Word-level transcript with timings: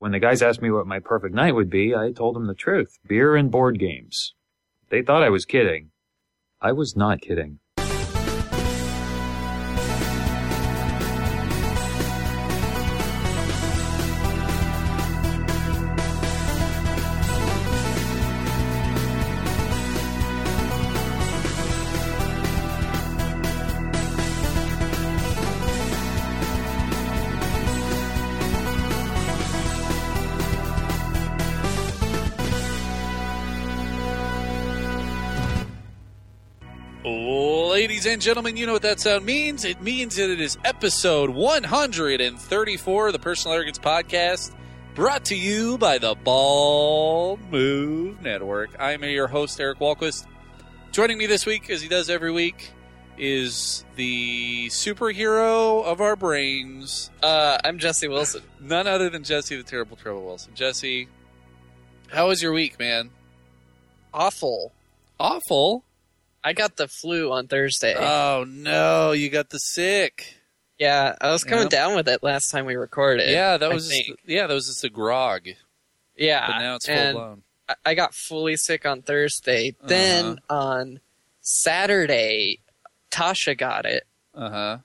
When 0.00 0.12
the 0.12 0.20
guys 0.20 0.42
asked 0.42 0.62
me 0.62 0.70
what 0.70 0.86
my 0.86 1.00
perfect 1.00 1.34
night 1.34 1.56
would 1.56 1.70
be, 1.70 1.92
I 1.92 2.12
told 2.12 2.36
them 2.36 2.46
the 2.46 2.54
truth 2.54 2.98
beer 3.08 3.34
and 3.34 3.50
board 3.50 3.80
games. 3.80 4.34
They 4.90 5.02
thought 5.02 5.24
I 5.24 5.28
was 5.28 5.44
kidding. 5.44 5.90
I 6.60 6.70
was 6.70 6.94
not 6.96 7.20
kidding. 7.20 7.58
And 38.08 38.22
gentlemen, 38.22 38.56
you 38.56 38.66
know 38.66 38.72
what 38.72 38.82
that 38.82 39.00
sound 39.00 39.24
means. 39.26 39.64
It 39.64 39.80
means 39.82 40.16
that 40.16 40.30
it 40.30 40.40
is 40.40 40.56
episode 40.64 41.30
134 41.30 43.06
of 43.08 43.12
the 43.12 43.18
Personal 43.18 43.54
Arrogance 43.56 43.78
Podcast, 43.78 44.54
brought 44.94 45.24
to 45.26 45.36
you 45.36 45.76
by 45.78 45.98
the 45.98 46.14
Ball 46.14 47.36
Move 47.50 48.20
Network. 48.22 48.70
I'm 48.78 49.04
your 49.04 49.26
host, 49.26 49.60
Eric 49.60 49.78
Walquist. 49.78 50.26
Joining 50.92 51.18
me 51.18 51.26
this 51.26 51.44
week, 51.46 51.68
as 51.70 51.82
he 51.82 51.88
does 51.88 52.08
every 52.08 52.32
week, 52.32 52.70
is 53.18 53.84
the 53.96 54.68
superhero 54.68 55.84
of 55.84 56.00
our 56.00 56.16
brains, 56.16 57.10
Uh, 57.22 57.58
I'm 57.64 57.78
Jesse 57.78 58.08
Wilson. 58.08 58.42
none 58.60 58.86
other 58.86 59.10
than 59.10 59.24
Jesse 59.24 59.56
the 59.56 59.62
Terrible 59.64 59.96
Trouble 59.96 60.24
Wilson. 60.24 60.52
Jesse, 60.54 61.08
how 62.08 62.28
was 62.28 62.42
your 62.42 62.52
week, 62.52 62.78
man? 62.78 63.10
Awful. 64.14 64.72
Awful. 65.20 65.84
I 66.44 66.52
got 66.52 66.76
the 66.76 66.88
flu 66.88 67.32
on 67.32 67.46
Thursday. 67.48 67.94
Oh 67.96 68.44
no, 68.46 69.12
you 69.12 69.28
got 69.30 69.50
the 69.50 69.58
sick. 69.58 70.34
yeah, 70.78 71.16
I 71.20 71.30
was 71.32 71.44
coming 71.44 71.64
Yep. 71.64 71.70
down 71.70 71.96
with 71.96 72.08
it 72.08 72.22
last 72.22 72.50
time 72.50 72.64
we 72.66 72.76
recorded. 72.76 73.28
Yeah, 73.30 73.56
that 73.56 73.72
was 73.72 73.88
think. 73.90 74.18
yeah, 74.26 74.46
that 74.46 74.54
was 74.54 74.66
just 74.68 74.84
a 74.84 74.88
grog, 74.90 75.48
yeah. 76.16 76.46
but 76.46 76.58
now 76.58 76.74
it's 76.76 76.86
full 76.86 76.94
and 76.94 77.14
blown. 77.14 77.42
I- 77.68 77.74
I 77.84 77.94
got 77.94 78.14
fully 78.14 78.56
sick 78.56 78.86
on 78.86 79.02
Thursday. 79.02 79.74
Then 79.82 80.38
Uh-huh. 80.48 80.56
on 80.58 81.00
Saturday, 81.42 82.60
Tasha 83.10 83.56
got 83.58 83.84
it, 83.84 84.06
Uh 84.34 84.50
huh. 84.50 84.78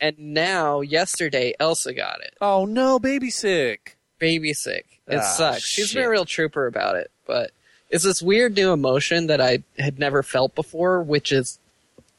and 0.00 0.18
now 0.18 0.80
yesterday, 0.80 1.54
Elsa 1.60 1.94
got 1.94 2.20
it. 2.20 2.34
Oh 2.40 2.64
no, 2.66 2.98
baby 2.98 3.30
sick. 3.30 3.96
Baby 4.18 4.52
sick. 4.54 5.00
It 5.06 5.18
Ah, 5.18 5.22
sucks. 5.22 5.62
She's 5.64 5.94
been 5.94 6.02
a 6.04 6.08
real 6.10 6.24
trooper 6.24 6.66
about 6.66 6.96
it, 6.96 7.10
but 7.26 7.52
it's 7.90 8.04
this 8.04 8.20
weird 8.22 8.54
new 8.56 8.72
emotion 8.72 9.26
that 9.28 9.40
I 9.40 9.62
had 9.78 9.98
never 9.98 10.22
felt 10.22 10.54
before, 10.54 11.02
which 11.02 11.30
is 11.32 11.58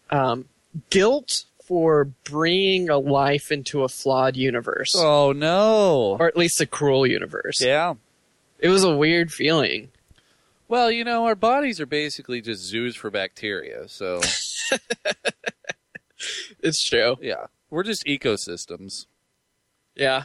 um, 0.09 0.45
guilt 0.89 1.45
for 1.65 2.05
bringing 2.23 2.89
a 2.89 2.97
life 2.97 3.51
into 3.51 3.83
a 3.83 3.89
flawed 3.89 4.37
universe, 4.37 4.95
Oh 4.97 5.33
no. 5.33 6.15
or 6.19 6.27
at 6.27 6.37
least 6.37 6.61
a 6.61 6.65
cruel 6.65 7.05
universe. 7.05 7.61
Yeah. 7.61 7.95
It 8.59 8.69
was 8.69 8.83
a 8.83 8.95
weird 8.95 9.31
feeling. 9.33 9.89
Well, 10.69 10.89
you 10.91 11.03
know, 11.03 11.25
our 11.25 11.35
bodies 11.35 11.79
are 11.81 11.85
basically 11.85 12.41
just 12.41 12.61
zoos 12.63 12.95
for 12.95 13.09
bacteria, 13.09 13.87
so 13.87 14.21
It's 16.63 16.81
true. 16.83 17.17
yeah, 17.21 17.47
we're 17.69 17.83
just 17.83 18.05
ecosystems. 18.05 19.05
Yeah. 19.95 20.23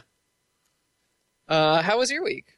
Uh, 1.47 1.81
how 1.81 1.99
was 1.99 2.09
your 2.11 2.23
week? 2.23 2.52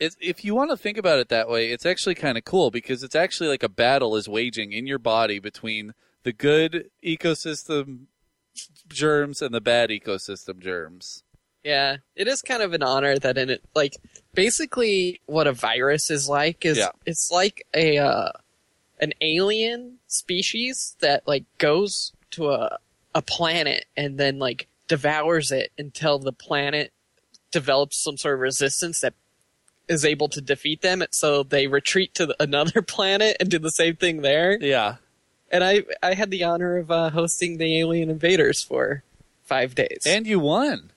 It's, 0.00 0.16
if 0.20 0.44
you 0.44 0.54
want 0.54 0.70
to 0.70 0.76
think 0.78 0.96
about 0.96 1.18
it 1.18 1.28
that 1.28 1.48
way, 1.48 1.70
it's 1.70 1.84
actually 1.84 2.14
kind 2.14 2.38
of 2.38 2.44
cool 2.44 2.70
because 2.70 3.02
it's 3.02 3.14
actually 3.14 3.48
like 3.50 3.62
a 3.62 3.68
battle 3.68 4.16
is 4.16 4.28
waging 4.28 4.72
in 4.72 4.86
your 4.86 4.98
body 4.98 5.38
between 5.38 5.92
the 6.22 6.32
good 6.32 6.90
ecosystem 7.04 8.06
germs 8.88 9.42
and 9.42 9.54
the 9.54 9.60
bad 9.60 9.90
ecosystem 9.90 10.58
germs. 10.58 11.22
Yeah, 11.62 11.98
it 12.16 12.26
is 12.26 12.40
kind 12.40 12.62
of 12.62 12.72
an 12.72 12.82
honor 12.82 13.18
that 13.18 13.36
in 13.36 13.50
it, 13.50 13.62
like, 13.74 13.94
basically 14.32 15.20
what 15.26 15.46
a 15.46 15.52
virus 15.52 16.10
is 16.10 16.28
like 16.28 16.64
is 16.64 16.78
Yeah. 16.78 16.90
it's 17.04 17.30
like 17.30 17.66
a 17.74 17.98
uh, 17.98 18.32
an 19.00 19.12
alien 19.20 19.98
species 20.06 20.96
that 21.00 21.26
like 21.26 21.44
goes 21.58 22.12
to 22.32 22.50
a 22.50 22.78
a 23.14 23.20
planet 23.22 23.86
and 23.96 24.18
then 24.18 24.38
like 24.38 24.68
devours 24.88 25.50
it 25.50 25.72
until 25.76 26.18
the 26.18 26.32
planet 26.32 26.92
develops 27.50 28.02
some 28.02 28.16
sort 28.16 28.34
of 28.34 28.40
resistance 28.40 29.00
that 29.00 29.14
is 29.88 30.04
able 30.04 30.28
to 30.28 30.40
defeat 30.40 30.82
them. 30.82 31.02
So 31.10 31.42
they 31.42 31.66
retreat 31.66 32.14
to 32.14 32.34
another 32.40 32.82
planet 32.86 33.36
and 33.40 33.48
do 33.50 33.58
the 33.58 33.70
same 33.70 33.96
thing 33.96 34.22
there. 34.22 34.56
Yeah. 34.60 34.96
And 35.50 35.64
I 35.64 35.82
I 36.02 36.14
had 36.14 36.30
the 36.30 36.44
honor 36.44 36.76
of 36.76 36.90
uh, 36.90 37.10
hosting 37.10 37.58
the 37.58 37.78
alien 37.80 38.08
invaders 38.10 38.62
for 38.62 39.02
five 39.42 39.74
days. 39.74 40.02
And 40.06 40.26
you 40.26 40.38
won. 40.38 40.92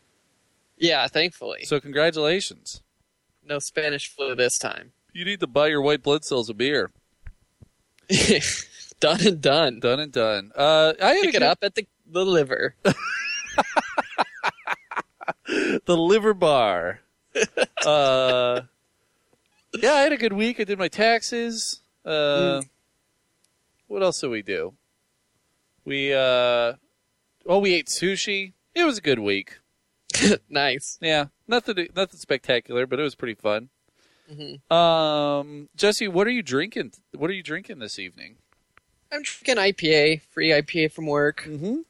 yeah, 0.78 1.08
thankfully. 1.08 1.64
So 1.66 1.80
congratulations. 1.80 2.82
No 3.46 3.58
Spanish 3.60 4.08
flu 4.08 4.36
this 4.36 4.58
time. 4.60 4.92
You 5.12 5.26
need 5.26 5.40
to 5.42 5.48
buy 5.48 5.68
your 5.68 5.82
white 5.82 6.04
blood 6.04 6.24
cells 6.24 6.50
a 6.50 6.54
beer. 6.54 6.92
done 9.00 9.26
and 9.26 9.42
done. 9.42 9.80
Done 9.80 10.00
and 10.00 10.12
done. 10.12 10.52
Uh, 10.56 10.94
I 11.02 11.16
Pick 11.22 11.30
it 11.30 11.32
good- 11.34 11.44
up 11.44 11.60
at 11.64 11.74
the 11.76 11.88
the 12.06 12.24
liver. 12.26 12.76
the 15.48 15.98
liver 15.98 16.34
bar. 16.34 17.00
uh, 17.86 18.62
yeah, 19.80 19.94
I 19.94 20.02
had 20.02 20.14
a 20.14 20.18
good 20.18 20.34
week. 20.34 20.60
I 20.60 20.64
did 20.64 20.80
my 20.80 20.88
taxes. 20.88 21.82
Uh, 22.06 22.62
What 23.88 24.04
else 24.04 24.20
did 24.22 24.30
we 24.30 24.42
do? 24.42 24.74
We 25.86 26.14
uh, 26.14 26.74
oh, 27.46 27.60
we 27.60 27.74
ate 27.74 27.88
sushi. 27.88 28.54
It 28.74 28.84
was 28.86 28.98
a 28.98 29.02
good 29.02 29.20
week. 29.20 29.60
nice. 30.50 30.98
Yeah, 31.02 31.26
nothing, 31.48 31.88
nothing 31.96 32.20
spectacular, 32.20 32.86
but 32.88 33.00
it 33.00 33.04
was 33.04 33.16
pretty 33.16 33.36
fun. 33.36 33.70
Mhm. 34.32 34.72
Um, 34.72 35.70
Jesse, 35.76 36.08
what 36.08 36.28
are 36.28 36.32
you 36.32 36.42
drinking? 36.42 36.94
What 37.14 37.30
are 37.30 37.34
you 37.34 37.44
drinking 37.44 37.80
this 37.80 38.00
evening? 38.00 38.38
I'm 39.12 39.22
drinking 39.22 39.58
IPA, 39.64 40.22
free 40.22 40.50
IPA 40.50 40.92
from 40.92 41.06
work. 41.06 41.44
Mm-hmm. 41.48 41.82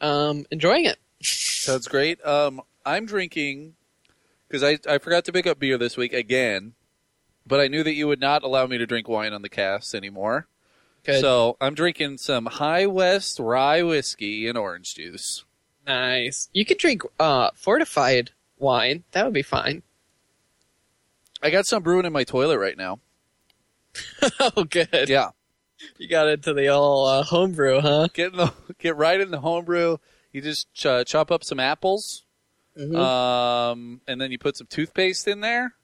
Um, 0.00 0.46
enjoying 0.50 0.86
it. 0.86 0.98
Sounds 1.22 1.86
great. 1.86 2.24
Um, 2.24 2.62
I'm 2.84 3.06
drinking 3.06 3.74
because 4.48 4.62
I, 4.62 4.78
I 4.92 4.98
forgot 4.98 5.24
to 5.26 5.32
pick 5.32 5.46
up 5.46 5.58
beer 5.58 5.76
this 5.78 5.96
week 5.96 6.12
again, 6.12 6.72
but 7.46 7.60
I 7.60 7.68
knew 7.68 7.82
that 7.82 7.94
you 7.94 8.08
would 8.08 8.20
not 8.20 8.42
allow 8.42 8.66
me 8.66 8.78
to 8.78 8.86
drink 8.86 9.08
wine 9.08 9.32
on 9.32 9.42
the 9.42 9.48
cast 9.48 9.94
anymore. 9.94 10.46
Good. 11.04 11.20
So 11.20 11.56
I'm 11.60 11.74
drinking 11.74 12.18
some 12.18 12.46
High 12.46 12.86
West 12.86 13.38
rye 13.38 13.82
whiskey 13.82 14.48
and 14.48 14.58
orange 14.58 14.94
juice. 14.94 15.44
nice. 15.86 16.48
You 16.52 16.64
could 16.64 16.78
drink 16.78 17.02
uh 17.20 17.50
fortified 17.54 18.30
wine. 18.58 19.04
That 19.12 19.24
would 19.24 19.34
be 19.34 19.42
fine. 19.42 19.82
I 21.42 21.50
got 21.50 21.66
some 21.66 21.82
brewing 21.82 22.04
in 22.04 22.12
my 22.12 22.24
toilet 22.24 22.58
right 22.58 22.76
now. 22.76 22.98
oh, 24.40 24.64
good. 24.64 25.08
Yeah, 25.08 25.30
You 25.98 26.08
got 26.08 26.28
into 26.28 26.52
the 26.52 26.66
old 26.68 27.08
uh, 27.08 27.22
homebrew, 27.22 27.80
huh? 27.80 28.08
get 28.12 28.32
in 28.32 28.38
the 28.38 28.52
get 28.78 28.96
right 28.96 29.20
in 29.20 29.30
the 29.30 29.40
homebrew. 29.40 29.98
You 30.32 30.40
just 30.42 30.72
ch- 30.74 31.06
chop 31.06 31.30
up 31.30 31.42
some 31.44 31.60
apples, 31.60 32.24
Mhm. 32.78 32.94
um, 32.96 34.00
and 34.06 34.20
then 34.20 34.30
you 34.30 34.38
put 34.38 34.56
some 34.56 34.66
toothpaste 34.68 35.26
in 35.26 35.40
there, 35.40 35.74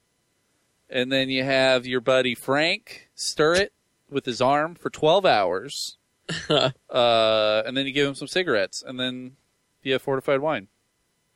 and 0.89 1.11
then 1.11 1.29
you 1.29 1.43
have 1.43 1.87
your 1.87 2.01
buddy 2.01 2.35
Frank 2.35 3.09
stir 3.15 3.55
it 3.55 3.73
with 4.09 4.25
his 4.27 4.41
arm 4.41 4.75
for 4.75 4.91
twelve 4.91 5.27
hours, 5.27 5.97
uh, 6.49 7.63
and 7.67 7.77
then 7.77 7.87
you 7.87 7.93
give 7.93 8.07
him 8.07 8.15
some 8.15 8.29
cigarettes, 8.29 8.83
and 8.87 9.01
then 9.01 9.37
you 9.83 9.93
have 9.95 10.03
fortified 10.03 10.41
wine. 10.41 10.69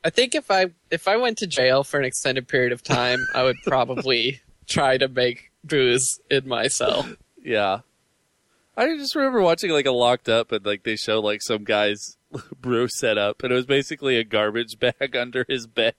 I 0.04 0.10
think 0.10 0.34
if 0.34 0.50
I 0.50 0.66
if 0.90 1.08
I 1.08 1.16
went 1.16 1.38
to 1.38 1.46
jail 1.46 1.82
for 1.82 1.98
an 1.98 2.04
extended 2.04 2.46
period 2.46 2.72
of 2.72 2.82
time, 2.82 3.18
I 3.34 3.42
would 3.42 3.56
probably 3.66 4.40
try 4.68 4.96
to 4.98 5.08
make 5.08 5.50
booze 5.64 6.20
in 6.30 6.46
my 6.46 6.68
cell. 6.68 7.08
Yeah, 7.42 7.80
I 8.76 8.86
just 8.96 9.16
remember 9.16 9.40
watching 9.40 9.70
like 9.70 9.86
a 9.86 9.90
locked 9.90 10.28
up, 10.28 10.52
and 10.52 10.64
like 10.64 10.84
they 10.84 10.96
show 10.96 11.20
like 11.20 11.42
some 11.42 11.64
guy's 11.64 12.16
brew 12.60 12.88
set 12.88 13.18
up, 13.18 13.42
and 13.42 13.52
it 13.52 13.56
was 13.56 13.66
basically 13.66 14.16
a 14.16 14.24
garbage 14.24 14.78
bag 14.80 15.16
under 15.16 15.44
his 15.48 15.66
bed 15.66 15.94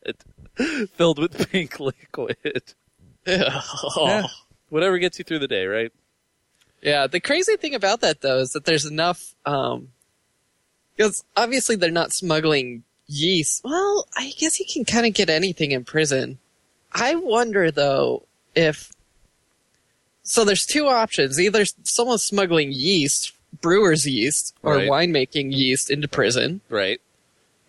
filled 0.94 1.20
with 1.20 1.50
pink 1.52 1.80
liquid. 1.80 2.74
oh. 3.28 4.26
Whatever 4.70 5.00
gets 5.00 5.18
you 5.18 5.26
through 5.26 5.40
the 5.40 5.48
day, 5.48 5.66
right? 5.66 5.92
Yeah, 6.82 7.08
the 7.08 7.20
crazy 7.20 7.58
thing 7.58 7.76
about 7.76 8.02
that 8.02 8.22
though 8.22 8.40
is 8.40 8.52
that 8.52 8.66
there's 8.66 8.86
enough 8.86 9.36
um 9.46 9.90
because 10.96 11.24
obviously 11.36 11.76
they're 11.76 11.92
not 11.92 12.14
smuggling 12.14 12.84
yeast. 13.08 13.62
Well, 13.64 14.08
I 14.16 14.32
guess 14.38 14.60
you 14.60 14.66
can 14.72 14.86
kind 14.86 15.06
of 15.06 15.14
get 15.14 15.30
anything 15.30 15.72
in 15.72 15.84
prison. 15.84 16.40
I 16.92 17.16
wonder 17.16 17.72
though 17.72 18.28
if 18.56 18.92
so 20.24 20.46
there's 20.46 20.66
two 20.66 20.88
options. 20.88 21.40
Either 21.40 21.66
someone's 21.84 22.24
smuggling 22.24 22.72
yeast, 22.72 23.34
brewer's 23.62 24.06
yeast 24.08 24.56
or 24.64 24.76
Right. 24.76 24.90
winemaking 24.90 25.54
yeast 25.54 25.90
into 25.92 26.08
prison, 26.08 26.62
Right. 26.70 27.02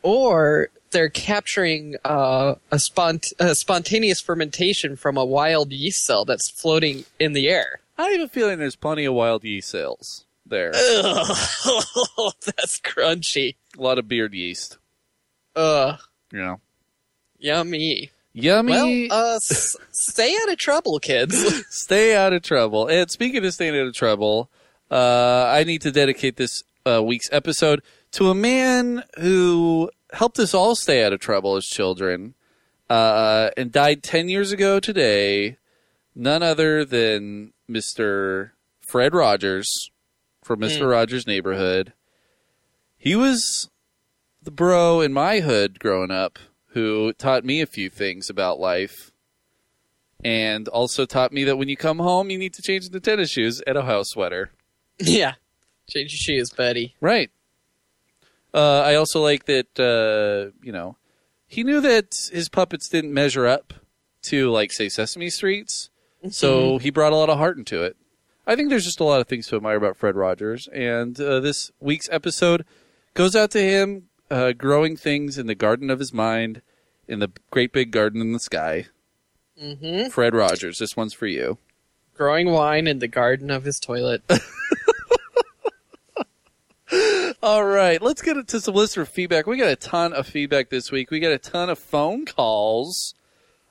or 0.03 0.69
they're 0.91 1.09
capturing 1.09 1.97
uh, 2.05 2.55
a, 2.73 2.77
spont- 2.77 3.32
a 3.38 3.55
spontaneous 3.55 4.21
fermentation 4.21 4.97
from 4.97 5.17
a 5.17 5.25
wild 5.25 5.73
yeast 5.73 6.05
cell 6.05 6.25
that's 6.25 6.50
floating 6.50 7.05
in 7.19 7.32
the 7.32 7.49
air. 7.49 7.81
I 7.97 8.09
have 8.11 8.21
a 8.23 8.29
feeling 8.29 8.59
there's 8.59 8.77
plenty 8.77 9.05
of 9.05 9.15
wild 9.15 9.44
yeast 9.44 9.69
cells 9.71 10.25
there. 10.47 10.73
Ugh, 10.75 11.27
that's 12.44 12.81
crunchy. 12.81 13.55
A 13.79 13.82
lot 13.82 13.99
of 13.99 14.09
beard 14.09 14.32
yeast. 14.35 14.79
Ugh, 15.55 15.99
You 16.32 16.38
know, 16.41 16.61
yummy. 17.38 18.11
yummy. 18.32 19.09
Well, 19.11 19.32
uh, 19.32 19.37
s- 19.37 19.77
stay 19.93 20.37
out 20.43 20.50
of 20.50 20.59
trouble, 20.59 20.99
kids. 20.99 21.37
stay 21.71 22.17
out 22.17 22.32
of 22.32 22.43
trouble. 22.43 22.87
And 22.88 23.11
speaking 23.11 23.44
of 23.44 23.53
staying 23.55 23.79
out 23.79 23.87
of 23.87 23.94
trouble, 23.94 24.49
uh, 24.90 25.46
I 25.48 25.64
need 25.64 25.82
to 25.82 25.90
dedicate 25.90 26.37
this 26.37 26.62
uh, 26.87 27.02
week's 27.02 27.28
episode 27.32 27.82
to 28.12 28.31
a 28.31 28.34
man 28.34 29.04
who 29.19 29.90
helped 30.12 30.38
us 30.38 30.54
all 30.54 30.75
stay 30.75 31.04
out 31.04 31.12
of 31.12 31.20
trouble 31.20 31.56
as 31.56 31.64
children, 31.64 32.34
uh, 32.88 33.50
and 33.56 33.70
died 33.70 34.02
ten 34.02 34.28
years 34.28 34.52
ago 34.52 34.81
today. 34.81 35.56
None 36.14 36.42
other 36.42 36.84
than 36.84 37.52
Mister 37.69 38.54
Fred 38.81 39.14
Rogers 39.14 39.90
from 40.42 40.60
Mister 40.60 40.88
Rogers' 40.88 41.26
Neighborhood. 41.26 41.93
He 42.98 43.14
was 43.14 43.70
the 44.43 44.50
bro 44.50 45.00
in 45.00 45.12
my 45.12 45.40
hood 45.40 45.78
growing 45.78 46.10
up 46.10 46.38
who 46.72 47.12
taught 47.12 47.44
me 47.44 47.60
a 47.60 47.66
few 47.66 47.88
things 47.88 48.28
about 48.28 48.58
life 48.58 49.12
and 50.25 50.69
also 50.69 51.06
taught 51.06 51.32
me 51.32 51.44
that 51.44 51.56
when 51.56 51.69
you 51.69 51.76
come 51.76 51.98
home, 51.98 52.31
you 52.31 52.38
need 52.38 52.54
to 52.54 52.62
change 52.62 52.88
the 52.88 53.00
tennis 53.00 53.31
shoes 53.31 53.60
and 53.66 53.78
a 53.78 53.82
house 53.82 54.10
sweater. 54.10 54.50
yeah. 55.06 55.35
Change 55.88 56.12
your 56.12 56.19
shoes, 56.19 56.50
buddy. 56.50 56.94
Right. 57.00 57.31
Uh, 58.52 58.81
I 58.81 58.94
also 58.94 59.23
like 59.23 59.47
that, 59.47 59.79
uh, 59.79 60.56
you 60.64 60.73
know, 60.73 60.97
he 61.47 61.64
knew 61.64 61.81
that 61.81 62.29
his 62.32 62.49
puppets 62.49 62.88
didn't 62.88 63.14
measure 63.14 63.47
up 63.47 63.75
to, 64.23 64.50
like, 64.50 64.73
say, 64.73 64.88
Sesame 64.88 65.31
Streets, 65.31 65.91
so 66.31 66.79
he 66.79 66.91
brought 66.91 67.12
a 67.12 67.17
lot 67.17 67.31
of 67.31 67.38
heart 67.38 67.56
into 67.56 67.82
it. 67.82 67.97
I 68.47 68.56
think 68.56 68.69
there's 68.69 68.85
just 68.85 69.00
a 69.00 69.05
lot 69.05 69.20
of 69.20 69.29
things 69.29 69.47
to 69.49 69.56
admire 69.56 69.76
about 69.76 69.97
Fred 69.97 70.17
Rogers, 70.17 70.69
and 70.69 71.19
uh, 71.20 71.41
this 71.41 71.70
week's 71.81 72.08
episode 72.11 72.64
goes 73.14 73.35
out 73.35 73.50
to 73.53 73.61
him 73.61 74.08
uh, 74.31 74.53
growing 74.53 74.96
things 74.96 75.38
in 75.38 75.46
the 75.46 75.55
garden 75.55 75.91
of 75.91 75.99
his 75.99 76.12
mind, 76.12 76.62
in 77.08 77.19
the 77.19 77.31
great 77.50 77.73
big 77.73 77.91
garden 77.91 78.20
in 78.20 78.32
the 78.32 78.41
sky. 78.41 78.87
Mm-hmm. 79.61 80.08
Fred 80.08 80.35
Rogers, 80.35 80.79
this 80.79 80.96
one's 80.96 81.14
for 81.14 81.26
you. 81.26 81.58
Growing 82.14 82.50
wine 82.50 82.87
in 82.87 82.99
the 82.99 83.08
garden 83.08 83.50
of 83.50 83.64
his 83.64 83.81
toilet. 83.81 84.23
All 87.42 87.64
right, 87.64 88.02
let's 88.02 88.20
get 88.20 88.37
into 88.37 88.60
some 88.60 88.75
listener 88.75 89.04
feedback. 89.04 89.46
We 89.46 89.56
got 89.56 89.69
a 89.69 89.76
ton 89.76 90.12
of 90.12 90.26
feedback 90.26 90.70
this 90.70 90.90
week. 90.90 91.10
We 91.10 91.20
got 91.20 91.32
a 91.32 91.38
ton 91.38 91.70
of 91.70 91.78
phone 91.78 92.25
calls. 92.25 93.14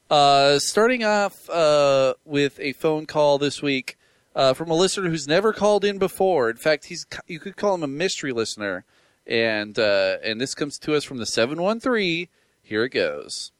Uh, 0.09 0.57
starting 0.57 1.03
off 1.03 1.49
uh, 1.49 2.13
with 2.25 2.59
a 2.59 2.73
phone 2.73 3.05
call 3.05 3.37
this 3.37 3.61
week 3.61 3.97
uh, 4.35 4.53
from 4.53 4.71
a 4.71 4.73
listener 4.73 5.09
who's 5.09 5.27
never 5.27 5.53
called 5.53 5.83
in 5.85 5.97
before. 5.97 6.49
In 6.49 6.57
fact, 6.57 6.85
he's 6.85 7.05
you 7.27 7.39
could 7.39 7.57
call 7.57 7.75
him 7.75 7.83
a 7.83 7.87
mystery 7.87 8.31
listener, 8.31 8.85
and 9.27 9.77
uh, 9.77 10.17
and 10.23 10.39
this 10.39 10.55
comes 10.55 10.79
to 10.79 10.95
us 10.95 11.03
from 11.03 11.17
the 11.17 11.25
seven 11.25 11.61
one 11.61 11.79
three. 11.79 12.29
Here 12.63 12.85
it 12.85 12.89
goes. 12.89 13.51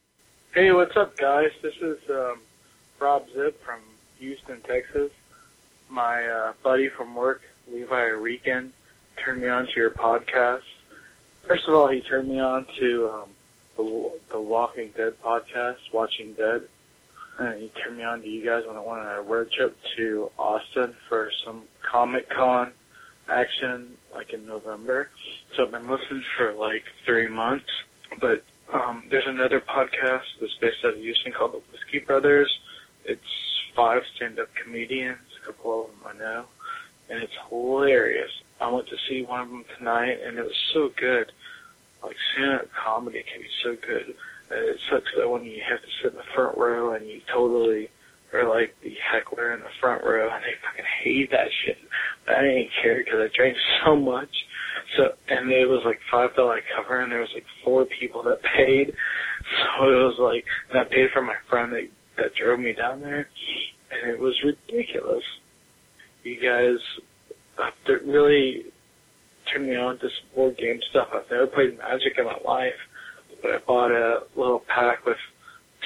Hey, 0.54 0.72
what's 0.72 0.96
up, 0.98 1.18
guys? 1.18 1.52
This 1.62 1.76
is 1.82 2.00
um, 2.10 2.40
Rob 3.00 3.28
Zip 3.36 3.64
from 3.64 3.80
Houston, 4.20 4.62
Texas. 4.62 5.12
My 5.90 6.26
uh, 6.26 6.54
buddy 6.64 6.90
from 6.90 7.14
work, 7.14 7.42
Levi 7.72 8.06
Rican, 8.06 8.74
turned 9.24 9.42
me 9.42 9.48
on 9.48 9.66
to 9.66 9.72
your 9.76 9.92
podcast. 9.92 10.62
First 11.48 11.68
of 11.68 11.74
all, 11.74 11.88
he 11.88 12.02
turned 12.02 12.30
me 12.30 12.40
on 12.40 12.66
to 12.80 13.10
um, 13.10 13.30
the, 13.78 14.12
the 14.32 14.40
Walking 14.40 14.92
Dead 14.96 15.14
podcast, 15.24 15.78
Watching 15.94 16.34
Dead. 16.34 16.64
And 17.40 17.62
he 17.62 17.70
turned 17.70 17.98
me 17.98 18.04
on 18.04 18.22
to 18.22 18.28
you 18.28 18.46
guys 18.46 18.64
when 18.68 18.76
I 18.76 18.80
went 18.80 19.00
on 19.00 19.16
a 19.16 19.22
road 19.22 19.50
trip 19.52 19.78
to 19.98 20.30
Austin 20.38 20.94
for 21.08 21.32
some 21.46 21.64
Comic 21.90 22.30
Con 22.30 22.72
action, 23.30 23.96
like 24.14 24.34
in 24.34 24.46
November. 24.46 25.10
So 25.56 25.64
I've 25.66 25.72
been 25.72 25.90
listening 25.90 26.24
for 26.38 26.54
like 26.54 26.84
three 27.06 27.28
months. 27.28 27.70
But 28.20 28.44
um, 28.74 29.04
there's 29.10 29.28
another 29.28 29.62
podcast 29.62 30.24
that's 30.42 30.54
based 30.60 30.78
out 30.84 30.94
of 30.94 31.00
Houston 31.00 31.32
called 31.32 31.54
the 31.54 31.62
Whiskey 31.72 32.00
Brothers. 32.00 32.52
It's 33.06 33.22
five 33.76 34.02
stand-up 34.16 34.50
comedians, 34.62 35.20
a 35.42 35.46
couple 35.46 35.86
of 35.86 35.88
them 35.88 36.00
I 36.06 36.18
know, 36.18 36.46
and 37.10 37.24
it's 37.24 37.34
hilarious. 37.50 38.32
I 38.62 38.70
went 38.70 38.88
to 38.88 38.96
see 39.10 39.24
one 39.24 39.42
of 39.42 39.50
them 39.50 39.66
tonight, 39.78 40.18
and 40.26 40.38
it 40.38 40.44
was 40.44 40.62
so 40.74 40.90
good. 41.00 41.32
Like 42.04 42.16
stand-up 42.34 42.68
comedy 42.86 43.24
can 43.24 43.42
be 43.42 43.48
so 43.64 43.76
good. 43.76 44.16
And 44.52 44.70
it 44.70 44.78
sucks 44.90 45.12
that 45.18 45.30
when 45.30 45.44
you 45.44 45.62
have 45.70 45.82
to 45.82 45.92
sit 46.02 46.12
in 46.12 46.18
the 46.18 46.32
front 46.34 46.58
row 46.58 46.94
and 46.96 47.06
you 47.06 47.22
totally 47.34 47.90
are 48.34 48.48
like 48.48 48.76
the 48.84 48.94
heckler 49.12 49.54
in 49.54 49.60
the 49.60 49.74
front 49.82 50.04
row, 50.04 50.30
and 50.30 50.44
they 50.44 50.54
fucking 50.62 50.92
hate 51.04 51.32
that 51.32 51.50
shit. 51.66 51.78
But 52.26 52.36
I 52.36 52.42
didn't 52.42 52.70
care 52.82 53.02
because 53.04 53.20
I 53.20 53.28
drank 53.36 53.58
so 53.86 53.96
much. 53.96 54.30
So, 54.98 55.04
and 55.30 55.52
it 55.52 55.68
was 55.68 55.82
like 55.86 56.00
five 56.12 56.36
dollar 56.36 56.62
cover, 56.76 57.02
and 57.02 57.12
there 57.12 57.20
was 57.22 57.34
like 57.34 57.46
four 57.64 57.86
people 58.00 58.24
that 58.24 58.42
paid. 58.56 58.94
So 59.80 59.88
it 59.88 59.96
was 59.96 60.20
like, 60.20 60.44
and 60.70 60.80
I 60.80 60.84
paid 60.84 61.10
for 61.14 61.24
my 61.24 61.34
friend 61.50 61.72
that 61.72 61.88
that 62.18 62.36
drove 62.36 62.60
me 62.60 62.74
down 62.74 63.02
there, 63.02 63.28
and 63.90 64.12
it 64.12 64.20
was 64.20 64.36
ridiculous. 64.44 65.24
You 66.24 66.36
guys 66.36 66.80
uh, 67.58 67.72
that 67.88 68.06
really 68.06 68.66
turned 69.52 69.68
me 69.68 69.76
on 69.76 69.98
to 70.00 70.10
some 70.10 70.36
board 70.36 70.58
game 70.58 70.80
stuff. 70.90 71.10
I've 71.14 71.30
never 71.32 71.48
played 71.48 71.78
Magic 71.78 72.18
in 72.18 72.26
my 72.26 72.38
life, 72.46 72.80
but 73.42 73.52
I 73.52 73.58
bought 73.60 73.92
a 73.92 74.24
little 74.36 74.64
pack 74.68 75.06
with 75.06 75.18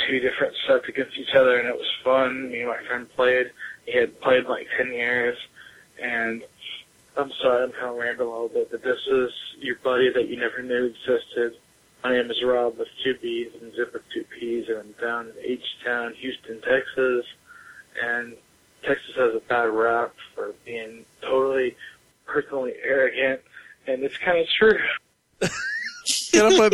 two 0.07 0.19
different 0.19 0.53
sets 0.67 0.85
against 0.89 1.17
each 1.17 1.35
other, 1.35 1.59
and 1.59 1.67
it 1.67 1.75
was 1.75 1.91
fun. 2.03 2.49
Me 2.51 2.61
and 2.61 2.69
my 2.69 2.83
friend 2.87 3.07
played. 3.15 3.51
He 3.85 3.97
had 3.97 4.19
played 4.21 4.45
like 4.45 4.67
ten 4.77 4.91
years, 4.91 5.37
and 6.01 6.43
I'm 7.15 7.31
sorry, 7.41 7.63
I'm 7.63 7.71
kind 7.71 7.89
of 7.89 7.95
rambling 7.97 8.27
a 8.27 8.31
little 8.31 8.49
bit, 8.49 8.71
but 8.71 8.83
this 8.83 8.99
is 9.07 9.31
your 9.59 9.75
buddy 9.83 10.11
that 10.13 10.27
you 10.27 10.37
never 10.37 10.63
knew 10.63 10.85
existed. 10.85 11.59
My 12.03 12.11
name 12.11 12.29
is 12.29 12.41
Rob 12.43 12.77
with 12.77 12.87
two 13.03 13.15
B's 13.21 13.51
and 13.61 13.73
Zip 13.75 13.93
with 13.93 14.01
two 14.13 14.25
P's, 14.33 14.67
and 14.67 14.79
I'm 14.79 14.95
down 14.99 15.27
in 15.27 15.33
H-Town, 15.39 16.13
Houston, 16.19 16.59
Texas. 16.61 17.25
And 18.03 18.35
Texas 18.83 19.15
has 19.15 19.35
a 19.35 19.41
bad 19.47 19.69
rap 19.69 20.13
for 20.35 20.53
being 20.65 21.05
totally 21.21 21.75
personally 22.25 22.73
arrogant, 22.83 23.41
and 23.87 24.03
it's 24.03 24.17
kind 24.17 24.39
of 24.39 24.47
true. 24.47 24.79
Get 26.31 26.45
off 26.45 26.57
my 26.57 26.69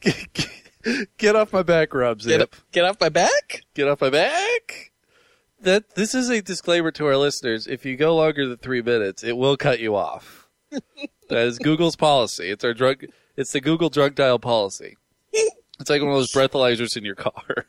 get, 0.00 1.08
get 1.18 1.36
off 1.36 1.52
my 1.52 1.62
back, 1.62 1.94
Rob 1.94 2.22
Zip. 2.22 2.30
Get, 2.30 2.40
up, 2.40 2.56
get 2.72 2.84
off 2.84 3.00
my 3.00 3.08
back? 3.08 3.62
Get 3.74 3.88
off 3.88 4.00
my 4.00 4.10
back. 4.10 4.92
That 5.60 5.94
this 5.94 6.14
is 6.14 6.28
a 6.28 6.42
disclaimer 6.42 6.90
to 6.92 7.06
our 7.06 7.16
listeners. 7.16 7.66
If 7.66 7.86
you 7.86 7.96
go 7.96 8.16
longer 8.16 8.46
than 8.46 8.58
three 8.58 8.82
minutes, 8.82 9.22
it 9.22 9.36
will 9.36 9.56
cut 9.56 9.80
you 9.80 9.94
off. 9.96 10.48
that 10.70 11.46
is 11.46 11.58
Google's 11.58 11.96
policy. 11.96 12.50
It's 12.50 12.64
our 12.64 12.74
drug. 12.74 13.04
It's 13.36 13.52
the 13.52 13.60
Google 13.60 13.90
drug 13.90 14.14
dial 14.14 14.38
policy. 14.38 14.96
It's 15.80 15.90
like 15.90 16.02
one 16.02 16.12
of 16.12 16.16
those 16.16 16.32
breathalyzers 16.32 16.96
in 16.96 17.04
your 17.04 17.16
car. 17.16 17.66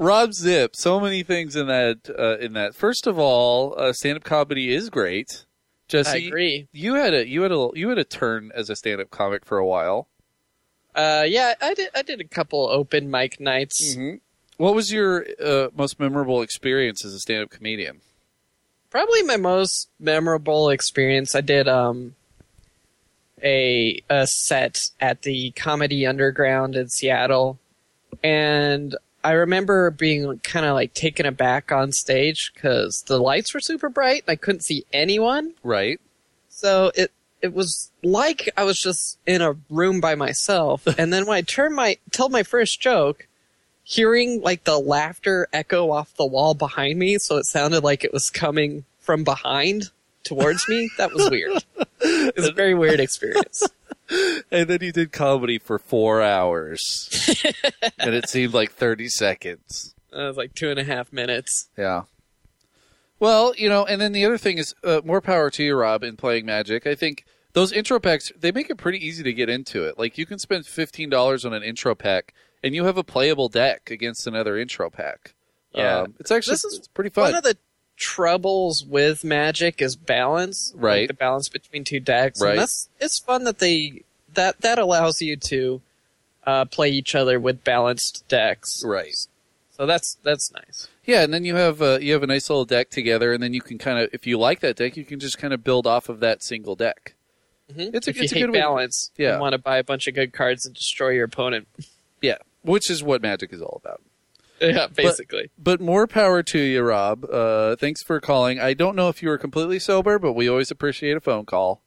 Rob 0.00 0.32
Zip. 0.32 0.76
So 0.76 1.00
many 1.00 1.22
things 1.22 1.56
in 1.56 1.66
that. 1.66 2.10
Uh, 2.16 2.38
in 2.38 2.52
that. 2.54 2.74
First 2.74 3.06
of 3.06 3.18
all, 3.18 3.74
uh, 3.78 3.92
stand-up 3.92 4.24
comedy 4.24 4.72
is 4.72 4.90
great. 4.90 5.44
Jesse, 5.88 6.10
I 6.10 6.26
agree. 6.28 6.68
you 6.72 6.94
had 6.94 7.14
a 7.14 7.26
you 7.26 7.42
had 7.42 7.50
a 7.50 7.70
you 7.74 7.88
had 7.88 7.98
a 7.98 8.04
turn 8.04 8.52
as 8.54 8.70
a 8.70 8.76
stand-up 8.76 9.10
comic 9.10 9.44
for 9.44 9.58
a 9.58 9.66
while. 9.66 10.06
Uh, 10.94 11.24
yeah, 11.26 11.54
I 11.60 11.74
did. 11.74 11.90
I 11.94 12.02
did 12.02 12.20
a 12.20 12.24
couple 12.24 12.68
open 12.68 13.10
mic 13.10 13.40
nights. 13.40 13.96
Mm-hmm. 13.96 14.18
What 14.56 14.74
was 14.74 14.92
your 14.92 15.26
uh, 15.42 15.68
most 15.74 15.98
memorable 15.98 16.42
experience 16.42 17.04
as 17.04 17.14
a 17.14 17.18
stand-up 17.18 17.50
comedian? 17.50 18.02
Probably 18.90 19.22
my 19.22 19.36
most 19.36 19.88
memorable 19.98 20.70
experience. 20.70 21.34
I 21.34 21.40
did 21.40 21.66
um 21.66 22.14
a 23.42 24.02
a 24.08 24.26
set 24.26 24.90
at 25.00 25.22
the 25.22 25.50
Comedy 25.52 26.06
Underground 26.06 26.76
in 26.76 26.88
Seattle, 26.88 27.58
and 28.22 28.94
I 29.22 29.32
remember 29.32 29.90
being 29.90 30.38
kind 30.38 30.64
of 30.64 30.74
like 30.74 30.94
taken 30.94 31.26
aback 31.26 31.72
on 31.72 31.92
stage 31.92 32.52
because 32.54 33.02
the 33.02 33.18
lights 33.18 33.52
were 33.52 33.60
super 33.60 33.88
bright. 33.88 34.24
And 34.26 34.32
I 34.32 34.36
couldn't 34.36 34.62
see 34.64 34.84
anyone, 34.92 35.54
Right. 35.62 36.00
so 36.48 36.90
it 36.94 37.12
it 37.42 37.54
was 37.54 37.90
like 38.02 38.50
I 38.56 38.64
was 38.64 38.78
just 38.80 39.18
in 39.26 39.42
a 39.42 39.56
room 39.68 40.00
by 40.00 40.14
myself. 40.14 40.86
and 40.98 41.12
then 41.12 41.26
when 41.26 41.36
I 41.36 41.42
turned 41.42 41.74
my 41.74 41.98
told 42.10 42.32
my 42.32 42.42
first 42.42 42.80
joke, 42.80 43.26
hearing 43.82 44.40
like 44.42 44.64
the 44.64 44.78
laughter 44.78 45.48
echo 45.52 45.90
off 45.90 46.14
the 46.16 46.26
wall 46.26 46.54
behind 46.54 46.98
me, 46.98 47.18
so 47.18 47.36
it 47.36 47.44
sounded 47.44 47.82
like 47.84 48.04
it 48.04 48.12
was 48.12 48.30
coming 48.30 48.84
from 48.98 49.24
behind 49.24 49.90
towards 50.24 50.68
me. 50.68 50.90
That 50.98 51.12
was 51.12 51.30
weird. 51.30 51.64
It 52.02 52.34
was 52.34 52.48
a 52.48 52.52
very 52.52 52.74
weird 52.74 52.98
experience. 53.00 53.62
And 54.50 54.68
then 54.68 54.78
you 54.80 54.90
did 54.90 55.12
comedy 55.12 55.58
for 55.58 55.78
four 55.78 56.20
hours, 56.20 57.08
and 57.98 58.12
it 58.12 58.28
seemed 58.28 58.52
like 58.52 58.72
thirty 58.72 59.08
seconds. 59.08 59.94
It 60.12 60.16
was 60.16 60.36
like 60.36 60.52
two 60.56 60.68
and 60.68 60.80
a 60.80 60.84
half 60.84 61.12
minutes. 61.12 61.68
Yeah. 61.78 62.02
Well, 63.20 63.54
you 63.56 63.68
know, 63.68 63.84
and 63.84 64.00
then 64.00 64.10
the 64.10 64.24
other 64.24 64.36
thing 64.38 64.58
is 64.58 64.74
uh, 64.82 65.02
more 65.04 65.20
power 65.20 65.48
to 65.50 65.62
you, 65.62 65.76
Rob, 65.76 66.02
in 66.02 66.16
playing 66.16 66.44
Magic. 66.44 66.88
I 66.88 66.96
think 66.96 67.24
those 67.52 67.70
intro 67.70 68.00
packs 68.00 68.32
they 68.36 68.50
make 68.50 68.68
it 68.68 68.78
pretty 68.78 68.98
easy 68.98 69.22
to 69.22 69.32
get 69.32 69.48
into 69.48 69.84
it. 69.84 69.96
Like 69.96 70.18
you 70.18 70.26
can 70.26 70.40
spend 70.40 70.66
fifteen 70.66 71.08
dollars 71.08 71.44
on 71.44 71.52
an 71.52 71.62
intro 71.62 71.94
pack, 71.94 72.34
and 72.64 72.74
you 72.74 72.86
have 72.86 72.96
a 72.96 73.04
playable 73.04 73.48
deck 73.48 73.92
against 73.92 74.26
another 74.26 74.58
intro 74.58 74.90
pack. 74.90 75.34
Yeah. 75.72 76.00
Um, 76.00 76.14
it's 76.18 76.32
actually 76.32 76.54
This 76.54 76.64
is 76.64 76.88
pretty 76.94 77.10
fun. 77.10 77.26
One 77.26 77.36
of 77.36 77.44
the 77.44 77.56
troubles 78.00 78.84
with 78.84 79.22
Magic 79.22 79.80
is 79.80 79.94
balance, 79.94 80.72
like 80.74 80.82
Right. 80.82 81.08
the 81.08 81.14
balance 81.14 81.48
between 81.48 81.84
two 81.84 82.00
decks. 82.00 82.40
Right. 82.40 82.50
And 82.52 82.58
that's 82.60 82.88
it's 82.98 83.18
fun 83.20 83.44
that 83.44 83.60
they 83.60 84.02
that 84.34 84.60
that 84.62 84.78
allows 84.78 85.20
you 85.22 85.36
to 85.36 85.80
uh, 86.46 86.64
play 86.64 86.88
each 86.88 87.14
other 87.14 87.38
with 87.38 87.62
balanced 87.62 88.26
decks. 88.26 88.82
right. 88.84 89.14
So 89.76 89.86
that's 89.86 90.16
that's 90.22 90.52
nice. 90.52 90.88
Yeah, 91.04 91.22
and 91.22 91.32
then 91.32 91.44
you 91.44 91.54
have 91.56 91.80
uh, 91.80 91.98
you 92.00 92.12
have 92.14 92.22
a 92.22 92.26
nice 92.26 92.50
little 92.50 92.64
deck 92.66 92.90
together, 92.90 93.32
and 93.32 93.42
then 93.42 93.54
you 93.54 93.60
can 93.62 93.78
kind 93.78 93.98
of, 93.98 94.10
if 94.12 94.26
you 94.26 94.38
like 94.38 94.60
that 94.60 94.76
deck, 94.76 94.96
you 94.96 95.04
can 95.04 95.18
just 95.20 95.38
kind 95.38 95.52
of 95.54 95.64
build 95.64 95.86
off 95.86 96.08
of 96.08 96.20
that 96.20 96.42
single 96.42 96.76
deck. 96.76 97.14
Mhm. 97.72 97.94
It's 97.94 98.06
a- 98.06 98.10
if 98.10 98.20
it's 98.20 98.32
a 98.32 98.34
hate 98.34 98.40
good 98.42 98.50
way- 98.50 98.58
balance, 98.60 99.10
Yeah. 99.16 99.34
you 99.36 99.40
want 99.40 99.52
to 99.54 99.58
buy 99.58 99.78
a 99.78 99.84
bunch 99.84 100.06
of 100.06 100.14
good 100.14 100.32
cards 100.32 100.66
and 100.66 100.74
destroy 100.74 101.10
your 101.10 101.24
opponent. 101.24 101.66
Yeah, 102.20 102.36
which 102.62 102.90
is 102.90 103.02
what 103.02 103.22
Magic 103.22 103.52
is 103.52 103.62
all 103.62 103.80
about. 103.82 104.02
yeah, 104.74 104.86
basically. 104.88 105.50
But 105.58 105.80
more 105.80 106.06
power 106.06 106.42
to 106.42 106.58
you, 106.58 106.82
Rob. 106.82 107.24
Uh, 107.24 107.76
thanks 107.76 108.02
for 108.02 108.20
calling. 108.20 108.60
I 108.60 108.74
don't 108.74 108.94
know 108.96 109.08
if 109.08 109.22
you 109.22 109.28
were 109.28 109.38
completely 109.38 109.78
sober, 109.78 110.18
but 110.18 110.32
we 110.34 110.48
always 110.48 110.70
appreciate 110.70 111.16
a 111.16 111.20
phone 111.20 111.46
call. 111.46 111.82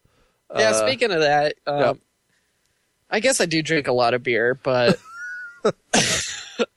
yeah. 0.56 0.70
Uh, 0.70 0.86
Speaking 0.88 1.12
of 1.12 1.22
that, 1.22 1.56
um, 1.68 1.80
yeah. 1.80 1.94
I 3.10 3.20
guess 3.20 3.40
I 3.40 3.46
do 3.46 3.62
drink 3.62 3.88
a 3.88 3.94
lot 3.94 4.14
of 4.14 4.24
beer, 4.24 4.60
but 4.64 5.00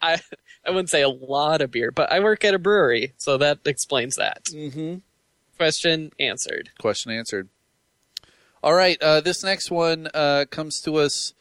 I 0.02 0.20
I 0.66 0.70
wouldn't 0.70 0.90
say 0.90 1.02
a 1.02 1.08
lot 1.08 1.62
of 1.62 1.70
beer. 1.70 1.90
But 1.90 2.12
I 2.12 2.20
work 2.20 2.44
at 2.44 2.54
a 2.54 2.58
brewery, 2.58 3.14
so 3.16 3.38
that 3.38 3.60
explains 3.64 4.16
that. 4.16 4.44
mhm. 4.52 5.02
Question 5.56 6.10
answered. 6.20 6.68
Question 6.78 7.12
answered. 7.12 7.48
All 8.62 8.74
right, 8.74 9.00
uh, 9.00 9.20
this 9.22 9.42
next 9.42 9.70
one 9.70 10.08
uh, 10.12 10.44
comes 10.50 10.80
to 10.82 10.96
us 10.96 11.32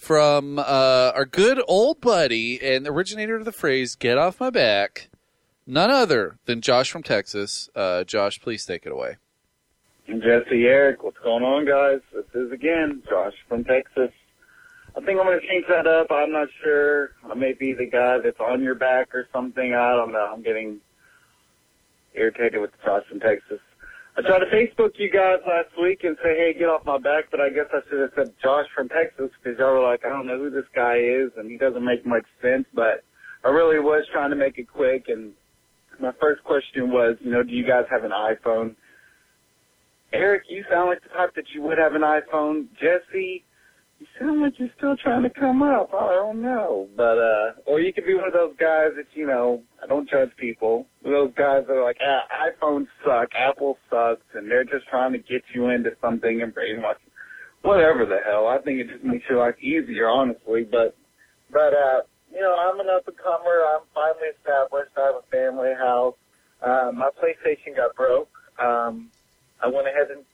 from 0.00 0.58
uh, 0.58 1.12
our 1.14 1.26
good 1.26 1.62
old 1.68 2.00
buddy 2.00 2.58
and 2.62 2.88
originator 2.88 3.36
of 3.36 3.44
the 3.44 3.52
phrase 3.52 3.94
"Get 3.94 4.16
off 4.16 4.40
my 4.40 4.50
back," 4.50 5.10
none 5.66 5.90
other 5.90 6.38
than 6.46 6.62
Josh 6.62 6.90
from 6.90 7.02
Texas. 7.02 7.68
Uh, 7.74 8.04
Josh, 8.04 8.40
please 8.40 8.64
take 8.64 8.86
it 8.86 8.92
away. 8.92 9.16
Jesse, 10.08 10.64
Eric, 10.64 11.04
what's 11.04 11.18
going 11.18 11.44
on, 11.44 11.66
guys? 11.66 12.00
This 12.12 12.24
is 12.34 12.50
again 12.50 13.02
Josh 13.08 13.34
from 13.46 13.62
Texas. 13.64 14.10
I 14.96 15.00
think 15.04 15.20
I'm 15.20 15.26
going 15.26 15.38
to 15.38 15.46
change 15.46 15.66
that 15.68 15.86
up. 15.86 16.10
I'm 16.10 16.32
not 16.32 16.48
sure. 16.64 17.10
I 17.30 17.34
may 17.34 17.52
be 17.52 17.74
the 17.74 17.86
guy 17.86 18.18
that's 18.24 18.40
on 18.40 18.62
your 18.62 18.74
back 18.74 19.14
or 19.14 19.28
something. 19.32 19.74
I 19.74 19.94
don't 19.94 20.12
know. 20.12 20.32
I'm 20.32 20.42
getting 20.42 20.80
irritated 22.14 22.60
with 22.60 22.70
Josh 22.84 23.04
from 23.08 23.20
Texas. 23.20 23.60
I 24.16 24.22
tried 24.22 24.40
to 24.40 24.46
Facebook 24.46 24.90
you 24.98 25.10
guys 25.10 25.38
last 25.46 25.70
week 25.80 26.00
and 26.02 26.16
say, 26.22 26.36
hey, 26.36 26.54
get 26.58 26.68
off 26.68 26.84
my 26.84 26.98
back, 26.98 27.30
but 27.30 27.40
I 27.40 27.48
guess 27.48 27.66
I 27.72 27.78
should 27.88 28.00
have 28.00 28.10
said 28.16 28.34
Josh 28.42 28.66
from 28.74 28.88
Texas 28.88 29.30
because 29.42 29.58
y'all 29.58 29.74
were 29.74 29.88
like, 29.88 30.04
I 30.04 30.08
don't 30.08 30.26
know 30.26 30.38
who 30.38 30.50
this 30.50 30.66
guy 30.74 30.96
is 30.96 31.30
and 31.36 31.50
he 31.50 31.56
doesn't 31.56 31.84
make 31.84 32.04
much 32.04 32.24
sense, 32.42 32.66
but 32.74 33.04
I 33.44 33.48
really 33.48 33.78
was 33.78 34.04
trying 34.12 34.30
to 34.30 34.36
make 34.36 34.58
it 34.58 34.66
quick. 34.68 35.04
And 35.08 35.32
my 36.00 36.12
first 36.20 36.42
question 36.44 36.90
was, 36.90 37.16
you 37.20 37.30
know, 37.30 37.42
do 37.42 37.52
you 37.52 37.66
guys 37.66 37.84
have 37.90 38.04
an 38.04 38.10
iPhone? 38.10 38.74
Eric, 40.12 40.42
you 40.48 40.64
sound 40.68 40.88
like 40.88 41.02
the 41.02 41.08
type 41.10 41.34
that 41.36 41.44
you 41.54 41.62
would 41.62 41.78
have 41.78 41.94
an 41.94 42.02
iPhone. 42.02 42.66
Jesse, 42.80 43.44
you 44.00 44.06
sound 44.18 44.40
like 44.40 44.58
you're 44.58 44.70
still 44.76 44.96
trying 44.96 45.22
to 45.22 45.30
come 45.30 45.62
up. 45.62 45.92
I 45.92 46.14
don't 46.14 46.40
know. 46.42 46.88
But, 46.96 47.18
uh, 47.18 47.52
or 47.66 47.80
you 47.80 47.92
could 47.92 48.06
be 48.06 48.14
one 48.14 48.26
of 48.26 48.32
those 48.32 48.54
guys 48.58 48.92
that, 48.96 49.06
you 49.14 49.26
know, 49.26 49.62
I 49.82 49.86
don't 49.86 50.08
judge 50.08 50.30
people. 50.38 50.86
Those 51.04 51.32
guys 51.36 51.64
that 51.68 51.74
are 51.74 51.84
like, 51.84 51.98
ah, 52.02 52.22
iPhones 52.48 52.86
suck, 53.04 53.28
Apple 53.34 53.76
sucks, 53.90 54.24
and 54.34 54.50
they're 54.50 54.64
just 54.64 54.88
trying 54.88 55.12
to 55.12 55.18
get 55.18 55.42
you 55.54 55.68
into 55.68 55.90
something 56.00 56.40
and 56.40 56.54
brainwash 56.54 56.96
you. 57.04 57.12
Whatever 57.62 58.06
the 58.06 58.20
hell. 58.24 58.48
I 58.48 58.58
think 58.58 58.80
it 58.80 58.88
just 58.88 59.04
makes 59.04 59.24
your 59.28 59.38
life 59.38 59.56
easier, 59.60 60.08
honestly. 60.08 60.64
But, 60.64 60.96
but, 61.52 61.74
uh, 61.74 62.00
you 62.32 62.40
know, 62.40 62.56
I'm 62.56 62.80
an 62.80 62.86
up 62.88 63.06
and 63.06 63.16
comer. 63.18 63.64
I'm 63.74 63.82
finally 63.94 64.28
established. 64.38 64.92
I 64.96 65.06
have 65.06 65.16
a 65.16 65.30
family 65.30 65.74
house. 65.78 66.14
Uh, 66.62 66.90
my 66.94 67.10
PlayStation 67.22 67.76
got 67.76 67.94
broke. 67.94 68.30
Um, 68.58 69.10
I 69.62 69.66
went 69.68 69.88
ahead 69.88 70.10
and 70.10 70.24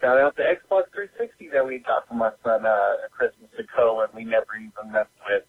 got 0.00 0.16
out 0.18 0.36
the 0.36 0.42
Xbox 0.42 0.69
360 1.08 1.56
that 1.56 1.64
we 1.64 1.80
got 1.80 2.04
for 2.08 2.14
my 2.14 2.28
son 2.44 2.66
uh, 2.66 3.08
Christmas 3.08 3.48
ago, 3.56 4.04
and 4.04 4.12
we 4.12 4.24
never 4.24 4.52
even 4.60 4.92
messed 4.92 5.16
with. 5.24 5.44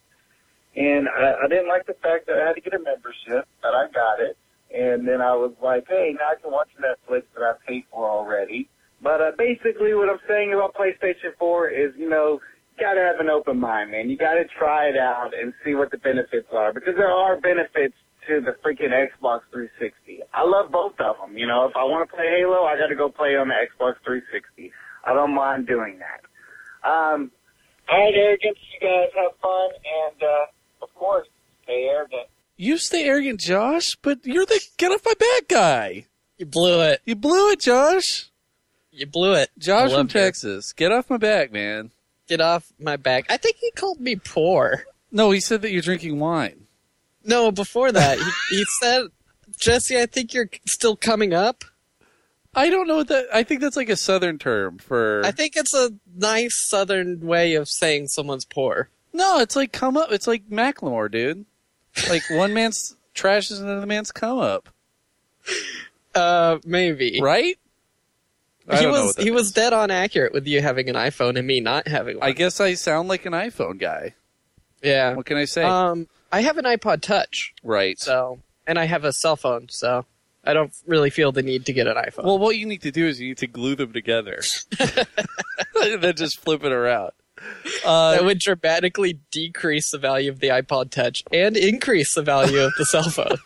And 0.75 1.11
I, 1.11 1.43
I 1.43 1.47
didn't 1.51 1.67
like 1.67 1.83
the 1.87 1.99
fact 1.99 2.27
that 2.27 2.39
I 2.39 2.47
had 2.47 2.55
to 2.55 2.63
get 2.63 2.71
a 2.71 2.79
membership, 2.79 3.43
but 3.59 3.75
I 3.75 3.91
got 3.91 4.23
it. 4.23 4.39
And 4.71 5.03
then 5.03 5.19
I 5.19 5.35
was 5.35 5.51
like, 5.59 5.83
hey, 5.89 6.15
now 6.15 6.31
I 6.31 6.39
can 6.39 6.51
watch 6.51 6.71
Netflix 6.79 7.27
that 7.35 7.43
I 7.43 7.59
paid 7.67 7.83
for 7.91 8.07
already. 8.07 8.69
But 9.03 9.19
uh, 9.19 9.31
basically, 9.37 9.91
what 9.91 10.07
I'm 10.07 10.23
saying 10.29 10.53
about 10.53 10.71
PlayStation 10.71 11.35
4 11.35 11.69
is, 11.69 11.91
you 11.97 12.07
know, 12.07 12.39
you 12.39 12.79
got 12.79 12.93
to 12.93 13.03
have 13.03 13.19
an 13.19 13.27
open 13.27 13.59
mind, 13.59 13.91
man. 13.91 14.09
You 14.09 14.15
got 14.15 14.39
to 14.39 14.47
try 14.57 14.87
it 14.87 14.95
out 14.95 15.31
and 15.35 15.51
see 15.65 15.75
what 15.75 15.91
the 15.91 15.97
benefits 15.97 16.47
are, 16.55 16.71
because 16.71 16.95
there 16.95 17.11
are 17.11 17.35
benefits 17.41 17.95
to 18.27 18.39
the 18.39 18.55
freaking 18.63 18.95
Xbox 18.95 19.41
360. 19.51 20.21
I 20.33 20.45
love 20.45 20.71
both 20.71 20.95
of 21.01 21.17
them. 21.19 21.37
You 21.37 21.47
know, 21.47 21.65
if 21.65 21.75
I 21.75 21.83
want 21.83 22.07
to 22.07 22.15
play 22.15 22.31
Halo, 22.39 22.63
I 22.63 22.77
got 22.77 22.87
to 22.87 22.95
go 22.95 23.09
play 23.09 23.35
on 23.35 23.49
the 23.49 23.57
Xbox 23.59 23.99
360. 24.05 24.71
I 25.05 25.13
don't 25.13 25.33
mind 25.33 25.67
doing 25.67 25.99
that. 25.99 26.89
Um, 26.89 27.31
all 27.89 27.97
right, 27.99 28.13
arrogance. 28.15 28.57
You 28.73 28.87
guys 28.87 29.09
have 29.15 29.31
fun, 29.41 29.69
and 30.09 30.23
uh, 30.23 30.83
of 30.83 30.93
course, 30.95 31.27
stay 31.63 31.87
arrogant. 31.89 32.27
You 32.57 32.77
stay 32.77 33.05
arrogant, 33.05 33.39
Josh, 33.39 33.95
but 34.01 34.19
you're 34.23 34.45
the 34.45 34.61
get 34.77 34.91
off 34.91 35.01
my 35.05 35.13
back 35.13 35.47
guy. 35.47 36.05
You 36.37 36.45
blew 36.45 36.81
it. 36.81 37.01
You 37.05 37.15
blew 37.15 37.51
it, 37.51 37.61
Josh. 37.61 38.29
You 38.91 39.05
blew 39.05 39.33
it. 39.33 39.49
Josh 39.57 39.89
from 39.89 39.97
love 39.97 40.05
you. 40.15 40.21
Texas, 40.21 40.73
get 40.73 40.91
off 40.91 41.09
my 41.09 41.17
back, 41.17 41.51
man. 41.51 41.91
Get 42.27 42.41
off 42.41 42.71
my 42.79 42.97
back. 42.97 43.25
I 43.29 43.37
think 43.37 43.57
he 43.57 43.71
called 43.71 43.99
me 43.99 44.15
poor. 44.15 44.85
No, 45.11 45.31
he 45.31 45.39
said 45.39 45.61
that 45.61 45.71
you're 45.71 45.81
drinking 45.81 46.19
wine. 46.19 46.67
No, 47.23 47.51
before 47.51 47.91
that, 47.91 48.17
he, 48.17 48.57
he 48.57 48.65
said, 48.81 49.07
Jesse, 49.59 49.99
I 49.99 50.05
think 50.05 50.33
you're 50.33 50.49
still 50.65 50.95
coming 50.95 51.33
up. 51.33 51.63
I 52.53 52.69
don't 52.69 52.87
know 52.87 52.97
what 52.97 53.07
that. 53.07 53.27
I 53.33 53.43
think 53.43 53.61
that's 53.61 53.77
like 53.77 53.89
a 53.89 53.95
southern 53.95 54.37
term 54.37 54.77
for. 54.77 55.21
I 55.25 55.31
think 55.31 55.55
it's 55.55 55.73
a 55.73 55.91
nice 56.15 56.55
southern 56.55 57.21
way 57.25 57.55
of 57.55 57.69
saying 57.69 58.07
someone's 58.09 58.45
poor. 58.45 58.89
no, 59.13 59.39
it's 59.39 59.55
like 59.55 59.71
come 59.71 59.95
up. 59.97 60.11
It's 60.11 60.27
like 60.27 60.49
Macklemore, 60.49 61.09
dude. 61.09 61.45
Like 62.09 62.23
one 62.29 62.53
man's 62.53 62.95
trash 63.13 63.51
is 63.51 63.59
another 63.61 63.85
man's 63.85 64.11
come 64.11 64.37
up, 64.39 64.69
Uh, 66.13 66.59
maybe. 66.65 67.19
right? 67.21 67.57
I 68.69 68.77
He 68.77 68.83
don't 68.83 68.93
know 68.93 69.05
was 69.07 69.15
he 69.17 69.31
was 69.31 69.51
dead 69.51 69.73
on 69.73 69.89
accurate 69.91 70.33
with 70.33 70.45
you 70.47 70.61
having 70.61 70.87
an 70.89 70.95
iPhone 70.95 71.37
and 71.37 71.47
me 71.47 71.59
not 71.61 71.87
having 71.87 72.19
one. 72.19 72.27
I 72.27 72.31
guess 72.31 72.59
I 72.59 72.73
sound 72.75 73.07
like 73.09 73.25
an 73.25 73.33
iPhone 73.33 73.79
guy. 73.79 74.13
yeah. 74.83 75.13
What 75.15 75.25
can 75.25 75.37
I 75.37 75.45
say? 75.45 75.63
Um, 75.63 76.07
I 76.31 76.41
have 76.41 76.57
an 76.57 76.65
iPod 76.65 77.01
Touch, 77.01 77.53
right. 77.63 77.99
so 77.99 78.39
and 78.67 78.77
I 78.77 78.85
have 78.85 79.03
a 79.03 79.11
cell 79.13 79.35
phone, 79.35 79.67
so 79.69 80.05
I 80.43 80.53
don't 80.53 80.73
really 80.87 81.09
feel 81.09 81.31
the 81.31 81.43
need 81.43 81.65
to 81.67 81.73
get 81.73 81.87
an 81.87 81.95
iPhone. 81.95 82.23
Well, 82.23 82.39
what 82.39 82.57
you 82.57 82.65
need 82.65 82.81
to 82.81 82.91
do 82.91 83.07
is 83.07 83.21
you 83.21 83.29
need 83.29 83.37
to 83.37 83.47
glue 83.47 83.75
them 83.75 83.93
together, 83.93 84.41
and 84.79 86.01
then 86.01 86.15
just 86.15 86.39
flip 86.39 86.63
it 86.63 86.71
around. 86.71 87.11
Uh, 87.85 88.11
that 88.11 88.23
would 88.23 88.39
dramatically 88.39 89.19
decrease 89.31 89.91
the 89.91 89.97
value 89.97 90.29
of 90.31 90.39
the 90.39 90.49
iPod 90.49 90.91
Touch 90.91 91.23
and 91.31 91.57
increase 91.57 92.13
the 92.13 92.21
value 92.21 92.59
of 92.59 92.73
the 92.77 92.85
cell 92.85 93.09
phone. 93.09 93.37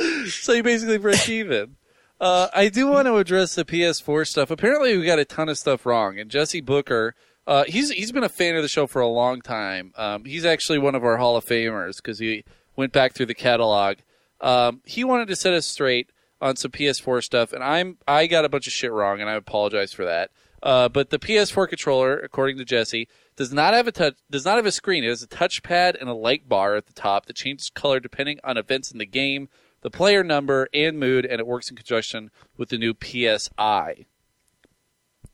so 0.28 0.52
you 0.52 0.62
basically 0.62 0.98
break 0.98 1.28
even. 1.28 1.76
Uh, 2.20 2.48
I 2.54 2.68
do 2.68 2.88
want 2.88 3.06
to 3.06 3.16
address 3.16 3.54
the 3.54 3.64
PS4 3.64 4.26
stuff. 4.26 4.50
Apparently, 4.50 4.96
we 4.96 5.04
got 5.04 5.18
a 5.18 5.24
ton 5.24 5.48
of 5.48 5.58
stuff 5.58 5.84
wrong. 5.84 6.18
And 6.18 6.30
Jesse 6.30 6.60
Booker, 6.60 7.14
uh, 7.46 7.64
he's 7.66 7.90
he's 7.90 8.12
been 8.12 8.24
a 8.24 8.28
fan 8.28 8.56
of 8.56 8.62
the 8.62 8.68
show 8.68 8.86
for 8.86 9.02
a 9.02 9.08
long 9.08 9.40
time. 9.40 9.92
Um, 9.96 10.24
he's 10.24 10.44
actually 10.44 10.78
one 10.78 10.94
of 10.94 11.04
our 11.04 11.16
Hall 11.16 11.36
of 11.36 11.44
Famers 11.44 11.96
because 11.96 12.20
he 12.20 12.44
went 12.76 12.92
back 12.92 13.14
through 13.14 13.26
the 13.26 13.34
catalog. 13.34 13.98
Um, 14.42 14.82
he 14.84 15.04
wanted 15.04 15.28
to 15.28 15.36
set 15.36 15.54
us 15.54 15.66
straight 15.66 16.10
on 16.40 16.56
some 16.56 16.72
PS4 16.72 17.22
stuff, 17.22 17.52
and 17.52 17.62
I'm 17.62 17.98
I 18.06 18.26
got 18.26 18.44
a 18.44 18.48
bunch 18.48 18.66
of 18.66 18.72
shit 18.72 18.92
wrong, 18.92 19.20
and 19.20 19.30
I 19.30 19.34
apologize 19.34 19.92
for 19.92 20.04
that. 20.04 20.30
Uh, 20.62 20.88
but 20.88 21.10
the 21.10 21.18
PS4 21.18 21.68
controller, 21.68 22.18
according 22.18 22.58
to 22.58 22.64
Jesse, 22.64 23.08
does 23.36 23.52
not 23.52 23.74
have 23.74 23.88
a 23.88 23.92
touch 23.92 24.16
does 24.30 24.44
not 24.44 24.56
have 24.56 24.66
a 24.66 24.72
screen. 24.72 25.04
It 25.04 25.08
has 25.08 25.22
a 25.22 25.28
touchpad 25.28 26.00
and 26.00 26.08
a 26.08 26.14
light 26.14 26.48
bar 26.48 26.76
at 26.76 26.86
the 26.86 26.92
top 26.92 27.26
that 27.26 27.36
changes 27.36 27.70
color 27.70 28.00
depending 28.00 28.38
on 28.44 28.56
events 28.56 28.90
in 28.90 28.98
the 28.98 29.06
game, 29.06 29.48
the 29.82 29.90
player 29.90 30.22
number, 30.22 30.68
and 30.74 30.98
mood, 30.98 31.24
and 31.24 31.40
it 31.40 31.46
works 31.46 31.70
in 31.70 31.76
conjunction 31.76 32.30
with 32.56 32.68
the 32.68 32.78
new 32.78 32.94
PS 32.94 33.48
Eye. 33.56 34.06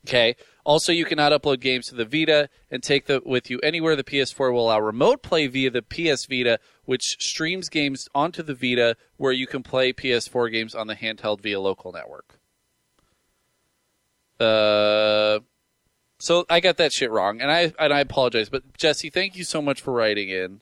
Okay. 0.07 0.35
Also, 0.65 0.91
you 0.91 1.05
cannot 1.05 1.31
upload 1.31 1.59
games 1.59 1.87
to 1.87 1.95
the 1.95 2.05
Vita 2.05 2.49
and 2.69 2.83
take 2.83 3.05
them 3.05 3.21
with 3.25 3.49
you 3.49 3.59
anywhere. 3.59 3.95
The 3.95 4.03
PS4 4.03 4.51
will 4.53 4.67
allow 4.67 4.79
remote 4.79 5.23
play 5.23 5.47
via 5.47 5.69
the 5.69 5.81
PS 5.81 6.25
Vita, 6.25 6.59
which 6.85 7.17
streams 7.19 7.69
games 7.69 8.07
onto 8.13 8.43
the 8.43 8.53
Vita, 8.53 8.95
where 9.17 9.31
you 9.31 9.47
can 9.47 9.63
play 9.63 9.93
PS4 9.93 10.51
games 10.51 10.75
on 10.75 10.87
the 10.87 10.95
handheld 10.95 11.41
via 11.41 11.59
local 11.59 11.91
network. 11.91 12.39
Uh, 14.39 15.39
so 16.19 16.45
I 16.49 16.59
got 16.59 16.77
that 16.77 16.93
shit 16.93 17.11
wrong, 17.11 17.41
and 17.41 17.51
I 17.51 17.73
and 17.79 17.93
I 17.93 17.99
apologize. 18.01 18.49
But 18.49 18.77
Jesse, 18.77 19.09
thank 19.09 19.35
you 19.35 19.43
so 19.43 19.61
much 19.61 19.81
for 19.81 19.93
writing 19.93 20.29
in 20.29 20.61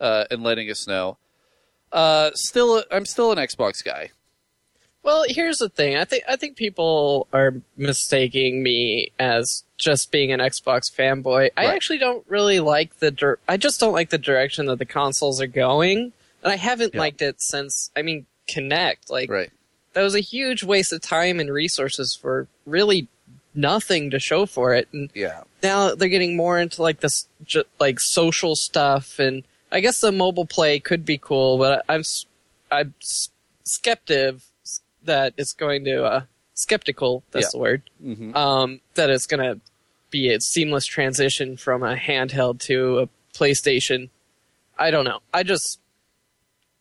uh, 0.00 0.24
and 0.30 0.42
letting 0.42 0.70
us 0.70 0.86
know. 0.86 1.18
Uh, 1.92 2.30
still, 2.34 2.84
I'm 2.90 3.04
still 3.04 3.32
an 3.32 3.38
Xbox 3.38 3.84
guy. 3.84 4.10
Well, 5.02 5.24
here's 5.28 5.58
the 5.58 5.68
thing. 5.68 5.96
I 5.96 6.04
think 6.04 6.22
I 6.28 6.36
think 6.36 6.56
people 6.56 7.26
are 7.32 7.54
mistaking 7.76 8.62
me 8.62 9.10
as 9.18 9.64
just 9.76 10.12
being 10.12 10.30
an 10.32 10.38
Xbox 10.40 10.92
fanboy. 10.94 11.50
I 11.56 11.66
actually 11.66 11.98
don't 11.98 12.24
really 12.28 12.60
like 12.60 12.98
the. 13.00 13.10
Dir- 13.10 13.38
I 13.48 13.56
just 13.56 13.80
don't 13.80 13.92
like 13.92 14.10
the 14.10 14.18
direction 14.18 14.66
that 14.66 14.78
the 14.78 14.84
consoles 14.86 15.40
are 15.40 15.46
going, 15.48 16.12
and 16.44 16.52
I 16.52 16.56
haven't 16.56 16.94
Yeah. 16.94 17.00
liked 17.00 17.20
it 17.20 17.42
since. 17.42 17.90
I 17.96 18.02
mean, 18.02 18.26
Kinect. 18.48 19.10
Like 19.10 19.28
Right. 19.30 19.50
that 19.94 20.02
was 20.02 20.14
a 20.14 20.20
huge 20.20 20.62
waste 20.62 20.92
of 20.92 21.00
time 21.00 21.40
and 21.40 21.50
resources 21.52 22.14
for 22.14 22.46
really 22.64 23.08
nothing 23.54 24.10
to 24.10 24.18
show 24.20 24.46
for 24.46 24.72
it. 24.72 24.86
And 24.92 25.10
Yeah. 25.14 25.42
now 25.64 25.94
they're 25.96 26.08
getting 26.08 26.36
more 26.36 26.58
into 26.60 26.80
like 26.80 27.00
this 27.00 27.26
ju- 27.44 27.64
like 27.80 27.98
social 28.00 28.54
stuff 28.56 29.18
and 29.18 29.42
i 29.70 29.80
guess 29.80 30.00
the 30.00 30.12
mobile 30.12 30.44
play 30.46 30.78
could 30.78 31.04
be 31.04 31.16
cool 31.18 31.56
but 31.58 31.82
i'm 31.88 32.00
s- 32.00 32.26
i'm 32.70 32.94
s- 33.02 33.30
skeptic 33.64 34.36
that 35.04 35.34
it's 35.36 35.52
going 35.52 35.84
to 35.84 36.04
uh 36.04 36.22
skeptical 36.54 37.22
that's 37.30 37.46
Yeah. 37.46 37.50
the 37.52 37.58
word 37.58 37.82
hmm 38.00 38.36
um 38.36 38.80
that 38.94 39.10
it's 39.10 39.26
going 39.26 39.40
to 39.42 39.60
be 40.10 40.32
a 40.32 40.40
seamless 40.40 40.84
transition 40.86 41.56
from 41.56 41.82
a 41.82 41.96
handheld 41.96 42.60
to 42.60 42.98
a 43.00 43.08
playstation 43.36 44.10
i 44.78 44.90
don't 44.90 45.04
know 45.04 45.20
i 45.32 45.42
just 45.42 45.80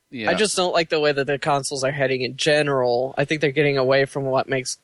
Yeah. 0.10 0.30
i 0.30 0.34
just 0.34 0.56
don't 0.58 0.74
like 0.74 0.90
the 0.90 1.00
way 1.00 1.13
that 1.13 1.25
the 1.28 1.40
consoles 1.40 1.84
are 1.84 1.92
heading 1.92 2.22
in 2.22 2.36
general 2.36 3.16
i 3.18 3.24
think 3.25 3.40
they're 3.42 3.51
getting 3.51 3.78
away 3.78 4.04
from 4.06 4.25
what 4.25 4.50
makes 4.50 4.78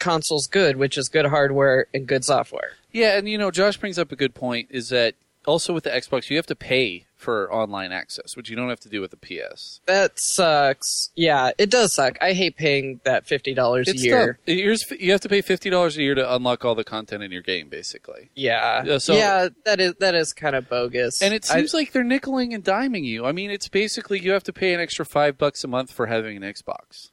consoles 0.00 0.46
good 0.46 0.76
which 0.76 0.98
is 0.98 1.08
good 1.08 1.26
hardware 1.26 1.86
and 1.94 2.06
good 2.06 2.24
software 2.24 2.72
Yeah, 2.92 3.16
and 3.18 3.28
you 3.28 3.36
know, 3.38 3.50
Josh 3.50 3.76
brings 3.76 3.98
up 3.98 4.10
a 4.12 4.16
good 4.16 4.34
point. 4.34 4.68
Is 4.70 4.88
that 4.88 5.14
also 5.48 5.72
with 5.72 5.84
the 5.84 5.90
Xbox, 5.90 6.30
you 6.30 6.36
have 6.36 6.46
to 6.46 6.54
pay 6.54 7.06
for 7.16 7.52
online 7.52 7.90
access, 7.90 8.36
which 8.36 8.48
you 8.48 8.54
don't 8.54 8.68
have 8.68 8.78
to 8.80 8.88
do 8.88 9.00
with 9.00 9.10
the 9.10 9.16
PS. 9.16 9.80
That 9.86 10.12
sucks. 10.20 11.10
Yeah, 11.16 11.50
it 11.58 11.68
does 11.70 11.94
suck. 11.94 12.16
I 12.20 12.32
hate 12.34 12.56
paying 12.56 13.00
that 13.04 13.26
fifty 13.26 13.54
dollars 13.54 13.88
a 13.88 13.92
It's 13.92 14.04
year. 14.04 14.38
you 14.46 15.10
have 15.10 15.20
to 15.22 15.28
pay 15.28 15.40
fifty 15.40 15.68
dollars 15.70 15.96
a 15.96 16.02
year 16.02 16.14
to 16.14 16.34
unlock 16.34 16.64
all 16.64 16.76
the 16.76 16.84
content 16.84 17.22
in 17.24 17.32
your 17.32 17.42
game, 17.42 17.68
basically. 17.68 18.30
Yeah, 18.36 18.84
Yeah, 18.84 18.98
so- 18.98 19.14
yeah, 19.16 19.48
that 19.64 19.80
is 19.80 19.94
that 19.98 20.14
is 20.14 20.32
kind 20.32 20.54
of 20.54 20.68
bogus. 20.68 21.20
And 21.22 21.34
it 21.34 21.50
I- 21.50 21.56
seems 21.56 21.74
like 21.74 21.90
they're 21.92 22.04
nickeling 22.04 22.54
and 22.54 22.62
diming 22.64 23.04
you. 23.04 23.24
I 23.26 23.32
mean, 23.32 23.50
it's 23.50 23.68
basically 23.68 24.20
you 24.20 24.30
have 24.32 24.44
to 24.44 24.52
pay 24.52 24.72
an 24.74 24.80
extra 24.80 25.04
five 25.04 25.38
bucks 25.38 25.64
a 25.64 25.68
month 25.68 25.90
for 25.90 26.06
having 26.06 26.36
an 26.36 26.42
Xbox. 26.44 27.10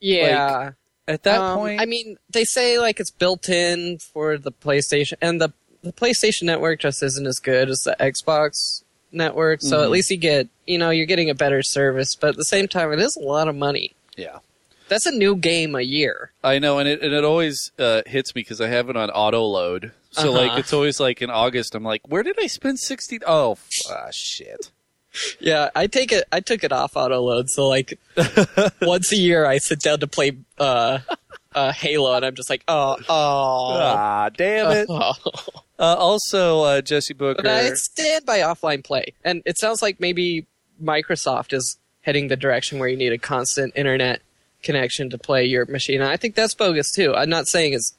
yeah. 0.00 0.72
At 1.06 1.22
that 1.22 1.40
Um, 1.40 1.58
point, 1.58 1.80
I 1.80 1.86
mean, 1.86 2.18
they 2.30 2.44
say 2.44 2.78
like 2.78 3.00
it's 3.00 3.10
built 3.10 3.48
in 3.48 3.98
for 3.98 4.36
the 4.36 4.52
PlayStation, 4.52 5.14
and 5.22 5.40
the 5.40 5.54
the 5.82 5.92
PlayStation 5.92 6.42
Network 6.44 6.80
just 6.80 7.02
isn't 7.02 7.26
as 7.26 7.38
good 7.38 7.68
as 7.70 7.84
the 7.84 7.96
Xbox 8.00 8.82
Network. 9.12 9.62
So 9.62 9.78
Mhm. 9.78 9.84
at 9.84 9.90
least 9.90 10.10
you 10.10 10.16
get, 10.16 10.48
you 10.66 10.76
know, 10.78 10.90
you're 10.90 11.06
getting 11.06 11.30
a 11.30 11.34
better 11.34 11.62
service. 11.62 12.14
But 12.14 12.30
at 12.30 12.36
the 12.36 12.44
same 12.44 12.68
time, 12.68 12.92
it 12.92 13.00
is 13.00 13.16
a 13.16 13.20
lot 13.20 13.48
of 13.48 13.54
money. 13.56 13.94
yeah, 14.16 14.38
That's 14.88 15.06
a 15.06 15.12
new 15.12 15.36
game 15.36 15.74
a 15.74 15.80
year. 15.82 16.32
I 16.42 16.58
know, 16.58 16.78
and 16.78 16.88
it 16.88 17.02
and 17.02 17.12
it 17.14 17.22
always 17.24 17.70
uh, 17.78 18.02
hits 18.06 18.34
me 18.34 18.40
because 18.40 18.60
I 18.60 18.68
have 18.68 18.88
it 18.90 18.96
on 18.96 19.10
auto 19.10 19.42
load. 19.44 19.92
So 20.10 20.30
Uh-huh. 20.30 20.32
like, 20.32 20.58
it's 20.58 20.72
always 20.72 20.98
like 20.98 21.20
in 21.22 21.28
August, 21.30 21.74
I'm 21.74 21.84
like, 21.84 22.00
where 22.08 22.22
did 22.22 22.36
I 22.42 22.46
spend 22.48 22.78
sixty? 22.80 23.18
Oh, 23.26 23.52
f- 23.52 23.68
ah, 23.90 24.08
shit. 24.10 24.70
Yeah, 25.40 25.70
I 25.74 25.86
take 25.88 26.12
it. 26.12 26.24
I 26.30 26.40
took 26.40 26.62
it 26.64 26.70
off 26.72 26.96
auto 26.96 27.20
load, 27.20 27.48
so 27.50 27.66
like 27.68 27.98
once 28.82 29.10
a 29.12 29.16
year 29.16 29.46
I 29.46 29.58
sit 29.58 29.80
down 29.80 30.00
to 30.00 30.06
play 30.06 30.36
uh, 30.58 30.98
uh, 31.58 31.72
Halo, 31.72 32.14
and 32.14 32.24
I'm 32.24 32.34
just 32.34 32.50
like, 32.50 32.62
oh, 32.68 32.96
oh. 33.08 33.78
Ah, 33.80 34.30
damn 34.34 34.70
it. 34.70 34.86
oh. 34.88 35.14
Uh, 35.80 35.94
also, 35.96 36.62
uh, 36.62 36.80
Jesse 36.80 37.14
Booker. 37.14 37.42
But 37.42 37.50
I 37.50 37.74
stand 37.74 38.26
by 38.26 38.40
offline 38.40 38.82
play, 38.84 39.14
and 39.24 39.42
it 39.46 39.58
sounds 39.58 39.82
like 39.82 40.00
maybe 40.00 40.46
Microsoft 40.82 41.52
is 41.52 41.78
heading 42.00 42.28
the 42.28 42.36
direction 42.36 42.78
where 42.78 42.88
you 42.88 42.96
need 42.96 43.12
a 43.12 43.18
constant 43.18 43.74
internet 43.76 44.20
connection 44.62 45.10
to 45.10 45.18
play 45.18 45.44
your 45.44 45.66
machine. 45.66 46.00
And 46.00 46.10
I 46.10 46.16
think 46.16 46.34
that's 46.34 46.54
bogus 46.54 46.90
too. 46.90 47.14
I'm 47.14 47.28
not 47.28 47.46
saying 47.46 47.74
it's 47.74 47.94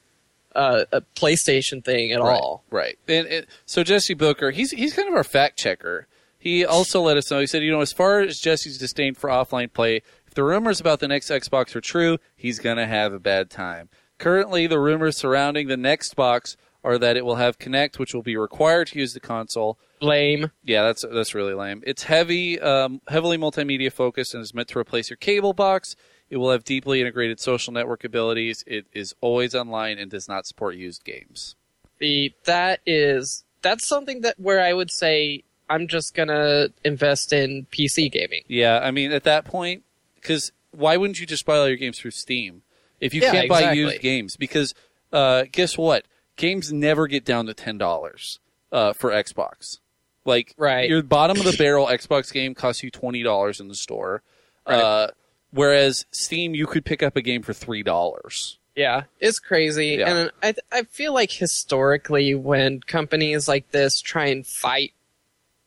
uh, 0.54 0.84
a 0.92 1.00
PlayStation 1.16 1.84
thing 1.84 2.12
at 2.12 2.20
right, 2.20 2.28
all. 2.28 2.64
Right. 2.70 2.98
And, 3.08 3.26
and 3.26 3.46
so 3.66 3.82
Jesse 3.82 4.14
Booker, 4.14 4.50
he's 4.50 4.72
he's 4.72 4.94
kind 4.94 5.08
of 5.08 5.14
our 5.14 5.24
fact 5.24 5.58
checker. 5.58 6.06
He 6.38 6.64
also 6.64 7.02
let 7.02 7.18
us 7.18 7.30
know. 7.30 7.38
He 7.38 7.46
said, 7.46 7.62
you 7.62 7.70
know, 7.70 7.82
as 7.82 7.92
far 7.92 8.20
as 8.20 8.38
Jesse's 8.38 8.78
disdain 8.78 9.14
for 9.14 9.28
offline 9.28 9.70
play, 9.72 10.02
if 10.30 10.34
the 10.34 10.44
rumors 10.44 10.80
about 10.80 11.00
the 11.00 11.08
next 11.08 11.28
Xbox 11.28 11.74
are 11.74 11.80
true, 11.80 12.18
he's 12.36 12.60
gonna 12.60 12.86
have 12.86 13.12
a 13.12 13.18
bad 13.18 13.50
time. 13.50 13.88
Currently, 14.18 14.68
the 14.68 14.78
rumors 14.78 15.16
surrounding 15.16 15.66
the 15.66 15.76
next 15.76 16.14
box 16.14 16.56
are 16.84 16.98
that 16.98 17.16
it 17.16 17.24
will 17.24 17.34
have 17.34 17.58
Kinect, 17.58 17.98
which 17.98 18.14
will 18.14 18.22
be 18.22 18.36
required 18.36 18.86
to 18.88 18.98
use 19.00 19.12
the 19.12 19.18
console. 19.18 19.76
Lame. 20.00 20.52
Yeah, 20.62 20.84
that's 20.84 21.04
that's 21.12 21.34
really 21.34 21.52
lame. 21.52 21.82
It's 21.84 22.04
heavy, 22.04 22.60
um, 22.60 23.00
heavily 23.08 23.38
multimedia 23.38 23.92
focused, 23.92 24.32
and 24.32 24.40
is 24.40 24.54
meant 24.54 24.68
to 24.68 24.78
replace 24.78 25.10
your 25.10 25.16
cable 25.16 25.52
box. 25.52 25.96
It 26.30 26.36
will 26.36 26.52
have 26.52 26.62
deeply 26.62 27.00
integrated 27.00 27.40
social 27.40 27.72
network 27.72 28.04
abilities. 28.04 28.62
It 28.68 28.86
is 28.92 29.16
always 29.20 29.56
online 29.56 29.98
and 29.98 30.12
does 30.12 30.28
not 30.28 30.46
support 30.46 30.76
used 30.76 31.02
games. 31.02 31.56
The 31.98 32.32
that 32.44 32.82
is 32.86 33.42
that's 33.62 33.84
something 33.84 34.20
that 34.20 34.38
where 34.38 34.60
I 34.60 34.74
would 34.74 34.92
say 34.92 35.42
I'm 35.68 35.88
just 35.88 36.14
gonna 36.14 36.68
invest 36.84 37.32
in 37.32 37.66
PC 37.72 38.12
gaming. 38.12 38.42
Yeah, 38.46 38.78
I 38.78 38.92
mean, 38.92 39.10
at 39.10 39.24
that 39.24 39.44
point, 39.44 39.82
because 40.20 40.52
why 40.72 40.96
wouldn't 40.96 41.18
you 41.20 41.26
just 41.26 41.44
buy 41.44 41.56
all 41.58 41.68
your 41.68 41.76
games 41.76 41.98
through 41.98 42.12
Steam 42.12 42.62
if 43.00 43.12
you 43.14 43.22
Yeah, 43.22 43.32
can't 43.32 43.48
buy 43.48 43.72
used 43.72 44.00
games? 44.00 44.36
Because 44.36 44.74
uh, 45.12 45.44
guess 45.50 45.76
what? 45.76 46.04
Games 46.36 46.72
never 46.72 47.06
get 47.06 47.24
down 47.24 47.46
to 47.46 47.54
ten 47.54 47.76
dollars 47.78 48.38
uh, 48.72 48.92
for 48.92 49.10
Xbox. 49.10 49.78
Like, 50.24 50.54
Right. 50.56 50.88
your 50.88 51.02
bottom 51.02 51.38
of 51.38 51.44
the 51.44 51.56
barrel 51.56 51.86
Xbox 51.86 52.32
game 52.32 52.54
costs 52.54 52.82
you 52.82 52.90
twenty 52.90 53.22
dollars 53.22 53.58
in 53.60 53.68
the 53.68 53.74
store, 53.74 54.22
Right. 54.68 54.80
uh, 54.80 55.08
whereas 55.50 56.06
Steam 56.10 56.54
you 56.54 56.66
could 56.66 56.84
pick 56.84 57.02
up 57.02 57.16
a 57.16 57.22
game 57.22 57.42
for 57.42 57.52
three 57.52 57.82
dollars. 57.82 58.58
Yeah, 58.76 59.04
it's 59.18 59.40
crazy, 59.40 59.96
Yeah. 59.98 60.10
and 60.14 60.30
I 60.42 60.54
I 60.70 60.82
feel 60.84 61.12
like 61.12 61.32
historically 61.32 62.34
when 62.34 62.80
companies 62.80 63.48
like 63.48 63.70
this 63.72 64.00
try 64.00 64.26
and 64.26 64.46
fight 64.46 64.92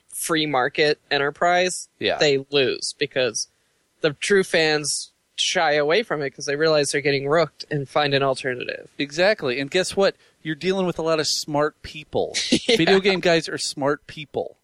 free 0.10 0.46
market 0.46 1.00
enterprise, 1.12 1.90
Yeah, 2.00 2.18
they 2.18 2.46
lose 2.50 2.96
because 2.98 3.50
the 4.04 4.14
true 4.14 4.44
fans 4.44 5.12
shy 5.36 5.74
away 5.74 6.04
from 6.04 6.22
it 6.22 6.26
because 6.26 6.46
they 6.46 6.56
realize 6.56 6.92
they're 6.92 7.02
getting 7.02 7.28
rooked 7.28 7.66
and 7.72 7.90
find 7.90 8.14
an 8.14 8.22
alternative. 8.22 8.92
exactly. 9.00 9.60
And 9.60 9.72
guess 9.72 9.96
what? 9.96 10.16
You're 10.44 10.54
dealing 10.56 10.86
with 10.86 11.00
a 11.00 11.02
lot 11.02 11.20
of 11.20 11.26
smart 11.28 11.82
people. 11.82 12.36
Video 12.68 13.00
game 13.00 13.20
guys 13.20 13.50
are 13.50 13.58
smart 13.58 14.06
people. 14.06 14.58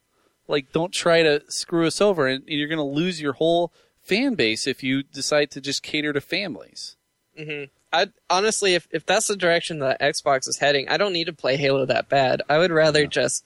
Like, 0.47 0.71
don't 0.71 0.93
try 0.93 1.23
to 1.23 1.41
screw 1.47 1.88
us 1.88 2.02
over, 2.02 2.28
and 2.28 2.43
you're 2.47 2.67
going 2.67 2.78
to 2.78 2.84
lose 2.84 3.21
your 3.21 3.34
whole 3.34 3.71
fan 4.02 4.36
base 4.36 4.67
if 4.67 4.84
you 4.84 5.04
decide 5.04 5.49
to 5.52 5.62
just 5.62 5.82
cater 5.84 6.13
to 6.13 6.21
families. 6.21 6.97
hmm 7.38 7.63
I 7.91 8.08
honestly, 8.30 8.75
if 8.75 8.88
if 8.91 9.04
that's 9.04 9.28
the 9.28 9.36
direction 9.36 9.80
that 9.80 9.99
Xbox 9.99 10.47
is 10.47 10.58
heading, 10.60 10.88
I 10.89 10.97
don't 10.97 11.12
need 11.13 11.25
to 11.25 11.34
play 11.34 11.58
Halo 11.58 11.88
that 11.88 12.08
bad. 12.08 12.43
I 12.47 12.60
would 12.60 12.69
rather 12.69 13.08
just 13.08 13.43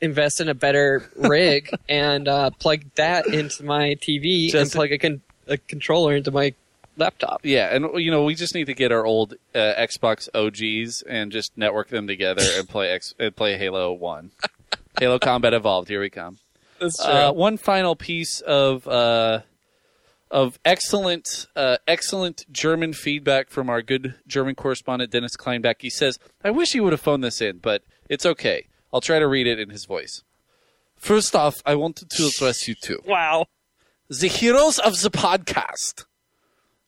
invest 0.00 0.40
in 0.40 0.48
a 0.48 0.54
better 0.54 1.08
rig 1.16 1.70
and 1.88 2.26
uh, 2.26 2.50
plug 2.50 2.80
that 2.96 3.26
into 3.28 3.62
my 3.62 3.94
TV 4.00 4.52
and 4.52 4.70
plug 4.72 4.90
a, 4.90 4.98
con- 4.98 5.22
a 5.46 5.56
controller 5.58 6.14
into 6.16 6.30
my 6.30 6.54
laptop. 6.96 7.40
Yeah, 7.44 7.74
and 7.74 8.02
you 8.02 8.10
know 8.10 8.24
we 8.24 8.34
just 8.34 8.54
need 8.54 8.66
to 8.66 8.74
get 8.74 8.92
our 8.92 9.04
old 9.04 9.34
uh, 9.54 9.58
Xbox 9.58 10.28
OGs 10.34 11.02
and 11.02 11.30
just 11.32 11.56
network 11.56 11.88
them 11.88 12.06
together 12.06 12.42
and 12.56 12.68
play 12.68 12.90
X 12.90 13.14
and 13.18 13.34
play 13.36 13.56
Halo 13.58 13.92
One, 13.92 14.30
Halo 14.98 15.18
Combat 15.18 15.52
Evolved. 15.54 15.88
Here 15.88 16.00
we 16.00 16.10
come. 16.10 16.38
That's 16.80 17.00
Uh, 17.00 17.32
one 17.32 17.56
final 17.56 17.96
piece 17.96 18.40
of 18.40 18.86
uh, 18.88 19.40
of 20.30 20.58
excellent 20.64 21.46
uh, 21.56 21.76
excellent 21.86 22.44
German 22.52 22.92
feedback 22.92 23.48
from 23.50 23.70
our 23.70 23.82
good 23.82 24.14
German 24.26 24.54
correspondent 24.54 25.10
Dennis 25.12 25.36
Kleinbeck. 25.36 25.76
He 25.80 25.90
says, 25.90 26.18
"I 26.44 26.50
wish 26.50 26.72
he 26.72 26.80
would 26.80 26.92
have 26.92 27.00
phoned 27.00 27.22
this 27.24 27.40
in, 27.40 27.58
but 27.58 27.82
it's 28.08 28.26
okay. 28.26 28.66
I'll 28.92 29.00
try 29.00 29.18
to 29.18 29.26
read 29.26 29.46
it 29.46 29.58
in 29.60 29.70
his 29.70 29.84
voice." 29.84 30.22
First 30.96 31.36
off, 31.36 31.56
I 31.66 31.74
wanted 31.74 32.08
to 32.10 32.26
address 32.26 32.66
you 32.66 32.74
two. 32.74 33.00
wow. 33.06 33.46
The 34.08 34.28
heroes 34.28 34.78
of 34.78 35.00
the 35.00 35.10
podcast. 35.10 36.04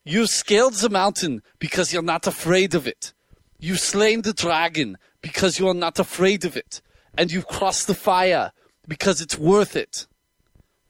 You 0.05 0.29
scaled 0.29 0.75
the 0.75 0.89
mountain 0.89 1.43
because 1.59 1.93
you're 1.93 2.01
not 2.01 2.29
afraid 2.29 2.77
of 2.77 2.87
it. 2.87 3.13
You 3.59 3.75
slain 3.75 4.23
the 4.23 4.33
dragon 4.33 4.99
because 5.21 5.59
you 5.59 5.67
are 5.67 5.75
not 5.75 5.99
afraid 5.99 6.45
of 6.45 6.57
it. 6.57 6.81
And 7.17 7.33
you 7.33 7.43
crossed 7.43 7.89
the 7.89 7.95
fire 7.95 8.53
because 8.87 9.21
it's 9.21 9.37
worth 9.37 9.75
it. 9.75 10.07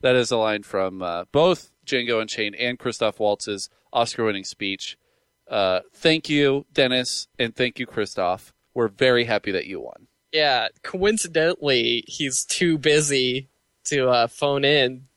That 0.03 0.17
is 0.17 0.31
a 0.31 0.37
line 0.37 0.64
from 0.64 1.01
uh, 1.01 1.25
both 1.33 1.71
Django 1.87 2.21
Unchained 2.21 2.57
and 2.57 2.79
Christoph 2.79 3.19
Waltz's 3.19 3.71
Oscar 3.91 4.25
winning 4.25 4.45
speech. 4.45 4.99
Uh, 5.51 5.81
thank 5.95 6.29
you, 6.29 6.67
Dennis, 6.75 7.27
and 7.38 7.57
thank 7.57 7.79
you, 7.79 7.87
Christoph. 7.87 8.53
We're 8.75 8.88
very 8.88 9.25
happy 9.25 9.51
that 9.53 9.64
you 9.64 9.81
won. 9.81 10.09
Yeah, 10.31 10.69
coincidentally, 10.83 12.05
he's 12.07 12.45
too 12.45 12.77
busy 12.77 13.49
to 13.85 14.11
uh, 14.11 14.27
phone 14.27 14.67
in 14.67 15.09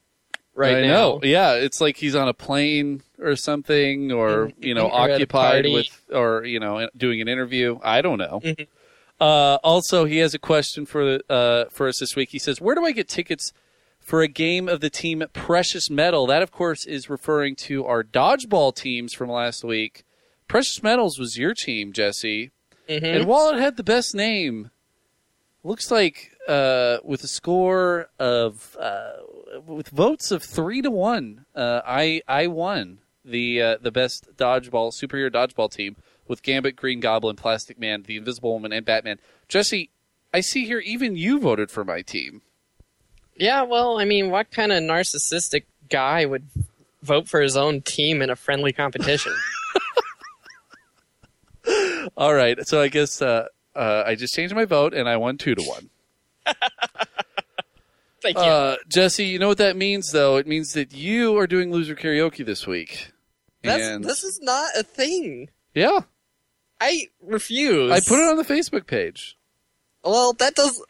right 0.55 0.77
I 0.77 0.81
now. 0.81 0.87
know. 0.87 1.19
Yeah, 1.23 1.53
it's 1.53 1.79
like 1.81 1.97
he's 1.97 2.15
on 2.15 2.27
a 2.27 2.33
plane 2.33 3.01
or 3.19 3.35
something, 3.35 4.11
or 4.11 4.47
Mhm. 4.47 4.53
you 4.59 4.73
know, 4.73 4.89
occupied 4.89 5.65
with, 5.65 5.87
or 6.11 6.43
you 6.45 6.59
know, 6.59 6.89
doing 6.97 7.21
an 7.21 7.27
interview. 7.27 7.79
I 7.83 8.01
don't 8.01 8.17
know. 8.17 8.41
Mhm. 8.43 8.67
Uh, 9.19 9.55
also, 9.63 10.05
he 10.05 10.17
has 10.17 10.33
a 10.33 10.39
question 10.39 10.85
for 10.85 11.19
uh, 11.29 11.65
for 11.69 11.87
us 11.87 11.99
this 11.99 12.15
week. 12.15 12.29
He 12.31 12.39
says, 12.39 12.59
"Where 12.59 12.75
do 12.75 12.83
I 12.85 12.91
get 12.91 13.07
tickets 13.07 13.53
for 13.99 14.21
a 14.23 14.27
game 14.27 14.67
of 14.67 14.81
the 14.81 14.89
team 14.89 15.23
Precious 15.31 15.89
Metal. 15.89 16.25
That, 16.25 16.41
of 16.41 16.51
course, 16.51 16.85
is 16.87 17.07
referring 17.07 17.55
to 17.57 17.85
our 17.85 18.03
dodgeball 18.03 18.75
teams 18.75 19.13
from 19.13 19.29
last 19.29 19.63
week. 19.63 20.03
Precious 20.47 20.81
Metals 20.81 21.19
was 21.19 21.37
your 21.37 21.53
team, 21.53 21.93
Jesse. 21.93 22.49
Mm-hmm. 22.89 23.05
And 23.05 23.25
while 23.27 23.51
it 23.53 23.59
had 23.59 23.77
the 23.77 23.83
best 23.83 24.15
name, 24.15 24.71
looks 25.63 25.91
like 25.91 26.30
uh, 26.47 26.97
with 27.03 27.23
a 27.23 27.27
score 27.27 28.09
of 28.19 28.75
uh, 28.79 29.11
with 29.65 29.89
votes 29.89 30.31
of 30.31 30.43
three 30.43 30.81
to 30.81 30.91
one, 30.91 31.45
uh, 31.55 31.81
I 31.85 32.21
I 32.27 32.47
won 32.47 32.99
the 33.23 33.61
uh, 33.61 33.77
the 33.81 33.91
best 33.91 34.35
dodgeball 34.35 34.91
superhero 34.91 35.31
dodgeball 35.31 35.71
team 35.71 35.95
with 36.27 36.43
Gambit, 36.43 36.75
Green 36.75 36.99
Goblin, 36.99 37.35
Plastic 37.35 37.79
Man, 37.79 38.03
the 38.03 38.17
Invisible 38.17 38.53
Woman, 38.53 38.71
and 38.71 38.85
Batman. 38.85 39.19
Jesse, 39.47 39.89
I 40.33 40.39
see 40.41 40.65
here 40.65 40.79
even 40.79 41.15
you 41.15 41.39
voted 41.39 41.69
for 41.69 41.83
my 41.83 42.01
team. 42.01 42.41
Yeah, 43.35 43.63
well, 43.63 43.99
I 43.99 44.05
mean, 44.05 44.29
what 44.29 44.51
kind 44.51 44.71
of 44.71 44.81
narcissistic 44.83 45.63
guy 45.89 46.25
would 46.25 46.45
vote 47.01 47.27
for 47.27 47.41
his 47.41 47.57
own 47.57 47.81
team 47.81 48.21
in 48.21 48.29
a 48.29 48.35
friendly 48.35 48.71
competition? 48.71 49.33
All 52.17 52.33
right, 52.33 52.57
so 52.67 52.81
I 52.81 52.87
guess 52.87 53.21
uh, 53.21 53.47
uh, 53.75 54.03
I 54.05 54.15
just 54.15 54.33
changed 54.33 54.55
my 54.55 54.65
vote 54.65 54.93
and 54.93 55.07
I 55.07 55.17
won 55.17 55.37
two 55.37 55.55
to 55.55 55.63
one. 55.63 55.89
Thank 58.21 58.37
you. 58.37 58.43
Uh, 58.43 58.75
Jesse, 58.87 59.25
you 59.25 59.39
know 59.39 59.47
what 59.47 59.57
that 59.57 59.75
means, 59.75 60.11
though? 60.11 60.37
It 60.37 60.45
means 60.45 60.73
that 60.73 60.93
you 60.93 61.37
are 61.37 61.47
doing 61.47 61.71
loser 61.71 61.95
karaoke 61.95 62.45
this 62.45 62.67
week. 62.67 63.11
That's, 63.63 63.83
and 63.83 64.03
this 64.03 64.23
is 64.23 64.39
not 64.41 64.69
a 64.77 64.83
thing. 64.83 65.49
yeah, 65.73 66.01
I 66.79 67.07
refuse. 67.21 67.91
I 67.91 67.99
put 67.99 68.19
it 68.19 68.29
on 68.29 68.37
the 68.37 68.43
Facebook 68.43 68.85
page. 68.87 69.37
Well, 70.03 70.33
that 70.33 70.55
does. 70.55 70.83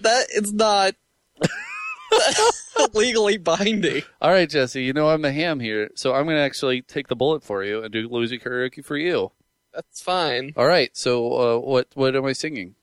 That 0.00 0.26
is 0.30 0.52
not 0.52 0.94
legally 2.94 3.36
binding. 3.38 4.02
All 4.20 4.30
right, 4.30 4.48
Jesse, 4.48 4.82
you 4.82 4.92
know 4.92 5.08
I'm 5.10 5.22
the 5.22 5.32
ham 5.32 5.60
here, 5.60 5.90
so 5.94 6.14
I'm 6.14 6.24
going 6.24 6.36
to 6.36 6.42
actually 6.42 6.82
take 6.82 7.08
the 7.08 7.16
bullet 7.16 7.42
for 7.42 7.64
you 7.64 7.82
and 7.82 7.92
do 7.92 8.08
loser 8.08 8.36
karaoke 8.36 8.84
for 8.84 8.96
you. 8.96 9.32
That's 9.74 10.00
fine. 10.00 10.52
All 10.56 10.66
right, 10.66 10.90
so 10.96 11.32
uh, 11.32 11.58
what 11.58 11.88
what 11.94 12.16
am 12.16 12.24
I 12.24 12.32
singing? 12.32 12.74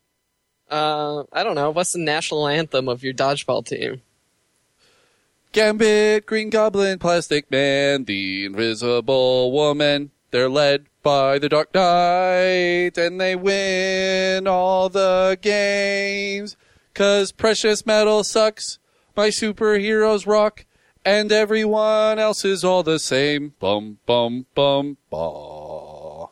Uh, 0.69 1.23
I 1.31 1.43
don't 1.43 1.55
know. 1.55 1.69
What's 1.69 1.91
the 1.93 1.99
national 1.99 2.47
anthem 2.47 2.87
of 2.87 3.03
your 3.03 3.13
dodgeball 3.13 3.65
team? 3.65 4.01
Gambit, 5.51 6.25
Green 6.25 6.49
Goblin, 6.49 6.99
Plastic 6.99 7.49
Man, 7.49 8.05
the 8.05 8.45
Invisible 8.45 9.51
Woman. 9.51 10.11
They're 10.31 10.49
led 10.49 10.87
by 11.01 11.39
the 11.39 11.47
Dark 11.47 11.73
Knight, 11.73 12.97
and 12.97 13.21
they 13.21 13.35
win 13.35 14.47
all 14.47 14.89
the 14.89 15.37
games. 15.41 16.57
Cause 16.93 17.31
precious 17.31 17.85
metal 17.85 18.23
sucks, 18.23 18.79
my 19.15 19.29
superheroes 19.29 20.25
rock, 20.27 20.65
and 21.05 21.31
everyone 21.31 22.19
else 22.19 22.43
is 22.43 22.63
all 22.63 22.83
the 22.83 22.99
same. 22.99 23.53
Bum, 23.59 23.99
bum, 24.05 24.45
bum, 24.55 24.97
ba. 25.09 26.27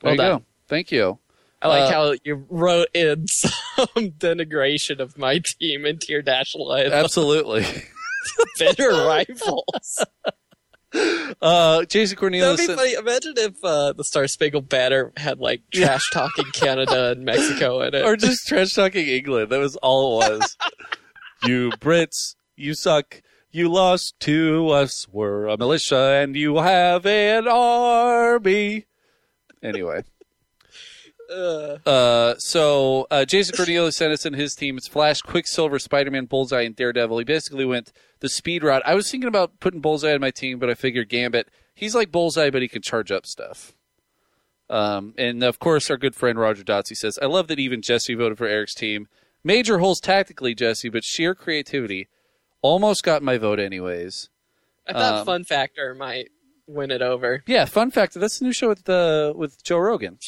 There 0.00 0.04
Well 0.04 0.12
you 0.12 0.18
done. 0.18 0.38
go. 0.38 0.44
Thank 0.68 0.92
you. 0.92 1.18
I 1.62 1.68
like 1.68 1.82
Uh, 1.82 1.90
how 1.92 2.14
you 2.24 2.44
wrote 2.50 2.88
in 2.92 3.26
some 3.28 3.86
denigration 3.96 4.98
of 5.00 5.16
my 5.16 5.40
team 5.44 5.86
into 5.86 6.12
your 6.12 6.22
national 6.22 6.74
anthem. 6.74 6.92
Absolutely. 6.92 7.64
Bitter 8.58 8.90
rivals. 8.90 10.04
Uh, 11.40 11.84
Jason 11.86 12.18
That'd 12.20 12.58
be 12.58 12.66
funny. 12.66 12.92
Imagine 12.92 13.32
if 13.38 13.64
uh, 13.64 13.94
the 13.94 14.04
Star 14.04 14.26
Spangled 14.28 14.68
Banner 14.68 15.10
had 15.16 15.38
like 15.38 15.62
trash 15.72 16.10
talking 16.10 16.44
Canada 16.52 17.12
and 17.12 17.24
Mexico 17.24 17.80
in 17.80 17.94
it. 17.94 18.04
or 18.04 18.14
just 18.14 18.46
trash 18.46 18.74
talking 18.74 19.06
England. 19.08 19.48
That 19.50 19.58
was 19.58 19.76
all 19.76 20.22
it 20.22 20.30
was. 20.38 20.56
you 21.44 21.70
Brits, 21.80 22.34
you 22.56 22.74
suck. 22.74 23.22
You 23.50 23.70
lost 23.70 24.20
to 24.20 24.68
us. 24.68 25.06
We're 25.10 25.46
a 25.46 25.56
militia, 25.56 26.20
and 26.22 26.36
you 26.36 26.56
have 26.58 27.06
an 27.06 27.48
army. 27.48 28.84
Anyway, 29.62 30.04
Uh, 31.32 31.78
uh, 31.88 32.34
so 32.38 33.06
uh, 33.10 33.24
Jason 33.24 33.56
Cornelius 33.56 33.96
sent 33.96 34.12
us 34.12 34.26
in 34.26 34.34
his 34.34 34.54
team. 34.54 34.76
It's 34.76 34.88
Flash, 34.88 35.22
Quicksilver, 35.22 35.78
Spider-Man, 35.78 36.26
Bullseye, 36.26 36.62
and 36.62 36.76
Daredevil. 36.76 37.18
He 37.18 37.24
basically 37.24 37.64
went 37.64 37.92
the 38.20 38.28
speed 38.28 38.62
route. 38.62 38.82
I 38.84 38.94
was 38.94 39.10
thinking 39.10 39.28
about 39.28 39.58
putting 39.60 39.80
Bullseye 39.80 40.12
on 40.14 40.20
my 40.20 40.30
team, 40.30 40.58
but 40.58 40.68
I 40.70 40.74
figured 40.74 41.08
Gambit. 41.08 41.48
He's 41.74 41.94
like 41.94 42.12
Bullseye, 42.12 42.50
but 42.50 42.62
he 42.62 42.68
can 42.68 42.82
charge 42.82 43.10
up 43.10 43.26
stuff. 43.26 43.72
Um, 44.68 45.14
and 45.18 45.42
of 45.42 45.58
course, 45.58 45.90
our 45.90 45.96
good 45.96 46.14
friend 46.14 46.38
Roger 46.38 46.62
Dotsy 46.62 46.96
says, 46.96 47.18
"I 47.20 47.26
love 47.26 47.48
that 47.48 47.58
even 47.58 47.82
Jesse 47.82 48.14
voted 48.14 48.38
for 48.38 48.46
Eric's 48.46 48.74
team. 48.74 49.08
Major 49.44 49.78
holes 49.78 50.00
tactically, 50.00 50.54
Jesse, 50.54 50.88
but 50.88 51.04
sheer 51.04 51.34
creativity 51.34 52.08
almost 52.62 53.02
got 53.02 53.22
my 53.22 53.36
vote 53.38 53.58
anyways." 53.58 54.28
I 54.86 54.92
thought 54.92 55.14
Um, 55.20 55.26
Fun 55.26 55.44
Factor 55.44 55.94
might 55.94 56.28
win 56.66 56.90
it 56.90 57.02
over. 57.02 57.42
Yeah, 57.46 57.64
fun 57.66 57.90
Factor. 57.90 58.18
That's 58.18 58.38
the 58.38 58.44
new 58.46 58.52
show 58.52 58.68
with 58.68 58.88
uh, 58.88 59.32
with 59.36 59.62
Joe 59.62 59.78
Rogan. 59.78 60.18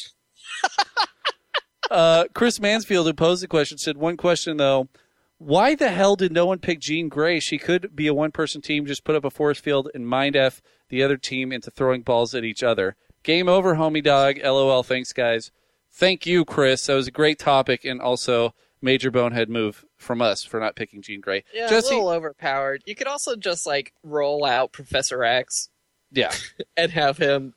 Uh, 1.91 2.25
Chris 2.33 2.59
Mansfield, 2.59 3.07
who 3.07 3.13
posed 3.13 3.43
the 3.43 3.47
question, 3.47 3.77
said 3.77 3.97
one 3.97 4.17
question 4.17 4.57
though: 4.57 4.89
Why 5.37 5.75
the 5.75 5.89
hell 5.89 6.15
did 6.15 6.31
no 6.31 6.45
one 6.45 6.59
pick 6.59 6.79
Jean 6.79 7.09
Grey? 7.09 7.39
She 7.39 7.57
could 7.57 7.95
be 7.95 8.07
a 8.07 8.13
one-person 8.13 8.61
team. 8.61 8.85
Just 8.85 9.03
put 9.03 9.15
up 9.15 9.25
a 9.25 9.29
force 9.29 9.59
field 9.59 9.89
and 9.93 10.07
mind 10.07 10.35
f 10.35 10.61
the 10.89 11.03
other 11.03 11.17
team 11.17 11.51
into 11.51 11.71
throwing 11.71 12.01
balls 12.01 12.35
at 12.35 12.43
each 12.43 12.63
other. 12.63 12.95
Game 13.23 13.49
over, 13.49 13.75
homie 13.75 14.03
dog. 14.03 14.37
LOL. 14.43 14.83
Thanks, 14.83 15.13
guys. 15.13 15.51
Thank 15.91 16.25
you, 16.25 16.45
Chris. 16.45 16.85
That 16.85 16.95
was 16.95 17.07
a 17.07 17.11
great 17.11 17.39
topic 17.39 17.85
and 17.85 18.01
also 18.01 18.53
major 18.81 19.09
bonehead 19.09 19.49
move 19.49 19.83
from 19.97 20.21
us 20.21 20.43
for 20.43 20.59
not 20.59 20.75
picking 20.75 21.01
Jean 21.01 21.21
Grey. 21.21 21.43
Yeah, 21.53 21.69
Jesse, 21.69 21.95
a 21.95 21.97
little 21.97 22.09
overpowered. 22.09 22.83
You 22.85 22.93
could 22.95 23.07
also 23.07 23.35
just 23.35 23.65
like 23.65 23.93
roll 24.03 24.45
out 24.45 24.71
Professor 24.73 25.23
X 25.23 25.69
yeah, 26.15 26.31
and 26.77 26.91
have 26.91 27.17
him 27.17 27.53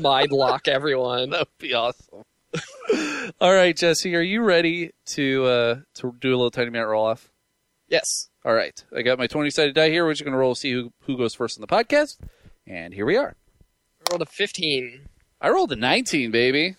mind 0.00 0.32
lock 0.32 0.68
everyone. 0.68 1.30
that 1.30 1.40
would 1.40 1.58
be 1.58 1.74
awesome. 1.74 2.24
All 3.40 3.52
right, 3.54 3.76
Jesse, 3.76 4.14
are 4.16 4.22
you 4.22 4.42
ready 4.42 4.90
to 5.06 5.44
uh, 5.44 5.74
to 5.94 6.14
do 6.20 6.30
a 6.30 6.36
little 6.36 6.50
tiny 6.50 6.70
minute 6.70 6.88
roll 6.88 7.06
off? 7.06 7.30
Yes. 7.88 8.28
All 8.44 8.54
right, 8.54 8.82
I 8.96 9.02
got 9.02 9.18
my 9.18 9.26
twenty 9.26 9.50
sided 9.50 9.74
die 9.74 9.90
here. 9.90 10.04
We're 10.04 10.12
just 10.12 10.24
going 10.24 10.32
to 10.32 10.38
roll 10.38 10.54
see 10.54 10.72
who 10.72 10.92
who 11.02 11.16
goes 11.16 11.34
first 11.34 11.56
in 11.56 11.60
the 11.60 11.66
podcast, 11.66 12.18
and 12.66 12.94
here 12.94 13.04
we 13.06 13.16
are. 13.16 13.34
I 14.00 14.12
rolled 14.12 14.22
a 14.22 14.26
15. 14.26 15.08
I 15.40 15.50
rolled 15.50 15.72
a 15.72 15.76
nineteen, 15.76 16.30
baby. 16.30 16.76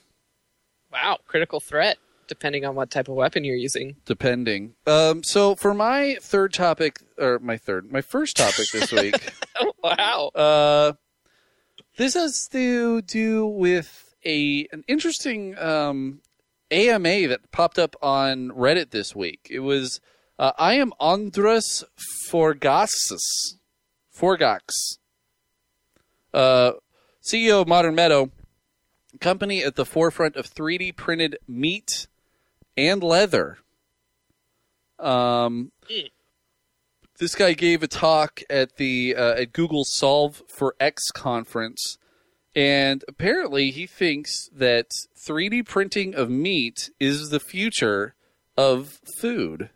Wow, 0.91 1.19
critical 1.25 1.60
threat, 1.60 1.97
depending 2.27 2.65
on 2.65 2.75
what 2.75 2.89
type 2.91 3.07
of 3.07 3.15
weapon 3.15 3.43
you're 3.43 3.55
using. 3.55 3.95
Depending. 4.05 4.73
Um, 4.86 5.23
so 5.23 5.55
for 5.55 5.73
my 5.73 6.17
third 6.21 6.51
topic, 6.53 6.99
or 7.17 7.39
my 7.39 7.57
third, 7.57 7.91
my 7.91 8.01
first 8.01 8.36
topic 8.38 8.67
this 8.73 8.91
week. 8.91 9.15
wow. 9.84 10.31
Uh, 10.36 10.93
this 12.02 12.16
has 12.16 12.48
to 12.48 13.04
do 13.04 13.46
with 13.46 14.16
a 14.26 14.68
an 14.72 14.84
interesting 14.88 15.56
um, 15.60 16.22
AMA 16.72 17.28
that 17.28 17.52
popped 17.52 17.78
up 17.78 17.96
on 18.02 18.50
Reddit 18.50 18.90
this 18.90 19.16
week. 19.16 19.48
It 19.52 19.60
was 19.60 20.02
uh, 20.40 20.52
I 20.58 20.74
am 20.74 20.94
Andras 21.00 21.84
Forgasis, 22.28 23.54
Forgacs, 24.18 24.98
uh, 26.34 26.72
CEO 27.24 27.62
of 27.62 27.68
Modern 27.68 27.94
Meadow, 27.94 28.32
company 29.20 29.64
at 29.64 29.76
the 29.76 29.86
forefront 29.86 30.36
of 30.36 30.52
3D 30.52 30.96
printed 30.96 31.38
meat 31.48 32.08
and 32.76 33.04
leather. 33.04 33.60
Um, 34.98 35.72
this 37.21 37.36
guy 37.36 37.53
gave 37.53 37.84
a 37.84 37.88
talk 37.88 38.41
at 38.49 38.77
the 38.77 39.15
uh, 39.15 39.34
at 39.34 39.53
Google 39.53 39.86
Solve 39.86 40.41
for 40.47 40.75
X 40.79 41.12
conference, 41.12 41.99
and 42.55 43.05
apparently 43.07 43.69
he 43.69 43.86
thinks 43.86 44.49
that 44.51 44.89
3D 45.23 45.67
printing 45.67 46.15
of 46.15 46.31
meat 46.31 46.89
is 46.99 47.29
the 47.29 47.39
future 47.39 48.15
of 48.57 48.99
food. 49.19 49.69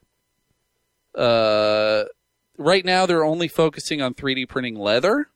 Uh, 1.14 2.06
right 2.58 2.84
now 2.84 3.06
they're 3.06 3.24
only 3.24 3.48
focusing 3.48 4.02
on 4.02 4.16
3D 4.16 4.50
printing 4.50 4.76
leather, 4.76 5.30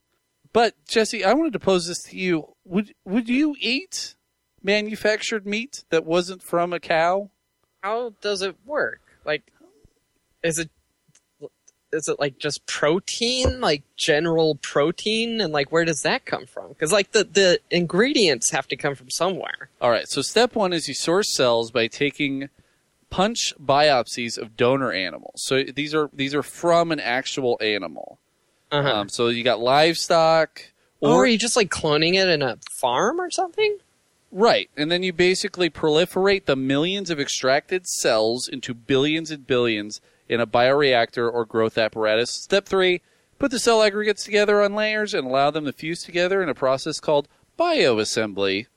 but 0.51 0.73
Jesse, 0.87 1.23
I 1.23 1.33
wanted 1.33 1.53
to 1.53 1.59
pose 1.59 1.85
this 1.85 2.01
to 2.05 2.17
you: 2.17 2.55
would 2.65 2.95
would 3.05 3.29
you 3.29 3.55
eat 3.59 4.15
manufactured 4.63 5.45
meat 5.45 5.83
that 5.91 6.07
wasn't 6.07 6.41
from 6.41 6.73
a 6.73 6.79
cow? 6.79 7.29
How 7.83 8.15
does 8.19 8.41
it 8.41 8.55
work? 8.65 9.01
Like, 9.23 9.43
is 10.41 10.57
it 10.57 10.71
is 11.91 12.07
it 12.07 12.19
like 12.19 12.37
just 12.39 12.65
protein, 12.65 13.61
like 13.61 13.83
general 13.95 14.55
protein, 14.55 15.41
and 15.41 15.51
like 15.51 15.71
where 15.71 15.85
does 15.85 16.03
that 16.03 16.25
come 16.25 16.45
from? 16.45 16.69
Because 16.69 16.91
like 16.91 17.11
the 17.11 17.23
the 17.23 17.59
ingredients 17.71 18.51
have 18.51 18.67
to 18.67 18.75
come 18.75 18.95
from 18.95 19.09
somewhere. 19.09 19.69
All 19.81 19.89
right. 19.89 20.07
So 20.07 20.21
step 20.21 20.55
one 20.55 20.73
is 20.73 20.87
you 20.87 20.93
source 20.93 21.35
cells 21.35 21.71
by 21.71 21.87
taking 21.87 22.49
punch 23.09 23.53
biopsies 23.59 24.37
of 24.37 24.55
donor 24.55 24.91
animals. 24.91 25.43
So 25.43 25.63
these 25.63 25.93
are 25.93 26.09
these 26.13 26.35
are 26.35 26.43
from 26.43 26.91
an 26.91 26.99
actual 26.99 27.57
animal. 27.61 28.19
Uh-huh. 28.71 28.87
Um, 28.87 29.09
so 29.09 29.29
you 29.29 29.43
got 29.43 29.59
livestock, 29.59 30.61
or 31.01 31.11
or 31.11 31.23
are 31.23 31.27
you 31.27 31.37
just 31.37 31.55
like 31.55 31.69
cloning 31.69 32.13
it 32.13 32.27
in 32.27 32.41
a 32.41 32.57
farm 32.71 33.19
or 33.19 33.31
something? 33.31 33.77
right, 34.31 34.69
and 34.77 34.91
then 34.91 35.01
you 35.01 35.11
basically 35.11 35.71
proliferate 35.71 36.45
the 36.45 36.55
millions 36.55 37.09
of 37.09 37.19
extracted 37.19 37.87
cells 37.87 38.47
into 38.47 38.75
billions 38.75 39.31
and 39.31 39.47
billions 39.47 40.01
in 40.29 40.39
a 40.39 40.47
bioreactor 40.47 41.31
or 41.31 41.43
growth 41.43 41.77
apparatus. 41.77 42.29
Step 42.31 42.65
three, 42.65 43.01
put 43.39 43.51
the 43.51 43.59
cell 43.59 43.81
aggregates 43.81 44.23
together 44.23 44.61
on 44.61 44.75
layers 44.75 45.13
and 45.13 45.27
allow 45.27 45.49
them 45.51 45.65
to 45.65 45.73
fuse 45.73 46.03
together 46.03 46.41
in 46.41 46.47
a 46.49 46.53
process 46.55 46.99
called 46.99 47.27
bioassembly. 47.57 48.67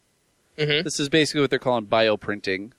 Mhm. 0.58 0.84
This 0.84 0.98
is 0.98 1.08
basically 1.08 1.40
what 1.42 1.50
they're 1.50 1.58
calling 1.58 1.86
bioprinting. 1.86 2.72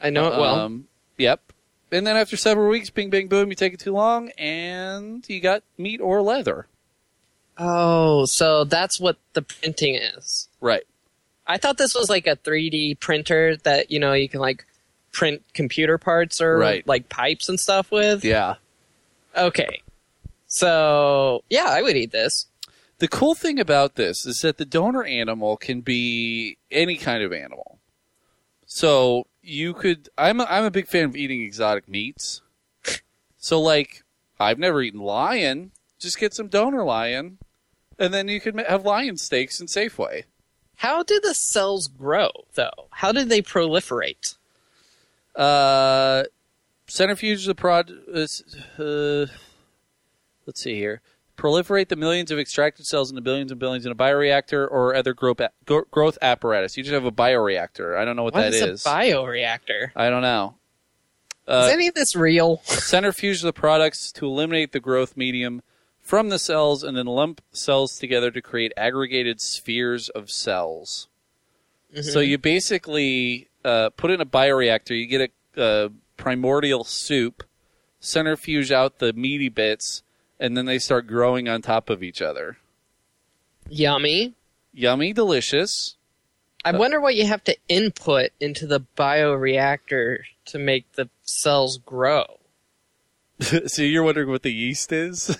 I 0.00 0.10
know 0.10 0.28
it 0.28 0.38
well. 0.38 0.54
Um, 0.56 0.88
yep. 1.18 1.52
And 1.90 2.06
then 2.06 2.16
after 2.16 2.36
several 2.36 2.68
weeks, 2.68 2.90
bing, 2.90 3.10
bang, 3.10 3.28
boom, 3.28 3.50
you 3.50 3.54
take 3.54 3.74
it 3.74 3.80
too 3.80 3.92
long, 3.92 4.30
and 4.38 5.28
you 5.28 5.40
got 5.40 5.62
meat 5.76 6.00
or 6.00 6.22
leather. 6.22 6.66
oh, 7.58 8.24
so 8.24 8.64
that's 8.64 8.98
what 8.98 9.18
the 9.34 9.42
printing 9.42 9.94
is. 9.94 10.48
Right. 10.60 10.84
I 11.46 11.58
thought 11.58 11.76
this 11.76 11.94
was 11.94 12.08
like 12.08 12.26
a 12.26 12.34
3D 12.36 12.94
printer 12.98 13.56
that 13.58 13.90
you 13.90 14.00
know 14.00 14.14
you 14.14 14.28
can 14.28 14.40
like 14.40 14.64
print 15.12 15.42
computer 15.54 15.98
parts 15.98 16.40
or 16.40 16.56
Right. 16.58 16.86
like 16.86 17.08
pipes 17.08 17.48
and 17.48 17.60
stuff 17.60 17.90
with. 17.90 18.24
Yeah. 18.24 18.54
Okay. 19.36 19.82
So 20.46 21.44
yeah, 21.48 21.66
I 21.68 21.82
would 21.82 21.96
eat 21.96 22.12
this. 22.12 22.46
The 22.98 23.08
cool 23.08 23.34
thing 23.34 23.58
about 23.58 23.96
this 23.96 24.26
is 24.26 24.40
that 24.40 24.58
the 24.58 24.64
donor 24.64 25.02
animal 25.04 25.56
can 25.56 25.80
be 25.80 26.56
any 26.70 26.96
kind 26.96 27.22
of 27.22 27.32
animal. 27.32 27.78
So 28.66 29.26
you 29.42 29.74
could. 29.74 30.08
I'm 30.16 30.40
a, 30.40 30.44
I'm 30.44 30.64
a 30.64 30.70
big 30.70 30.86
fan 30.86 31.04
of 31.06 31.16
eating 31.16 31.42
exotic 31.42 31.88
meats. 31.88 32.40
So 33.38 33.60
like, 33.60 34.04
I've 34.38 34.58
never 34.58 34.80
eaten 34.82 35.00
lion. 35.00 35.72
Just 35.98 36.18
get 36.18 36.32
some 36.34 36.48
donor 36.48 36.84
lion, 36.84 37.38
and 37.98 38.12
then 38.14 38.28
you 38.28 38.40
can 38.40 38.58
have 38.58 38.84
lion 38.84 39.16
steaks 39.16 39.60
in 39.60 39.66
Safeway. 39.66 40.24
How 40.76 41.02
do 41.02 41.20
the 41.20 41.34
cells 41.34 41.88
grow 41.88 42.30
though? 42.54 42.86
How 42.90 43.10
do 43.12 43.24
they 43.24 43.42
proliferate? 43.42 44.36
Uh, 45.34 46.24
centrifuge 46.86 47.46
the 47.46 47.54
prod. 47.54 47.90
Uh, 48.78 49.26
let's 50.46 50.60
see 50.60 50.74
here. 50.74 51.00
Proliferate 51.36 51.88
the 51.88 51.96
millions 51.96 52.30
of 52.30 52.38
extracted 52.38 52.86
cells 52.86 53.10
into 53.10 53.22
billions 53.22 53.50
and 53.50 53.58
billions 53.58 53.86
in 53.86 53.90
a 53.92 53.94
bioreactor 53.96 54.68
or 54.70 54.94
other 54.94 55.14
growth 55.14 55.40
growth 55.90 56.18
apparatus. 56.22 56.76
You 56.76 56.82
just 56.84 56.92
have 56.92 57.04
a 57.06 57.10
bioreactor. 57.10 57.96
I 57.96 58.04
don't 58.04 58.16
know 58.16 58.22
what, 58.24 58.34
What 58.34 58.42
that 58.42 58.54
is 58.54 58.62
is. 58.62 58.86
a 58.86 58.88
bioreactor? 58.88 59.90
I 59.96 60.10
don't 60.10 60.22
know. 60.22 60.56
is 61.48 61.54
Uh, 61.54 61.70
any 61.72 61.88
of 61.88 61.94
this 61.94 62.14
real? 62.14 62.58
centrifuge 62.64 63.40
the 63.42 63.52
products 63.52 64.12
to 64.12 64.26
eliminate 64.26 64.72
the 64.72 64.78
growth 64.80 65.16
medium 65.16 65.62
from 66.00 66.28
the 66.28 66.38
cells 66.38 66.84
and 66.84 66.96
then 66.96 67.06
lump 67.06 67.40
cells 67.50 67.98
together 67.98 68.30
to 68.30 68.42
create 68.42 68.72
aggregated 68.76 69.40
spheres 69.40 70.10
of 70.10 70.30
cells. 70.30 71.08
So 72.02 72.20
you 72.20 72.38
basically 72.38 73.48
uh, 73.64 73.90
put 73.90 74.10
in 74.10 74.20
a 74.20 74.26
bioreactor. 74.26 74.98
You 74.98 75.06
get 75.06 75.32
a, 75.56 75.90
primordial 76.16 76.84
soup, 76.84 77.42
centrifuge 77.98 78.70
out 78.70 78.98
the 78.98 79.12
meaty 79.12 79.48
bits, 79.48 80.02
and 80.38 80.56
then 80.56 80.66
they 80.66 80.78
start 80.78 81.06
growing 81.06 81.48
on 81.48 81.62
top 81.62 81.90
of 81.90 82.02
each 82.02 82.22
other. 82.22 82.58
Yummy. 83.68 84.34
Yummy, 84.72 85.12
delicious. 85.12 85.96
I 86.64 86.72
wonder 86.72 87.00
what 87.00 87.16
you 87.16 87.26
have 87.26 87.42
to 87.44 87.56
input 87.68 88.30
into 88.38 88.66
the 88.66 88.84
bioreactor 88.96 90.18
to 90.46 90.58
make 90.58 90.92
the 90.92 91.10
cells 91.22 91.78
grow. 91.84 92.38
so 93.66 93.82
you're 93.82 94.04
wondering 94.04 94.28
what 94.28 94.42
the 94.42 94.52
yeast 94.52 94.92
is? 94.92 95.36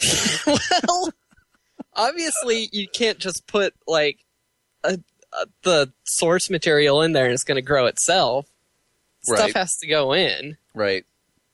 well, 0.46 1.12
obviously 1.94 2.68
you 2.72 2.88
can't 2.88 3.18
just 3.18 3.46
put 3.46 3.74
like 3.86 4.24
a, 4.84 4.98
the 5.62 5.92
source 6.04 6.50
material 6.50 7.02
in 7.02 7.12
there 7.12 7.24
and 7.24 7.34
it's 7.34 7.44
going 7.44 7.56
to 7.56 7.62
grow 7.62 7.86
itself. 7.86 8.46
Stuff 9.22 9.52
has 9.52 9.76
to 9.78 9.86
go 9.86 10.12
in. 10.12 10.56
right. 10.74 11.04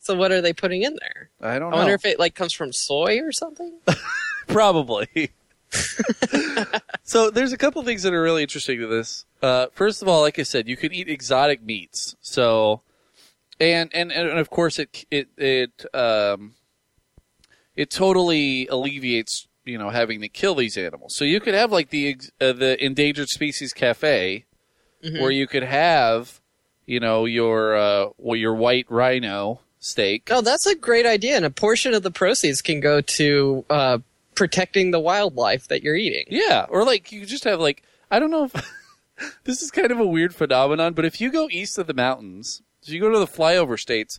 So 0.00 0.14
what 0.14 0.32
are 0.32 0.40
they 0.40 0.54
putting 0.54 0.82
in 0.84 0.96
there? 1.00 1.28
I 1.40 1.58
don't 1.58 1.68
I 1.68 1.70
know. 1.72 1.76
wonder 1.78 1.94
if 1.94 2.06
it 2.06 2.18
like 2.18 2.34
comes 2.34 2.52
from 2.54 2.72
soy 2.72 3.20
or 3.20 3.30
something. 3.32 3.78
Probably. 4.46 5.32
so 7.02 7.30
there's 7.30 7.52
a 7.52 7.58
couple 7.58 7.82
things 7.82 8.04
that 8.04 8.14
are 8.14 8.22
really 8.22 8.42
interesting 8.42 8.78
to 8.80 8.86
this. 8.86 9.26
Uh, 9.42 9.66
first 9.72 10.00
of 10.00 10.08
all, 10.08 10.22
like 10.22 10.38
I 10.38 10.44
said, 10.44 10.66
you 10.68 10.76
can 10.76 10.92
eat 10.94 11.08
exotic 11.08 11.62
meats. 11.62 12.16
So, 12.22 12.80
and 13.60 13.90
and 13.94 14.10
and 14.12 14.38
of 14.38 14.48
course 14.50 14.78
it 14.78 15.04
it 15.10 15.28
it 15.36 15.84
um, 15.94 16.54
it 17.76 17.90
totally 17.90 18.66
alleviates 18.68 19.46
you 19.68 19.78
know 19.78 19.90
having 19.90 20.20
to 20.22 20.28
kill 20.28 20.54
these 20.54 20.76
animals. 20.76 21.14
So 21.16 21.24
you 21.24 21.40
could 21.40 21.54
have 21.54 21.70
like 21.72 21.90
the 21.90 22.16
uh, 22.40 22.52
the 22.52 22.82
endangered 22.84 23.28
species 23.28 23.72
cafe, 23.72 24.44
Mhm. 25.04 25.20
where 25.20 25.30
you 25.30 25.46
could 25.46 25.62
have 25.64 26.40
you 26.86 27.00
know 27.00 27.24
your 27.24 27.76
uh, 27.76 28.06
well, 28.18 28.36
your 28.36 28.54
white 28.54 28.86
rhino 28.88 29.60
steak. 29.78 30.28
Oh, 30.30 30.40
that's 30.40 30.66
a 30.66 30.74
great 30.74 31.06
idea, 31.06 31.36
and 31.36 31.44
a 31.44 31.50
portion 31.50 31.94
of 31.94 32.02
the 32.02 32.10
proceeds 32.10 32.60
can 32.62 32.80
go 32.80 33.00
to 33.00 33.64
uh, 33.70 33.98
protecting 34.34 34.90
the 34.90 35.00
wildlife 35.00 35.68
that 35.68 35.82
you're 35.82 35.94
eating. 35.96 36.24
Yeah, 36.28 36.66
or 36.68 36.84
like 36.84 37.12
you 37.12 37.24
just 37.26 37.44
have 37.44 37.60
like 37.60 37.82
I 38.10 38.18
don't 38.18 38.30
know 38.30 38.44
if 38.44 38.52
this 39.44 39.62
is 39.62 39.70
kind 39.70 39.90
of 39.92 40.00
a 40.00 40.06
weird 40.06 40.34
phenomenon, 40.34 40.94
but 40.94 41.04
if 41.04 41.20
you 41.20 41.30
go 41.30 41.48
east 41.50 41.78
of 41.78 41.86
the 41.86 41.94
mountains, 41.94 42.62
so 42.80 42.92
you 42.92 43.00
go 43.00 43.10
to 43.10 43.18
the 43.18 43.26
flyover 43.26 43.78
states, 43.78 44.18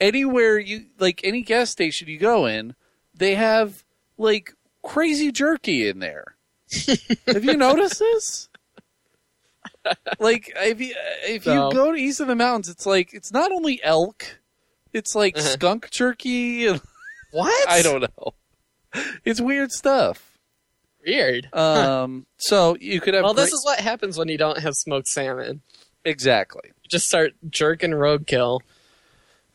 anywhere 0.00 0.58
you 0.58 0.86
like 0.98 1.20
any 1.24 1.42
gas 1.42 1.70
station 1.70 2.08
you 2.08 2.18
go 2.18 2.46
in, 2.46 2.74
they 3.14 3.34
have 3.36 3.84
like 4.18 4.54
crazy 4.92 5.30
jerky 5.32 5.88
in 5.88 5.98
there. 6.00 6.36
have 7.26 7.44
you 7.44 7.56
noticed 7.56 7.98
this? 7.98 8.48
Like 10.18 10.52
if 10.56 10.80
you 10.80 10.94
if 11.26 11.46
No. 11.46 11.68
you 11.68 11.74
go 11.74 11.92
to 11.92 11.98
east 11.98 12.20
of 12.20 12.26
the 12.28 12.34
mountains, 12.34 12.68
it's 12.68 12.86
like 12.86 13.14
it's 13.14 13.32
not 13.32 13.50
only 13.52 13.80
elk, 13.82 14.38
it's 14.92 15.14
like 15.14 15.36
Uh-huh. 15.36 15.48
skunk 15.48 15.90
jerky 15.90 16.66
and 16.66 16.80
What? 17.32 17.68
I 17.68 17.82
don't 17.82 18.02
know. 18.02 18.34
It's 19.24 19.40
weird 19.40 19.70
stuff. 19.70 20.36
Weird. 21.06 21.48
Um, 21.54 22.26
so 22.38 22.76
you 22.80 23.00
could 23.00 23.14
have. 23.14 23.22
well, 23.24 23.34
this 23.34 23.52
is 23.52 23.64
what 23.64 23.78
happens 23.80 24.18
when 24.18 24.28
you 24.28 24.36
don't 24.36 24.58
have 24.58 24.74
smoked 24.74 25.06
salmon. 25.08 25.62
exactly. 26.04 26.62
You 26.82 26.88
just 26.88 27.06
start 27.06 27.32
jerking 27.48 27.92
roadkill. 27.92 28.60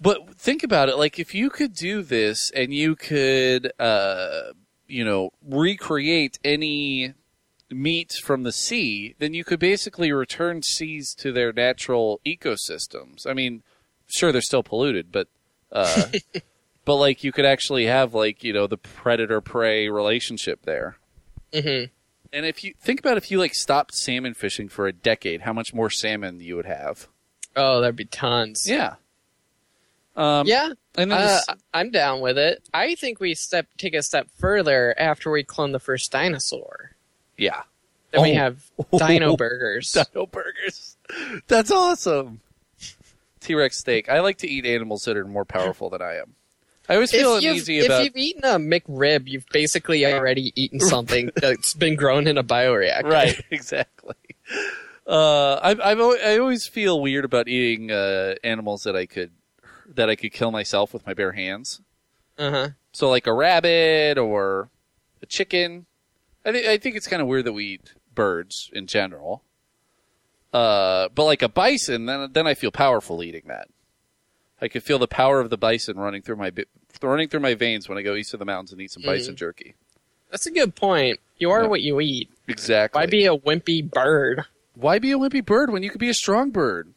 But 0.02 0.36
think 0.36 0.64
about 0.64 0.90
it. 0.90 0.98
Like, 0.98 1.20
if 1.20 1.34
you 1.36 1.50
could 1.50 1.74
do 1.74 2.02
this 2.02 2.50
and 2.52 2.74
you 2.74 2.96
could, 2.96 3.72
uh, 3.80 4.52
you 4.88 5.04
know, 5.04 5.32
recreate 5.46 6.40
any 6.44 7.14
meat 7.70 8.14
from 8.24 8.44
the 8.44 8.52
sea, 8.52 9.16
then 9.20 9.34
you 9.34 9.44
could 9.44 9.60
basically 9.60 10.12
return 10.12 10.62
seas 10.62 11.14
to 11.16 11.32
their 11.32 11.52
natural 11.52 12.20
ecosystems. 12.26 13.26
I 13.28 13.34
mean, 13.34 13.64
sure, 14.08 14.32
they're 14.32 14.42
still 14.42 14.64
polluted, 14.64 15.12
but, 15.12 15.28
uh, 15.72 16.08
but 16.86 16.96
like 16.96 17.24
you 17.24 17.32
could 17.32 17.46
actually 17.46 17.86
have 17.86 18.14
like 18.14 18.44
you 18.44 18.54
know 18.54 18.68
the 18.68 18.78
predator 18.78 19.42
prey 19.42 19.90
relationship 19.90 20.62
there. 20.64 20.98
hmm 21.54 21.86
And 22.32 22.46
if 22.46 22.64
you 22.64 22.74
think 22.80 23.00
about 23.00 23.18
if 23.18 23.32
you 23.32 23.40
like 23.40 23.56
stopped 23.56 23.96
salmon 23.96 24.34
fishing 24.34 24.70
for 24.70 24.88
a 24.88 24.94
decade, 24.94 25.42
how 25.42 25.54
much 25.54 25.74
more 25.74 25.90
salmon 25.90 26.40
you 26.40 26.56
would 26.56 26.66
have? 26.66 27.08
Oh, 27.56 27.82
there'd 27.82 27.96
be 27.96 28.06
tons. 28.06 28.66
Yeah. 28.68 28.96
Um, 30.16 30.48
Yeah, 30.48 30.70
And 30.96 31.12
then 31.12 31.18
uh, 31.20 31.28
this- 31.28 31.46
I'm 31.74 31.92
down 31.92 32.22
with 32.22 32.38
it. 32.38 32.64
I 32.74 32.96
think 32.96 33.20
we 33.20 33.36
step 33.36 33.68
take 33.78 33.94
a 33.94 34.02
step 34.04 34.28
further 34.38 34.96
after 34.98 35.30
we 35.32 35.44
clone 35.44 35.72
the 35.72 35.80
first 35.80 36.12
dinosaur. 36.12 36.92
yeah. 37.38 37.64
Then 38.12 38.22
we 38.22 38.32
Oh. 38.32 38.36
have 38.36 38.64
dino 38.98 39.36
burgers. 39.36 39.92
Dino 39.92 40.26
burgers. 40.26 40.96
That's 41.48 41.70
awesome. 41.70 42.40
T 43.42 43.56
Rex 43.56 43.78
steak. 43.78 44.08
I 44.10 44.22
like 44.22 44.38
to 44.38 44.48
eat 44.50 44.66
animals 44.66 45.04
that 45.04 45.18
are 45.18 45.26
more 45.26 45.44
powerful 45.44 45.90
than 45.90 46.02
I 46.02 46.16
am. 46.16 46.36
I 46.88 46.94
always 46.96 47.12
feel 47.12 47.36
if 47.36 47.44
you've, 47.44 47.52
uneasy 47.56 47.80
if 47.80 48.04
you've 48.06 48.16
eaten 48.16 48.44
a 48.46 48.58
McRib, 48.60 49.28
you've 49.28 49.48
basically 49.52 50.06
already 50.06 50.54
eaten 50.56 50.80
something 50.80 51.30
that's 51.36 51.74
been 51.74 51.96
grown 51.96 52.28
in 52.28 52.38
a 52.38 52.44
bioreactor. 52.44 53.04
Right, 53.12 53.42
exactly. 53.52 54.14
Uh, 55.06 55.56
I, 55.56 55.72
I've 55.72 56.00
al- 56.00 56.18
I 56.24 56.38
always 56.38 56.68
feel 56.68 57.02
weird 57.02 57.26
about 57.26 57.48
eating 57.48 57.92
uh, 57.92 58.36
animals 58.44 58.84
that 58.84 58.96
I 58.96 59.06
could 59.08 59.32
that 59.94 60.10
I 60.10 60.16
could 60.16 60.32
kill 60.34 60.52
myself 60.52 60.94
with 60.94 61.06
my 61.06 61.14
bare 61.14 61.34
hands. 61.34 61.82
Uh 62.38 62.52
huh. 62.52 62.70
So 62.92 63.10
like 63.10 63.28
a 63.28 63.34
rabbit 63.34 64.18
or 64.18 64.70
a 65.22 65.26
chicken. 65.26 65.86
I 66.46 66.52
think 66.52 66.68
I 66.68 66.78
think 66.78 66.96
it's 66.96 67.08
kind 67.08 67.22
of 67.22 67.28
weird 67.28 67.46
that 67.46 67.54
we 67.54 67.66
eat 67.66 67.94
birds 68.14 68.70
in 68.74 68.88
general. 68.88 69.44
Uh, 70.54 71.10
but 71.14 71.26
like 71.26 71.42
a 71.42 71.50
bison, 71.50 72.06
then 72.06 72.32
then 72.32 72.48
I 72.48 72.54
feel 72.54 72.72
powerful 72.72 73.22
eating 73.24 73.44
that. 73.48 73.68
I 74.62 74.68
could 74.70 74.84
feel 74.84 75.00
the 75.00 75.08
power 75.08 75.42
of 75.42 75.50
the 75.50 75.58
bison 75.58 75.98
running 75.98 76.22
through 76.22 76.38
my 76.38 76.52
running 77.02 77.28
through 77.28 77.42
my 77.42 77.56
veins 77.56 77.90
when 77.90 77.98
I 77.98 78.02
go 78.02 78.16
east 78.16 78.34
of 78.34 78.40
the 78.40 78.46
mountains 78.46 78.72
and 78.72 78.80
eat 78.82 78.92
some 78.92 79.04
bison 79.04 79.36
jerky. 79.36 79.76
That's 80.32 80.46
a 80.46 80.52
good 80.52 80.76
point. 80.76 81.20
You 81.38 81.52
are 81.52 81.64
Yeah. 81.64 81.68
what 81.68 81.82
you 81.82 82.00
eat. 82.00 82.30
Exactly. 82.48 83.00
Why 83.00 83.06
be 83.06 83.26
a 83.26 83.36
wimpy 83.36 83.90
bird 83.90 84.46
Why 84.76 85.00
be 85.00 85.12
a 85.12 85.18
wimpy 85.18 85.46
bird 85.46 85.72
when 85.72 85.84
you 85.84 85.90
could 85.90 86.00
be 86.00 86.10
a 86.10 86.14
strong 86.14 86.52
bird? 86.52 86.94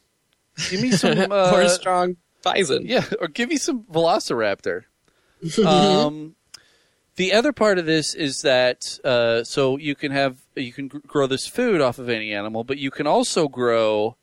Give 0.69 0.81
me 0.81 0.91
some 0.93 1.19
or 1.19 1.33
uh, 1.33 1.65
a 1.65 1.69
strong 1.69 2.15
bison? 2.43 2.85
Yeah, 2.85 3.05
or 3.21 3.27
give 3.27 3.49
me 3.49 3.57
some 3.57 3.83
Velociraptor. 3.83 4.83
um, 5.65 6.35
the 7.15 7.33
other 7.33 7.51
part 7.53 7.77
of 7.77 7.85
this 7.85 8.13
is 8.13 8.41
that 8.41 8.99
uh, 9.05 9.43
so 9.43 9.77
you 9.77 9.95
can 9.95 10.11
have 10.11 10.37
you 10.55 10.71
can 10.73 10.87
gr- 10.87 10.97
grow 11.05 11.27
this 11.27 11.47
food 11.47 11.81
off 11.81 11.97
of 11.99 12.09
any 12.09 12.33
animal, 12.33 12.63
but 12.63 12.77
you 12.77 12.91
can 12.91 13.07
also 13.07 13.47
grow 13.47 14.15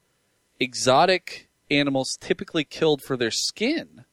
exotic 0.60 1.48
animals 1.70 2.16
typically 2.20 2.64
killed 2.64 3.02
for 3.02 3.16
their 3.16 3.30
skin. 3.30 4.04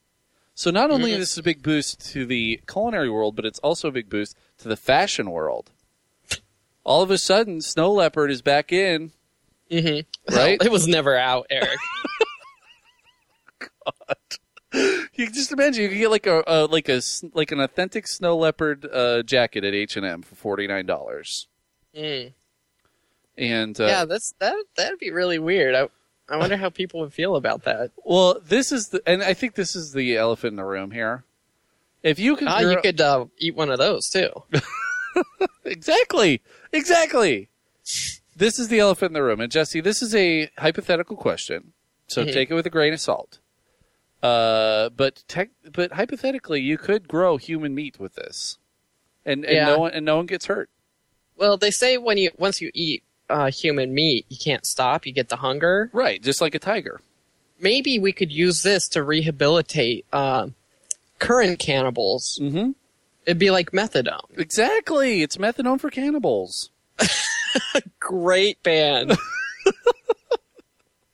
So 0.54 0.70
not 0.70 0.90
only 0.90 1.10
Mhm. 1.10 1.14
is 1.14 1.18
this 1.30 1.38
a 1.38 1.42
big 1.42 1.62
boost 1.62 2.00
to 2.12 2.26
the 2.26 2.60
culinary 2.68 3.10
world, 3.10 3.34
but 3.36 3.44
it's 3.44 3.58
also 3.60 3.88
a 3.88 3.92
big 3.92 4.08
boost 4.08 4.36
to 4.58 4.68
the 4.68 4.76
fashion 4.76 5.30
world. 5.30 5.70
All 6.84 7.02
of 7.02 7.10
a 7.10 7.18
sudden, 7.18 7.60
snow 7.60 7.90
leopard 7.92 8.30
is 8.30 8.42
back 8.42 8.72
in, 8.72 9.12
Mm-hmm. 9.70 10.34
right? 10.36 10.58
it 10.64 10.70
was 10.70 10.86
never 10.86 11.16
out, 11.16 11.46
Eric. 11.50 11.78
You 15.16 15.26
can 15.26 15.32
just 15.34 15.52
imagine 15.52 15.84
you 15.84 15.88
can 15.88 15.98
get 15.98 16.10
like 16.10 16.26
a, 16.26 16.66
like 16.68 16.88
a 16.88 17.00
like 17.32 17.52
an 17.52 17.60
authentic 17.60 18.08
snow 18.08 18.36
leopard 18.36 18.84
uh, 18.92 19.22
jacket 19.22 19.62
at 19.62 19.72
H 19.72 19.96
and 19.96 20.04
M 20.04 20.22
for 20.22 20.34
forty 20.34 20.66
nine 20.66 20.84
dollars. 20.84 21.46
Mm. 21.96 22.32
And 23.38 23.80
uh, 23.80 23.84
yeah, 23.86 24.04
that's 24.04 24.34
that. 24.40 24.56
That'd 24.76 24.98
be 24.98 25.12
really 25.12 25.38
weird. 25.38 25.76
I 25.76 25.88
I 26.28 26.36
wonder 26.38 26.56
how 26.56 26.70
people 26.70 26.98
would 27.00 27.12
feel 27.12 27.36
about 27.36 27.62
that. 27.64 27.92
well, 28.04 28.40
this 28.44 28.72
is 28.72 28.88
the 28.88 29.00
and 29.06 29.22
I 29.22 29.32
think 29.34 29.54
this 29.54 29.76
is 29.76 29.92
the 29.92 30.16
elephant 30.16 30.52
in 30.52 30.56
the 30.56 30.64
room 30.64 30.90
here. 30.90 31.22
If 32.02 32.18
you 32.18 32.34
could, 32.34 32.48
Ah, 32.48 32.60
grow- 32.62 32.70
you 32.72 32.80
could 32.80 33.00
uh, 33.00 33.26
eat 33.38 33.54
one 33.54 33.70
of 33.70 33.78
those 33.78 34.08
too. 34.08 34.30
exactly, 35.64 36.42
exactly. 36.72 37.48
This 38.36 38.58
is 38.58 38.66
the 38.68 38.80
elephant 38.80 39.10
in 39.10 39.14
the 39.14 39.22
room, 39.22 39.40
and 39.40 39.52
Jesse, 39.52 39.80
this 39.80 40.02
is 40.02 40.14
a 40.16 40.50
hypothetical 40.58 41.16
question, 41.16 41.72
so 42.08 42.24
Mhm. 42.24 42.32
take 42.32 42.50
it 42.50 42.54
with 42.54 42.66
a 42.66 42.70
grain 42.70 42.92
of 42.92 43.00
salt. 43.00 43.38
Uh, 44.24 44.88
but 44.88 45.22
tech, 45.28 45.50
but 45.70 45.92
hypothetically, 45.92 46.60
you 46.60 46.78
could 46.78 47.06
grow 47.06 47.36
human 47.36 47.74
meat 47.74 48.00
with 48.00 48.14
this, 48.14 48.56
and 49.26 49.44
and 49.44 49.54
Yeah. 49.54 49.66
no 49.66 49.78
one 49.80 49.90
and 49.92 50.06
no 50.06 50.16
one 50.16 50.24
gets 50.26 50.46
hurt. 50.46 50.70
Well, 51.36 51.58
they 51.58 51.70
say 51.70 51.98
when 51.98 52.16
you 52.16 52.30
once 52.38 52.60
you 52.62 52.70
eat 52.72 53.02
uh, 53.28 53.50
human 53.50 53.92
meat, 53.92 54.24
you 54.30 54.38
can't 54.42 54.64
stop. 54.64 55.04
You 55.06 55.12
get 55.12 55.28
the 55.28 55.36
hunger. 55.36 55.90
Right, 55.92 56.22
just 56.22 56.40
like 56.40 56.54
a 56.54 56.58
tiger. 56.58 57.02
Maybe 57.60 57.98
we 57.98 58.12
could 58.12 58.32
use 58.32 58.62
this 58.62 58.88
to 58.90 59.02
rehabilitate 59.02 60.06
uh, 60.12 60.48
current 61.18 61.58
cannibals. 61.58 62.38
Mm-hmm. 62.42 62.70
It'd 63.26 63.38
be 63.38 63.50
like 63.50 63.70
methadone. 63.72 64.38
Exactly. 64.38 65.20
It's 65.22 65.36
methadone 65.38 65.80
for 65.80 65.88
cannibals. 65.90 66.68
Great 68.00 68.62
band. 68.62 69.16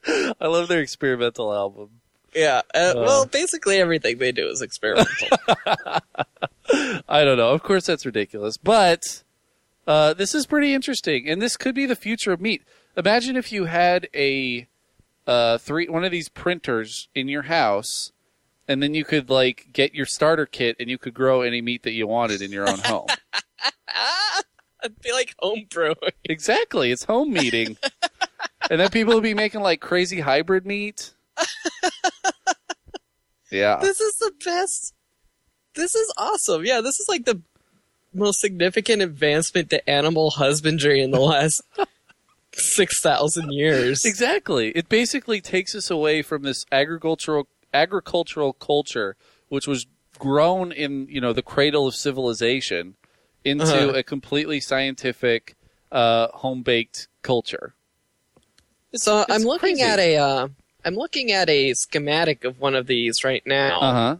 I 0.07 0.47
love 0.47 0.67
their 0.67 0.81
experimental 0.81 1.53
album. 1.53 2.00
Yeah. 2.33 2.61
Uh, 2.73 2.93
well, 2.95 3.25
basically 3.25 3.77
everything 3.77 4.17
they 4.17 4.31
do 4.31 4.47
is 4.47 4.61
experimental. 4.61 5.27
I 7.09 7.23
don't 7.23 7.37
know. 7.37 7.51
Of 7.51 7.63
course, 7.63 7.85
that's 7.85 8.05
ridiculous, 8.05 8.57
but 8.57 9.23
uh, 9.87 10.13
this 10.13 10.35
is 10.35 10.45
pretty 10.45 10.73
interesting, 10.73 11.27
and 11.27 11.41
this 11.41 11.57
could 11.57 11.75
be 11.75 11.85
the 11.85 11.95
future 11.95 12.31
of 12.31 12.41
meat. 12.41 12.63
Imagine 12.95 13.35
if 13.35 13.51
you 13.51 13.65
had 13.65 14.07
a 14.13 14.67
uh, 15.27 15.57
three 15.57 15.87
one 15.87 16.03
of 16.03 16.11
these 16.11 16.29
printers 16.29 17.09
in 17.15 17.27
your 17.27 17.43
house, 17.43 18.11
and 18.67 18.81
then 18.81 18.93
you 18.93 19.03
could 19.03 19.29
like 19.29 19.67
get 19.73 19.93
your 19.93 20.05
starter 20.05 20.45
kit, 20.45 20.75
and 20.79 20.89
you 20.89 20.97
could 20.97 21.13
grow 21.13 21.41
any 21.41 21.61
meat 21.61 21.83
that 21.83 21.91
you 21.91 22.07
wanted 22.07 22.41
in 22.41 22.51
your 22.51 22.69
own 22.69 22.79
home. 22.79 23.07
I'd 24.83 24.99
be 25.01 25.11
like 25.11 25.35
home 25.39 25.65
brewing. 25.69 25.95
exactly, 26.23 26.91
it's 26.91 27.03
home 27.05 27.33
meeting, 27.33 27.77
and 28.69 28.79
then 28.79 28.89
people 28.89 29.13
would 29.13 29.23
be 29.23 29.33
making 29.33 29.61
like 29.61 29.79
crazy 29.81 30.21
hybrid 30.21 30.65
meat. 30.65 31.13
Yeah. 33.51 33.77
This 33.81 33.99
is 33.99 34.15
the 34.17 34.31
best. 34.45 34.93
This 35.75 35.93
is 35.95 36.13
awesome. 36.17 36.65
Yeah, 36.65 36.81
this 36.81 36.99
is 36.99 37.07
like 37.09 37.25
the 37.25 37.41
most 38.13 38.39
significant 38.41 39.01
advancement 39.01 39.69
to 39.69 39.89
animal 39.89 40.31
husbandry 40.31 41.01
in 41.01 41.11
the 41.11 41.19
last 41.33 41.61
6,000 42.53 43.51
years. 43.53 44.05
Exactly. 44.05 44.69
It 44.71 44.89
basically 44.89 45.41
takes 45.41 45.75
us 45.75 45.89
away 45.89 46.21
from 46.21 46.43
this 46.43 46.65
agricultural 46.71 47.47
agricultural 47.73 48.51
culture, 48.53 49.15
which 49.47 49.65
was 49.67 49.85
grown 50.19 50.71
in 50.73 51.07
you 51.09 51.21
know 51.21 51.31
the 51.33 51.41
cradle 51.41 51.87
of 51.87 51.95
civilization, 51.95 52.95
into 53.45 53.63
Uh-huh. 53.63 53.93
a 53.97 54.03
completely 54.03 54.59
scientific, 54.59 55.55
uh, 55.91 56.27
home 56.29 56.63
baked 56.63 57.07
culture. 57.21 57.73
So 58.93 59.23
I'm 59.29 59.43
looking 59.43 59.77
crazy. 59.77 59.81
at 59.83 59.99
a 59.99 60.17
uh, 60.17 60.47
I'm 60.83 60.95
looking 60.95 61.31
at 61.31 61.49
a 61.49 61.73
schematic 61.73 62.43
of 62.43 62.59
one 62.59 62.75
of 62.75 62.87
these 62.87 63.23
right 63.23 63.45
now. 63.45 63.79
Uh 63.79 63.93
huh. 63.93 64.15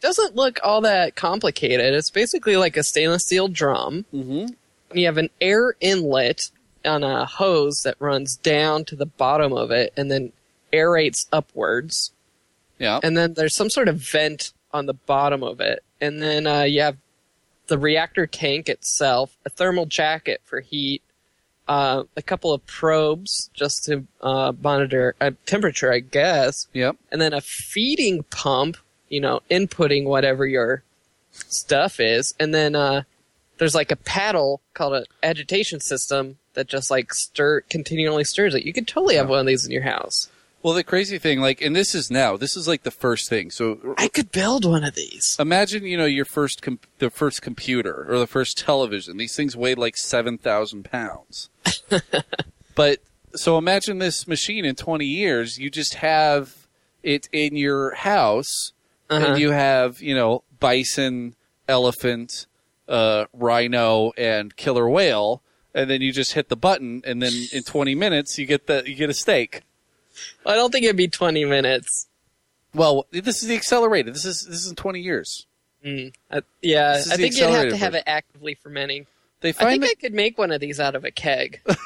Doesn't 0.00 0.36
look 0.36 0.60
all 0.62 0.82
that 0.82 1.16
complicated. 1.16 1.94
It's 1.94 2.10
basically 2.10 2.56
like 2.56 2.76
a 2.76 2.84
stainless 2.84 3.24
steel 3.24 3.48
drum. 3.48 4.04
Mm-hmm. 4.14 4.52
And 4.90 5.00
you 5.00 5.06
have 5.06 5.18
an 5.18 5.30
air 5.40 5.74
inlet 5.80 6.50
on 6.84 7.02
a 7.02 7.24
hose 7.24 7.82
that 7.82 7.96
runs 7.98 8.36
down 8.36 8.84
to 8.86 8.96
the 8.96 9.06
bottom 9.06 9.52
of 9.52 9.70
it 9.70 9.92
and 9.96 10.10
then 10.10 10.32
aerates 10.72 11.26
upwards. 11.32 12.12
Yeah. 12.78 13.00
And 13.02 13.16
then 13.16 13.34
there's 13.34 13.56
some 13.56 13.70
sort 13.70 13.88
of 13.88 13.96
vent 13.96 14.52
on 14.72 14.86
the 14.86 14.94
bottom 14.94 15.42
of 15.42 15.60
it. 15.60 15.82
And 16.00 16.22
then 16.22 16.46
uh, 16.46 16.62
you 16.62 16.80
have 16.82 16.96
the 17.66 17.78
reactor 17.78 18.26
tank 18.26 18.68
itself, 18.68 19.36
a 19.44 19.50
thermal 19.50 19.86
jacket 19.86 20.40
for 20.44 20.60
heat, 20.60 21.02
uh, 21.68 22.04
a 22.16 22.22
couple 22.22 22.52
of 22.52 22.64
probes 22.66 23.50
just 23.54 23.84
to 23.84 24.04
uh, 24.22 24.52
monitor 24.60 25.14
uh, 25.20 25.30
temperature, 25.46 25.92
I 25.92 26.00
guess, 26.00 26.66
Yep. 26.72 26.96
and 27.12 27.20
then 27.20 27.32
a 27.34 27.40
feeding 27.40 28.24
pump, 28.30 28.76
you 29.08 29.20
know, 29.20 29.40
inputting 29.50 30.04
whatever 30.04 30.46
your 30.46 30.82
stuff 31.32 32.00
is, 32.00 32.34
and 32.40 32.54
then 32.54 32.74
uh, 32.74 33.02
there's 33.58 33.74
like 33.74 33.90
a 33.90 33.96
paddle 33.96 34.60
called 34.74 34.94
an 34.94 35.04
agitation 35.22 35.80
system 35.80 36.38
that 36.54 36.66
just 36.66 36.90
like 36.90 37.12
stir 37.14 37.60
continually 37.62 38.24
stirs 38.24 38.54
it. 38.54 38.64
You 38.64 38.72
could 38.72 38.88
totally 38.88 39.16
have 39.16 39.28
one 39.28 39.38
of 39.40 39.46
these 39.46 39.64
in 39.66 39.70
your 39.72 39.82
house. 39.82 40.28
Well, 40.62 40.74
the 40.74 40.82
crazy 40.82 41.18
thing, 41.18 41.40
like, 41.40 41.60
and 41.62 41.74
this 41.76 41.94
is 41.94 42.10
now, 42.10 42.36
this 42.36 42.56
is 42.56 42.66
like 42.66 42.82
the 42.82 42.90
first 42.90 43.28
thing. 43.28 43.50
So 43.50 43.94
I 43.96 44.08
could 44.08 44.32
build 44.32 44.64
one 44.64 44.82
of 44.82 44.94
these. 44.96 45.36
imagine, 45.38 45.84
you 45.84 45.96
know, 45.96 46.04
your 46.04 46.24
first, 46.24 46.62
com- 46.62 46.80
the 46.98 47.10
first 47.10 47.42
computer 47.42 48.04
or 48.08 48.18
the 48.18 48.26
first 48.26 48.58
television. 48.58 49.16
These 49.18 49.36
things 49.36 49.56
weighed 49.56 49.78
like 49.78 49.96
7,000 49.96 50.84
pounds. 50.84 51.48
but, 52.74 52.98
so 53.36 53.56
imagine 53.58 53.98
this 53.98 54.26
machine 54.26 54.64
in 54.64 54.74
20 54.74 55.04
years, 55.04 55.58
you 55.58 55.70
just 55.70 55.94
have 55.94 56.66
it 57.02 57.28
in 57.32 57.56
your 57.56 57.94
house 57.94 58.72
Uh-huh. 59.10 59.24
and 59.26 59.40
you 59.40 59.50
have, 59.52 60.00
you 60.02 60.14
know, 60.14 60.42
bison, 60.58 61.36
elephant, 61.68 62.46
uh, 62.88 63.26
rhino, 63.32 64.12
and 64.16 64.56
killer 64.56 64.88
whale. 64.88 65.40
And 65.74 65.88
then 65.88 66.00
you 66.02 66.12
just 66.12 66.32
hit 66.32 66.48
the 66.48 66.56
button 66.56 67.02
and 67.06 67.22
then 67.22 67.32
in 67.52 67.62
20 67.62 67.94
minutes 67.94 68.38
you 68.38 68.46
get 68.46 68.66
the, 68.66 68.82
you 68.86 68.96
get 68.96 69.08
a 69.10 69.14
steak. 69.14 69.62
I 70.46 70.54
don't 70.54 70.70
think 70.70 70.84
it'd 70.84 70.96
be 70.96 71.08
20 71.08 71.44
minutes. 71.44 72.06
Well, 72.74 73.06
this 73.10 73.42
is 73.42 73.48
the 73.48 73.54
accelerated. 73.54 74.14
This 74.14 74.24
is, 74.24 74.46
this 74.46 74.64
is 74.64 74.70
in 74.70 74.76
20 74.76 75.00
years. 75.00 75.46
Mm. 75.84 76.12
I, 76.30 76.42
yeah, 76.60 76.96
I 77.10 77.16
think 77.16 77.36
you'd 77.36 77.50
have 77.50 77.68
to 77.68 77.76
have 77.76 77.92
version. 77.92 78.06
it 78.06 78.10
actively 78.10 78.54
fermenting. 78.54 79.06
They 79.40 79.50
I 79.50 79.52
find 79.52 79.70
think 79.70 79.82
that 79.82 79.98
I 79.98 80.00
could 80.00 80.14
make 80.14 80.36
one 80.36 80.50
of 80.50 80.60
these 80.60 80.80
out 80.80 80.96
of 80.96 81.04
a 81.04 81.10
keg. 81.10 81.60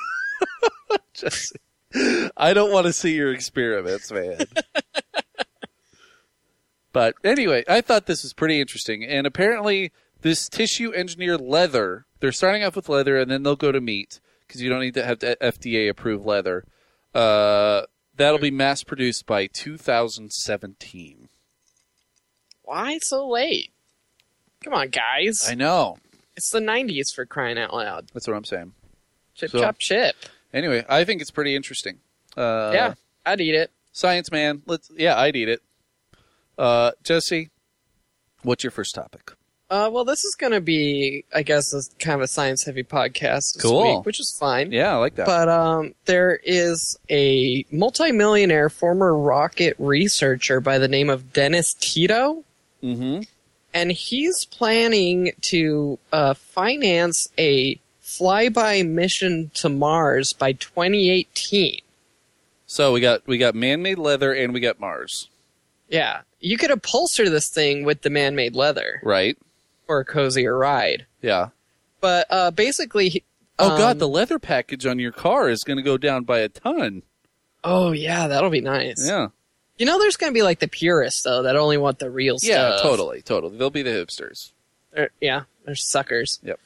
I 2.37 2.55
don't 2.55 2.73
want 2.73 2.87
to 2.87 2.92
see 2.92 3.14
your 3.14 3.33
experiments, 3.33 4.11
man. 4.11 4.38
but 6.92 7.14
anyway, 7.23 7.64
I 7.68 7.81
thought 7.81 8.07
this 8.07 8.23
was 8.23 8.33
pretty 8.33 8.61
interesting. 8.61 9.05
And 9.05 9.27
apparently, 9.27 9.92
this 10.23 10.49
tissue 10.49 10.92
engineered 10.95 11.40
leather, 11.40 12.07
they're 12.21 12.33
starting 12.33 12.64
off 12.64 12.77
with 12.77 12.88
leather 12.88 13.18
and 13.18 13.31
then 13.31 13.42
they'll 13.42 13.57
go 13.57 13.73
to 13.73 13.81
meat 13.81 14.21
because 14.47 14.62
you 14.62 14.71
don't 14.71 14.81
need 14.81 14.95
to 14.95 15.05
have 15.05 15.18
FDA 15.18 15.88
approved 15.88 16.25
leather. 16.25 16.64
Uh, 17.14 17.83
that'll 18.16 18.38
be 18.38 18.51
mass 18.51 18.83
produced 18.85 19.27
by 19.27 19.46
2017. 19.46 21.29
Why 22.62 22.98
so 23.03 23.29
late? 23.29 23.72
Come 24.64 24.75
on, 24.75 24.88
guys. 24.88 25.46
I 25.48 25.55
know. 25.55 25.98
It's 26.37 26.51
the 26.51 26.61
90s 26.61 27.12
for 27.14 27.27
crying 27.27 27.59
out 27.59 27.75
loud. 27.75 28.09
That's 28.14 28.27
what 28.27 28.37
I'm 28.37 28.44
saying. 28.44 28.72
Chip, 29.35 29.51
So- 29.51 29.61
chop, 29.61 29.77
chip. 29.79 30.16
Anyway, 30.53 30.85
I 30.88 31.05
think 31.05 31.20
it's 31.20 31.31
pretty 31.31 31.57
interesting. 31.57 31.98
Uh, 32.37 32.70
yeah, 32.75 32.94
I'd 33.25 33.40
eat 33.40 33.55
it. 33.55 33.70
Science 33.92 34.31
man. 34.31 34.62
Let's, 34.66 34.90
yeah, 34.96 35.18
I'd 35.18 35.35
eat 35.37 35.48
it. 35.48 35.62
Uh, 36.59 36.92
Jesse, 37.03 37.51
what's 38.42 38.62
your 38.62 38.70
first 38.70 38.94
topic? 38.94 39.33
Uh, 39.72 39.88
well, 39.88 40.04
this 40.04 40.22
is 40.22 40.35
going 40.35 40.52
to 40.52 40.61
be, 40.61 41.24
I 41.35 41.42
guess, 41.42 41.72
a, 41.72 41.80
kind 41.98 42.16
of 42.16 42.20
a 42.20 42.28
science 42.28 42.62
heavy 42.62 42.82
podcast 42.82 43.54
this 43.54 43.62
Cool. 43.62 43.96
week, 43.96 44.04
which 44.04 44.20
is 44.20 44.37
fine. 44.38 44.70
Yeah, 44.70 44.92
I 44.92 44.96
like 44.96 45.14
that. 45.14 45.24
But 45.24 45.48
um, 45.48 45.94
there 46.04 46.38
is 46.44 46.99
a 47.09 47.64
multimillionaire 47.70 48.68
former 48.68 49.16
rocket 49.16 49.74
researcher 49.78 50.61
by 50.61 50.76
the 50.76 50.88
name 50.88 51.09
of 51.09 51.32
Dennis 51.32 51.72
Tito, 51.72 52.44
mm-hmm. 52.82 53.22
and 53.72 53.92
he's 53.92 54.44
planning 54.44 55.32
to 55.40 55.99
uh, 56.12 56.34
finance 56.34 57.28
a 57.38 57.80
flyby 58.05 58.86
mission 58.86 59.51
to 59.55 59.70
Mars 59.70 60.34
by 60.34 60.53
2018. 60.53 61.80
So 62.66 62.92
we 62.92 63.01
got 63.01 63.26
we 63.26 63.38
got 63.38 63.55
man-made 63.55 63.97
leather 63.97 64.34
and 64.34 64.53
we 64.53 64.61
got 64.61 64.80
Mars, 64.80 65.30
Yeah, 65.88 66.20
you 66.40 66.59
could 66.59 66.70
upholster 66.70 67.30
this 67.30 67.49
thing 67.49 67.84
with 67.86 68.03
the 68.03 68.11
man-made 68.11 68.55
leather 68.55 69.01
right? 69.03 69.38
For 69.87 70.01
a 70.01 70.05
cozier 70.05 70.57
ride. 70.57 71.07
Yeah. 71.20 71.49
But 72.01 72.26
uh, 72.30 72.51
basically, 72.51 73.24
Oh 73.59 73.76
God, 73.76 73.93
um, 73.93 73.99
the 73.99 74.09
leather 74.09 74.39
package 74.39 74.87
on 74.87 74.99
your 74.99 75.12
car 75.12 75.49
is 75.49 75.62
going 75.62 75.76
to 75.76 75.83
go 75.83 75.97
down 75.97 76.24
by 76.24 76.39
a 76.41 76.49
ton. 76.49 77.03
oh 77.64 77.93
yeah, 77.93 78.26
that'll 78.28 78.51
be 78.51 78.61
nice. 78.61 79.07
Yeah. 79.07 79.28
You 79.78 79.87
know, 79.87 79.99
there's 79.99 80.16
going 80.16 80.33
to 80.33 80.35
be 80.35 80.43
like 80.43 80.59
the 80.61 80.68
purists 80.68 81.22
though 81.22 81.43
that 81.45 81.57
only 81.57 81.76
want 81.78 81.99
the 81.99 82.11
real 82.11 82.37
Yeah, 82.43 82.76
stuff. 82.76 82.80
Yeah, 82.85 82.91
totally, 82.91 83.22
totally. 83.22 83.57
They'll 83.57 83.70
be 83.70 83.83
the 83.83 83.91
hipsters. 83.91 84.53
They're- 84.93 85.11
yeah, 85.20 85.43
they're 85.64 85.74
suckers. 85.74 86.41
Yep. 86.43 86.61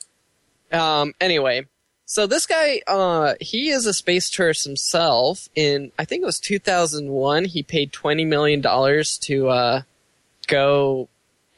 Um. 0.73 1.14
Anyway, 1.21 1.67
so 2.07 2.27
this 2.27 2.47
guy, 2.47 2.83
uh, 2.87 3.35
he 3.41 3.69
is 3.71 3.87
a 3.87 3.93
space 3.95 4.29
tourist 4.31 4.64
himself. 4.64 5.49
In 5.55 5.93
I 5.99 6.05
think 6.05 6.23
it 6.23 6.27
was 6.27 6.41
2001, 6.41 7.45
he 7.45 7.62
paid 7.62 7.93
20 7.93 8.25
million 8.25 8.61
dollars 8.61 9.17
to 9.19 9.49
uh, 9.49 9.83
go 10.49 11.09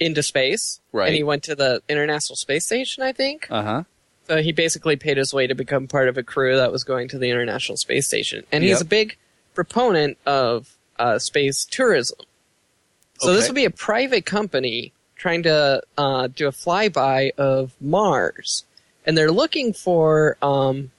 into 0.00 0.22
space. 0.22 0.80
Right. 0.92 1.06
And 1.08 1.16
he 1.16 1.22
went 1.22 1.42
to 1.44 1.54
the 1.54 1.82
International 1.88 2.36
Space 2.36 2.66
Station, 2.66 3.02
I 3.02 3.12
think. 3.12 3.46
Uh 3.50 3.62
huh. 3.62 3.82
So 4.26 4.42
he 4.42 4.52
basically 4.52 4.96
paid 4.96 5.16
his 5.16 5.32
way 5.32 5.46
to 5.46 5.54
become 5.54 5.88
part 5.88 6.08
of 6.08 6.18
a 6.18 6.22
crew 6.22 6.56
that 6.56 6.70
was 6.70 6.84
going 6.84 7.08
to 7.08 7.18
the 7.18 7.30
International 7.30 7.76
Space 7.76 8.06
Station, 8.06 8.44
and 8.52 8.62
he's 8.62 8.72
Yep. 8.72 8.80
a 8.82 8.84
big 8.84 9.16
proponent 9.54 10.18
of 10.26 10.76
uh, 10.98 11.18
space 11.18 11.64
tourism. 11.64 12.18
So 13.20 13.32
this 13.32 13.44
Okay. 13.44 13.48
would 13.50 13.54
be 13.56 13.64
a 13.64 13.70
private 13.70 14.26
company 14.26 14.92
trying 15.16 15.42
to 15.44 15.82
uh, 15.96 16.26
do 16.28 16.46
a 16.46 16.52
flyby 16.52 17.30
of 17.38 17.72
Mars, 17.80 18.64
and 19.06 19.16
they're 19.16 19.32
looking 19.32 19.72
for 19.72 20.36
um, 20.42 20.90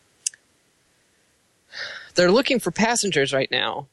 they're 2.15 2.31
looking 2.31 2.59
for 2.59 2.71
passengers 2.71 3.31
right 3.31 3.49
now. 3.51 3.87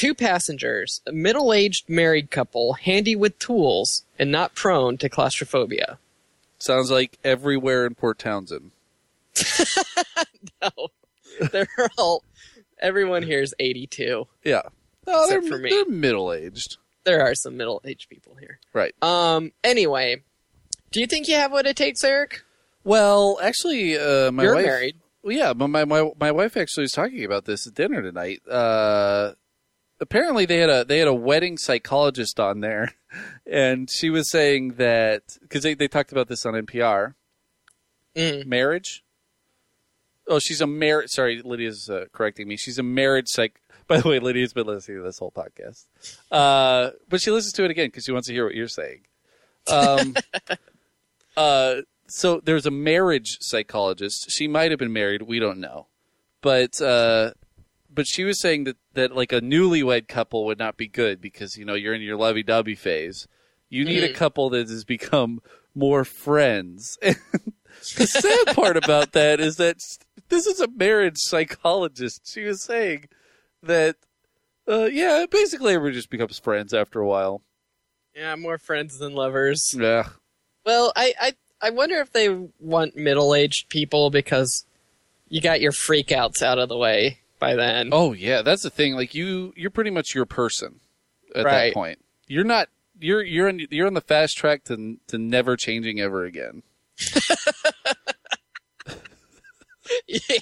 Two 0.00 0.14
passengers, 0.14 1.02
a 1.06 1.12
middle-aged 1.12 1.90
married 1.90 2.30
couple, 2.30 2.72
handy 2.72 3.14
with 3.14 3.38
tools 3.38 4.06
and 4.18 4.32
not 4.32 4.54
prone 4.54 4.96
to 4.96 5.10
claustrophobia. 5.10 5.98
Sounds 6.58 6.90
like 6.90 7.18
everywhere 7.22 7.84
in 7.84 7.94
Port 7.94 8.18
Townsend. 8.18 8.70
No, 10.62 10.88
they're 11.52 11.68
all. 11.98 12.24
Everyone 12.80 13.22
here 13.22 13.42
is 13.42 13.54
82. 13.60 14.26
Yeah. 14.42 14.62
No, 15.06 15.26
they're, 15.28 15.38
Except 15.40 15.52
for 15.52 15.58
me. 15.58 15.68
they're 15.68 15.84
middle 15.84 16.32
aged. 16.32 16.78
There 17.04 17.20
are 17.22 17.34
some 17.34 17.58
middle-aged 17.58 18.08
people 18.08 18.36
here. 18.40 18.58
Right. 18.72 18.94
Um. 19.02 19.52
Anyway, 19.62 20.22
do 20.92 21.00
you 21.00 21.06
think 21.06 21.28
you 21.28 21.34
have 21.34 21.52
what 21.52 21.66
it 21.66 21.76
takes, 21.76 22.02
Eric? 22.02 22.42
Well, 22.84 23.38
actually, 23.42 23.98
uh, 23.98 24.32
my 24.32 24.44
You're 24.44 24.54
wife. 24.54 24.64
married. 24.64 24.96
Well, 25.22 25.36
yeah, 25.36 25.52
but 25.52 25.68
my, 25.68 25.84
my 25.84 26.10
my 26.18 26.32
wife 26.32 26.56
actually 26.56 26.84
was 26.84 26.92
talking 26.92 27.22
about 27.24 27.44
this 27.44 27.66
at 27.66 27.74
dinner 27.74 28.00
tonight. 28.00 28.40
Uh, 28.48 29.32
apparently, 30.00 30.44
they 30.46 30.58
had 30.58 30.70
a 30.70 30.84
they 30.84 30.98
had 30.98 31.08
a 31.08 31.14
wedding 31.14 31.58
psychologist 31.58 32.38
on 32.40 32.60
there, 32.60 32.94
and 33.46 33.88
she 33.90 34.10
was 34.10 34.30
saying 34.30 34.74
that 34.74 35.22
because 35.40 35.62
they 35.62 35.74
they 35.74 35.88
talked 35.88 36.12
about 36.12 36.28
this 36.28 36.44
on 36.46 36.54
NPR, 36.54 37.14
Mm. 38.16 38.46
marriage. 38.46 39.04
Oh, 40.26 40.38
she's 40.38 40.60
a 40.60 40.66
marriage. 40.66 41.10
Sorry, 41.10 41.40
Lydia's 41.42 41.88
uh, 41.88 42.06
correcting 42.12 42.48
me. 42.48 42.56
She's 42.56 42.78
a 42.78 42.82
marriage 42.82 43.26
psych. 43.28 43.60
By 43.86 44.00
the 44.00 44.08
way, 44.08 44.18
Lydia's 44.20 44.52
been 44.52 44.66
listening 44.66 44.98
to 44.98 45.04
this 45.04 45.18
whole 45.18 45.32
podcast, 45.32 45.86
uh, 46.30 46.90
but 47.08 47.20
she 47.20 47.30
listens 47.32 47.52
to 47.54 47.64
it 47.64 47.70
again 47.72 47.86
because 47.88 48.04
she 48.04 48.12
wants 48.12 48.28
to 48.28 48.34
hear 48.34 48.44
what 48.44 48.54
you're 48.54 48.68
saying. 48.68 49.00
Um, 49.72 50.14
uh, 51.36 51.76
so 52.06 52.40
there's 52.44 52.66
a 52.66 52.70
marriage 52.70 53.38
psychologist. 53.40 54.30
She 54.30 54.46
might 54.48 54.70
have 54.70 54.78
been 54.78 54.92
married. 54.92 55.22
We 55.22 55.38
don't 55.40 55.58
know, 55.58 55.86
but 56.40 56.80
uh, 56.80 57.32
but 57.92 58.06
she 58.06 58.24
was 58.24 58.40
saying 58.40 58.64
that 58.64 58.76
that 58.94 59.14
like 59.14 59.32
a 59.32 59.40
newlywed 59.40 60.08
couple 60.08 60.44
would 60.46 60.58
not 60.58 60.76
be 60.76 60.86
good 60.88 61.20
because 61.20 61.56
you 61.56 61.64
know 61.64 61.74
you're 61.74 61.94
in 61.94 62.02
your 62.02 62.16
lovey-dovey 62.16 62.74
phase. 62.74 63.26
You 63.68 63.84
need 63.84 64.02
a 64.04 64.08
Mhm. 64.08 64.14
couple 64.14 64.50
that 64.50 64.68
has 64.68 64.84
become 64.84 65.40
more 65.74 66.04
friends. 66.04 66.98
the 67.02 68.06
sad 68.06 68.54
part 68.56 68.76
about 68.76 69.12
that 69.12 69.40
is 69.40 69.56
that 69.56 69.76
this 70.28 70.46
is 70.46 70.60
a 70.60 70.68
marriage 70.68 71.16
psychologist. 71.18 72.22
She 72.26 72.42
was 72.42 72.62
saying 72.62 73.08
that, 73.62 73.96
uh, 74.68 74.86
yeah, 74.86 75.26
basically 75.30 75.74
everyone 75.74 75.94
just 75.94 76.10
becomes 76.10 76.38
friends 76.38 76.74
after 76.74 77.00
a 77.00 77.06
while. 77.06 77.42
Yeah, 78.14 78.34
more 78.36 78.58
friends 78.58 78.98
than 78.98 79.14
lovers. 79.14 79.72
Yeah. 79.76 80.08
Well, 80.66 80.92
I, 80.96 81.14
I, 81.20 81.32
I 81.62 81.70
wonder 81.70 81.96
if 82.00 82.12
they 82.12 82.28
want 82.58 82.96
middle-aged 82.96 83.68
people 83.68 84.10
because 84.10 84.64
you 85.28 85.40
got 85.40 85.60
your 85.60 85.72
freakouts 85.72 86.42
out 86.42 86.58
of 86.58 86.68
the 86.68 86.76
way 86.76 87.19
by 87.40 87.56
then. 87.56 87.88
Oh 87.90 88.12
yeah, 88.12 88.42
that's 88.42 88.62
the 88.62 88.70
thing. 88.70 88.94
Like 88.94 89.14
you, 89.14 89.52
you're 89.56 89.70
pretty 89.70 89.90
much 89.90 90.14
your 90.14 90.26
person 90.26 90.78
at 91.34 91.44
that 91.44 91.74
point. 91.74 91.98
You're 92.28 92.44
not. 92.44 92.68
You're 93.00 93.22
you're 93.22 93.48
in, 93.48 93.66
you're 93.70 93.86
on 93.86 93.94
the 93.94 94.00
fast 94.00 94.36
track 94.36 94.64
to 94.64 94.98
to 95.08 95.18
never 95.18 95.56
changing 95.56 95.98
ever 96.00 96.24
again. 96.24 96.62
yeah, 100.06 100.38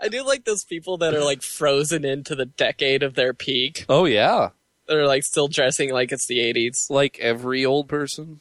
I 0.00 0.08
do 0.08 0.24
like 0.24 0.44
those 0.44 0.64
people 0.64 0.96
that 0.98 1.12
are 1.14 1.24
like 1.24 1.42
frozen 1.42 2.04
into 2.04 2.34
the 2.34 2.46
decade 2.46 3.02
of 3.02 3.14
their 3.14 3.34
peak. 3.34 3.84
Oh 3.88 4.04
yeah, 4.04 4.50
they're 4.86 5.08
like 5.08 5.24
still 5.24 5.48
dressing 5.48 5.92
like 5.92 6.12
it's 6.12 6.26
the 6.26 6.38
80s. 6.38 6.88
like 6.88 7.18
every 7.18 7.66
old 7.66 7.88
person. 7.88 8.40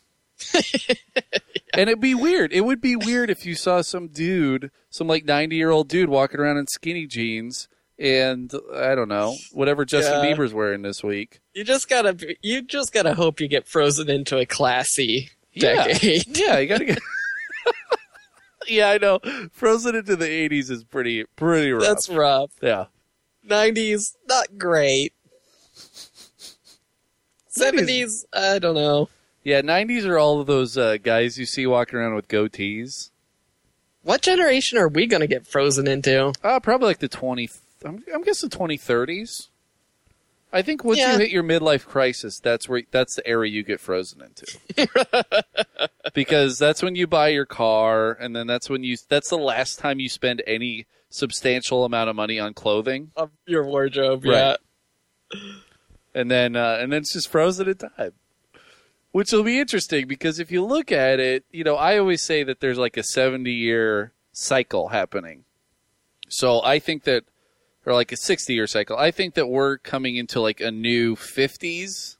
And 1.77 1.89
it'd 1.91 2.01
be 2.01 2.15
weird. 2.15 2.53
It 2.53 2.61
would 2.61 2.81
be 2.81 2.95
weird 2.95 3.29
if 3.29 3.45
you 3.45 3.53
saw 3.53 3.81
some 3.81 4.07
dude, 4.07 4.71
some 4.89 5.05
like 5.05 5.25
90 5.25 5.55
year 5.55 5.69
old 5.69 5.87
dude 5.87 6.09
walking 6.09 6.39
around 6.39 6.57
in 6.57 6.65
skinny 6.65 7.05
jeans 7.05 7.67
and 7.99 8.51
I 8.73 8.95
don't 8.95 9.09
know, 9.09 9.35
whatever 9.51 9.85
Justin 9.85 10.23
Yeah. 10.23 10.33
Bieber's 10.35 10.53
wearing 10.53 10.81
this 10.83 11.03
week. 11.03 11.39
You 11.53 11.63
just 11.63 11.89
gotta, 11.89 12.35
you 12.41 12.61
just 12.61 12.93
gotta 12.93 13.13
hope 13.15 13.39
you 13.39 13.47
get 13.47 13.67
frozen 13.67 14.09
into 14.09 14.37
a 14.37 14.45
classy 14.45 15.29
Yeah. 15.53 15.85
decade. 15.87 16.37
Yeah, 16.37 16.59
you 16.59 16.67
gotta 16.67 16.85
get. 16.85 16.99
yeah, 18.67 18.89
I 18.89 18.97
know. 18.97 19.19
Frozen 19.51 19.95
into 19.95 20.15
the 20.15 20.25
80s 20.27 20.69
is 20.69 20.83
pretty, 20.83 21.23
pretty 21.35 21.71
rough. 21.71 21.83
That's 21.83 22.09
rough. 22.09 22.51
yeah. 22.61 22.85
90s, 23.47 24.15
not 24.27 24.57
great. 24.57 25.13
70s, 27.49 28.25
I 28.33 28.59
don't 28.59 28.75
know. 28.75 29.09
Yeah, 29.43 29.61
90s 29.61 30.05
are 30.05 30.19
all 30.19 30.39
of 30.41 30.47
those 30.47 30.77
uh, 30.77 30.97
guys 31.01 31.37
you 31.39 31.45
see 31.45 31.65
walking 31.65 31.97
around 31.97 32.15
with 32.15 32.27
goatees. 32.27 33.11
What 34.03 34.21
generation 34.21 34.77
are 34.77 34.87
we 34.87 35.07
gonna 35.07 35.27
get 35.27 35.47
frozen 35.47 35.87
into? 35.87 36.33
Uh, 36.43 36.59
probably 36.59 36.87
like 36.87 36.99
the 36.99 37.07
20, 37.07 37.49
I'm, 37.85 38.03
I'm 38.13 38.23
guessing 38.23 38.49
2030s. 38.49 39.49
I 40.53 40.61
think 40.61 40.83
once 40.83 40.99
Yeah. 40.99 41.13
you 41.13 41.19
hit 41.19 41.29
your 41.31 41.43
midlife 41.43 41.85
crisis, 41.85 42.39
that's 42.39 42.69
where 42.69 42.83
that's 42.91 43.15
the 43.15 43.27
area 43.27 43.51
you 43.51 43.63
get 43.63 43.79
frozen 43.81 44.21
into. 44.21 45.43
because 46.13 46.57
that's 46.57 46.81
when 46.81 46.95
you 46.95 47.05
buy 47.07 47.27
your 47.29 47.45
car, 47.45 48.11
and 48.13 48.35
then 48.35 48.47
that's 48.47 48.69
when 48.69 48.83
you 48.83 48.95
that's 49.09 49.29
the 49.29 49.37
last 49.37 49.77
time 49.79 49.99
you 49.99 50.07
spend 50.09 50.41
any 50.47 50.85
substantial 51.09 51.83
amount 51.85 52.09
of 52.09 52.15
money 52.15 52.39
on 52.39 52.53
clothing, 52.53 53.11
Of 53.15 53.31
your 53.45 53.65
wardrobe, 53.65 54.23
Right. 54.25 54.57
yeah. 55.33 55.39
and 56.15 56.31
then 56.31 56.55
uh, 56.55 56.77
and 56.79 56.91
then 56.93 57.01
it's 57.01 57.13
just 57.13 57.29
frozen 57.29 57.67
in 57.67 57.75
time. 57.75 58.13
Which 59.11 59.31
will 59.31 59.43
be 59.43 59.59
interesting 59.59 60.07
because 60.07 60.37
if 60.39 60.51
you 60.51 60.63
look 60.63 60.91
at 60.91 61.19
it, 61.19 61.43
you 61.51 61.63
know, 61.63 61.75
I 61.75 61.97
always 61.97 62.21
say 62.23 62.43
that 62.43 62.59
there's 62.59 62.77
like 62.77 62.97
a 62.97 63.03
70 63.03 63.51
year 63.51 64.11
cycle 64.31 64.89
happening. 64.89 65.43
So 66.29 66.61
I 66.61 66.77
think 66.79 67.03
that, 67.05 67.23
or 67.87 67.93
like 67.93 68.11
a 68.11 68.17
60 68.17 68.53
year 68.53 68.67
cycle, 68.67 68.97
I 68.97 69.11
think 69.11 69.33
that 69.35 69.47
we're 69.47 69.77
coming 69.77 70.17
into 70.17 70.41
like 70.41 70.59
a 70.59 70.69
new 70.69 71.15
50s. 71.15 72.17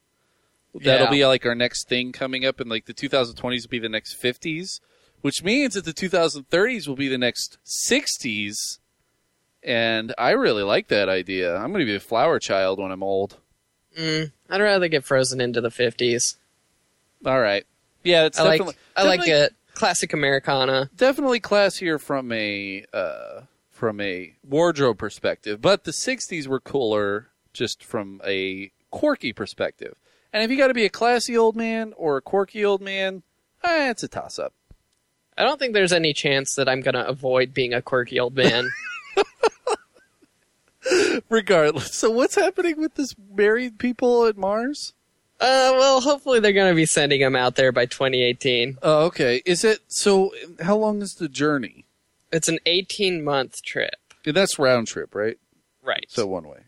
That'll 0.74 1.08
Yeah. 1.08 1.12
be 1.12 1.26
like 1.26 1.46
our 1.46 1.56
next 1.56 1.90
thing 1.90 2.12
coming 2.14 2.46
up, 2.46 2.60
and 2.62 2.70
like 2.70 2.86
the 2.86 2.94
2020s 2.94 3.64
will 3.64 3.70
be 3.70 3.80
the 3.80 3.90
next 3.90 4.16
50s, 4.22 4.80
which 5.22 5.44
means 5.44 5.74
that 5.74 5.84
the 5.86 5.94
2030s 5.94 6.88
will 6.88 6.96
be 6.96 7.10
the 7.10 7.18
next 7.18 7.58
60s. 7.92 8.80
And 9.64 10.14
I 10.18 10.32
really 10.32 10.64
like 10.64 10.88
that 10.88 11.10
idea. 11.10 11.56
I'm 11.58 11.72
going 11.74 11.82
to 11.86 11.92
be 11.92 11.96
a 11.96 12.00
flower 12.00 12.40
child 12.40 12.80
when 12.80 12.92
I'm 12.92 13.04
old. 13.04 13.38
Mm, 13.98 14.32
I'd 14.50 14.62
rather 14.62 14.88
get 14.88 15.04
frozen 15.04 15.42
into 15.42 15.60
the 15.60 15.70
50s. 15.70 16.36
All 17.26 17.42
right. 17.42 17.66
Yeah, 18.04 18.26
it's 18.26 18.40
I 18.40 18.44
like, 18.44 18.60
definitely 18.62 18.76
I 18.96 19.04
like 19.04 19.28
it. 19.28 19.54
Classic 19.74 20.14
Americana. 20.14 20.90
definitely 20.96 21.40
classier 21.42 22.00
from 22.00 22.32
a 22.32 22.86
uh, 22.94 23.42
from 23.78 24.02
a 24.02 24.34
wardrobe 24.44 24.98
perspective, 24.98 25.62
but 25.62 25.84
the 25.84 25.92
'60s 25.92 26.48
were 26.48 26.60
cooler 26.60 27.28
just 27.54 27.84
from 27.84 28.20
a 28.26 28.72
quirky 28.90 29.32
perspective. 29.32 29.96
And 30.34 30.44
if 30.44 30.52
you 30.52 30.58
got 30.58 30.68
to 30.68 30.74
be 30.74 30.86
a 30.86 30.90
classy 30.90 31.38
old 31.38 31.56
man 31.56 31.94
or 31.96 32.18
a 32.18 32.22
quirky 32.22 32.66
old 32.66 32.82
man, 32.82 33.24
eh, 33.64 33.90
it's 33.90 34.04
a 34.04 34.08
toss 34.08 34.40
up. 34.40 34.54
I 35.38 35.44
don't 35.44 35.60
think 35.60 35.74
there's 35.74 35.94
any 35.94 36.14
chance 36.14 36.56
that 36.56 36.68
I'm 36.68 36.82
gonna 36.82 37.04
avoid 37.04 37.54
being 37.54 37.74
a 37.74 37.82
quirky 37.82 38.20
old 38.20 38.36
man. 38.36 38.72
Regardless, 41.30 41.94
so 41.94 42.10
what's 42.10 42.36
happening 42.36 42.80
with 42.80 42.96
this 42.96 43.14
married 43.32 43.78
people 43.78 44.26
at 44.26 44.38
Mars? 44.38 44.94
uh, 45.40 45.76
well, 45.78 46.02
hopefully 46.02 46.40
they're 46.40 46.54
gonna 46.54 46.74
be 46.74 46.88
sending 46.88 47.22
them 47.22 47.36
out 47.36 47.56
there 47.56 47.72
by 47.72 47.86
2018. 47.86 48.80
Oh, 48.82 49.06
okay. 49.06 49.44
Is 49.46 49.64
it 49.64 49.82
so? 49.88 50.34
How 50.62 50.76
long 50.76 51.04
is 51.04 51.16
the 51.16 51.30
journey? 51.30 51.86
It's 52.32 52.48
an 52.48 52.60
18 52.66 53.24
month 53.24 53.62
trip. 53.64 53.96
That's 54.26 54.60
round 54.60 54.88
trip, 54.88 55.16
right? 55.16 55.38
Right. 55.82 56.06
So 56.10 56.28
one 56.28 56.48
way. 56.48 56.60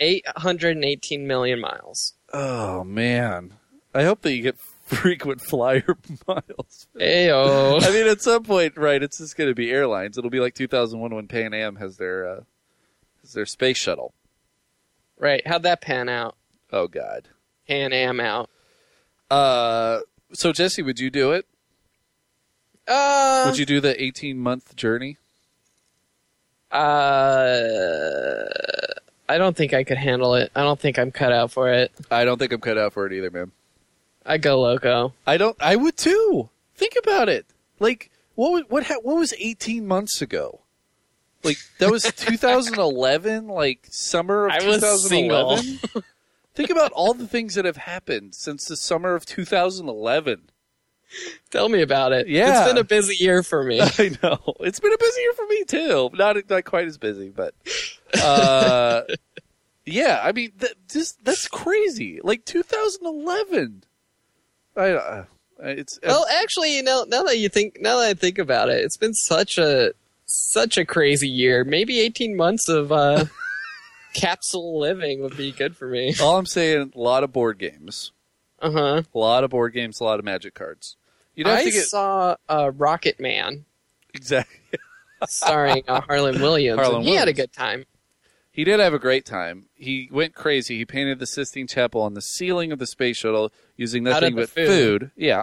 818 0.00 1.26
million 1.26 1.60
miles. 1.60 2.14
Oh 2.32 2.84
man, 2.84 3.54
I 3.94 4.04
hope 4.04 4.22
that 4.22 4.32
you 4.34 4.42
get 4.42 4.58
frequent 4.58 5.40
flyer 5.40 5.96
miles. 6.28 6.86
Ayo. 6.96 7.82
I 7.82 7.90
mean, 7.90 8.06
at 8.06 8.22
some 8.22 8.42
point, 8.42 8.76
right? 8.76 9.02
It's 9.02 9.18
just 9.18 9.36
going 9.36 9.50
to 9.50 9.54
be 9.54 9.70
airlines. 9.70 10.16
It'll 10.18 10.30
be 10.30 10.40
like 10.40 10.54
2001 10.54 11.14
when 11.14 11.28
Pan 11.28 11.54
Am 11.54 11.76
has 11.76 11.96
their 11.96 12.26
uh, 12.28 12.40
has 13.22 13.32
their 13.32 13.46
space 13.46 13.76
shuttle. 13.78 14.14
right. 15.18 15.46
How'd 15.46 15.62
that 15.64 15.80
pan 15.80 16.08
out? 16.08 16.36
Oh 16.72 16.88
God. 16.88 17.28
Pan 17.68 17.92
Am 17.92 18.20
out. 18.20 18.48
Uh, 19.30 20.00
so 20.32 20.52
Jesse, 20.52 20.82
would 20.82 20.98
you 21.00 21.10
do 21.10 21.32
it? 21.32 21.46
Uh, 22.88 23.44
Would 23.46 23.58
you 23.58 23.66
do 23.66 23.80
the 23.80 24.00
18 24.02 24.38
month 24.38 24.76
journey? 24.76 25.16
uh, 26.70 28.44
I 29.28 29.38
don't 29.38 29.56
think 29.56 29.72
I 29.74 29.82
could 29.84 29.98
handle 29.98 30.34
it. 30.34 30.50
I 30.54 30.62
don't 30.62 30.78
think 30.78 30.98
I'm 30.98 31.10
cut 31.10 31.32
out 31.32 31.50
for 31.50 31.72
it. 31.72 31.92
I 32.10 32.24
don't 32.24 32.38
think 32.38 32.52
I'm 32.52 32.60
cut 32.60 32.78
out 32.78 32.92
for 32.92 33.06
it 33.06 33.12
either, 33.12 33.30
man. 33.30 33.52
I 34.24 34.38
go 34.38 34.60
loco. 34.60 35.14
I 35.26 35.36
don't. 35.36 35.56
I 35.60 35.76
would 35.76 35.96
too. 35.96 36.48
Think 36.74 36.94
about 37.02 37.28
it. 37.28 37.46
Like 37.78 38.10
what? 38.34 38.52
was- 38.52 38.64
What? 38.68 38.84
ha- 38.86 39.00
What 39.02 39.16
was 39.16 39.34
18 39.38 39.86
months 39.86 40.20
ago? 40.22 40.60
Like 41.44 41.58
that 41.78 41.90
was 41.90 42.02
2011. 42.16 43.48
Like 43.48 43.86
summer 43.90 44.46
of 44.46 44.52
I 44.52 44.58
2011. 44.60 45.78
Think 46.54 46.70
about 46.70 46.90
all 46.92 47.12
the 47.14 47.26
things 47.28 47.54
that 47.54 47.64
have 47.66 47.76
happened 47.76 48.34
since 48.34 48.64
the 48.64 48.76
summer 48.76 49.14
of 49.14 49.26
2011. 49.26 50.42
Tell 51.50 51.68
me 51.68 51.82
about 51.82 52.12
it. 52.12 52.28
Yeah. 52.28 52.60
It's 52.60 52.68
been 52.68 52.78
a 52.78 52.84
busy 52.84 53.22
year 53.22 53.42
for 53.42 53.62
me. 53.62 53.80
I 53.98 54.16
know 54.22 54.38
it's 54.60 54.80
been 54.80 54.92
a 54.92 54.98
busy 54.98 55.20
year 55.20 55.32
for 55.32 55.46
me 55.46 55.64
too. 55.64 56.10
Not 56.14 56.36
not 56.48 56.64
quite 56.64 56.86
as 56.86 56.98
busy, 56.98 57.30
but 57.30 57.54
uh, 58.22 59.02
yeah. 59.86 60.20
I 60.22 60.32
mean, 60.32 60.52
that, 60.58 60.74
just 60.88 61.24
that's 61.24 61.48
crazy. 61.48 62.20
Like 62.22 62.44
2011. 62.44 63.84
I 64.76 64.90
uh, 64.90 65.24
it's 65.60 65.98
well, 66.02 66.26
actually, 66.30 66.76
you 66.76 66.82
know, 66.82 67.06
now 67.08 67.22
that 67.22 67.38
you 67.38 67.48
think, 67.48 67.80
now 67.80 67.98
that 67.98 68.08
I 68.08 68.14
think 68.14 68.38
about 68.38 68.68
it, 68.68 68.84
it's 68.84 68.98
been 68.98 69.14
such 69.14 69.56
a 69.58 69.92
such 70.26 70.76
a 70.76 70.84
crazy 70.84 71.28
year. 71.28 71.64
Maybe 71.64 72.00
18 72.00 72.36
months 72.36 72.68
of 72.68 72.92
uh, 72.92 73.24
capsule 74.12 74.78
living 74.78 75.22
would 75.22 75.36
be 75.36 75.52
good 75.52 75.76
for 75.76 75.88
me. 75.88 76.14
all 76.20 76.36
I'm 76.36 76.46
saying. 76.46 76.92
A 76.94 76.98
lot 76.98 77.24
of 77.24 77.32
board 77.32 77.58
games. 77.58 78.12
Uh 78.60 78.70
huh. 78.70 79.02
A 79.14 79.18
lot 79.18 79.44
of 79.44 79.50
board 79.50 79.72
games. 79.74 80.00
A 80.00 80.04
lot 80.04 80.18
of 80.18 80.24
magic 80.24 80.54
cards. 80.54 80.96
You'd 81.34 81.46
have 81.46 81.58
I 81.58 81.64
to 81.64 81.70
get 81.70 81.84
saw 81.84 82.36
uh, 82.48 82.70
Rocket 82.74 83.20
Man 83.20 83.66
exactly. 84.14 84.78
starring 85.26 85.84
uh, 85.86 86.00
Harland 86.00 86.40
Williams. 86.40 86.78
Harland 86.80 87.00
and 87.00 87.08
he 87.08 87.14
had 87.14 87.28
a 87.28 87.32
good 87.34 87.52
time. 87.52 87.84
He 88.50 88.64
did 88.64 88.80
have 88.80 88.94
a 88.94 88.98
great 88.98 89.26
time. 89.26 89.66
He 89.74 90.08
went 90.10 90.34
crazy. 90.34 90.78
He 90.78 90.86
painted 90.86 91.18
the 91.18 91.26
Sistine 91.26 91.66
Chapel 91.66 92.00
on 92.00 92.14
the 92.14 92.22
ceiling 92.22 92.72
of 92.72 92.78
the 92.78 92.86
space 92.86 93.18
shuttle 93.18 93.52
using 93.76 94.02
nothing 94.04 94.34
but 94.34 94.48
food. 94.48 94.66
food. 94.66 95.10
Yeah. 95.14 95.42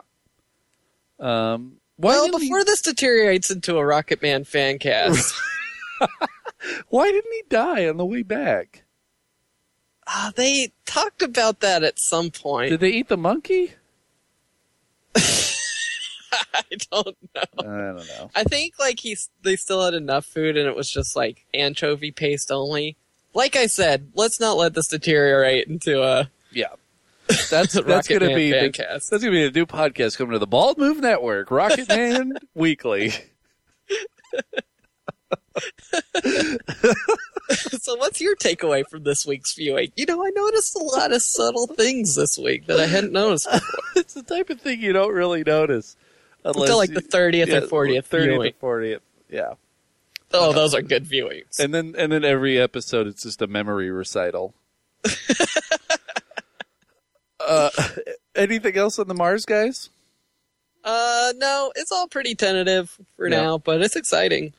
Um. 1.20 1.78
Well, 1.98 2.26
didn't 2.26 2.42
he- 2.42 2.48
before 2.48 2.66
this 2.66 2.82
deteriorates 2.82 3.52
into 3.52 3.78
a 3.78 3.86
Rocket 3.86 4.24
Man 4.24 4.44
fan 4.46 4.80
cast, 4.80 5.36
why 6.90 7.12
didn't 7.12 7.32
he 7.32 7.44
die 7.50 7.88
on 7.88 7.98
the 7.98 8.06
way 8.06 8.24
back? 8.24 8.83
Uh, 10.08 10.32
they 10.36 10.72
talked 10.86 11.22
about 11.22 11.60
that 11.62 11.84
at 11.84 12.00
some 12.00 12.32
point. 12.32 12.70
Did 12.70 12.80
they 12.80 12.92
eat 12.92 13.08
the 13.10 13.18
monkey? 13.18 13.74
I 15.16 16.64
don't 16.92 17.18
know. 17.36 17.42
I 17.60 17.64
don't 17.64 17.96
know. 18.08 18.32
I 18.36 18.44
think 18.44 18.76
like 18.80 19.00
he's 19.00 19.30
they 19.44 19.56
still 19.56 19.84
had 19.86 19.94
enough 19.94 20.26
food 20.26 20.58
and 20.58 20.68
it 20.68 20.76
was 20.76 20.90
just 20.90 21.16
like 21.16 21.46
anchovy 21.54 22.12
paste 22.12 22.52
only. 22.52 22.98
Like 23.34 23.56
I 23.56 23.68
said, 23.68 24.12
let's 24.16 24.40
not 24.40 24.58
let 24.58 24.74
this 24.74 24.88
deteriorate 24.88 25.68
into 25.68 26.02
a 26.04 26.30
Yeah. 26.52 26.70
That's 27.28 27.74
that's 27.86 28.08
gonna 28.08 28.28
Man 28.28 28.36
be 28.36 28.52
the, 28.52 28.70
cast. 28.72 29.10
that's 29.10 29.24
gonna 29.24 29.32
be 29.32 29.46
a 29.46 29.52
new 29.52 29.66
podcast 29.66 30.18
coming 30.18 30.34
to 30.34 30.40
the 30.40 30.48
Bald 30.48 30.78
Move 30.78 31.00
Network, 31.00 31.52
Rocket 31.52 31.88
Man 31.88 32.34
Weekly. 32.56 33.14
so 37.82 37.96
what's 37.96 38.20
your 38.22 38.36
takeaway 38.36 38.84
from 38.90 39.04
this 39.04 39.26
week's 39.26 39.54
viewing? 39.54 39.92
You 39.96 40.06
know, 40.06 40.26
I 40.26 40.30
noticed 40.30 40.76
a 40.76 40.84
lot 40.84 41.12
of 41.12 41.22
subtle 41.22 41.68
things 41.68 42.16
this 42.16 42.38
week 42.38 42.66
that 42.68 42.80
I 42.80 42.86
hadn't 42.88 43.14
noticed 43.14 43.50
before. 43.52 43.80
it's 43.96 44.14
the 44.14 44.24
type 44.24 44.50
of 44.50 44.60
thing 44.62 44.82
you 44.82 44.94
don't 44.94 45.14
really 45.14 45.44
notice 45.44 45.96
until 46.44 46.78
like 46.78 46.94
the 46.94 47.02
30th 47.02 47.48
or 47.54 47.62
40th 47.88 48.06
thirtieth 48.06 48.08
viewing. 48.10 48.48
or 48.50 48.52
fortieth. 48.60 49.02
Yeah. 49.30 49.54
Oh, 50.34 50.52
those 50.52 50.74
are 50.74 50.82
good 50.82 51.06
viewings. 51.06 51.60
And 51.60 51.74
then 51.74 51.94
and 51.98 52.12
then 52.12 52.24
every 52.26 52.60
episode 52.60 53.06
it's 53.08 53.24
just 53.24 53.42
a 53.42 53.48
memory 53.48 53.92
recital. 53.92 54.54
uh, 57.40 57.70
anything 58.36 58.76
else 58.78 59.00
on 59.00 59.08
the 59.08 59.14
Mars 59.14 59.46
guys? 59.46 59.90
Uh, 60.84 61.34
no, 61.38 61.72
it's 61.76 61.92
all 61.92 62.08
pretty 62.08 62.36
tentative 62.36 62.98
for 63.16 63.28
Yeah. 63.28 63.42
now, 63.42 63.58
but 63.58 63.82
it's 63.82 63.96
exciting. 63.96 64.54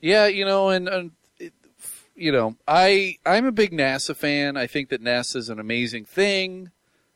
Yeah, 0.00 0.26
you 0.26 0.44
know, 0.44 0.68
and, 0.68 0.88
and 0.88 1.12
you 2.14 2.32
know, 2.32 2.56
I 2.66 3.18
I'm 3.26 3.46
a 3.46 3.52
big 3.52 3.72
NASA 3.72 4.16
fan. 4.16 4.56
I 4.56 4.66
think 4.66 4.88
that 4.90 5.02
NASA 5.02 5.36
is 5.36 5.48
an 5.48 5.58
amazing 5.58 6.04
thing. 6.04 6.70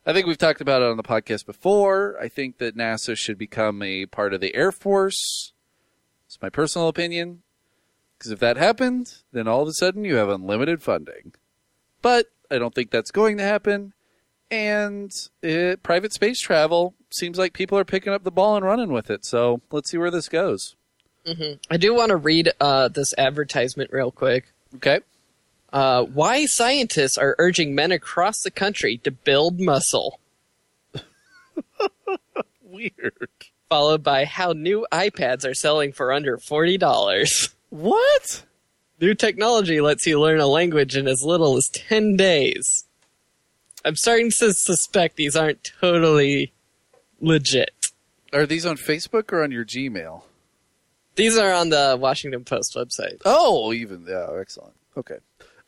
I 0.07 0.13
think 0.13 0.27
we've 0.27 0.39
talked 0.39 0.61
about 0.61 0.81
it 0.81 0.89
on 0.89 0.97
the 0.97 1.03
podcast 1.03 1.45
before. 1.45 2.17
I 2.21 2.29
think 2.29 2.59
that 2.59 2.77
NASA 2.77 3.17
should 3.17 3.37
become 3.37 3.83
a 3.83 4.07
part 4.07 4.33
of 4.33 4.41
the 4.41 4.55
Air 4.55 4.73
Force. 4.73 5.53
It's 6.27 6.41
my 6.41 6.49
personal 6.49 6.89
opinion. 6.89 7.43
Because 8.17 8.33
if 8.33 8.41
that 8.41 8.57
happened, 8.57 9.15
then 9.33 9.47
all 9.47 9.63
of 9.63 9.69
a 9.69 9.73
sudden 9.73 10.05
you 10.05 10.17
have 10.17 10.29
unlimited 10.29 10.83
funding. 10.83 11.35
But 12.03 12.27
I 12.51 12.59
don't 12.59 12.75
think 12.75 12.91
that's 12.91 13.11
going 13.11 13.37
to 13.37 13.45
happen. 13.45 13.93
And 14.51 15.13
uh, 15.45 15.77
private 15.83 16.13
space 16.15 16.41
travel 16.41 16.95
seems 17.11 17.39
like 17.39 17.53
people 17.53 17.79
are 17.79 17.85
picking 17.85 18.13
up 18.13 18.25
the 18.25 18.31
ball 18.31 18.57
and 18.57 18.65
running 18.65 18.91
with 18.91 19.11
it. 19.11 19.25
So 19.27 19.61
let's 19.71 19.91
see 19.91 19.99
where 19.99 20.11
this 20.11 20.29
goes. 20.29 20.75
I 21.71 21.77
do 21.77 21.95
want 21.95 22.09
to 22.09 22.17
read 22.17 22.51
uh, 22.61 22.89
this 22.89 23.13
advertisement 23.19 23.93
real 23.93 24.11
quick. 24.11 24.53
Okay. 24.77 25.01
Uh, 25.73 26.05
why 26.05 26.47
scientists 26.47 27.19
are 27.19 27.37
urging 27.39 27.75
men 27.75 27.93
across 27.93 28.43
the 28.43 28.51
country 28.51 28.97
to 28.99 29.11
build 29.11 29.61
muscle, 29.61 30.19
Weird. 32.63 33.29
followed 33.69 34.03
by 34.03 34.25
how 34.25 34.53
new 34.53 34.87
iPads 34.93 35.47
are 35.49 35.55
selling 35.55 35.93
for 35.93 36.13
under 36.13 36.37
$40. 36.39 37.55
What? 37.71 38.45
New 39.01 39.15
technology 39.15 39.81
lets 39.81 40.07
you 40.07 40.19
learn 40.21 40.41
a 40.41 40.47
language 40.47 40.97
in 40.97 41.07
as 41.07 41.23
little 41.23 41.57
as 41.57 41.69
10 41.69 42.17
days. 42.17 42.87
I'm 43.85 43.97
starting 43.97 44.31
to 44.39 44.53
suspect 44.53 45.17
these 45.17 45.37
aren't 45.37 45.71
totally 45.81 46.53
legit. 47.21 47.71
Are 48.33 48.47
these 48.47 48.67
on 48.67 48.77
Facebook 48.77 49.33
or 49.33 49.43
on 49.43 49.51
your 49.53 49.65
Gmail? 49.65 50.23
These 51.19 51.37
are 51.37 51.53
on 51.53 51.69
the 51.69 51.99
Washington 52.01 52.45
Post 52.45 52.77
website. 52.77 53.21
Oh, 53.25 53.73
even 53.73 54.07
yeah, 54.09 54.29
excellent. 54.39 54.77
Okay. 54.97 55.19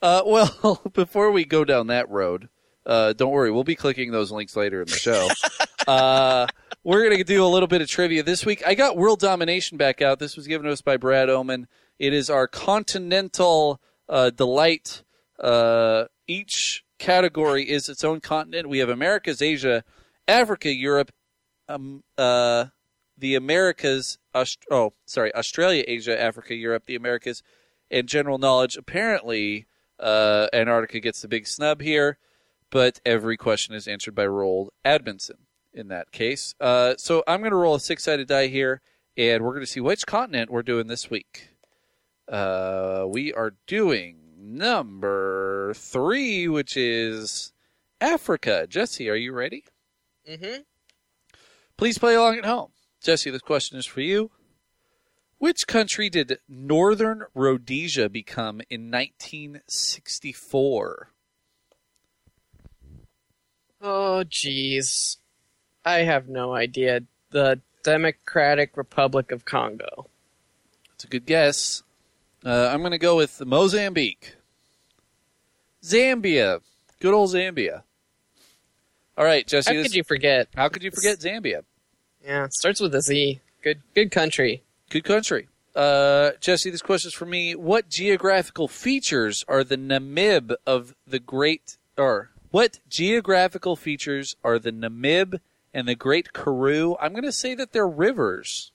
Uh, 0.00 0.22
well, 0.26 0.80
before 0.92 1.32
we 1.32 1.44
go 1.44 1.64
down 1.64 1.88
that 1.88 2.08
road, 2.08 2.48
uh, 2.86 3.12
don't 3.12 3.32
worry, 3.32 3.50
we'll 3.50 3.64
be 3.64 3.74
clicking 3.74 4.12
those 4.12 4.30
links 4.30 4.54
later 4.54 4.80
in 4.80 4.86
the 4.86 4.96
show. 4.96 5.28
uh, 5.88 6.46
we're 6.84 7.02
gonna 7.02 7.24
do 7.24 7.44
a 7.44 7.48
little 7.48 7.66
bit 7.66 7.82
of 7.82 7.88
trivia 7.88 8.22
this 8.22 8.46
week. 8.46 8.62
I 8.64 8.74
got 8.74 8.96
World 8.96 9.18
Domination 9.18 9.76
back 9.76 10.00
out. 10.00 10.20
This 10.20 10.36
was 10.36 10.46
given 10.46 10.66
to 10.66 10.72
us 10.72 10.82
by 10.82 10.96
Brad 10.96 11.28
Oman. 11.28 11.66
It 11.98 12.14
is 12.14 12.30
our 12.30 12.46
continental 12.46 13.80
uh, 14.08 14.30
delight. 14.30 15.02
Uh, 15.38 16.04
each 16.28 16.84
category 17.00 17.68
is 17.68 17.88
its 17.88 18.04
own 18.04 18.20
continent. 18.20 18.68
We 18.68 18.78
have 18.78 18.88
Americas, 18.88 19.42
Asia, 19.42 19.82
Africa, 20.28 20.72
Europe, 20.72 21.10
um, 21.68 22.04
uh, 22.16 22.66
the 23.18 23.34
Americas. 23.34 24.18
Aust- 24.34 24.64
oh, 24.70 24.92
sorry, 25.06 25.34
Australia, 25.34 25.84
Asia, 25.86 26.20
Africa, 26.20 26.54
Europe, 26.54 26.84
the 26.86 26.96
Americas, 26.96 27.42
and 27.90 28.08
general 28.08 28.38
knowledge. 28.38 28.76
Apparently, 28.76 29.66
uh, 29.98 30.48
Antarctica 30.52 31.00
gets 31.00 31.22
the 31.22 31.28
big 31.28 31.46
snub 31.46 31.80
here, 31.80 32.18
but 32.70 33.00
every 33.04 33.36
question 33.36 33.74
is 33.74 33.88
answered 33.88 34.14
by 34.14 34.26
Roald 34.26 34.68
Amundsen 34.84 35.46
in 35.72 35.88
that 35.88 36.12
case. 36.12 36.54
Uh, 36.60 36.94
so 36.96 37.22
I'm 37.26 37.40
going 37.40 37.50
to 37.50 37.56
roll 37.56 37.74
a 37.74 37.80
six 37.80 38.04
sided 38.04 38.28
die 38.28 38.48
here, 38.48 38.80
and 39.16 39.42
we're 39.42 39.52
going 39.52 39.64
to 39.64 39.70
see 39.70 39.80
which 39.80 40.06
continent 40.06 40.50
we're 40.50 40.62
doing 40.62 40.86
this 40.86 41.10
week. 41.10 41.50
Uh, 42.28 43.04
we 43.08 43.32
are 43.32 43.54
doing 43.66 44.16
number 44.38 45.72
three, 45.74 46.48
which 46.48 46.76
is 46.76 47.52
Africa. 48.00 48.66
Jesse, 48.68 49.10
are 49.10 49.16
you 49.16 49.32
ready? 49.32 49.64
Mm-hmm. 50.28 50.62
Please 51.76 51.98
play 51.98 52.14
along 52.14 52.38
at 52.38 52.44
home. 52.44 52.70
Jesse, 53.00 53.30
this 53.30 53.42
question 53.42 53.78
is 53.78 53.86
for 53.86 54.00
you. 54.00 54.30
Which 55.38 55.66
country 55.66 56.10
did 56.10 56.38
Northern 56.48 57.24
Rhodesia 57.34 58.08
become 58.10 58.60
in 58.68 58.90
1964? 58.90 61.10
Oh, 63.80 64.24
jeez. 64.28 65.16
I 65.84 65.98
have 66.00 66.28
no 66.28 66.54
idea. 66.54 67.00
The 67.30 67.60
Democratic 67.82 68.76
Republic 68.76 69.32
of 69.32 69.46
Congo. 69.46 70.08
That's 70.90 71.04
a 71.04 71.08
good 71.08 71.24
guess. 71.24 71.82
Uh, 72.44 72.68
I'm 72.70 72.80
going 72.80 72.92
to 72.92 72.98
go 72.98 73.16
with 73.16 73.42
Mozambique. 73.44 74.34
Zambia. 75.82 76.60
Good 77.00 77.14
old 77.14 77.30
Zambia. 77.30 77.84
All 79.16 79.24
right, 79.24 79.46
Jesse. 79.46 79.70
How 79.70 79.74
this- 79.74 79.86
could 79.86 79.94
you 79.94 80.04
forget? 80.04 80.48
how 80.54 80.68
could 80.68 80.82
you 80.82 80.90
forget 80.90 81.18
Zambia? 81.18 81.62
Yeah, 82.24 82.44
it 82.44 82.54
starts 82.54 82.80
with 82.80 82.94
a 82.94 83.00
Z. 83.00 83.40
Good, 83.62 83.80
good 83.94 84.10
country. 84.10 84.62
Good 84.88 85.04
country. 85.04 85.48
Uh, 85.74 86.32
Jesse, 86.40 86.70
this 86.70 86.82
question 86.82 87.08
is 87.08 87.14
for 87.14 87.26
me. 87.26 87.54
What 87.54 87.88
geographical 87.88 88.68
features 88.68 89.44
are 89.48 89.62
the 89.64 89.76
Namib 89.76 90.54
of 90.66 90.94
the 91.06 91.18
Great, 91.18 91.78
or 91.96 92.30
What 92.50 92.80
geographical 92.88 93.76
features 93.76 94.36
are 94.42 94.58
the 94.58 94.72
Namib 94.72 95.40
and 95.72 95.86
the 95.86 95.94
Great 95.94 96.32
Karoo? 96.32 96.96
I'm 97.00 97.12
going 97.12 97.22
to 97.24 97.32
say 97.32 97.54
that 97.54 97.72
they're 97.72 97.86
rivers. 97.88 98.72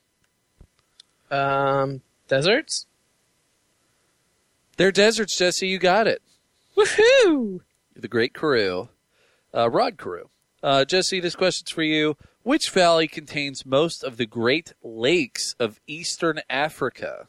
Um, 1.29 2.01
deserts. 2.27 2.85
They're 4.77 4.91
deserts, 4.91 5.37
Jesse. 5.37 5.67
You 5.67 5.79
got 5.79 6.07
it. 6.07 6.21
Woohoo! 6.77 7.61
The 7.95 8.07
Great 8.07 8.33
Karoo. 8.33 8.89
Uh, 9.53 9.69
Rod 9.69 9.97
Karoo. 9.97 10.29
Uh, 10.63 10.85
Jesse, 10.85 11.19
this 11.19 11.35
question's 11.35 11.71
for 11.71 11.83
you. 11.83 12.17
Which 12.45 12.69
valley 12.69 13.07
contains 13.07 13.65
most 13.65 14.03
of 14.03 14.17
the 14.17 14.27
Great 14.27 14.73
Lakes 14.83 15.55
of 15.59 15.79
Eastern 15.87 16.41
Africa? 16.47 17.25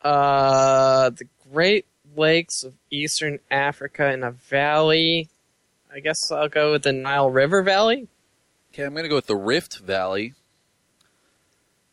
Uh, 0.00 1.10
the 1.10 1.26
Great 1.52 1.86
Lakes 2.16 2.62
of 2.62 2.74
Eastern 2.88 3.40
Africa 3.50 4.12
in 4.12 4.22
a 4.22 4.30
valley. 4.30 5.28
I 5.92 5.98
guess 5.98 6.30
I'll 6.30 6.48
go 6.48 6.70
with 6.70 6.84
the 6.84 6.92
Nile 6.92 7.30
River 7.30 7.64
Valley. 7.64 8.06
Okay, 8.72 8.84
I'm 8.84 8.92
going 8.92 9.02
to 9.02 9.08
go 9.08 9.16
with 9.16 9.26
the 9.26 9.34
Rift 9.34 9.80
Valley. 9.80 10.34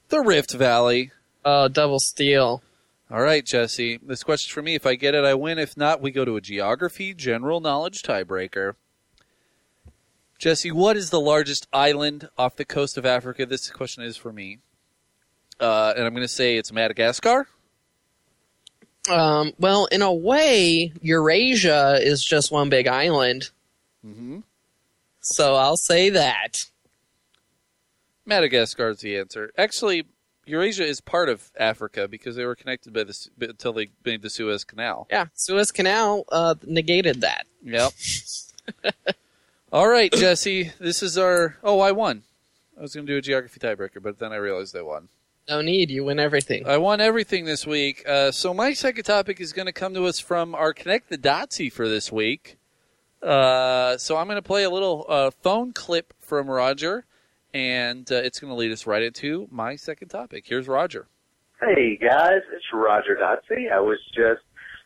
The 0.09 0.21
Rift 0.21 0.53
Valley. 0.53 1.09
Oh, 1.43 1.67
double 1.67 1.99
steal. 1.99 2.61
All 3.09 3.23
right, 3.23 3.43
Jesse. 3.43 3.97
This 4.03 4.21
question's 4.21 4.53
for 4.53 4.61
me. 4.61 4.75
If 4.75 4.85
I 4.85 4.93
get 4.93 5.15
it, 5.15 5.25
I 5.25 5.33
win. 5.33 5.57
If 5.57 5.75
not, 5.75 5.99
we 5.99 6.11
go 6.11 6.25
to 6.25 6.35
a 6.35 6.41
geography 6.41 7.15
general 7.15 7.59
knowledge 7.59 8.03
tiebreaker. 8.03 8.75
Jesse, 10.39 10.71
what 10.71 10.95
is 10.95 11.09
the 11.09 11.19
largest 11.19 11.67
island 11.73 12.29
off 12.37 12.55
the 12.55 12.63
coast 12.63 12.97
of 12.97 13.05
Africa? 13.05 13.45
This 13.45 13.69
question 13.69 14.03
is 14.03 14.15
for 14.15 14.31
me. 14.31 14.59
Uh, 15.59 15.93
and 15.97 16.05
I'm 16.05 16.13
going 16.13 16.23
to 16.23 16.29
say 16.29 16.55
it's 16.55 16.71
Madagascar. 16.71 17.45
Um, 19.09 19.51
well, 19.59 19.85
in 19.87 20.01
a 20.01 20.13
way, 20.13 20.93
Eurasia 21.01 21.99
is 22.01 22.23
just 22.23 22.53
one 22.53 22.69
big 22.69 22.87
island. 22.87 23.49
Mm-hmm. 24.05 24.39
So 25.19 25.55
I'll 25.55 25.75
say 25.77 26.09
that. 26.11 26.65
Madagascar 28.25 28.89
is 28.91 28.99
the 28.99 29.17
answer. 29.17 29.51
Actually, 29.57 30.05
Eurasia 30.45 30.85
is 30.85 31.01
part 31.01 31.27
of 31.27 31.51
Africa 31.59 32.07
because 32.07 32.37
they 32.37 32.45
were 32.45 32.55
connected 32.55 32.93
by 32.93 33.03
the 33.03 33.29
until 33.41 33.73
they 33.73 33.89
made 34.05 34.21
the 34.21 34.29
Suez 34.29 34.63
Canal. 34.63 35.07
Yeah, 35.11 35.25
Suez 35.33 35.71
Canal 35.71 36.23
uh, 36.31 36.55
negated 36.65 37.21
that. 37.21 37.45
Yep. 37.61 37.91
All 39.71 39.87
right, 39.87 40.11
Jesse. 40.11 40.71
This 40.79 41.03
is 41.03 41.15
our. 41.15 41.57
Oh, 41.63 41.79
I 41.79 41.91
won. 41.91 42.23
I 42.75 42.81
was 42.81 42.95
going 42.95 43.05
to 43.05 43.13
do 43.13 43.17
a 43.17 43.21
geography 43.21 43.59
tiebreaker, 43.59 44.01
but 44.01 44.17
then 44.17 44.31
I 44.33 44.37
realized 44.37 44.75
I 44.75 44.81
won. 44.81 45.09
No 45.47 45.61
need, 45.61 45.91
you 45.91 46.05
win 46.05 46.19
everything. 46.19 46.67
I 46.67 46.77
won 46.77 46.99
everything 46.99 47.45
this 47.45 47.67
week. 47.67 48.03
Uh, 48.07 48.31
so 48.31 48.51
my 48.51 48.73
second 48.73 49.03
topic 49.03 49.39
is 49.39 49.53
going 49.53 49.67
to 49.67 49.71
come 49.71 49.93
to 49.93 50.05
us 50.05 50.19
from 50.19 50.55
our 50.55 50.73
Connect 50.73 51.09
the 51.09 51.19
Dotsy 51.19 51.71
for 51.71 51.87
this 51.87 52.11
week. 52.11 52.57
Uh, 53.21 53.97
so 53.97 54.17
I'm 54.17 54.25
going 54.25 54.37
to 54.37 54.41
play 54.41 54.63
a 54.63 54.71
little 54.71 55.05
uh, 55.07 55.29
phone 55.29 55.71
clip 55.71 56.15
from 56.19 56.49
Roger, 56.49 57.05
and 57.53 58.11
uh, 58.11 58.15
it's 58.15 58.39
going 58.39 58.49
to 58.49 58.55
lead 58.55 58.71
us 58.71 58.87
right 58.87 59.03
into 59.03 59.47
my 59.51 59.75
second 59.75 60.07
topic. 60.07 60.45
Here's 60.47 60.67
Roger. 60.67 61.07
Hey 61.61 61.95
guys, 61.95 62.41
it's 62.53 62.65
Roger 62.73 63.19
Dotsy. 63.21 63.71
I 63.71 63.81
was 63.81 63.99
just 64.15 64.41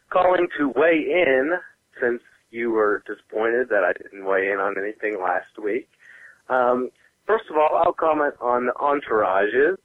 calling 0.10 0.48
to 0.58 0.74
weigh 0.76 1.06
in 1.10 1.54
since 2.02 2.22
you 2.54 2.72
were 2.72 3.04
disappointed 3.08 3.70
that 3.70 3.84
I 3.84 3.94
didn't 3.94 4.26
weigh 4.26 4.52
in 4.52 4.60
on 4.60 4.76
anything 4.78 5.20
last 5.22 5.58
week. 5.62 5.90
Um, 6.50 6.90
first 7.26 7.46
of 7.50 7.58
all, 7.58 7.82
I'll 7.84 7.94
comment 7.94 8.36
on 8.40 8.68
the 8.68 8.74
entourages. 8.74 9.78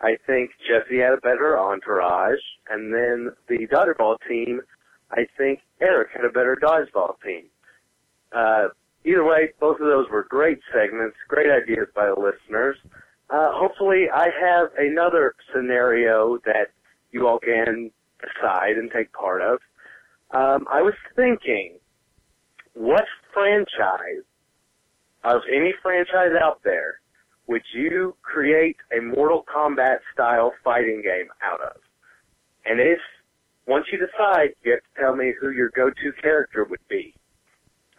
I 0.00 0.16
think 0.26 0.50
Jesse 0.66 0.98
had 0.98 1.12
a 1.12 1.20
better 1.20 1.58
entourage, 1.58 2.40
and 2.68 2.92
then 2.92 3.30
the 3.48 3.66
dodgeball 3.68 4.16
team, 4.28 4.60
I 5.10 5.26
think 5.36 5.60
Eric 5.80 6.08
had 6.14 6.24
a 6.24 6.30
better 6.30 6.56
dodgeball 6.60 7.14
team. 7.24 7.44
Uh, 8.32 8.68
either 9.04 9.24
way, 9.24 9.50
both 9.60 9.80
of 9.80 9.86
those 9.86 10.08
were 10.10 10.24
great 10.24 10.58
segments, 10.72 11.16
great 11.28 11.50
ideas 11.50 11.86
by 11.94 12.06
the 12.06 12.20
listeners. 12.20 12.76
Uh, 13.30 13.50
hopefully 13.52 14.06
I 14.12 14.28
have 14.40 14.68
another 14.78 15.34
scenario 15.52 16.38
that 16.44 16.68
you 17.12 17.26
all 17.26 17.38
can 17.38 17.90
decide 18.20 18.76
and 18.76 18.90
take 18.90 19.12
part 19.12 19.42
of. 19.42 19.58
Um, 20.30 20.66
I 20.70 20.82
was 20.82 20.94
thinking, 21.16 21.78
what 22.78 23.04
franchise 23.34 24.22
of 25.24 25.42
any 25.52 25.74
franchise 25.82 26.30
out 26.40 26.60
there 26.62 27.00
would 27.48 27.62
you 27.74 28.14
create 28.22 28.76
a 28.96 29.00
Mortal 29.02 29.44
Kombat 29.52 29.96
style 30.12 30.52
fighting 30.62 31.02
game 31.02 31.26
out 31.42 31.60
of? 31.60 31.80
And 32.64 32.78
if, 32.78 33.00
once 33.66 33.86
you 33.90 33.98
decide, 33.98 34.50
you 34.62 34.72
have 34.72 34.80
to 34.80 35.00
tell 35.00 35.16
me 35.16 35.32
who 35.40 35.50
your 35.50 35.70
go-to 35.74 36.12
character 36.22 36.64
would 36.64 36.86
be. 36.88 37.14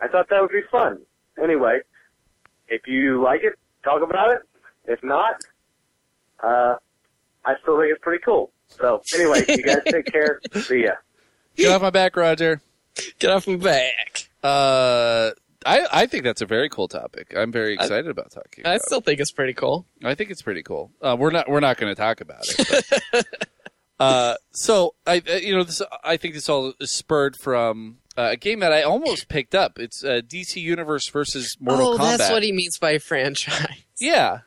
I 0.01 0.07
thought 0.07 0.29
that 0.29 0.41
would 0.41 0.51
be 0.51 0.61
fun. 0.71 0.99
Anyway, 1.43 1.79
if 2.69 2.87
you 2.87 3.21
like 3.21 3.41
it, 3.43 3.59
talk 3.83 4.01
about 4.01 4.31
it. 4.31 4.41
If 4.85 5.03
not, 5.03 5.43
uh, 6.41 6.75
I 7.43 7.55
still 7.61 7.77
think 7.79 7.91
it's 7.91 8.01
pretty 8.01 8.23
cool. 8.23 8.51
So 8.67 9.01
anyway, 9.13 9.43
you 9.49 9.63
guys 9.63 9.81
take 9.85 10.05
care. 10.05 10.39
See 10.61 10.83
ya. 10.83 10.93
Get 11.57 11.71
off 11.71 11.81
my 11.81 11.89
back, 11.89 12.15
Roger. 12.15 12.61
Get 13.19 13.29
off 13.29 13.45
my 13.45 13.57
back. 13.57 14.28
Uh, 14.43 15.31
I, 15.65 15.85
I 15.91 16.05
think 16.05 16.23
that's 16.23 16.41
a 16.41 16.45
very 16.45 16.69
cool 16.69 16.87
topic. 16.87 17.33
I'm 17.35 17.51
very 17.51 17.73
excited 17.73 18.07
about 18.07 18.31
talking. 18.31 18.65
I 18.65 18.75
about 18.75 18.81
still 18.83 19.01
think 19.01 19.19
it's 19.19 19.31
pretty 19.31 19.53
cool. 19.53 19.85
I 20.03 20.15
think 20.15 20.31
it's 20.31 20.41
pretty 20.41 20.63
cool. 20.63 20.91
Uh, 21.01 21.17
we're 21.19 21.31
not 21.31 21.49
we're 21.49 21.59
not 21.59 21.77
going 21.77 21.93
to 21.93 21.99
talk 21.99 22.21
about 22.21 22.45
it. 22.47 23.03
but- 23.11 23.25
uh, 23.99 24.35
so 24.51 24.95
I 25.05 25.21
uh, 25.29 25.33
you 25.33 25.55
know 25.55 25.63
this 25.63 25.81
I 26.03 26.17
think 26.17 26.33
this 26.33 26.47
all 26.47 26.73
is 26.79 26.91
spurred 26.91 27.35
from 27.35 27.97
uh, 28.17 28.29
a 28.31 28.37
game 28.37 28.59
that 28.59 28.71
I 28.71 28.83
almost 28.83 29.27
picked 29.27 29.53
up. 29.53 29.79
It's 29.79 30.03
uh, 30.03 30.21
DC 30.25 30.55
Universe 30.57 31.09
versus 31.09 31.57
Mortal 31.59 31.89
oh, 31.89 31.97
Kombat. 31.97 32.17
that's 32.17 32.31
what 32.31 32.43
he 32.43 32.51
means 32.51 32.77
by 32.77 32.97
franchise. 32.97 33.83
yeah. 33.99 34.39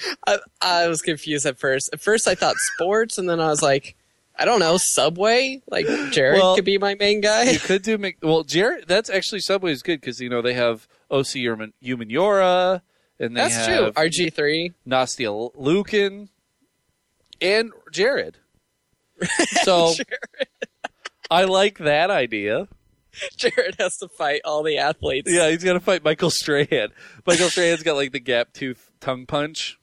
I, 0.26 0.38
I 0.60 0.88
was 0.88 1.02
confused 1.02 1.44
at 1.44 1.58
first. 1.58 1.90
At 1.92 2.00
first, 2.00 2.28
I 2.28 2.36
thought 2.36 2.54
sports, 2.74 3.18
and 3.18 3.28
then 3.28 3.40
I 3.40 3.48
was 3.48 3.62
like, 3.62 3.96
I 4.38 4.44
don't 4.44 4.60
know, 4.60 4.76
Subway. 4.78 5.62
Like 5.68 5.86
Jared 6.12 6.38
Well, 6.40 6.54
could 6.54 6.64
be 6.64 6.78
my 6.78 6.94
main 6.94 7.20
guy. 7.20 7.50
You 7.50 7.58
could 7.58 7.82
do 7.82 7.98
Mc- 7.98 8.18
well. 8.22 8.44
Jared, 8.44 8.86
that's 8.86 9.10
actually 9.10 9.40
Subway 9.40 9.72
is 9.72 9.82
good 9.82 10.00
because 10.00 10.20
you 10.20 10.28
know 10.30 10.40
they 10.42 10.54
have 10.54 10.86
OC 11.10 11.26
Human 11.32 11.72
Yora, 11.82 12.82
and 13.18 13.36
they 13.36 13.40
That's 13.40 13.66
true. 13.66 13.84
have 13.86 13.94
RG 13.94 14.32
three. 14.32 14.72
Nastia 14.86 15.52
Liukin, 15.56 16.28
and 17.40 17.72
Jared. 17.92 18.38
So 19.62 19.94
Jared. 19.94 20.48
I 21.30 21.44
like 21.44 21.78
that 21.78 22.10
idea. 22.10 22.68
Jared 23.36 23.74
has 23.80 23.96
to 23.96 24.06
fight 24.08 24.42
all 24.44 24.62
the 24.62 24.78
athletes. 24.78 25.28
Yeah, 25.32 25.50
he's 25.50 25.64
gonna 25.64 25.80
fight 25.80 26.04
Michael 26.04 26.30
Strahan. 26.30 26.90
Michael 27.26 27.48
Strahan's 27.50 27.82
got 27.82 27.96
like 27.96 28.12
the 28.12 28.20
gap 28.20 28.52
tooth 28.52 28.92
tongue 29.00 29.26
punch. 29.26 29.78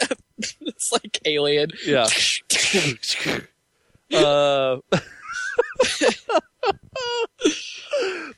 it's 0.40 0.90
like 0.92 1.20
Alien. 1.26 1.70
Yeah. 1.84 2.06
uh, 4.14 4.78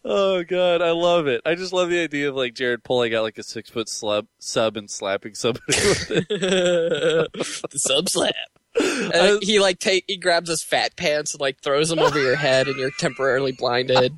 oh 0.05 0.45
god, 0.45 0.83
I 0.83 0.91
love 0.91 1.27
it. 1.27 1.43
I 1.45 1.55
just 1.55 1.73
love 1.73 1.91
the 1.91 2.01
idea 2.01 2.29
of 2.29 2.35
like 2.35 2.55
Jared 2.55 2.85
pulling 2.85 3.15
out 3.15 3.23
like 3.23 3.39
a 3.39 3.43
six 3.43 3.71
foot 3.71 3.89
slub 3.89 4.27
sub 4.39 4.77
and 4.77 4.91
slapping 4.91 5.35
somebody 5.35 5.65
with 5.69 6.11
it. 6.11 6.29
the 6.29 7.79
sub 7.79 8.09
slap. 8.09 8.35
And 8.79 9.43
he 9.43 9.59
like 9.59 9.79
take 9.79 10.05
he 10.07 10.17
grabs 10.17 10.49
his 10.49 10.63
fat 10.63 10.97
pants 10.97 11.35
and 11.35 11.41
like 11.41 11.61
throws 11.61 11.89
them 11.89 11.99
over 11.99 12.21
your 12.21 12.37
head, 12.37 12.69
and 12.69 12.77
you're 12.77 12.91
temporarily 12.91 13.53
blinded. 13.53 14.15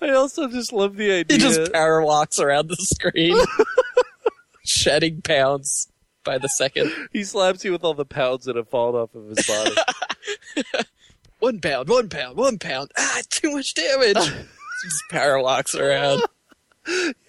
I 0.00 0.10
also 0.10 0.48
just 0.48 0.72
love 0.72 0.96
the 0.96 1.10
idea. 1.10 1.36
He 1.36 1.42
just 1.42 1.72
power 1.72 2.04
walks 2.04 2.38
around 2.38 2.68
the 2.68 2.76
screen, 2.76 3.36
shedding 4.64 5.22
pounds 5.22 5.88
by 6.28 6.36
the 6.36 6.48
second. 6.48 6.92
he 7.12 7.24
slaps 7.24 7.64
you 7.64 7.72
with 7.72 7.82
all 7.84 7.94
the 7.94 8.04
pounds 8.04 8.44
that 8.44 8.56
have 8.56 8.68
fallen 8.68 8.94
off 8.96 9.14
of 9.14 9.28
his 9.28 9.46
body. 9.46 9.74
One 11.38 11.60
pound, 11.60 11.88
one 11.88 12.08
pound, 12.08 12.36
one 12.36 12.58
pound. 12.58 12.90
Ah, 12.98 13.20
too 13.30 13.52
much 13.52 13.72
damage. 13.72 14.16
just 14.16 15.02
power 15.08 15.40
walks 15.40 15.72
around. 15.74 16.22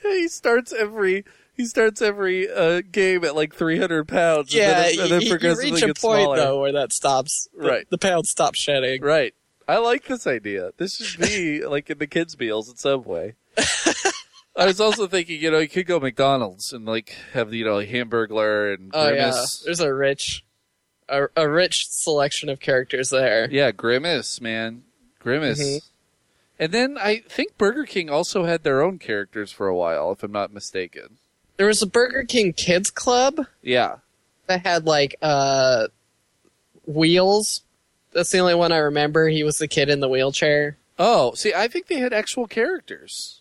he 0.02 0.28
starts 0.28 0.74
every 0.74 1.26
he 1.56 1.66
starts 1.68 2.02
every 2.02 2.50
uh, 2.52 2.82
game 2.92 3.24
at 3.24 3.36
like 3.36 3.54
300 3.54 4.08
pounds. 4.08 4.52
Yeah, 4.54 4.88
and 4.88 4.98
then, 4.98 5.00
and 5.04 5.12
then 5.12 5.22
you, 5.22 5.38
you 5.40 5.58
reach 5.60 5.84
a 5.84 5.88
gets 5.88 6.02
point 6.02 6.24
smaller. 6.24 6.38
though 6.38 6.60
where 6.60 6.72
that 6.72 6.92
stops. 6.92 7.48
The- 7.56 7.68
Right. 7.68 7.90
the 7.92 8.00
pound 8.00 8.26
stops 8.26 8.60
shedding. 8.60 9.02
Right. 9.04 9.36
I 9.68 9.78
like 9.78 10.06
this 10.08 10.26
idea. 10.26 10.72
This 10.78 10.96
should 10.96 11.22
be 11.22 11.64
like 11.64 11.92
in 11.92 12.00
the 12.00 12.08
kids' 12.08 12.38
meals 12.40 12.68
at 12.72 12.80
Subway. 12.80 13.36
I 14.60 14.66
was 14.66 14.82
also 14.82 15.08
thinking, 15.08 15.42
you 15.42 15.50
know, 15.50 15.60
you 15.60 15.70
could 15.70 15.86
go 15.88 16.00
McDonald's 16.00 16.74
and 16.74 16.86
like 16.86 17.16
have 17.34 17.54
you 17.54 17.64
know 17.66 17.78
Hamburglar 17.78 18.74
and 18.76 18.92
Oh 18.94 19.08
yeah, 19.10 19.32
Grimace. 19.32 19.62
there's 19.66 19.80
a 19.80 19.94
rich, 19.94 20.44
a, 21.08 21.28
a 21.36 21.50
rich 21.50 21.88
selection 21.90 22.50
of 22.50 22.60
characters 22.60 23.10
there. 23.10 23.50
Yeah, 23.50 23.72
Grimace, 23.72 24.42
man, 24.42 24.84
Grimace. 25.20 25.60
Mhm. 25.62 25.82
And 26.60 26.72
then 26.74 26.98
I 26.98 27.20
think 27.20 27.58
Burger 27.58 27.86
King 27.86 28.10
also 28.10 28.44
had 28.44 28.64
their 28.64 28.82
own 28.82 29.00
characters 29.00 29.50
for 29.52 29.68
a 29.70 29.76
while, 29.76 30.12
if 30.12 30.24
I'm 30.24 30.32
not 30.34 30.54
mistaken. 30.54 31.18
There 31.56 31.68
was 31.68 31.82
a 31.82 31.88
Burger 31.88 32.24
King 32.26 32.52
Kids 32.54 32.90
Club 32.92 33.46
Yeah, 33.62 33.96
that 34.48 34.66
had 34.66 34.86
like 34.86 35.16
uh 35.22 35.88
wheels. 36.86 37.62
That's 38.12 38.32
the 38.32 38.40
only 38.40 38.56
one 38.56 38.72
I 38.72 38.78
remember. 38.78 39.30
He 39.30 39.44
was 39.44 39.58
the 39.58 39.68
kid 39.68 39.90
in 39.90 40.00
the 40.00 40.10
wheelchair. 40.10 40.78
Oh, 40.98 41.34
see, 41.34 41.54
I 41.54 41.68
think 41.68 41.88
they 41.88 42.00
had 42.00 42.12
actual 42.12 42.48
characters. 42.48 43.39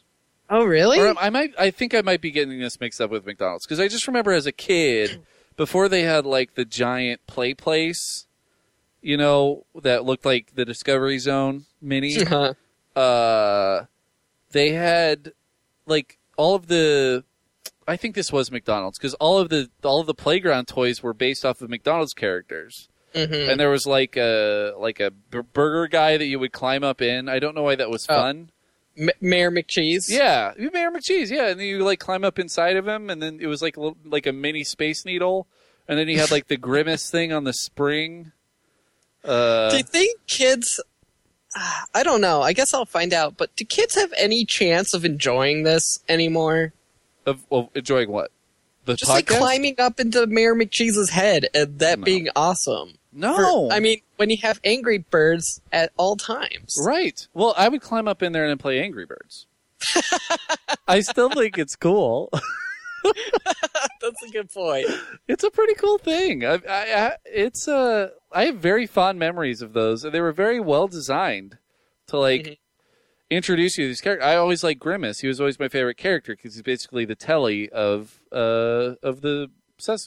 Oh, 0.51 0.65
really? 0.65 0.99
Or 0.99 1.15
I 1.19 1.31
might. 1.31 1.53
I 1.59 1.71
think 1.71 1.95
I 1.95 2.01
might 2.01 2.21
be 2.21 2.31
getting 2.31 2.59
this 2.59 2.81
mixed 2.81 3.01
up 3.01 3.11
with 3.11 3.27
McDonald's 3.27 3.67
because 3.67 3.81
I 3.81 3.89
just 3.89 4.07
remember 4.07 4.33
as 4.33 4.47
a 4.47 4.53
kid, 4.53 5.21
before 5.57 5.89
they 5.89 6.03
had 6.03 6.25
like 6.25 6.55
the 6.55 6.65
giant 6.65 7.27
play 7.27 7.53
place, 7.55 8.27
you 9.03 9.17
know, 9.17 9.67
that 9.83 10.05
looked 10.05 10.25
like 10.25 10.55
the 10.55 10.65
Discovery 10.65 11.19
Zone 11.19 11.67
mini. 11.83 12.17
Uh-huh. 12.27 12.55
uh, 12.99 13.85
they 14.53 14.71
had 14.73 15.33
like 15.87 16.19
all 16.37 16.55
of 16.55 16.69
the. 16.69 17.25
I 17.87 17.97
think 17.97 18.15
this 18.15 18.31
was 18.33 18.51
McDonald's 18.51 18.99
because 18.99 19.15
all 19.15 19.39
of 19.39 19.49
the 19.49 19.71
all 19.83 20.01
of 20.01 20.07
the 20.07 20.15
playground 20.15 20.67
toys 20.69 21.03
were 21.03 21.15
based 21.15 21.45
off 21.45 21.63
of 21.63 21.71
McDonald's 21.71 22.13
characters, 22.15 22.89
Mhm. 23.15 23.51
and 23.51 23.61
there 23.61 23.71
was 23.71 23.87
like 23.87 24.17
a 24.17 24.73
like 24.79 25.01
a 25.01 25.11
b- 25.11 25.41
burger 25.53 25.87
guy 25.89 26.17
that 26.17 26.27
you 26.27 26.39
would 26.39 26.53
climb 26.53 26.85
up 26.85 27.01
in. 27.01 27.29
I 27.29 27.39
don't 27.39 27.55
know 27.55 27.63
why 27.63 27.77
that 27.77 27.91
was 27.91 28.07
Oh. 28.09 28.15
fun. 28.15 28.51
M- 28.99 29.11
Mayor 29.21 29.51
McCheese. 29.51 30.09
Yeah, 30.09 30.53
Mayor 30.59 30.91
McCheese. 30.91 31.31
Yeah, 31.31 31.49
and 31.49 31.61
then 31.61 31.67
you 31.67 31.85
like 31.85 32.01
climb 32.01 32.25
up 32.25 32.39
inside 32.39 32.77
of 32.77 32.87
him, 32.89 33.11
and 33.11 33.23
then 33.23 33.39
it 33.41 33.47
was 33.47 33.63
like 33.63 33.77
a 33.77 33.81
little, 33.81 33.97
like 34.05 34.27
a 34.27 34.33
mini 34.33 34.65
space 34.65 35.05
needle, 35.05 35.47
and 35.87 35.99
then 35.99 36.09
he 36.09 36.17
had 36.17 36.31
like 36.31 36.49
the 36.49 36.57
grimace 36.69 37.11
thing 37.11 37.33
on 37.33 37.45
the 37.45 37.53
spring. 37.53 38.33
Uh, 39.25 39.71
Do 39.71 39.77
you 39.79 39.83
think 39.83 40.19
kids? 40.27 40.81
ah, 41.57 41.85
I 41.95 42.03
don't 42.03 42.21
know. 42.21 42.43
I 42.43 42.53
guess 42.53 42.73
I'll 42.75 42.85
find 42.87 43.13
out. 43.13 43.37
But 43.37 43.55
do 43.57 43.65
kids 43.65 43.95
have 43.95 44.13
any 44.17 44.45
chance 44.45 44.95
of 44.95 45.05
enjoying 45.05 45.63
this 45.65 45.99
anymore? 46.09 46.73
of, 47.27 47.45
of 47.51 47.69
enjoying 47.75 48.11
what 48.11 48.31
the 48.87 48.95
Just 48.97 49.11
like 49.11 49.27
climbing 49.27 49.75
up 49.79 50.01
into 50.01 50.27
Mayor 50.27 50.55
McCheese's 50.55 51.11
head 51.11 51.47
and 51.55 51.79
that 51.81 51.99
No. 51.99 52.05
being 52.05 52.29
awesome. 52.35 52.95
No, 53.13 53.69
For- 53.69 53.73
I 53.75 53.81
mean, 53.81 54.01
when 54.17 54.31
you 54.31 54.37
have 54.43 54.61
Angry 54.65 54.99
Birds 54.99 55.61
at 55.73 55.93
all 55.97 56.17
times. 56.17 56.77
right. 56.85 57.27
Well, 57.35 57.55
I 57.57 57.69
would 57.69 57.81
climb 57.81 58.07
up 58.09 58.23
in 58.23 58.33
there 58.33 58.47
and 58.47 58.61
play 58.61 58.81
Angry 58.81 59.07
Birds. 59.07 59.47
I 60.89 61.01
still 61.01 61.31
think 61.31 61.57
it's 61.59 61.77
cool. 61.77 62.31
That's 64.01 64.23
a 64.23 64.29
good 64.31 64.51
point. 64.53 64.87
It's 65.27 65.45
a 65.45 65.51
pretty 65.51 65.75
cool 65.75 65.99
thing. 65.99 66.45
I, 66.45 66.55
I, 66.55 66.59
I 66.69 67.13
it's 67.25 67.67
uh, 67.69 68.11
I 68.33 68.47
have 68.47 68.57
very 68.57 68.87
fond 68.87 69.19
memories 69.19 69.63
of 69.63 69.73
those. 69.73 70.03
They 70.03 70.21
were 70.21 70.33
very 70.33 70.61
well 70.61 70.89
designed 70.89 71.59
to 72.09 72.19
like 72.19 72.43
Mhm. 72.43 72.59
introduce 73.31 73.79
you 73.79 73.85
to 73.85 73.89
these 73.89 74.01
characters. 74.01 74.27
I 74.27 74.37
always 74.37 74.63
liked 74.65 74.81
Grimace. 74.81 75.21
He 75.21 75.29
was 75.29 75.41
always 75.41 75.59
my 75.59 75.69
favorite 75.69 75.97
character 75.97 76.35
because 76.37 76.55
he's 76.55 76.63
basically 76.63 77.05
the 77.05 77.15
telly 77.17 77.69
of 77.71 78.21
uh 78.33 78.95
of 79.03 79.21
the 79.23 79.49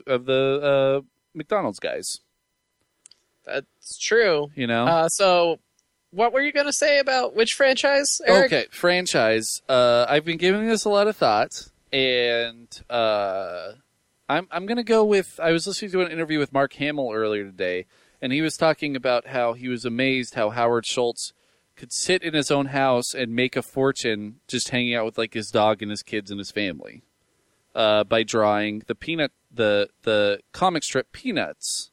of 0.08 0.26
the 0.26 1.02
uh 1.04 1.08
McDonald's 1.34 1.80
guys. 1.80 2.20
That's 3.46 3.98
true. 3.98 4.50
You 4.56 4.68
know. 4.68 4.86
Uh, 4.86 5.10
so, 5.10 5.60
what 6.12 6.34
were 6.34 6.42
you 6.42 6.52
going 6.52 6.66
to 6.66 6.74
say 6.74 7.00
about 7.00 7.36
which 7.36 7.54
franchise, 7.54 8.22
Eric? 8.26 8.54
Okay, 8.54 8.66
franchise. 8.72 9.62
Uh, 9.68 10.06
I've 10.08 10.26
been 10.26 10.38
giving 10.38 10.68
this 10.68 10.86
a 10.86 10.90
lot 10.90 11.08
of 11.08 11.16
thought, 11.16 11.70
and 11.92 12.68
uh, 12.90 13.74
I'm 14.30 14.48
I'm 14.52 14.66
gonna 14.66 14.84
go 14.84 15.04
with. 15.04 15.40
I 15.42 15.52
was 15.52 15.68
listening 15.68 15.92
to 15.92 16.02
an 16.02 16.12
interview 16.12 16.40
with 16.40 16.54
Mark 16.54 16.74
Hamill 16.74 17.12
earlier 17.14 17.44
today, 17.44 17.86
and 18.22 18.32
he 18.32 18.42
was 18.42 18.58
talking 18.58 18.96
about 18.96 19.28
how 19.28 19.54
he 19.54 19.68
was 19.68 19.86
amazed 19.86 20.36
how 20.36 20.50
Howard 20.52 20.86
Schultz 20.86 21.34
could 21.76 21.92
sit 21.92 22.22
in 22.22 22.34
his 22.34 22.52
own 22.52 22.68
house 22.68 23.14
and 23.14 23.36
make 23.36 23.56
a 23.56 23.62
fortune 23.62 24.40
just 24.48 24.70
hanging 24.70 24.94
out 24.94 25.06
with 25.06 25.18
like 25.18 25.34
his 25.34 25.50
dog 25.50 25.82
and 25.82 25.90
his 25.90 26.04
kids 26.04 26.30
and 26.30 26.40
his 26.40 26.52
family 26.52 27.02
uh, 27.76 28.04
by 28.04 28.24
drawing 28.24 28.84
the 28.88 28.96
peanut 28.96 29.32
the 29.52 29.90
the 30.04 30.40
comic 30.52 30.84
strip 30.84 31.12
Peanuts. 31.12 31.91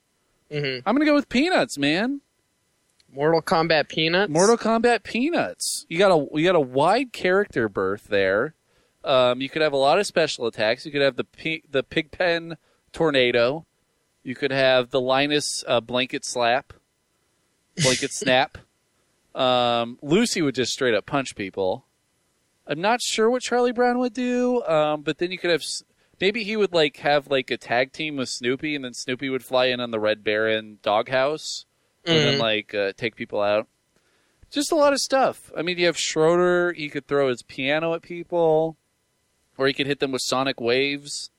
Hmm 0.50 0.78
I'm 0.84 0.94
gonna 0.94 1.04
go 1.04 1.14
with 1.14 1.28
Peanuts, 1.28 1.78
man. 1.78 2.20
Mortal 3.12 3.40
Kombat 3.40 3.88
Peanuts. 3.88 4.30
Mortal 4.30 4.58
Kombat 4.58 5.02
Peanuts. 5.02 5.86
You 5.88 5.98
got 5.98 6.10
a 6.10 6.26
you 6.38 6.44
got 6.44 6.56
a 6.56 6.60
wide 6.60 7.12
character 7.12 7.68
berth 7.68 8.04
there. 8.08 8.54
Um, 9.04 9.40
you 9.40 9.48
could 9.48 9.62
have 9.62 9.72
a 9.72 9.78
lot 9.78 9.98
of 9.98 10.06
special 10.06 10.46
attacks. 10.46 10.84
You 10.84 10.92
could 10.92 11.02
have 11.02 11.16
the 11.16 11.24
P, 11.24 11.62
the 11.70 11.82
Pigpen 11.82 12.56
Tornado. 12.92 13.64
You 14.22 14.34
could 14.34 14.50
have 14.50 14.90
the 14.90 15.00
Linus 15.00 15.64
uh, 15.66 15.80
Blanket 15.80 16.24
Slap, 16.24 16.74
Blanket 17.82 18.12
Snap. 18.12 18.58
Um, 19.34 19.98
Lucy 20.02 20.42
would 20.42 20.54
just 20.54 20.72
straight 20.72 20.94
up 20.94 21.06
punch 21.06 21.36
people. 21.36 21.86
I'm 22.66 22.80
not 22.80 23.00
sure 23.00 23.30
what 23.30 23.40
Charlie 23.40 23.72
Brown 23.72 23.98
would 23.98 24.12
do, 24.12 24.62
um, 24.64 25.00
but 25.02 25.16
then 25.18 25.30
you 25.30 25.38
could 25.38 25.50
have 25.50 25.64
maybe 26.20 26.44
he 26.44 26.56
would 26.56 26.72
like 26.72 26.98
have 26.98 27.28
like 27.28 27.50
a 27.50 27.56
tag 27.56 27.92
team 27.92 28.16
with 28.16 28.28
Snoopy, 28.28 28.74
and 28.74 28.84
then 28.84 28.94
Snoopy 28.94 29.28
would 29.28 29.44
fly 29.44 29.66
in 29.66 29.80
on 29.80 29.90
the 29.90 30.00
Red 30.00 30.22
Baron 30.24 30.78
doghouse 30.82 31.64
and 32.04 32.16
then 32.16 32.34
Mhm. 32.36 32.40
like 32.40 32.74
uh, 32.74 32.92
take 32.96 33.16
people 33.16 33.40
out. 33.40 33.68
Just 34.50 34.72
a 34.72 34.76
lot 34.76 34.92
of 34.94 34.98
stuff. 34.98 35.52
I 35.56 35.62
mean, 35.62 35.76
you 35.78 35.86
have 35.86 35.98
Schroeder. 35.98 36.72
He 36.72 36.88
could 36.88 37.06
throw 37.06 37.28
his 37.28 37.42
piano 37.42 37.92
at 37.94 38.00
people, 38.02 38.76
or 39.58 39.66
he 39.66 39.74
could 39.74 39.86
hit 39.86 40.00
them 40.00 40.12
with 40.12 40.22
sonic 40.24 40.58
waves. 40.60 41.30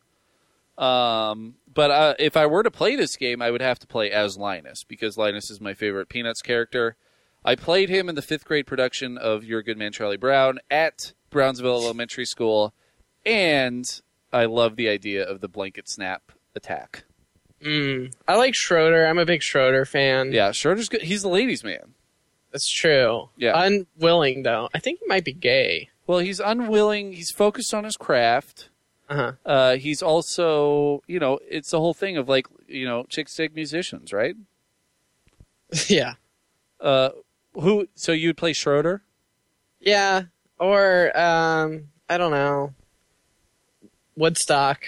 Um, 0.78 1.56
but 1.74 1.92
uh, 1.92 2.14
if 2.20 2.38
I 2.38 2.46
were 2.46 2.64
to 2.64 2.72
play 2.72 2.96
this 2.96 3.18
game, 3.18 3.42
I 3.42 3.52
would 3.52 3.62
have 3.62 3.80
to 3.80 3.88
play 3.88 4.12
as 4.12 4.38
Linus 4.38 4.84
because 4.84 5.18
Linus 5.18 5.50
is 5.50 5.60
my 5.60 5.74
favorite 5.74 6.08
Peanuts 6.08 6.42
character. 6.42 6.96
I 7.44 7.56
played 7.56 7.90
him 7.90 8.08
in 8.10 8.16
the 8.16 8.22
fifth 8.22 8.46
grade 8.46 8.68
production 8.68 9.18
of 9.18 9.44
Your 9.44 9.62
Good 9.62 9.78
Man 9.78 9.92
Charlie 9.92 10.18
Brown 10.18 10.60
at 10.70 11.14
Brownsville 11.30 11.84
Elementary 11.84 12.26
School, 12.26 12.74
and 13.26 13.86
I 14.32 14.46
love 14.46 14.76
the 14.76 14.90
idea 14.90 15.24
of 15.24 15.42
the 15.42 15.48
blanket 15.48 15.90
snap 15.90 16.32
attack. 16.56 17.04
Mm. 17.62 18.14
I 18.28 18.36
like 18.36 18.56
Schroeder. 18.56 19.06
I'm 19.06 19.18
a 19.18 19.26
big 19.26 19.44
Schroeder 19.44 19.86
fan. 19.86 20.32
Yeah, 20.32 20.52
Schroeder's 20.52 20.90
good. 20.90 21.02
He's 21.02 21.22
the 21.22 21.30
ladies' 21.30 21.64
man. 21.64 21.94
That's 22.52 22.70
true. 22.70 23.30
Yeah. 23.38 23.62
Unwilling, 23.62 24.44
though. 24.44 24.70
I 24.74 24.80
think 24.80 25.00
he 25.00 25.06
might 25.08 25.26
be 25.26 25.34
gay. 25.34 25.90
Well, 26.08 26.20
he's 26.20 26.40
unwilling. 26.40 27.14
He's 27.14 27.32
focused 27.32 27.74
on 27.74 27.84
his 27.84 27.98
craft. 27.98 28.70
Uh-huh. 29.10 29.34
Uh, 29.46 29.76
he's 29.76 30.02
also, 30.02 31.02
you 31.08 31.20
know, 31.20 31.40
it's 31.48 31.72
the 31.72 31.80
whole 31.80 31.94
thing 31.94 32.18
of 32.18 32.30
like, 32.30 32.48
you 32.68 32.86
know, 32.86 33.04
chicks 33.10 33.36
dig 33.36 33.56
musicians, 33.56 34.14
right? 34.14 34.36
yeah. 35.88 36.16
Uh, 36.80 37.10
who? 37.54 37.88
So 37.96 38.12
you'd 38.12 38.38
play 38.38 38.54
Schroeder? 38.54 39.04
Yeah. 39.80 40.24
Or, 40.60 41.18
um, 41.18 41.90
I 42.08 42.18
don't 42.18 42.32
know. 42.32 42.74
Woodstock. 44.20 44.84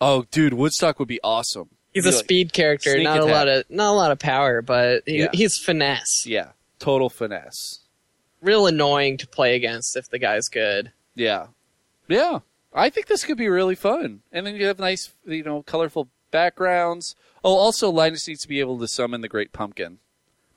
Oh, 0.00 0.26
dude, 0.30 0.54
Woodstock 0.54 0.98
would 0.98 1.08
be 1.08 1.18
awesome. 1.24 1.70
He's 1.94 2.04
a 2.04 2.10
like- 2.10 2.18
speed 2.18 2.52
character, 2.52 2.92
sneak 2.92 3.04
not 3.04 3.18
a 3.18 3.22
attack. 3.24 3.34
lot 3.34 3.48
of 3.48 3.64
not 3.70 3.90
a 3.92 3.96
lot 3.96 4.10
of 4.12 4.18
power, 4.18 4.60
but 4.62 5.02
he, 5.06 5.20
Yeah. 5.20 5.28
he's 5.32 5.56
finesse. 5.58 6.24
Yeah, 6.26 6.50
total 6.78 7.08
finesse. 7.08 7.80
Real 8.42 8.66
annoying 8.66 9.16
to 9.18 9.26
play 9.26 9.56
against 9.56 9.96
if 9.96 10.08
the 10.10 10.18
guy's 10.18 10.48
good. 10.48 10.92
Yeah, 11.14 11.46
yeah. 12.06 12.40
I 12.74 12.90
think 12.90 13.06
this 13.06 13.24
could 13.24 13.38
be 13.38 13.48
really 13.48 13.74
fun, 13.74 14.20
and 14.30 14.46
then 14.46 14.54
you 14.56 14.66
have 14.66 14.78
nice, 14.78 15.10
you 15.24 15.42
know, 15.42 15.62
colorful 15.62 16.08
backgrounds. 16.30 17.16
Oh, 17.42 17.54
also, 17.56 17.88
Linus 17.90 18.28
needs 18.28 18.42
to 18.42 18.48
be 18.48 18.60
able 18.60 18.78
to 18.80 18.86
summon 18.88 19.22
the 19.22 19.28
Great 19.28 19.52
Pumpkin 19.54 19.98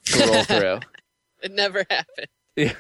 to 0.06 0.26
roll 0.26 0.44
through. 0.44 0.80
It 1.42 1.54
never 1.54 1.86
happened. 1.90 2.28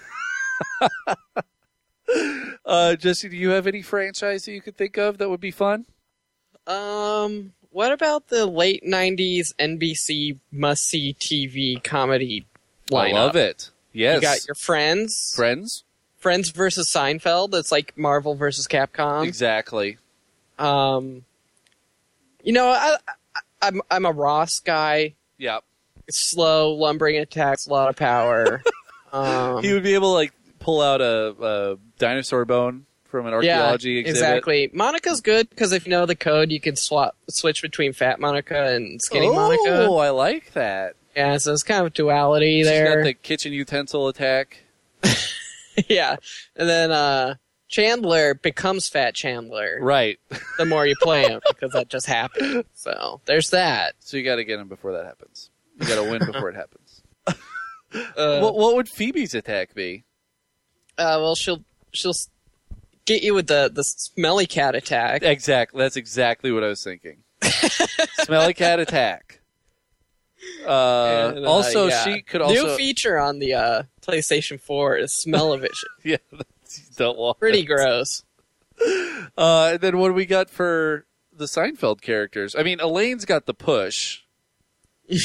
Uh, 2.70 2.95
Jesse, 2.95 3.28
do 3.30 3.36
you 3.36 3.49
have 3.49 3.65
any 3.65 3.82
franchise 3.82 4.45
that 4.45 4.51
you 4.51 4.61
could 4.61 4.78
think 4.78 4.95
of 4.97 5.17
that 5.17 5.28
would 5.28 5.41
be 5.41 5.49
fun? 5.49 5.86
Um, 6.67 7.53
what 7.72 7.91
about 7.91 8.28
the 8.28 8.45
late 8.45 8.84
'90s 8.86 9.55
NBC 9.57 10.38
must-see 10.51 11.15
TV 11.20 11.84
comedy 11.84 12.45
lineup? 12.91 13.09
I 13.09 13.11
love 13.13 13.36
it. 13.36 13.72
Yes. 13.91 14.15
You 14.17 14.22
got 14.22 14.47
your 14.47 14.53
Friends, 14.55 15.34
friends. 15.36 15.84
Friends 16.17 16.51
versus 16.51 16.88
Seinfeld. 16.88 17.55
It's 17.55 17.72
like 17.72 17.97
Marvel 17.97 18.36
versus 18.36 18.67
Capcom. 18.67 19.26
exactly. 19.26 19.97
Um, 20.59 21.24
you 22.43 22.53
know, 22.53 22.67
I, 22.67 22.97
I 23.07 23.39
I'm 23.63 23.82
I'm 23.89 24.05
a 24.05 24.11
Ross 24.11 24.59
guy. 24.59 25.15
Yeah. 25.39 25.59
Slow, 26.09 26.74
lumbering 26.74 27.17
attacks, 27.17 27.65
a 27.65 27.72
lot 27.72 27.89
of 27.89 27.95
power. 27.95 28.61
um, 29.11 29.63
He 29.63 29.74
would 29.74 29.84
be 29.84 29.95
able 29.95 30.09
to 30.09 30.13
like 30.13 30.34
pull 30.59 30.82
out 30.82 31.01
a, 31.01 31.36
a 31.41 31.78
dinosaur 32.00 32.45
bone 32.45 32.86
from 33.04 33.28
an 33.28 33.34
archaeology 33.34 33.91
yeah, 33.91 34.00
exhibit. 34.00 34.10
exactly. 34.10 34.70
Monica's 34.74 35.22
good 35.22 35.50
because 35.50 35.72
if 35.74 35.86
you 35.86 35.91
know 35.91 36.06
the 36.06 36.16
code, 36.16 36.52
you 36.52 36.60
can 36.60 36.76
swap 36.76 37.16
switch 37.30 37.62
between 37.62 37.93
Fat 37.93 38.20
Monica 38.20 38.74
and 38.74 39.02
Skinny 39.02 39.28
oh, 39.28 39.34
Monica. 39.34 39.86
Oh, 39.88 39.97
I 39.97 40.10
like 40.10 40.54
that. 40.54 40.95
Yeah, 41.16 41.38
so 41.38 41.54
it's 41.54 41.64
kind 41.64 41.86
of 41.86 41.93
duality 41.93 42.60
She's 42.60 42.68
there. 42.68 42.97
got 42.97 43.04
the 43.04 43.14
kitchen 43.14 43.52
utensil 43.52 44.08
attack. 44.08 44.64
yeah, 45.88 46.16
and 46.56 46.70
then 46.70 46.91
uh, 46.91 47.36
Chandler 47.68 48.36
becomes 48.36 48.88
Fat 48.88 49.16
Chandler 49.16 49.80
Right. 49.82 50.20
the 50.58 50.66
more 50.66 50.86
you 50.86 50.95
play 51.02 51.24
him 51.28 51.41
because 51.50 51.72
that 51.74 51.89
just 51.89 52.06
happened. 52.06 52.66
So 52.74 53.22
there's 53.26 53.50
that. 53.50 53.95
So 54.00 54.18
you 54.18 54.24
got 54.24 54.38
to 54.38 54.43
get 54.43 54.60
him 54.60 54.68
before 54.68 54.93
that 54.93 55.06
happens. 55.06 55.50
You 55.80 55.88
got 55.88 56.04
to 56.04 56.10
win 56.10 56.26
before 56.26 56.50
it 56.50 56.56
happens. 56.56 57.02
Uh, 57.28 57.34
what, 58.39 58.56
what 58.56 58.76
would 58.76 58.88
Phoebe's 58.89 59.34
attack 59.34 59.74
be? 59.74 60.04
uh, 60.97 61.18
well, 61.22 61.36
she'll 61.36 61.64
she'll 61.92 62.14
get 63.06 63.24
you 63.24 63.34
with 63.34 63.48
the 63.48 63.70
the 63.74 63.84
smelly 63.84 64.46
cat 64.46 64.76
attack. 64.76 65.24
Exactly. 65.24 65.80
That's 65.80 65.96
exactly 65.96 66.52
what 66.52 66.64
I 66.64 66.68
was 66.68 66.84
thinking. 66.84 67.24
Smelly 68.24 68.54
cat 68.54 68.80
attack. 68.80 69.42
Uh, 70.66 71.34
And, 71.36 71.46
uh, 71.46 71.50
also, 71.50 71.88
yeah. 71.88 72.04
she 72.04 72.22
could 72.22 72.42
also 72.42 72.68
New 72.68 72.76
feature 72.78 73.18
on 73.18 73.40
the 73.40 73.54
uh, 73.54 73.84
PlayStation 74.02 74.60
4 74.60 74.98
is 74.98 75.14
smell-o-vision. 75.22 75.90
yeah. 76.04 76.18
don't 76.96 77.18
want 77.18 77.40
Pretty 77.40 77.60
it. 77.60 77.66
gross. 77.66 78.24
Uh, 79.38 79.72
and 79.74 79.82
then 79.82 79.98
what 79.98 80.10
do 80.10 80.14
we 80.14 80.26
got 80.26 80.50
for 80.50 81.06
the 81.36 81.46
Seinfeld 81.46 82.02
characters? 82.02 82.56
I 82.56 82.64
mean, 82.64 82.80
Elaine's 82.80 83.26
got 83.26 83.46
the 83.46 83.54
push, 83.54 84.22
the 85.10 85.16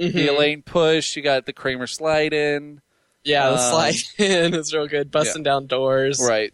Mhm. 0.00 0.28
Elaine 0.28 0.62
push. 0.62 1.14
You 1.16 1.22
got 1.22 1.44
the 1.46 1.52
Kramer 1.52 1.86
slide 1.86 2.32
in, 2.32 2.80
Yeah, 3.24 3.48
the 3.50 3.54
Um, 3.54 3.58
slide 3.70 3.94
in 4.18 4.54
is 4.54 4.72
real 4.74 4.86
good. 4.86 5.10
Busting 5.10 5.42
down 5.42 5.66
doors. 5.66 6.20
right? 6.22 6.52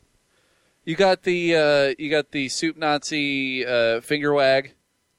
You 0.84 0.96
got 0.96 1.22
the 1.24 1.56
uh, 1.56 1.94
you 1.98 2.10
got 2.10 2.30
the 2.30 2.48
soup 2.48 2.76
Nazi 2.76 3.64
uh, 3.66 4.00
finger 4.00 4.32
wag. 4.32 4.72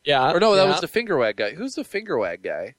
Yeah. 0.04 0.32
Or 0.32 0.40
no, 0.40 0.56
that 0.56 0.64
yeah. 0.64 0.72
was 0.72 0.82
the 0.82 0.88
finger 0.88 1.18
wag 1.18 1.38
guy. 1.38 1.52
Who's 1.52 1.76
the 1.76 1.84
finger 1.84 2.18
wag 2.18 2.42
guy? 2.42 2.76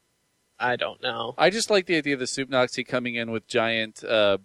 I 0.59 0.77
don't 0.77 1.03
know. 1.03 1.35
I 1.39 1.51
just 1.51 1.71
like 1.71 1.87
the 1.87 1.97
idea 1.97 2.15
of 2.15 2.21
the 2.21 2.27
soup 2.27 2.49
Nazi 2.49 2.85
coming 2.85 3.15
in 3.15 3.31
with 3.31 3.47
giant, 3.47 4.03
uh, 4.05 4.39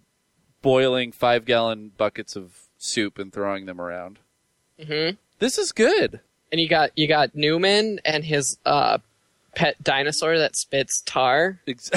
boiling 0.62 1.12
five 1.12 1.44
gallon 1.44 1.92
buckets 1.96 2.34
of 2.36 2.68
soup 2.76 3.18
and 3.18 3.32
throwing 3.32 3.66
them 3.66 3.80
around. 3.80 4.18
Mm-hmm. 4.80 5.16
This 5.38 5.58
is 5.58 5.72
good. 5.72 6.20
And 6.50 6.60
you 6.60 6.68
got 6.68 6.90
you 6.96 7.06
got 7.08 7.34
Newman 7.34 8.00
and 8.04 8.24
his 8.24 8.58
uh, 8.64 8.98
pet 9.54 9.82
dinosaur 9.82 10.38
that 10.38 10.56
spits 10.56 11.02
tar. 11.04 11.60
Ex- 11.66 11.90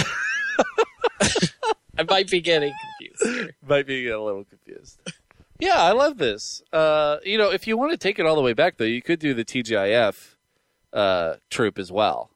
I 2.01 2.13
might 2.13 2.29
be 2.29 2.41
getting 2.41 2.73
confused 2.99 3.23
here. 3.43 3.55
Might 3.67 3.85
be 3.87 4.07
a 4.09 4.19
little 4.21 4.43
confused. 4.43 4.99
yeah, 5.59 5.77
I 5.77 5.91
love 5.91 6.17
this. 6.17 6.61
Uh, 6.73 7.17
you 7.23 7.37
know, 7.37 7.51
if 7.51 7.67
you 7.67 7.77
want 7.77 7.91
to 7.91 7.97
take 7.97 8.17
it 8.19 8.25
all 8.25 8.35
the 8.35 8.41
way 8.41 8.53
back, 8.53 8.77
though, 8.77 8.85
you 8.85 9.01
could 9.01 9.19
do 9.19 9.33
the 9.33 9.45
TGIF 9.45 10.35
uh, 10.93 11.35
troop 11.49 11.77
as 11.79 11.91
well. 11.91 12.31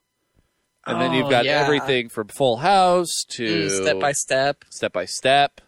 And 0.88 1.02
then 1.02 1.14
you've 1.14 1.26
Oh, 1.26 1.30
got 1.32 1.46
yeah. 1.46 1.60
everything 1.60 2.10
from 2.10 2.28
Full 2.28 2.58
House 2.58 3.24
to 3.30 3.66
Mm, 3.66 3.82
step 3.84 4.00
by 4.00 4.12
step. 4.12 4.64
step 4.70 4.94
by 4.94 5.06
step, 5.06 5.62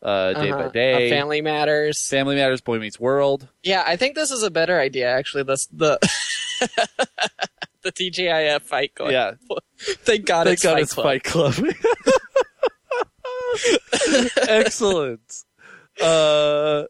uh, 0.00 0.34
day 0.34 0.52
by 0.52 0.58
Uh-huh. 0.58 0.68
day, 0.68 1.08
Uh, 1.08 1.10
Family 1.16 1.40
Matters. 1.40 2.08
Family 2.08 2.36
Matters, 2.36 2.60
Boy 2.60 2.78
Meets 2.78 3.00
World. 3.00 3.48
Yeah, 3.64 3.82
I 3.84 3.96
think 3.96 4.14
this 4.14 4.30
is 4.30 4.44
a 4.44 4.50
better 4.50 4.78
idea. 4.78 5.08
Actually, 5.10 5.42
this 5.42 5.66
the 5.72 5.98
the 7.82 7.90
TGIF 7.92 8.62
fight 8.62 8.94
club. 8.94 9.10
Yeah, 9.10 9.32
Thank 9.78 10.24
God 10.26 10.44
thank 10.44 10.54
it's 10.54 10.62
God 10.62 10.74
Fight 10.74 10.82
it's 10.82 10.94
Fight 10.94 11.24
Club. 11.24 11.54
Excellent. 14.48 15.42
Uh, 16.00 16.84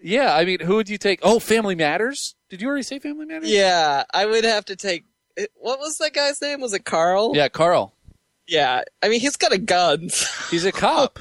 yeah, 0.00 0.34
I 0.34 0.44
mean, 0.44 0.60
who 0.60 0.76
would 0.76 0.88
you 0.88 0.98
take? 0.98 1.20
Oh, 1.22 1.38
Family 1.38 1.74
Matters. 1.74 2.34
Did 2.50 2.60
you 2.60 2.68
already 2.68 2.82
say 2.82 2.98
Family 2.98 3.26
Matters? 3.26 3.50
Yeah, 3.50 4.04
I 4.12 4.26
would 4.26 4.44
have 4.44 4.64
to 4.66 4.76
take. 4.76 5.04
What 5.54 5.78
was 5.78 5.96
that 5.98 6.12
guy's 6.12 6.40
name? 6.42 6.60
Was 6.60 6.74
it 6.74 6.84
Carl? 6.84 7.32
Yeah, 7.34 7.48
Carl. 7.48 7.94
Yeah. 8.46 8.82
I 9.02 9.08
mean, 9.08 9.20
he's 9.20 9.36
got 9.36 9.52
a 9.52 9.58
gun. 9.58 10.10
He's 10.50 10.64
a 10.66 10.72
cop. 10.72 11.20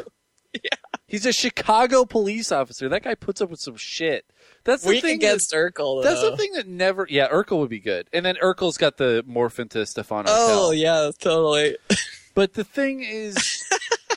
yeah. 0.54 0.70
He's 1.08 1.26
a 1.26 1.32
Chicago 1.32 2.04
police 2.04 2.52
officer. 2.52 2.90
That 2.90 3.04
guy 3.04 3.16
puts 3.16 3.40
up 3.42 3.50
with 3.50 3.60
some 3.62 3.78
shit. 3.78 4.26
That's 4.66 4.84
the 4.84 4.90
Weak 4.90 5.02
thing. 5.04 5.16
against 5.16 5.54
Urkel. 5.54 6.04
that, 6.04 6.10
that's 6.10 6.22
the 6.22 6.36
thing 6.36 6.52
that 6.54 6.68
never. 6.68 7.08
Yeah, 7.10 7.30
Urkel 7.30 7.60
would 7.60 7.70
be 7.70 7.80
good, 7.80 8.08
and 8.14 8.26
then 8.26 8.36
Urkel's 8.44 8.78
got 8.78 8.98
the 8.98 9.24
morph 9.28 9.60
into 9.60 9.86
Stefano. 9.86 10.26
Oh 10.30 10.72
yeah, 10.72 11.12
totally. 11.20 11.78
But 12.34 12.54
the 12.54 12.64
thing 12.64 13.04
is, 13.04 13.36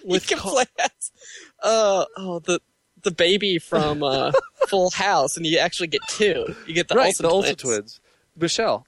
with 0.09 0.29
he 0.29 0.35
can 0.35 0.39
play 0.39 0.65
as, 0.79 1.13
uh, 1.63 2.05
oh 2.17 2.39
the 2.41 2.61
the 3.03 3.11
baby 3.11 3.59
from 3.59 4.03
uh, 4.03 4.33
Full 4.69 4.91
House, 4.91 5.37
and 5.37 5.47
you 5.47 5.59
actually 5.59 5.89
get 5.89 6.01
two. 6.09 6.55
You 6.67 6.75
get 6.75 6.89
the 6.89 6.95
right, 6.95 7.07
Olsen 7.07 7.23
the 7.23 7.31
Olsen 7.31 7.57
twins. 7.57 7.77
twins, 7.77 8.01
Michelle. 8.37 8.87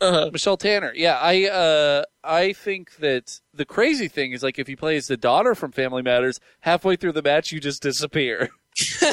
Uh, 0.00 0.30
Michelle 0.32 0.56
Tanner. 0.56 0.92
Yeah, 0.94 1.18
I 1.20 1.48
uh 1.48 2.04
I 2.22 2.52
think 2.52 2.96
that 2.96 3.40
the 3.52 3.64
crazy 3.64 4.06
thing 4.06 4.32
is 4.32 4.44
like 4.44 4.58
if 4.58 4.68
you 4.68 4.76
play 4.76 4.96
as 4.96 5.06
the 5.06 5.16
daughter 5.16 5.56
from 5.56 5.72
Family 5.72 6.02
Matters, 6.02 6.38
halfway 6.60 6.94
through 6.94 7.12
the 7.12 7.22
match 7.22 7.50
you 7.50 7.58
just 7.58 7.82
disappear. 7.82 8.50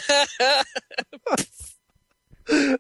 you 2.48 2.78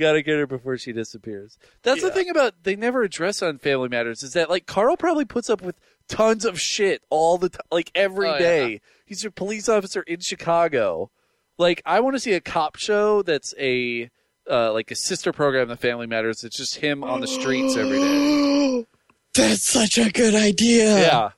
got 0.00 0.12
to 0.12 0.22
get 0.22 0.36
her 0.36 0.46
before 0.46 0.76
she 0.76 0.92
disappears. 0.92 1.56
That's 1.82 2.02
the 2.02 2.10
thing 2.10 2.28
about 2.28 2.64
they 2.64 2.74
never 2.74 3.02
address 3.04 3.42
on 3.42 3.58
Family 3.58 3.88
Matters 3.88 4.24
is 4.24 4.32
that 4.32 4.50
like 4.50 4.66
Carl 4.66 4.96
probably 4.96 5.24
puts 5.24 5.48
up 5.48 5.62
with 5.62 5.76
tons 6.08 6.44
of 6.44 6.60
shit 6.60 7.02
all 7.10 7.38
the 7.38 7.48
time, 7.50 7.60
like 7.70 7.90
every 7.94 8.28
Oh, 8.28 8.38
day. 8.38 8.70
yeah. 8.72 8.78
He's 9.06 9.24
a 9.24 9.30
police 9.30 9.68
officer 9.68 10.02
in 10.02 10.20
Chicago. 10.20 11.10
Like 11.58 11.82
I 11.84 12.00
want 12.00 12.16
to 12.16 12.20
see 12.20 12.32
a 12.32 12.40
cop 12.40 12.76
show 12.76 13.22
that's 13.22 13.54
a 13.58 14.10
uh, 14.50 14.72
like 14.72 14.90
a 14.90 14.96
sister 14.96 15.32
program 15.32 15.70
of 15.70 15.78
Family 15.80 16.06
Matters. 16.06 16.42
It's 16.44 16.56
just 16.56 16.76
him 16.76 17.04
on 17.04 17.20
the 17.20 17.26
streets 17.28 17.76
every 17.76 17.98
day. 17.98 18.86
That's 19.34 19.62
such 19.64 19.96
a 19.98 20.10
good 20.10 20.34
idea. 20.34 20.94
Yeah, 20.98 21.30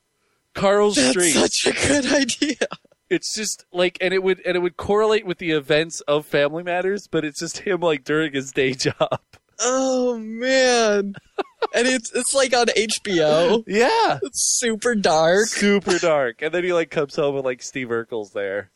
Carl's 0.54 0.96
That's 0.96 1.10
Street. 1.10 1.30
such 1.32 1.66
a 1.66 1.72
good 1.88 2.12
idea. 2.12 2.56
It's 3.10 3.34
just 3.34 3.66
like, 3.72 3.98
and 4.00 4.12
it 4.14 4.22
would 4.22 4.40
and 4.46 4.56
it 4.56 4.60
would 4.60 4.76
correlate 4.76 5.26
with 5.26 5.38
the 5.38 5.50
events 5.52 6.00
of 6.02 6.24
Family 6.26 6.62
Matters, 6.62 7.06
but 7.06 7.24
it's 7.24 7.38
just 7.38 7.58
him 7.58 7.80
like 7.80 8.02
during 8.02 8.32
his 8.32 8.50
day 8.52 8.72
job. 8.74 9.20
Oh 9.60 10.18
man. 10.18 11.14
And 11.74 11.86
it's 11.88 12.10
it's 12.14 12.32
like 12.34 12.54
on 12.56 12.66
HBO. 12.66 13.64
Yeah, 13.66 14.18
It's 14.22 14.58
super 14.58 14.94
dark. 14.94 15.46
super 15.48 15.98
dark. 15.98 16.40
And 16.42 16.54
then 16.54 16.64
he 16.64 16.72
like 16.72 16.90
comes 16.90 17.14
home 17.16 17.34
and 17.36 17.44
like 17.44 17.62
Steve 17.62 17.88
Urkel's 17.88 18.32
there. 18.32 18.70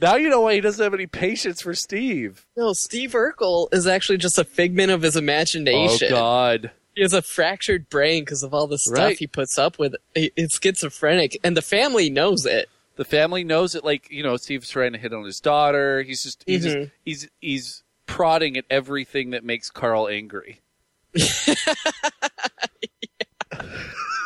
now 0.00 0.16
you 0.16 0.28
know 0.28 0.42
why 0.42 0.54
he 0.54 0.60
doesn't 0.60 0.82
have 0.82 0.94
any 0.94 1.06
patience 1.06 1.62
for 1.62 1.74
Steve. 1.74 2.46
No, 2.56 2.72
Steve 2.72 3.12
Urkel 3.12 3.72
is 3.72 3.86
actually 3.86 4.18
just 4.18 4.38
a 4.38 4.44
figment 4.44 4.90
of 4.90 5.02
his 5.02 5.16
imagination. 5.16 6.08
Oh 6.12 6.16
God. 6.16 6.70
He 6.94 7.02
has 7.02 7.12
a 7.12 7.20
fractured 7.22 7.90
brain 7.90 8.22
because 8.22 8.42
of 8.42 8.54
all 8.54 8.66
the 8.66 8.78
stuff 8.78 8.96
Right. 8.98 9.18
he 9.18 9.26
puts 9.26 9.58
up 9.58 9.78
with. 9.78 9.94
It's 10.14 10.58
schizophrenic, 10.58 11.38
and 11.44 11.54
the 11.56 11.60
family 11.62 12.08
knows 12.08 12.46
it. 12.46 12.70
The 12.96 13.04
family 13.04 13.44
knows 13.44 13.74
it. 13.74 13.84
Like 13.84 14.10
you 14.10 14.22
know, 14.22 14.36
Steve's 14.38 14.70
trying 14.70 14.92
to 14.92 14.98
hit 14.98 15.12
on 15.12 15.24
his 15.24 15.38
daughter. 15.40 16.02
He's 16.02 16.22
just 16.22 16.42
he's 16.46 16.64
just, 16.64 16.76
Mhm. 16.76 16.90
he's 17.04 17.28
he's 17.40 17.82
prodding 18.06 18.56
at 18.56 18.64
everything 18.70 19.30
that 19.30 19.44
makes 19.44 19.68
Carl 19.70 20.08
angry. 20.08 20.62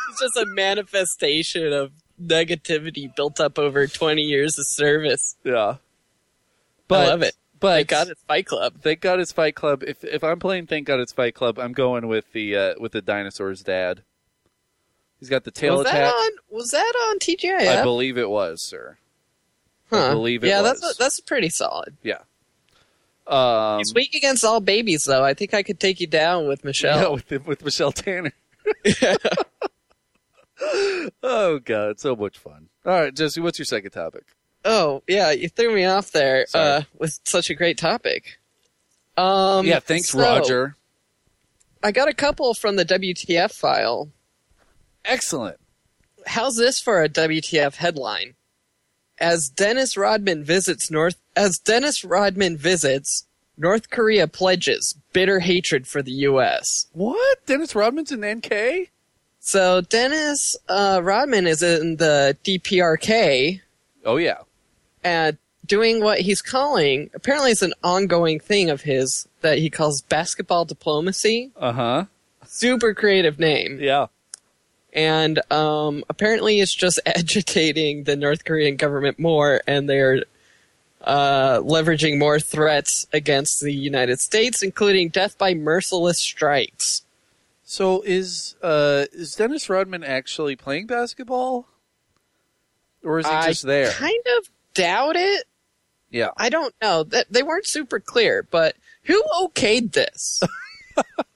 It's 0.09 0.19
just 0.19 0.37
a 0.37 0.45
manifestation 0.45 1.71
of 1.73 1.91
negativity 2.21 3.13
built 3.15 3.39
up 3.39 3.57
over 3.57 3.87
20 3.87 4.21
years 4.21 4.59
of 4.59 4.65
service. 4.67 5.35
Yeah. 5.43 5.77
But, 6.87 7.07
I 7.07 7.07
love 7.07 7.21
it. 7.23 7.35
But 7.59 7.75
Thank 7.75 7.87
God 7.89 8.09
it's 8.09 8.23
Fight 8.23 8.45
Club. 8.45 8.81
Thank 8.81 9.01
God 9.01 9.19
it's 9.19 9.31
Fight 9.31 9.55
Club. 9.55 9.83
If 9.83 10.03
if 10.03 10.23
I'm 10.23 10.39
playing 10.39 10.65
Thank 10.65 10.87
God 10.87 10.99
it's 10.99 11.13
Fight 11.13 11.35
Club, 11.35 11.59
I'm 11.59 11.73
going 11.73 12.07
with 12.07 12.31
the 12.33 12.55
uh, 12.55 12.73
with 12.79 12.91
the 12.91 13.03
dinosaur's 13.03 13.61
dad. 13.61 14.01
He's 15.19 15.29
got 15.29 15.43
the 15.43 15.51
tail 15.51 15.77
Was 15.77 15.85
that 15.85 15.93
attack. 15.93 16.13
on? 16.13 16.31
Was 16.49 16.71
that 16.71 16.93
on 17.09 17.19
TGIF? 17.19 17.67
I 17.67 17.83
believe 17.83 18.17
it 18.17 18.29
was, 18.29 18.63
sir. 18.63 18.97
Huh. 19.91 20.07
I 20.07 20.13
believe 20.13 20.43
it 20.43 20.47
yeah, 20.47 20.61
was. 20.61 20.81
that's 20.81 20.97
that's 20.97 21.19
pretty 21.19 21.49
solid. 21.49 21.97
Um, 23.27 23.79
He's 23.79 23.93
weak 23.93 24.15
against 24.15 24.43
all 24.43 24.59
babies, 24.59 25.05
though. 25.05 25.23
I 25.23 25.33
think 25.33 25.53
I 25.53 25.63
could 25.63 25.79
take 25.79 25.99
you 25.99 26.07
down 26.07 26.47
with 26.47 26.61
yeah, 26.63 26.67
Michelle. 26.67 27.13
with 27.13 27.45
with 27.45 27.63
Michelle 27.63 27.91
Tanner. 27.91 28.33
oh 31.23 31.59
God, 31.63 31.99
so 31.99 32.15
much 32.15 32.37
fun. 32.37 32.69
All 32.85 32.93
right, 32.93 33.13
Jesse, 33.13 33.41
what's 33.41 33.59
your 33.59 33.65
second 33.65 33.91
topic? 33.91 34.23
Oh, 34.63 35.01
yeah, 35.07 35.31
you 35.31 35.49
threw 35.49 35.73
me 35.73 35.85
off 35.85 36.11
there 36.11 36.45
uh, 36.53 36.83
with 36.97 37.19
such 37.25 37.49
a 37.49 37.55
great 37.55 37.77
topic. 37.77 38.39
Um, 39.17 39.65
yeah, 39.65 39.79
thanks, 39.79 40.09
so, 40.09 40.19
Roger. 40.19 40.75
I 41.83 41.91
got 41.91 42.07
a 42.07 42.13
couple 42.13 42.53
from 42.53 42.75
the 42.75 42.85
WTF 42.85 43.51
file. 43.51 44.09
Excellent. 45.03 45.57
How's 46.27 46.55
this 46.55 46.79
for 46.79 47.01
a 47.01 47.09
WTF 47.09 47.75
headline? 47.75 48.35
As 49.21 49.47
Dennis 49.49 49.95
Rodman 49.95 50.43
visits 50.43 50.89
North 50.89 51.15
as 51.35 51.59
Dennis 51.59 52.03
Rodman 52.03 52.57
visits, 52.57 53.25
North 53.57 53.89
Korea 53.91 54.27
pledges 54.27 54.95
bitter 55.13 55.39
hatred 55.39 55.87
for 55.87 56.01
the 56.01 56.11
US. 56.29 56.87
What? 56.93 57.45
Dennis 57.45 57.75
Rodman's 57.75 58.11
in 58.11 58.21
NK? 58.25 58.89
So 59.39 59.81
Dennis 59.81 60.55
uh, 60.67 61.01
Rodman 61.03 61.45
is 61.47 61.61
in 61.61 61.97
the 61.97 62.35
DPRK 62.43 63.61
Oh 64.05 64.17
yeah. 64.17 64.39
and 65.03 65.37
doing 65.67 66.01
what 66.03 66.19
he's 66.21 66.41
calling 66.41 67.09
apparently 67.13 67.51
it's 67.51 67.61
an 67.61 67.73
ongoing 67.83 68.39
thing 68.39 68.69
of 68.71 68.81
his 68.81 69.27
that 69.41 69.59
he 69.59 69.69
calls 69.69 70.01
basketball 70.01 70.65
diplomacy. 70.65 71.51
Uh 71.55 71.71
huh. 71.73 72.05
Super 72.47 72.93
creative 72.95 73.37
name. 73.39 73.77
Yeah. 73.79 74.07
And 74.93 75.39
um, 75.51 76.03
apparently 76.09 76.59
it's 76.59 76.73
just 76.73 76.99
agitating 77.05 78.03
the 78.03 78.15
North 78.15 78.45
Korean 78.45 78.75
government 78.75 79.19
more, 79.19 79.61
and 79.67 79.89
they're 79.89 80.23
uh, 81.01 81.59
leveraging 81.59 82.19
more 82.19 82.39
threats 82.39 83.05
against 83.13 83.61
the 83.61 83.73
United 83.73 84.19
States, 84.19 84.61
including 84.61 85.09
death 85.09 85.37
by 85.37 85.53
merciless 85.53 86.19
strikes. 86.19 87.03
So 87.63 88.01
is 88.01 88.55
uh 88.61 89.05
is 89.13 89.33
Dennis 89.35 89.69
Rodman 89.69 90.03
actually 90.03 90.57
playing 90.57 90.87
basketball? 90.87 91.67
Or 93.01 93.19
is 93.19 93.25
he 93.25 93.31
I 93.31 93.47
just 93.47 93.63
there? 93.65 93.89
I 93.89 93.93
kind 93.93 94.23
of 94.37 94.49
doubt 94.73 95.15
it. 95.15 95.45
Yeah. 96.09 96.31
I 96.35 96.49
don't 96.49 96.75
know. 96.81 97.03
That 97.03 97.31
they 97.31 97.43
weren't 97.43 97.67
super 97.67 98.01
clear, 98.01 98.45
but 98.51 98.75
who 99.03 99.23
okayed 99.39 99.93
this? 99.93 100.43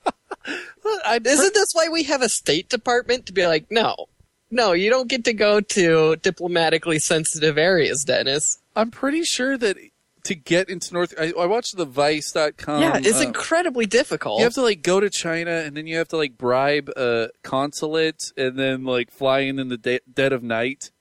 I, 0.45 1.19
Isn't 1.23 1.53
this 1.53 1.73
why 1.73 1.87
we 1.89 2.03
have 2.03 2.21
a 2.21 2.29
State 2.29 2.69
Department 2.69 3.25
to 3.27 3.33
be 3.33 3.47
like, 3.47 3.65
no, 3.71 4.07
no, 4.51 4.73
you 4.73 4.89
don't 4.89 5.07
get 5.07 5.25
to 5.25 5.33
go 5.33 5.59
to 5.59 6.15
diplomatically 6.17 6.99
sensitive 6.99 7.57
areas, 7.57 8.03
Dennis. 8.03 8.59
I'm 8.75 8.91
pretty 8.91 9.23
sure 9.23 9.57
that 9.57 9.77
to 10.25 10.35
get 10.35 10.69
into 10.69 10.93
North, 10.93 11.13
I, 11.19 11.33
I 11.39 11.45
watched 11.45 11.77
the 11.77 11.85
Vice.com. 11.85 12.81
yeah, 12.81 12.97
it's 12.97 13.19
uh, 13.19 13.27
incredibly 13.27 13.85
difficult. 13.85 14.39
You 14.39 14.45
have 14.45 14.53
to 14.55 14.61
like 14.61 14.81
go 14.81 14.99
to 14.99 15.09
China 15.09 15.51
and 15.51 15.77
then 15.77 15.87
you 15.87 15.97
have 15.97 16.07
to 16.09 16.17
like 16.17 16.37
bribe 16.37 16.89
a 16.95 17.29
consulate 17.43 18.31
and 18.35 18.57
then 18.57 18.83
like 18.83 19.11
fly 19.11 19.39
in 19.39 19.59
in 19.59 19.69
the 19.69 19.77
de- 19.77 19.99
dead 20.11 20.33
of 20.33 20.43
night. 20.43 20.91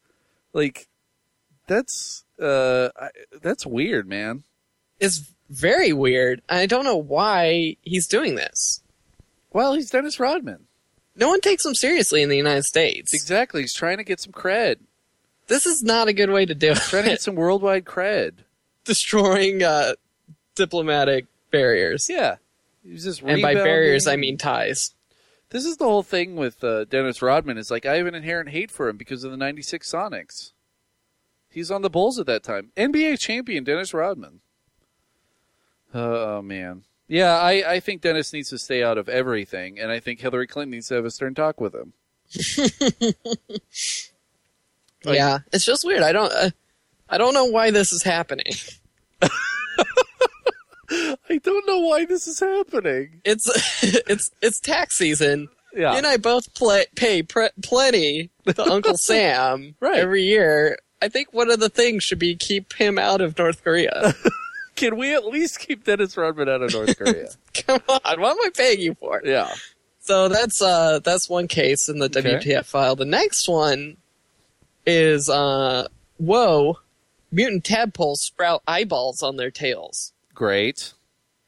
Like 0.53 0.89
that's 1.67 2.25
uh 2.41 2.91
I, 2.97 3.09
that's 3.43 3.67
weird, 3.67 4.09
man. 4.09 4.45
It's 5.01 5.33
very 5.51 5.93
weird. 5.93 6.43
I 6.49 6.67
don't 6.67 6.85
know 6.85 6.97
why 6.97 7.77
he's 7.83 8.07
doing 8.07 8.35
this. 8.35 8.83
Well, 9.55 9.73
he's 9.75 9.89
Dennis 9.89 10.21
Rodman. 10.21 10.67
No 11.17 11.29
one 11.29 11.41
takes 11.41 11.65
him 11.65 11.75
seriously 11.75 12.23
in 12.23 12.29
the 12.29 12.37
United 12.37 12.65
States. 12.65 13.15
Exactly. 13.15 13.63
He's 13.63 13.73
trying 13.73 13.99
to 13.99 14.05
get 14.05 14.21
some 14.21 14.33
cred. 14.33 14.81
This 15.47 15.65
is 15.65 15.83
not 15.83 16.09
a 16.09 16.13
good 16.13 16.31
way 16.31 16.45
to 16.45 16.55
do 16.55 16.73
it. 16.73 16.79
Trying 16.79 17.05
to 17.05 17.11
get 17.11 17.23
some 17.23 17.37
worldwide 17.37 17.85
cred. 17.85 18.33
Destroying 18.85 19.63
uh, 19.63 19.95
diplomatic 20.57 21.27
barriers. 21.51 22.09
Yeah. 22.11 22.37
He's 22.83 23.05
just 23.05 23.23
And 23.23 23.41
by 23.41 23.55
barriers, 23.55 24.07
I 24.07 24.17
mean 24.17 24.37
ties. 24.37 24.95
This 25.51 25.65
is 25.65 25.77
the 25.77 25.85
whole 25.85 26.03
thing 26.03 26.35
with 26.35 26.63
uh, 26.65 26.85
Dennis 26.85 27.23
Rodman. 27.23 27.57
Is 27.57 27.71
like 27.71 27.87
I 27.87 27.97
have 27.97 28.07
an 28.07 28.15
inherent 28.15 28.51
hate 28.51 28.71
for 28.71 28.89
him 28.89 28.97
because 28.97 29.25
of 29.25 29.31
the 29.31 29.37
'96 29.37 29.91
Sonics. 29.91 30.53
He's 31.49 31.71
on 31.71 31.83
the 31.83 31.89
Bulls 31.89 32.19
at 32.19 32.27
that 32.27 32.43
time. 32.43 32.73
NBA 32.77 33.21
champion 33.21 33.63
Dennis 33.65 33.95
Rodman. 33.95 34.41
Oh 35.95 36.43
man, 36.43 36.83
yeah. 37.09 37.37
I, 37.39 37.75
I 37.75 37.81
think 37.81 38.03
Dennis 38.03 38.33
needs 38.33 38.51
to 38.51 38.59
stay 38.59 38.83
out 38.83 38.99
of 38.99 39.09
everything, 39.09 39.79
and 39.79 39.91
I 39.91 40.01
think 40.01 40.21
Hillary 40.21 40.47
Clinton 40.47 40.71
needs 40.73 40.89
to 40.89 40.95
have 40.95 41.05
a 41.05 41.11
stern 41.11 41.35
talk 41.35 41.61
with 41.61 41.75
him. 41.75 41.93
Like- 45.05 45.17
yeah, 45.17 45.39
it's 45.53 45.65
just 45.65 45.85
weird. 45.85 46.03
I 46.03 46.13
don't, 46.13 46.33
uh, 46.33 46.51
I 47.09 47.19
don't 47.19 47.35
know 47.35 47.45
why 47.47 47.71
this 47.71 47.93
is 47.93 48.03
happening. 48.03 48.53
I 51.31 51.39
don't 51.43 51.67
know 51.67 51.79
why 51.81 52.05
this 52.05 52.27
is 52.27 52.39
happening. 52.41 53.21
It's, 53.25 53.49
it's, 54.09 54.31
it's 54.43 54.61
tax 54.61 54.97
season. 54.97 55.49
Yeah, 55.75 55.93
You 55.93 55.99
and 55.99 56.07
I 56.07 56.19
both 56.19 56.55
play, 56.55 56.87
pay 56.95 57.23
pre- 57.23 57.49
plenty 57.63 58.31
to 58.47 58.63
Uncle 58.63 58.97
Sam 58.97 59.75
Right. 59.81 59.97
every 59.99 60.23
year. 60.23 60.79
I 61.03 61.09
think 61.09 61.33
one 61.33 61.51
of 61.51 61.59
the 61.59 61.69
things 61.69 62.05
should 62.05 62.19
be 62.21 62.37
keep 62.37 62.75
him 62.75 62.97
out 62.99 63.21
of 63.21 63.37
North 63.37 63.65
Korea. 63.65 64.15
Can 64.75 64.97
we 64.97 65.15
at 65.15 65.25
least 65.25 65.61
keep 65.61 65.85
Dennis 65.85 66.17
Rodman 66.17 66.49
out 66.49 66.63
of 66.63 66.73
North 66.73 66.97
Korea? 66.99 67.29
Come 67.67 67.81
on, 67.89 68.21
what 68.21 68.33
am 68.33 68.39
I 68.43 68.51
paying 68.55 68.81
you 68.81 68.95
for? 68.95 69.21
yeah. 69.25 69.53
So 70.01 70.29
that's 70.29 70.61
uh 70.61 70.99
that's 71.03 71.31
one 71.31 71.49
case 71.49 71.89
in 71.89 71.99
the 71.99 72.07
Okay. 72.07 72.35
WTF 72.35 72.67
file. 72.67 72.95
The 72.95 73.07
next 73.07 73.49
one 73.49 73.97
is 74.87 75.31
uh 75.31 75.89
whoa, 76.19 76.79
mutant 77.33 77.65
tadpoles 77.65 78.21
sprout 78.21 78.63
eyeballs 78.69 79.23
on 79.23 79.37
their 79.37 79.51
tails. 79.51 80.13
Great. 80.35 80.93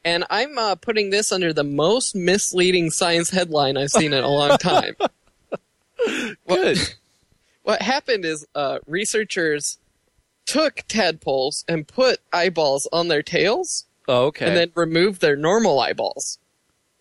And 0.05 0.24
I'm 0.31 0.57
uh, 0.57 0.77
putting 0.77 1.11
this 1.11 1.33
under 1.33 1.53
the 1.53 1.64
most 1.64 2.14
misleading 2.14 2.91
science 2.91 3.29
headline 3.31 3.77
I've 3.77 3.91
seen 3.91 4.12
in 4.12 4.22
a 4.22 4.29
long 4.29 4.57
time. 4.57 4.95
Good. 6.49 6.79
what 7.64 7.83
happened 7.83 8.24
is 8.24 8.47
uh, 8.55 8.79
researchers 8.87 9.79
took 10.47 10.84
tadpoles 10.88 11.64
and 11.68 11.86
put 11.86 12.20
eyeballs 12.32 12.88
on 12.92 13.09
their 13.09 13.22
tails 13.22 13.84
Oh, 14.09 14.26
okay. 14.26 14.47
and 14.47 14.57
then 14.57 14.70
removed 14.76 15.20
their 15.20 15.36
normal 15.36 15.80
eyeballs. 15.80 16.38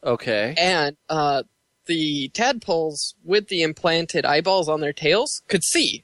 okay. 0.03 0.55
And 0.57 0.97
uh, 1.07 1.43
the 1.85 2.29
tadpoles 2.29 3.13
with 3.23 3.47
the 3.47 3.61
implanted 3.61 4.25
eyeballs 4.25 4.67
on 4.67 4.81
their 4.81 4.93
tails 4.93 5.43
could 5.47 5.63
see 5.63 6.03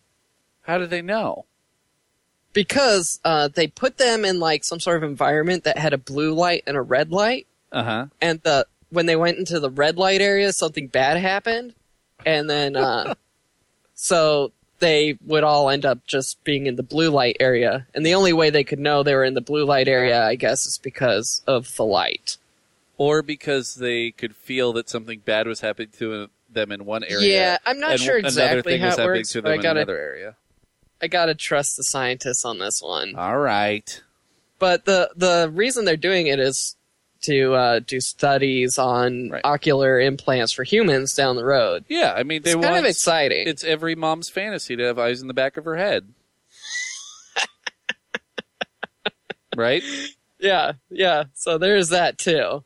How 0.61 0.77
did 0.77 0.89
they 0.91 1.01
know? 1.01 1.45
because 2.53 3.19
uh, 3.23 3.47
they 3.47 3.65
put 3.67 3.97
them 3.97 4.25
in 4.25 4.39
like 4.39 4.63
some 4.65 4.79
sort 4.79 4.97
of 4.97 5.03
environment 5.03 5.63
that 5.63 5.77
had 5.77 5.93
a 5.93 5.97
blue 5.97 6.33
light 6.33 6.63
and 6.67 6.75
a 6.75 6.81
red 6.81 7.11
light. 7.11 7.47
Uh 7.71 7.83
huh. 7.83 8.05
And 8.19 8.41
the 8.43 8.67
when 8.89 9.05
they 9.05 9.15
went 9.15 9.37
into 9.37 9.59
the 9.61 9.69
red 9.69 9.95
light 9.97 10.19
area, 10.21 10.51
something 10.51 10.87
bad 10.87 11.15
happened, 11.17 11.73
and 12.25 12.49
then 12.49 12.75
uh, 12.75 13.13
so 13.95 14.51
they 14.81 15.17
would 15.25 15.45
all 15.45 15.69
end 15.69 15.85
up 15.85 16.05
just 16.05 16.43
being 16.43 16.65
in 16.67 16.75
the 16.75 16.83
blue 16.83 17.09
light 17.09 17.37
area. 17.39 17.87
And 17.95 18.05
the 18.05 18.13
only 18.15 18.33
way 18.33 18.49
they 18.49 18.65
could 18.65 18.79
know 18.79 19.01
they 19.01 19.15
were 19.15 19.23
in 19.23 19.33
the 19.33 19.39
blue 19.41 19.63
light 19.63 19.87
area, 19.87 20.25
I 20.25 20.35
guess, 20.35 20.65
is 20.65 20.77
because 20.77 21.41
of 21.47 21.73
the 21.77 21.85
light. 21.85 22.35
or 22.97 23.21
because 23.23 23.75
they 23.75 24.11
could 24.11 24.35
feel 24.35 24.73
that 24.73 24.89
something 24.89 25.19
bad 25.25 25.47
was 25.47 25.61
happening 25.61 25.89
to 25.97 26.27
them 26.51 26.71
in 26.71 26.85
one 26.85 27.03
area. 27.03 27.33
Yeah, 27.33 27.57
I'm 27.65 27.79
not 27.79 27.97
sure 27.99 28.17
exactly 28.17 28.77
how 28.77 28.89
it 28.93 29.05
works, 29.05 29.31
to 29.31 29.41
but 29.41 29.53
I 29.53 29.55
in 29.55 29.61
gotta 29.61 29.79
another 29.79 29.97
area. 29.97 30.35
I 31.01 31.07
gotta 31.07 31.33
trust 31.33 31.77
the 31.77 31.83
scientists 31.83 32.45
on 32.45 32.59
this 32.59 32.81
one. 32.81 33.15
All 33.15 33.39
right. 33.39 34.03
But 34.59 34.85
the 34.85 35.09
the 35.15 35.49
reason 35.51 35.85
they're 35.85 35.97
doing 35.97 36.27
it 36.27 36.39
is 36.39 36.75
to 37.21 37.53
uh, 37.53 37.79
do 37.79 37.99
studies 38.01 38.77
on 38.77 39.29
Right. 39.29 39.41
ocular 39.43 39.99
implants 39.99 40.51
for 40.51 40.63
humans 40.63 41.13
down 41.13 41.35
the 41.35 41.45
road. 41.45 41.85
Yeah, 41.87 42.13
I 42.15 42.23
mean 42.23 42.41
they 42.43 42.51
It's 42.51 42.55
want 42.55 42.67
kind 42.67 42.85
of 42.85 42.89
exciting. 42.89 43.47
it's 43.47 43.63
every 43.63 43.95
mom's 43.95 44.29
fantasy 44.29 44.75
to 44.75 44.83
have 44.83 44.99
eyes 44.99 45.21
in 45.21 45.27
the 45.27 45.33
back 45.33 45.57
of 45.57 45.65
her 45.65 45.77
head. 45.77 46.07
right? 49.55 49.83
Yeah, 50.39 50.73
yeah. 50.89 51.25
So 51.33 51.57
there's 51.57 51.89
that 51.89 52.17
too. 52.17 52.63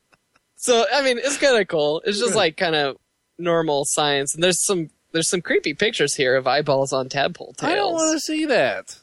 so 0.56 0.84
I 0.92 1.02
mean, 1.02 1.18
it's 1.18 1.38
kind 1.38 1.60
of 1.60 1.68
cool. 1.68 2.02
It's 2.04 2.18
just 2.18 2.34
like 2.34 2.56
kind 2.56 2.74
of 2.74 2.96
normal 3.38 3.84
science, 3.84 4.34
and 4.34 4.42
there's 4.42 4.64
some 4.64 4.90
there's 5.12 5.28
some 5.28 5.42
creepy 5.42 5.74
pictures 5.74 6.14
here 6.14 6.36
of 6.36 6.46
eyeballs 6.46 6.92
on 6.92 7.08
tadpole 7.08 7.52
tails. 7.54 7.72
I 7.72 7.76
don't 7.76 7.92
want 7.92 8.14
to 8.16 8.20
see 8.20 8.46
that. 8.46 8.98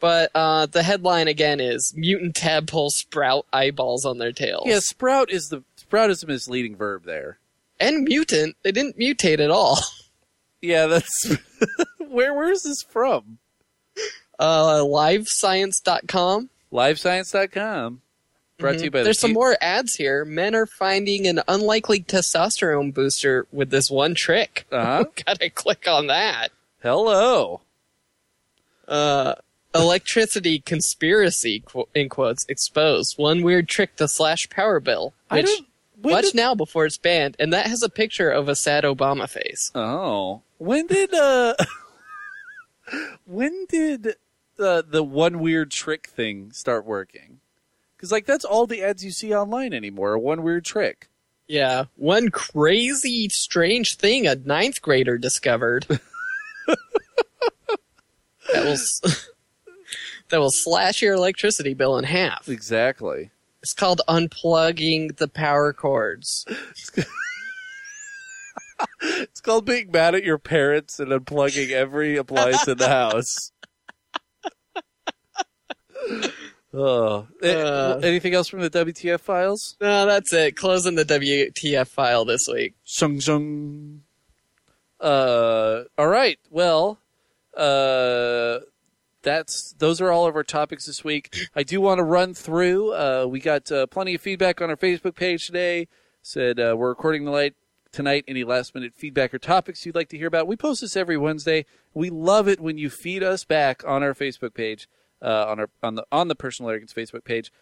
But 0.00 0.30
uh, 0.34 0.66
the 0.66 0.82
headline 0.82 1.28
again 1.28 1.60
is 1.60 1.92
mutant 1.94 2.34
tadpoles 2.34 2.96
sprout 2.96 3.46
eyeballs 3.52 4.04
on 4.06 4.16
their 4.18 4.32
tails. 4.32 4.64
Yeah, 4.66 4.78
sprout 4.80 5.30
is 5.30 5.48
the 5.50 5.62
sprout 5.76 6.08
is 6.10 6.20
the 6.20 6.26
misleading 6.26 6.74
verb 6.74 7.04
there. 7.04 7.38
and 7.78 8.04
mutant. 8.04 8.56
They 8.62 8.72
didn't 8.72 8.98
mutate 8.98 9.40
at 9.40 9.50
all. 9.50 9.78
Yeah, 10.62 10.88
that's 10.88 11.36
where 11.98 12.34
where's 12.34 12.64
this 12.64 12.82
from? 12.82 13.38
Uh, 14.38 14.80
livescience.com. 14.80 16.50
Livescience.com. 16.70 18.02
Brought 18.58 18.78
to 18.78 18.84
you 18.84 18.90
by 18.90 18.98
the 18.98 19.00
Mm-hmm. 19.00 19.04
There's 19.04 19.18
some 19.18 19.30
T- 19.30 19.34
more 19.34 19.56
ads 19.62 19.94
here. 19.94 20.26
Men 20.26 20.54
are 20.54 20.66
finding 20.66 21.26
an 21.26 21.40
unlikely 21.48 22.00
testosterone 22.02 22.92
booster 22.92 23.46
with 23.50 23.70
this 23.70 23.90
one 23.90 24.14
trick. 24.14 24.66
Uh-huh. 24.70 25.04
Gotta 25.26 25.48
click 25.48 25.88
on 25.88 26.08
that. 26.08 26.48
Hello. 26.82 27.62
Uh, 28.86 29.36
electricity 29.74 30.58
conspiracy 30.60 31.62
qu- 31.64 31.88
in 31.94 32.08
quotes 32.08 32.44
exposed. 32.48 33.16
One 33.18 33.42
weird 33.42 33.68
trick 33.68 33.96
to 33.96 34.08
slash 34.08 34.48
power 34.50 34.80
bill. 34.80 35.14
I 35.30 35.36
Which 35.36 35.46
don't 35.46 35.66
watch 36.02 36.24
did- 36.26 36.34
now 36.34 36.54
before 36.54 36.86
it's 36.86 36.98
banned, 36.98 37.36
and 37.38 37.52
that 37.52 37.66
has 37.66 37.82
a 37.82 37.88
picture 37.88 38.30
of 38.30 38.48
a 38.48 38.56
sad 38.56 38.84
Obama 38.84 39.28
face. 39.28 39.70
Oh, 39.74 40.42
when 40.58 40.86
did 40.86 41.12
uh, 41.14 41.54
when 43.24 43.66
did 43.68 44.16
uh, 44.58 44.82
the 44.88 45.02
one 45.02 45.38
weird 45.40 45.70
trick 45.70 46.08
thing 46.08 46.52
start 46.52 46.84
working? 46.84 47.40
Because 47.96 48.10
like 48.12 48.26
that's 48.26 48.44
all 48.44 48.66
the 48.66 48.82
ads 48.82 49.04
you 49.04 49.10
see 49.10 49.34
online 49.34 49.72
anymore. 49.74 50.18
One 50.18 50.42
weird 50.42 50.64
trick. 50.64 51.08
Yeah, 51.46 51.84
one 51.96 52.28
crazy, 52.30 53.28
strange 53.28 53.96
thing 53.96 54.26
a 54.26 54.36
ninth 54.36 54.80
grader 54.80 55.18
discovered. 55.18 55.84
that 56.68 56.78
will 58.54 58.72
s- 58.72 59.29
that 60.30 60.40
will 60.40 60.50
slash 60.50 61.02
your 61.02 61.14
electricity 61.14 61.74
bill 61.74 61.96
in 61.98 62.04
half. 62.04 62.48
Exactly. 62.48 63.30
It's 63.62 63.74
called 63.74 64.00
unplugging 64.08 65.16
the 65.18 65.28
power 65.28 65.72
cords. 65.72 66.44
It's 69.02 69.40
called 69.42 69.66
being 69.66 69.90
mad 69.90 70.14
at 70.14 70.24
your 70.24 70.38
parents 70.38 70.98
and 70.98 71.10
unplugging 71.10 71.70
every 71.70 72.16
appliance 72.16 72.66
in 72.66 72.78
the 72.78 72.88
house. 72.88 73.52
Oh, 76.72 77.26
Uh. 77.42 77.98
anything 78.04 78.32
else 78.32 78.46
from 78.46 78.60
the 78.60 78.70
WTF 78.70 79.18
files? 79.20 79.76
No, 79.80 80.06
that's 80.06 80.32
it. 80.32 80.54
Closing 80.54 80.94
the 80.94 81.04
WTF 81.04 81.88
file 81.88 82.24
this 82.24 82.46
week. 82.46 82.74
Shung 82.84 83.18
shung. 83.18 84.02
Uh, 85.00 85.82
all 85.98 86.06
right. 86.06 86.38
Well, 86.48 87.00
uh, 87.56 88.60
that's 89.22 89.74
those 89.78 90.00
are 90.00 90.10
all 90.10 90.26
of 90.26 90.36
our 90.36 90.44
topics 90.44 90.86
this 90.86 91.04
week. 91.04 91.34
I 91.54 91.62
do 91.62 91.80
want 91.80 91.98
to 91.98 92.04
run 92.04 92.34
through. 92.34 92.92
Uh, 92.92 93.26
we 93.28 93.40
got 93.40 93.70
uh, 93.70 93.86
plenty 93.86 94.14
of 94.14 94.20
feedback 94.20 94.60
on 94.60 94.70
our 94.70 94.76
Facebook 94.76 95.14
page 95.14 95.46
today. 95.46 95.88
Said 96.22 96.60
uh, 96.60 96.74
we're 96.76 96.90
recording 96.90 97.24
the 97.24 97.30
light 97.30 97.54
tonight. 97.92 98.24
Any 98.28 98.44
last 98.44 98.74
minute 98.74 98.94
feedback 98.94 99.32
or 99.34 99.38
topics 99.38 99.84
you'd 99.84 99.94
like 99.94 100.08
to 100.10 100.18
hear 100.18 100.26
about? 100.26 100.46
We 100.46 100.56
post 100.56 100.80
this 100.80 100.96
every 100.96 101.16
Wednesday. 101.16 101.66
We 101.94 102.10
love 102.10 102.48
it 102.48 102.60
when 102.60 102.78
you 102.78 102.90
feed 102.90 103.22
us 103.22 103.44
back 103.44 103.82
on 103.86 104.02
our 104.02 104.14
Facebook 104.14 104.54
page, 104.54 104.88
uh, 105.22 105.46
on 105.48 105.60
our 105.60 105.70
on 105.82 105.94
the 105.94 106.06
on 106.10 106.28
the 106.28 106.34
personal 106.34 106.70
arrogance 106.70 106.92
Facebook 106.92 107.24
page. 107.24 107.52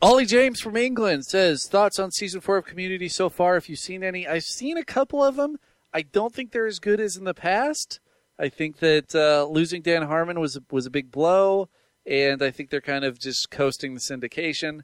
Ollie 0.00 0.26
James 0.26 0.60
from 0.60 0.76
England 0.76 1.24
says 1.24 1.66
thoughts 1.66 1.98
on 1.98 2.12
season 2.12 2.40
four 2.40 2.58
of 2.58 2.64
Community 2.64 3.08
so 3.08 3.28
far. 3.28 3.56
If 3.56 3.68
you've 3.68 3.80
seen 3.80 4.04
any, 4.04 4.28
I've 4.28 4.44
seen 4.44 4.78
a 4.78 4.84
couple 4.84 5.24
of 5.24 5.34
them. 5.34 5.58
I 5.92 6.02
don't 6.02 6.32
think 6.32 6.52
they're 6.52 6.66
as 6.66 6.78
good 6.78 7.00
as 7.00 7.16
in 7.16 7.24
the 7.24 7.34
past. 7.34 7.98
I 8.38 8.48
think 8.48 8.78
that 8.78 9.14
uh, 9.14 9.46
losing 9.46 9.82
Dan 9.82 10.02
Harmon 10.02 10.40
was 10.40 10.58
was 10.70 10.86
a 10.86 10.90
big 10.90 11.10
blow, 11.10 11.68
and 12.06 12.42
I 12.42 12.50
think 12.50 12.70
they're 12.70 12.80
kind 12.80 13.04
of 13.04 13.18
just 13.18 13.50
coasting 13.50 13.94
the 13.94 14.00
syndication. 14.00 14.82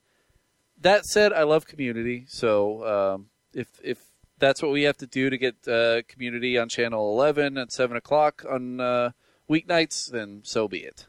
That 0.80 1.06
said, 1.06 1.32
I 1.32 1.44
love 1.44 1.66
Community, 1.66 2.24
so 2.28 2.86
um, 3.14 3.26
if 3.52 3.68
if 3.82 3.98
that's 4.38 4.62
what 4.62 4.72
we 4.72 4.82
have 4.82 4.96
to 4.98 5.06
do 5.06 5.30
to 5.30 5.38
get 5.38 5.68
uh, 5.68 6.02
Community 6.08 6.58
on 6.58 6.68
Channel 6.68 7.12
11 7.12 7.56
at 7.56 7.72
seven 7.72 7.96
o'clock 7.96 8.44
on 8.48 8.80
uh, 8.80 9.10
weeknights, 9.48 10.10
then 10.10 10.40
so 10.44 10.66
be 10.66 10.78
it. 10.78 11.06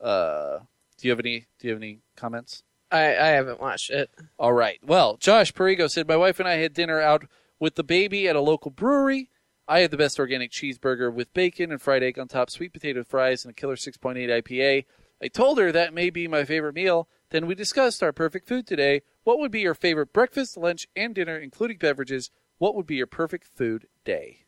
Uh, 0.00 0.58
do 0.98 1.06
you 1.06 1.10
have 1.10 1.20
any? 1.20 1.46
Do 1.58 1.68
you 1.68 1.74
have 1.74 1.80
any 1.80 2.00
comments? 2.16 2.62
I, 2.90 3.16
I 3.16 3.28
haven't 3.28 3.60
watched 3.60 3.90
it. 3.90 4.10
All 4.38 4.52
right. 4.52 4.78
Well, 4.84 5.16
Josh 5.16 5.52
Perigo 5.52 5.88
said, 5.88 6.08
My 6.08 6.16
wife 6.16 6.40
and 6.40 6.48
I 6.48 6.56
had 6.56 6.74
dinner 6.74 7.00
out 7.00 7.26
with 7.58 7.76
the 7.76 7.84
baby 7.84 8.28
at 8.28 8.36
a 8.36 8.40
local 8.40 8.70
brewery. 8.70 9.30
I 9.70 9.78
had 9.80 9.92
the 9.92 9.96
best 9.96 10.18
organic 10.18 10.50
cheeseburger 10.50 11.14
with 11.14 11.32
bacon 11.32 11.70
and 11.70 11.80
fried 11.80 12.02
egg 12.02 12.18
on 12.18 12.26
top, 12.26 12.50
sweet 12.50 12.72
potato 12.72 13.04
fries, 13.04 13.44
and 13.44 13.52
a 13.52 13.54
killer 13.54 13.76
6.8 13.76 14.16
IPA. 14.42 14.84
I 15.22 15.28
told 15.28 15.58
her 15.58 15.70
that 15.70 15.94
may 15.94 16.10
be 16.10 16.26
my 16.26 16.44
favorite 16.44 16.74
meal. 16.74 17.08
Then 17.30 17.46
we 17.46 17.54
discussed 17.54 18.02
our 18.02 18.12
perfect 18.12 18.48
food 18.48 18.66
today. 18.66 19.02
What 19.22 19.38
would 19.38 19.52
be 19.52 19.60
your 19.60 19.74
favorite 19.76 20.12
breakfast, 20.12 20.56
lunch, 20.56 20.88
and 20.96 21.14
dinner, 21.14 21.38
including 21.38 21.78
beverages? 21.78 22.32
What 22.58 22.74
would 22.74 22.86
be 22.88 22.96
your 22.96 23.06
perfect 23.06 23.46
food 23.46 23.86
day? 24.04 24.38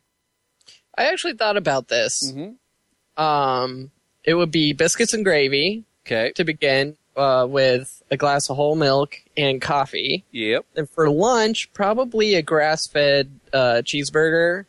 I 0.97 1.05
actually 1.05 1.35
thought 1.35 1.55
about 1.55 1.87
this. 1.87 2.29
Mm-hmm. 2.29 3.23
Um, 3.23 3.91
it 4.25 4.33
would 4.33 4.51
be 4.51 4.73
biscuits 4.73 5.13
and 5.13 5.23
gravy 5.23 5.85
Okay. 6.05 6.33
to 6.33 6.43
begin 6.43 6.97
uh, 7.15 7.47
with 7.49 8.03
a 8.11 8.17
glass 8.17 8.49
of 8.49 8.57
whole 8.57 8.75
milk 8.75 9.15
and 9.37 9.61
coffee. 9.61 10.25
Yep. 10.31 10.65
And 10.75 10.89
for 10.89 11.09
lunch, 11.09 11.71
probably 11.71 12.35
a 12.35 12.41
grass-fed 12.41 13.39
uh, 13.53 13.81
cheeseburger 13.85 14.65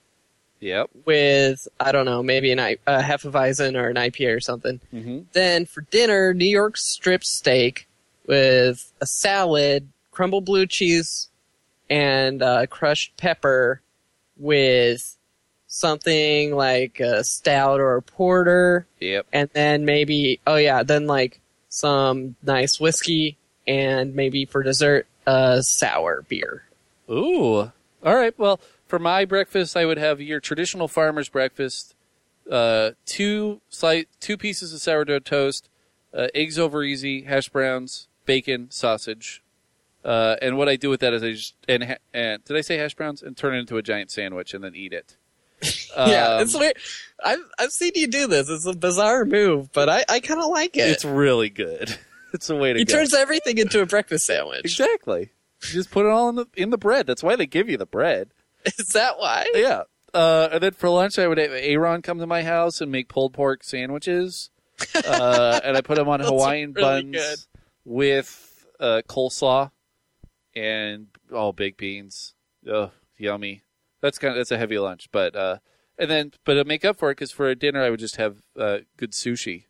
Yep. 0.65 0.91
with 1.05 1.69
I 1.79 1.93
don't 1.93 2.07
know, 2.07 2.23
maybe 2.23 2.51
an 2.53 2.59
I- 2.59 2.79
a 2.87 3.03
Hefeweizen 3.03 3.77
or 3.77 3.89
an 3.91 3.97
IPA 3.97 4.37
or 4.37 4.41
something. 4.41 4.81
Mm-hmm. 4.93 5.19
Then 5.33 5.67
for 5.67 5.83
dinner, 5.83 6.33
New 6.33 6.47
York 6.49 6.77
strip 6.79 7.23
steak 7.23 7.87
with 8.27 8.91
a 9.01 9.07
salad, 9.07 9.89
crumbled 10.11 10.47
blue 10.47 10.67
cheese, 10.67 11.29
and 11.91 12.43
uh, 12.43 12.65
crushed 12.67 13.15
pepper 13.19 13.83
with 14.39 15.17
something 15.67 16.55
like 16.55 16.99
a 17.01 17.23
stout 17.25 17.81
or 17.81 17.97
a 17.97 18.03
porter, 18.03 18.87
Yep. 19.01 19.27
and 19.33 19.51
then 19.53 19.85
maybe 19.85 20.41
oh 20.47 20.57
yeah, 20.57 20.83
then 20.83 21.07
like 21.07 21.41
some 21.69 22.37
nice 22.43 22.81
whiskey, 22.81 23.37
and 23.67 24.15
maybe 24.15 24.45
for 24.47 24.63
dessert, 24.63 25.07
a 25.27 25.63
sour 25.63 26.23
beer. 26.29 26.65
Ooh. 27.11 27.71
All 28.05 28.15
right. 28.15 28.39
Well, 28.39 28.61
for 28.95 29.01
my 29.01 29.25
breakfast, 29.25 29.77
I 29.77 29.87
would 29.87 29.99
have 29.99 30.21
your 30.21 30.39
traditional 30.39 30.87
farmer's 30.87 31.29
breakfast: 31.29 31.97
uh, 32.49 32.93
two 33.07 33.61
slice, 33.69 34.05
two 34.21 34.37
pieces 34.37 34.73
of 34.73 34.81
sourdough 34.81 35.19
toast, 35.19 35.69
uh, 36.17 36.29
eggs 36.33 36.59
over 36.61 36.85
easy, 36.85 37.23
hash 37.23 37.49
browns, 37.49 38.07
bacon, 38.25 38.71
sausage. 38.71 39.43
Uh, 40.05 40.37
and 40.41 40.57
what 40.57 40.69
I 40.69 40.77
do 40.77 40.91
with 40.91 41.01
that 41.01 41.13
is 41.13 41.23
I 41.25 41.33
just 41.33 41.55
and, 41.69 41.83
ha- 41.83 41.97
and 42.13 42.45
did 42.45 42.57
I 42.57 42.61
say 42.61 42.77
hash 42.77 42.95
browns 42.95 43.21
and 43.21 43.37
turn 43.37 43.55
it 43.57 43.59
into 43.59 43.79
a 43.79 43.83
giant 43.83 44.13
sandwich 44.13 44.55
and 44.55 44.63
then 44.63 44.77
eat 44.77 44.93
it. 44.93 45.17
yeah, 45.97 46.35
Um, 46.37 46.43
it's 46.43 46.57
weird. 46.57 46.77
I've 47.25 47.41
I've 47.59 47.71
seen 47.73 47.93
you 47.97 48.07
do 48.07 48.29
this. 48.29 48.49
It's 48.49 48.67
a 48.67 48.75
bizarre 48.75 49.25
move, 49.25 49.73
but 49.73 49.89
I, 49.89 50.05
I 50.09 50.21
kind 50.21 50.41
of 50.41 50.51
like 50.51 50.77
it. 50.77 50.89
it's 50.89 51.05
really 51.05 51.51
good. 51.51 51.99
It's 52.35 52.51
a 52.51 52.57
way 52.57 52.73
to 52.73 52.79
he 52.81 52.85
go. 52.85 52.95
turns 52.95 53.15
everything 53.15 53.59
into 53.59 53.81
a 53.81 53.87
breakfast 53.87 54.27
sandwich. 54.27 54.63
exactly. 54.65 55.31
You 55.63 55.69
just 55.73 55.93
put 55.93 56.05
it 56.05 56.09
all 56.11 56.29
in 56.31 56.35
the 56.35 56.47
in 56.57 56.71
the 56.71 56.77
bread. 56.77 57.07
That's 57.07 57.23
why 57.23 57.37
they 57.37 57.47
give 57.47 57.69
you 57.69 57.77
the 57.77 57.87
bread. 57.87 58.31
Is 58.79 58.89
that 58.89 59.19
why? 59.19 59.47
Yeah. 59.55 59.83
Uh, 60.13 60.49
and 60.53 60.63
then 60.63 60.73
for 60.73 60.89
lunch, 60.89 61.19
I 61.19 61.27
would 61.27 61.39
have 61.39 61.51
Aaron 61.53 62.01
come 62.03 62.19
to 62.19 62.27
my 62.27 62.43
house 62.43 62.81
and 62.81 62.91
make 62.93 63.09
pulled 63.09 63.33
pork 63.33 63.65
sandwiches. 63.65 64.51
Uh, 64.95 65.61
and 65.63 65.77
I 65.77 65.81
put 65.81 65.97
them 65.97 66.09
on 66.09 66.21
Those 66.21 66.29
are 66.31 66.33
Hawaiian 66.33 66.73
really 66.73 67.03
buns 67.03 67.17
good. 67.17 67.39
with 67.85 68.67
uh, 68.81 69.03
coleslaw 69.09 69.71
and 70.55 71.09
all 71.35 71.53
baked 71.53 71.79
beans. 71.79 72.35
Ugh, 72.71 72.91
yummy. 73.19 73.63
That's 74.01 74.19
kind 74.19 74.33
of 74.33 74.37
that's 74.37 74.51
a 74.51 74.59
heavy 74.59 74.79
lunch, 74.79 75.09
but 75.13 75.35
uh, 75.35 75.59
and 75.99 76.11
then 76.11 76.33
but 76.45 76.55
to 76.55 76.65
make 76.65 76.85
up 76.85 76.97
for 76.99 77.11
it, 77.11 77.15
because 77.15 77.33
for 77.33 77.49
a 77.49 77.55
dinner 77.57 77.83
I 77.83 77.91
would 77.91 78.01
just 78.01 78.17
have 78.17 78.37
uh, 78.59 78.79
good 78.97 79.13
sushi. 79.13 79.65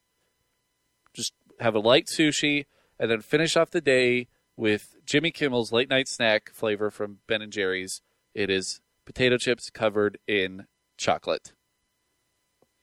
Just 1.15 1.33
have 1.61 1.75
a 1.75 1.81
light 1.81 2.07
sushi, 2.07 2.67
and 2.99 3.11
then 3.11 3.21
finish 3.21 3.57
off 3.57 3.71
the 3.71 3.81
day 3.81 4.29
with 4.57 4.97
Jimmy 5.07 5.31
Kimmel's 5.31 5.73
late 5.73 5.89
night 5.89 6.09
snack 6.09 6.51
flavor 6.53 6.91
from 6.91 7.19
Ben 7.27 7.43
and 7.43 7.53
Jerry's. 7.53 8.03
It 8.35 8.51
is 8.51 8.81
potato 9.05 9.37
chips 9.37 9.71
covered 9.71 10.19
in 10.27 10.67
chocolate, 10.97 11.53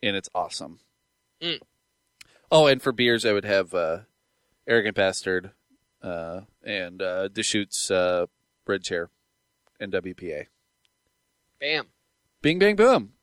and 0.02 0.16
it's 0.16 0.30
awesome. 0.34 0.80
Mm. 1.42 1.60
Oh, 2.52 2.68
and 2.68 2.82
for 2.82 2.92
beers, 2.92 3.26
I 3.26 3.34
would 3.34 3.46
have 3.46 3.74
uh, 3.74 4.00
Arrogant 4.68 4.96
Bastard 4.96 5.52
uh, 6.04 6.42
and 6.64 7.02
uh, 7.02 7.28
Deschutes 7.30 7.90
uh, 7.90 8.26
Red 8.68 8.84
Chair 8.84 9.10
and 9.80 9.92
WPA. 9.92 10.48
Bam. 11.60 11.88
Bing, 12.42 12.60
bang, 12.60 12.76
boom. 12.76 13.14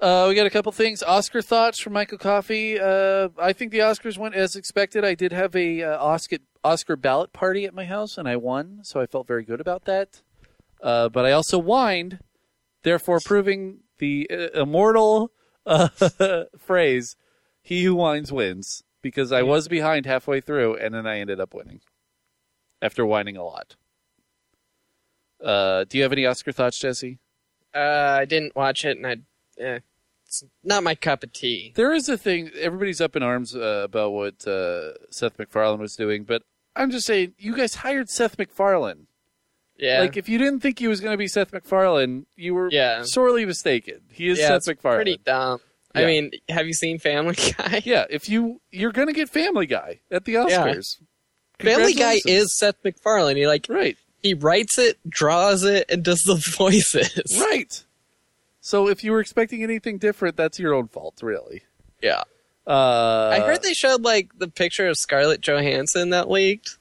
Uh, 0.00 0.26
we 0.28 0.34
got 0.34 0.46
a 0.46 0.50
couple 0.50 0.72
things. 0.72 1.02
Oscar 1.02 1.42
thoughts 1.42 1.78
from 1.78 1.92
Michael 1.92 2.16
Coffey. 2.16 2.80
Uh, 2.80 3.28
I 3.38 3.52
think 3.52 3.70
the 3.70 3.80
Oscars 3.80 4.16
went 4.16 4.34
as 4.34 4.56
expected. 4.56 5.04
I 5.04 5.14
did 5.14 5.32
have 5.32 5.54
a 5.54 5.82
uh, 5.82 6.02
Oscar 6.02 6.38
Oscar 6.64 6.96
ballot 6.96 7.32
party 7.34 7.66
at 7.66 7.74
my 7.74 7.84
house, 7.84 8.16
and 8.16 8.26
I 8.26 8.36
won, 8.36 8.80
so 8.82 9.00
I 9.00 9.06
felt 9.06 9.26
very 9.26 9.44
good 9.44 9.60
about 9.60 9.84
that. 9.84 10.22
Uh, 10.82 11.08
but 11.08 11.26
I 11.26 11.32
also 11.32 11.58
whined, 11.58 12.20
therefore 12.82 13.20
proving 13.20 13.80
the 13.98 14.28
uh, 14.30 14.60
immortal 14.60 15.32
uh, 15.66 15.88
phrase, 16.58 17.16
"He 17.62 17.84
who 17.84 17.94
whines 17.94 18.32
wins." 18.32 18.82
Because 19.02 19.32
I 19.32 19.42
was 19.42 19.66
behind 19.66 20.04
halfway 20.04 20.42
through, 20.42 20.76
and 20.76 20.94
then 20.94 21.06
I 21.06 21.20
ended 21.20 21.40
up 21.40 21.54
winning 21.54 21.80
after 22.82 23.06
whining 23.06 23.36
a 23.36 23.44
lot. 23.44 23.76
Uh, 25.42 25.84
do 25.84 25.96
you 25.96 26.02
have 26.02 26.12
any 26.12 26.26
Oscar 26.26 26.52
thoughts, 26.52 26.78
Jesse? 26.78 27.18
Uh, 27.74 28.18
I 28.20 28.24
didn't 28.24 28.54
watch 28.56 28.84
it, 28.84 28.98
and 28.98 29.06
I, 29.06 29.16
eh, 29.58 29.78
it's 30.26 30.44
not 30.62 30.82
my 30.82 30.94
cup 30.94 31.22
of 31.22 31.32
tea. 31.32 31.72
There 31.74 31.92
is 31.92 32.08
a 32.08 32.18
thing. 32.18 32.50
Everybody's 32.58 33.00
up 33.00 33.16
in 33.16 33.22
arms 33.22 33.54
uh, 33.54 33.82
about 33.84 34.12
what 34.12 34.46
uh, 34.46 34.92
Seth 35.10 35.38
MacFarlane 35.38 35.80
was 35.80 35.96
doing, 35.96 36.24
but 36.24 36.42
I'm 36.76 36.90
just 36.90 37.06
saying, 37.06 37.34
you 37.38 37.56
guys 37.56 37.76
hired 37.76 38.08
Seth 38.08 38.38
MacFarlane. 38.38 39.06
Yeah, 39.80 40.00
Like, 40.00 40.16
if 40.16 40.28
you 40.28 40.36
didn't 40.38 40.60
think 40.60 40.78
he 40.78 40.86
was 40.88 41.00
going 41.00 41.12
to 41.14 41.16
be 41.18 41.26
Seth 41.26 41.52
MacFarlane, 41.52 42.26
you 42.36 42.54
were 42.54 42.68
Yeah. 42.70 43.02
sorely 43.04 43.44
mistaken. 43.46 44.00
He 44.12 44.28
is 44.28 44.38
yeah, 44.38 44.48
Seth 44.48 44.66
MacFarlane. 44.66 44.96
pretty 44.98 45.20
dumb. 45.24 45.60
Yeah. 45.94 46.02
I 46.02 46.06
mean, 46.06 46.30
have 46.48 46.66
you 46.66 46.74
seen 46.74 46.98
Family 46.98 47.34
Guy? 47.58 47.82
Yeah, 47.84 48.04
if 48.10 48.28
you 48.28 48.60
you're 48.70 48.92
going 48.92 49.08
to 49.08 49.14
get 49.14 49.28
Family 49.28 49.66
Guy 49.66 50.00
at 50.10 50.24
the 50.24 50.34
Oscars. 50.34 50.98
Family 51.58 51.94
Guy 51.94 52.20
is 52.26 52.56
Seth 52.58 52.76
MacFarlane. 52.84 53.36
He 53.36 53.46
like 53.46 53.66
right, 53.68 53.96
he 54.22 54.34
writes 54.34 54.78
it, 54.78 54.98
draws 55.08 55.64
it, 55.64 55.90
and 55.90 56.02
does 56.04 56.20
the 56.20 56.34
voices. 56.56 57.10
right. 57.40 57.84
So 58.60 58.88
if 58.88 59.02
you 59.02 59.12
were 59.12 59.20
expecting 59.20 59.62
anything 59.62 59.98
different, 59.98 60.36
that's 60.36 60.58
your 60.58 60.74
own 60.74 60.88
fault, 60.88 61.16
really. 61.22 61.62
Yeah. 62.02 62.22
Uh, 62.66 63.30
I 63.32 63.40
heard 63.40 63.62
they 63.62 63.72
showed 63.72 64.02
like 64.02 64.38
the 64.38 64.46
picture 64.48 64.86
of 64.86 64.96
Scarlett 64.96 65.40
Johansson 65.40 66.10
that 66.10 66.30
leaked. 66.30 66.76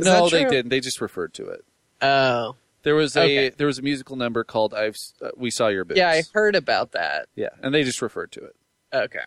Is 0.00 0.06
no, 0.06 0.28
they 0.28 0.44
didn't. 0.44 0.68
They 0.70 0.80
just 0.80 1.00
referred 1.00 1.34
to 1.34 1.46
it. 1.48 1.64
Oh, 2.02 2.56
There 2.82 2.94
was 2.94 3.16
a 3.16 3.20
Okay. 3.22 3.48
there 3.50 3.66
was 3.66 3.78
a 3.78 3.82
musical 3.82 4.16
number 4.16 4.42
called 4.44 4.72
"I've 4.74 4.96
uh, 5.22 5.30
We 5.36 5.50
Saw 5.50 5.68
Your 5.68 5.84
Boobs." 5.84 5.98
yeah, 5.98 6.08
I 6.10 6.22
heard 6.32 6.54
about 6.56 6.92
that. 6.92 7.28
yeah, 7.34 7.48
and 7.62 7.74
they 7.74 7.84
just 7.84 8.00
referred 8.02 8.32
to 8.32 8.40
it. 8.44 8.56
Okay. 8.92 9.20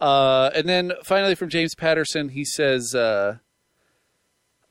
Uh, 0.00 0.50
and 0.54 0.68
then 0.68 0.92
finally 1.04 1.34
from 1.34 1.48
James 1.48 1.74
Patterson, 1.74 2.30
he 2.30 2.44
says, 2.44 2.94
uh, 2.94 3.36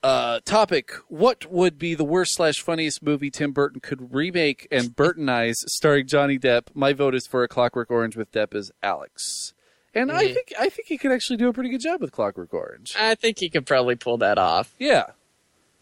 uh, 0.03 0.41
topic, 0.45 0.91
what 1.07 1.49
would 1.49 1.79
be 1.79 1.95
the 1.95 2.03
worst 2.03 2.35
slash 2.35 2.59
funniest 2.61 3.01
movie 3.01 3.29
Tim 3.31 3.51
Burton 3.53 3.79
could 3.79 4.13
remake 4.13 4.67
and 4.69 4.89
Burtonize 4.95 5.55
starring 5.67 6.07
Johnny 6.07 6.37
Depp? 6.37 6.67
My 6.73 6.91
vote 6.91 7.15
is 7.15 7.25
for 7.25 7.43
A 7.43 7.47
Clockwork 7.47 7.89
Orange 7.89 8.17
with 8.17 8.31
Depp 8.31 8.53
as 8.53 8.69
Alex. 8.83 9.53
And 9.95 10.11
I 10.11 10.25
Mhm. 10.25 10.33
think 10.33 10.53
I 10.59 10.69
think 10.69 10.87
he 10.87 10.97
could 10.97 11.11
actually 11.11 11.37
do 11.37 11.47
a 11.47 11.53
pretty 11.53 11.69
good 11.69 11.79
job 11.81 12.01
with 12.01 12.11
Clockwork 12.11 12.53
Orange. 12.53 12.93
I 12.97 13.15
think 13.15 13.37
he 13.39 13.49
could 13.49 13.65
probably 13.65 13.95
pull 13.95 14.17
that 14.17 14.37
off. 14.37 14.73
Yeah. 14.79 15.11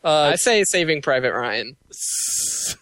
Uh, 0.03 0.31
I 0.33 0.35
say 0.35 0.63
Saving 0.63 1.01
Private 1.01 1.33
Ryan. 1.33 1.77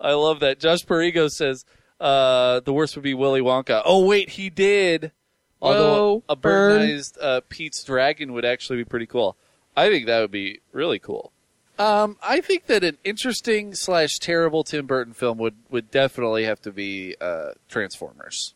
I 0.00 0.12
love 0.12 0.40
that. 0.40 0.60
Josh 0.60 0.84
Perigo 0.84 1.28
says 1.28 1.64
uh, 2.00 2.60
the 2.60 2.72
worst 2.72 2.96
would 2.96 3.02
be 3.02 3.14
Willy 3.14 3.40
Wonka. 3.40 3.82
Oh 3.84 4.06
wait, 4.06 4.30
he 4.30 4.50
did. 4.50 5.12
Although 5.60 6.14
Whoa, 6.14 6.24
a 6.28 6.36
burn. 6.36 6.82
Burtonized 6.82 7.18
uh, 7.20 7.40
Pete's 7.48 7.82
Dragon 7.82 8.32
would 8.34 8.44
actually 8.44 8.78
be 8.78 8.84
pretty 8.84 9.06
cool. 9.06 9.36
I 9.76 9.88
think 9.88 10.06
that 10.06 10.20
would 10.20 10.30
be 10.30 10.60
really 10.72 10.98
cool. 10.98 11.32
Um, 11.78 12.16
I 12.22 12.40
think 12.40 12.66
that 12.66 12.84
an 12.84 12.96
interesting 13.04 13.74
slash 13.74 14.18
terrible 14.18 14.64
Tim 14.64 14.86
Burton 14.86 15.12
film 15.12 15.38
would, 15.38 15.56
would 15.70 15.90
definitely 15.90 16.44
have 16.44 16.60
to 16.62 16.72
be 16.72 17.16
uh, 17.20 17.50
Transformers. 17.68 18.54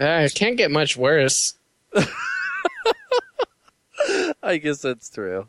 Uh, 0.00 0.24
it 0.24 0.34
can't 0.34 0.56
get 0.56 0.70
much 0.70 0.96
worse. 0.96 1.54
I 4.42 4.56
guess 4.56 4.80
that's 4.80 5.10
true. 5.10 5.48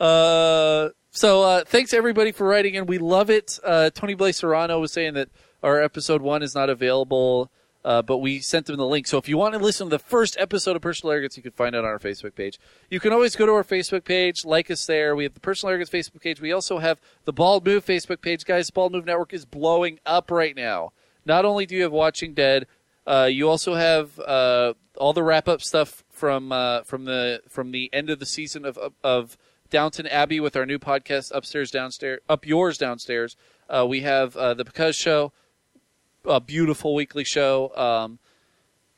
Uh, 0.00 0.90
so 1.10 1.42
uh, 1.42 1.64
thanks 1.64 1.92
everybody 1.92 2.32
for 2.32 2.46
writing 2.46 2.74
in. 2.74 2.86
We 2.86 2.98
love 2.98 3.30
it. 3.30 3.58
Uh, 3.64 3.90
Tony 3.90 4.14
Blaze 4.14 4.36
Serrano 4.38 4.80
was 4.80 4.92
saying 4.92 5.14
that 5.14 5.28
our 5.62 5.82
episode 5.82 6.22
one 6.22 6.42
is 6.42 6.54
not 6.54 6.70
available, 6.70 7.50
uh, 7.84 8.02
but 8.02 8.18
we 8.18 8.38
sent 8.40 8.66
them 8.66 8.76
the 8.76 8.86
link. 8.86 9.06
So 9.06 9.18
if 9.18 9.28
you 9.28 9.36
want 9.36 9.54
to 9.54 9.58
listen 9.58 9.86
to 9.86 9.90
the 9.90 9.98
first 9.98 10.36
episode 10.38 10.76
of 10.76 10.82
Personal 10.82 11.12
Arrogance, 11.12 11.36
you 11.36 11.42
can 11.42 11.52
find 11.52 11.74
it 11.74 11.78
on 11.78 11.84
our 11.84 11.98
Facebook 11.98 12.34
page. 12.34 12.58
You 12.90 13.00
can 13.00 13.12
always 13.12 13.34
go 13.34 13.46
to 13.46 13.52
our 13.52 13.64
Facebook 13.64 14.04
page, 14.04 14.44
like 14.44 14.70
us 14.70 14.86
there. 14.86 15.16
We 15.16 15.24
have 15.24 15.34
the 15.34 15.40
Personal 15.40 15.70
Arrogance 15.70 15.90
Facebook 15.90 16.20
page. 16.20 16.40
We 16.40 16.52
also 16.52 16.78
have 16.78 17.00
the 17.24 17.32
Bald 17.32 17.66
Move 17.66 17.84
Facebook 17.84 18.20
page. 18.20 18.44
Guys, 18.44 18.70
Bald 18.70 18.92
Move 18.92 19.06
Network 19.06 19.32
is 19.32 19.44
blowing 19.44 19.98
up 20.06 20.30
right 20.30 20.54
now. 20.54 20.92
Not 21.24 21.44
only 21.44 21.66
do 21.66 21.74
you 21.74 21.82
have 21.82 21.92
Watching 21.92 22.34
Dead, 22.34 22.66
uh, 23.06 23.28
you 23.30 23.48
also 23.48 23.74
have 23.74 24.18
uh, 24.20 24.74
all 24.96 25.12
the 25.12 25.22
wrap 25.22 25.48
up 25.48 25.62
stuff 25.62 26.04
from 26.18 26.52
uh, 26.52 26.82
from 26.82 27.04
the 27.04 27.40
from 27.48 27.70
the 27.70 27.88
end 27.92 28.10
of 28.10 28.18
the 28.18 28.26
season 28.26 28.64
of 28.64 28.78
of- 29.02 29.38
Downton 29.70 30.06
Abbey 30.06 30.40
with 30.40 30.56
our 30.56 30.64
new 30.64 30.78
podcast 30.78 31.30
upstairs 31.34 31.70
downstairs 31.70 32.20
up 32.28 32.46
yours 32.46 32.78
downstairs. 32.78 33.36
Uh, 33.68 33.86
we 33.86 34.00
have 34.00 34.34
uh, 34.34 34.54
the 34.54 34.64
Because 34.64 34.96
Show, 34.96 35.30
a 36.24 36.40
beautiful 36.40 36.94
weekly 36.94 37.22
show. 37.22 37.76
Um, 37.76 38.18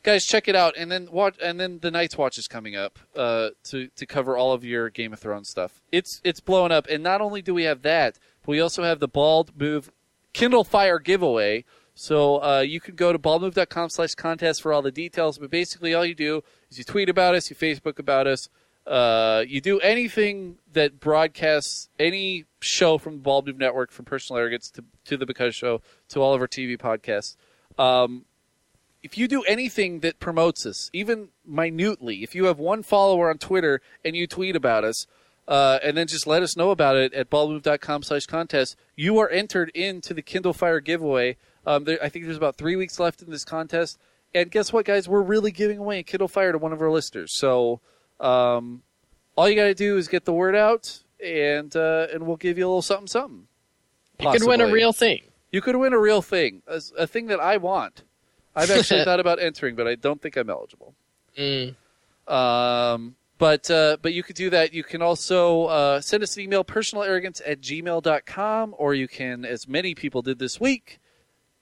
guys, 0.05 0.25
check 0.25 0.47
it 0.47 0.55
out, 0.55 0.75
and 0.79 0.89
then 0.91 1.09
watch, 1.11 1.35
and 1.43 1.59
then 1.59 1.81
the 1.81 1.91
Night's 1.91 2.17
Watch 2.17 2.39
is 2.39 2.47
coming 2.47 2.77
up 2.77 3.01
uh, 3.17 3.51
to 3.65 3.89
to 3.97 4.07
cover 4.07 4.37
all 4.37 4.53
of 4.53 4.65
your 4.65 4.91
Game 4.91 5.13
of 5.13 5.19
Thrones 5.19 5.49
stuff. 5.49 5.83
It's 5.91 6.21
it's 6.23 6.39
blowing 6.41 6.71
up, 6.71 6.87
and 6.89 7.03
not 7.03 7.21
only 7.21 7.43
do 7.43 7.53
we 7.53 7.65
have 7.65 7.83
that, 7.83 8.19
but 8.43 8.53
we 8.53 8.61
also 8.61 8.85
have 8.85 9.01
the 9.01 9.09
Bald 9.09 9.51
Move 9.61 9.91
Kindle 10.33 10.63
Fire 10.65 11.01
giveaway. 11.01 11.65
So 11.95 12.43
uh, 12.43 12.61
you 12.61 12.81
can 12.81 12.95
go 12.95 13.13
to 13.13 13.19
baldmove.com 13.19 13.91
slash 13.91 14.15
contest 14.15 14.63
for 14.63 14.73
all 14.73 14.83
the 14.83 14.93
details. 14.93 15.39
But 15.39 15.51
basically, 15.51 15.95
all 15.95 16.05
you 16.05 16.15
do 16.15 16.43
is 16.71 16.79
you 16.79 16.85
tweet 16.85 17.09
about 17.09 17.35
us, 17.35 17.51
you 17.51 17.57
Facebook 17.57 17.99
about 17.99 18.27
us, 18.27 18.49
uh, 18.87 19.45
you 19.47 19.61
do 19.61 19.79
anything 19.81 20.57
that 20.73 21.01
broadcasts 21.01 21.89
any 21.99 22.47
show 22.61 22.99
from 22.99 23.15
the 23.15 23.23
Bald 23.23 23.47
Move 23.47 23.59
Network, 23.59 23.91
from 23.91 24.05
Personal 24.05 24.41
Arrogance 24.41 24.71
to, 24.71 24.85
to 25.05 25.17
the 25.17 25.27
Because 25.27 25.55
Show 25.55 25.83
to 26.09 26.21
all 26.21 26.35
of 26.35 26.41
our 26.41 26.49
TV 26.49 26.79
podcasts. 26.79 27.37
Um, 27.79 28.25
if 29.03 29.17
you 29.17 29.29
do 29.29 29.43
anything 29.43 30.01
that 30.01 30.19
promotes 30.19 30.67
us, 30.67 30.91
even 30.93 31.29
minutely, 31.47 32.23
if 32.23 32.35
you 32.35 32.47
have 32.47 32.59
one 32.59 32.83
follower 32.83 33.31
on 33.31 33.39
Twitter 33.39 33.81
and 34.05 34.15
you 34.15 34.27
tweet 34.27 34.57
about 34.57 34.85
us, 34.85 35.07
uh, 35.49 35.79
and 35.83 35.97
then 35.97 36.07
just 36.07 36.27
let 36.27 36.43
us 36.43 36.57
know 36.57 36.71
about 36.71 36.97
it 36.97 37.13
at 37.15 37.31
baldmove.com 37.31 38.03
slash 38.03 38.27
contest, 38.27 38.77
you 38.97 39.19
are 39.19 39.29
entered 39.29 39.71
into 39.71 40.15
the 40.15 40.23
Kindle 40.23 40.53
Fire 40.53 40.81
giveaway. 40.81 41.37
Um, 41.67 41.85
there, 41.85 41.99
I 42.03 42.09
think 42.09 42.25
there's 42.25 42.37
about 42.37 42.57
three 42.57 42.77
weeks 42.77 42.99
left 42.99 43.23
in 43.23 43.31
this 43.31 43.45
contest. 43.45 43.99
And 44.35 44.51
guess 44.51 44.73
what, 44.73 44.85
guys? 44.85 45.09
We're 45.09 45.23
really 45.23 45.51
giving 45.51 45.79
away 45.79 45.99
a 45.99 46.03
Kindle 46.03 46.29
Fire 46.29 46.53
to 46.53 46.59
one 46.59 46.73
of 46.73 46.81
our 46.81 46.91
listeners. 46.91 47.33
So 47.35 47.81
um, 48.21 48.83
all 49.37 49.49
you 49.49 49.57
got 49.57 49.65
to 49.65 49.75
do 49.75 49.97
is 49.97 50.09
get 50.09 50.25
the 50.25 50.33
word 50.33 50.55
out, 50.55 51.03
and 51.25 51.75
uh, 51.75 52.07
and 52.13 52.27
we'll 52.27 52.37
give 52.37 52.59
you 52.59 52.67
a 52.67 52.69
little 52.69 52.83
something, 52.83 53.07
something. 53.07 53.47
You 54.21 54.31
could 54.31 54.47
win 54.47 54.61
a 54.61 54.69
real 54.69 54.93
thing. 54.93 55.23
You 55.51 55.61
could 55.61 55.77
win 55.77 55.93
a 55.93 55.99
real 55.99 56.23
thing, 56.23 56.63
a, 56.69 56.81
a 56.99 57.07
thing 57.07 57.27
that 57.27 57.41
I 57.41 57.57
want. 57.57 58.05
I've 58.55 58.71
actually 58.71 59.05
thought 59.05 59.21
about 59.21 59.41
entering, 59.41 59.75
but 59.75 59.89
I 59.89 59.97
don't 59.97 60.21
think 60.21 60.37
I'm 60.37 60.51
eligible. 60.51 60.95
Mm. 61.37 61.75
Um, 62.29 63.17
but 63.39 63.71
uh, 63.71 63.97
but 64.01 64.13
you 64.13 64.23
could 64.23 64.37
do 64.37 64.51
that. 64.51 64.73
You 64.73 64.85
can 64.85 65.03
also 65.03 65.65
uh, 65.65 66.01
send 66.01 66.23
us 66.23 66.37
an 66.37 66.43
email, 66.43 66.63
personalarrogance 66.63 67.41
at 67.45 67.61
gmail.com, 67.61 68.75
or 68.79 68.95
you 68.95 69.09
can, 69.09 69.45
as 69.45 69.67
many 69.67 69.95
people 69.95 70.23
did 70.23 70.39
this 70.39 70.61
week, 70.61 71.00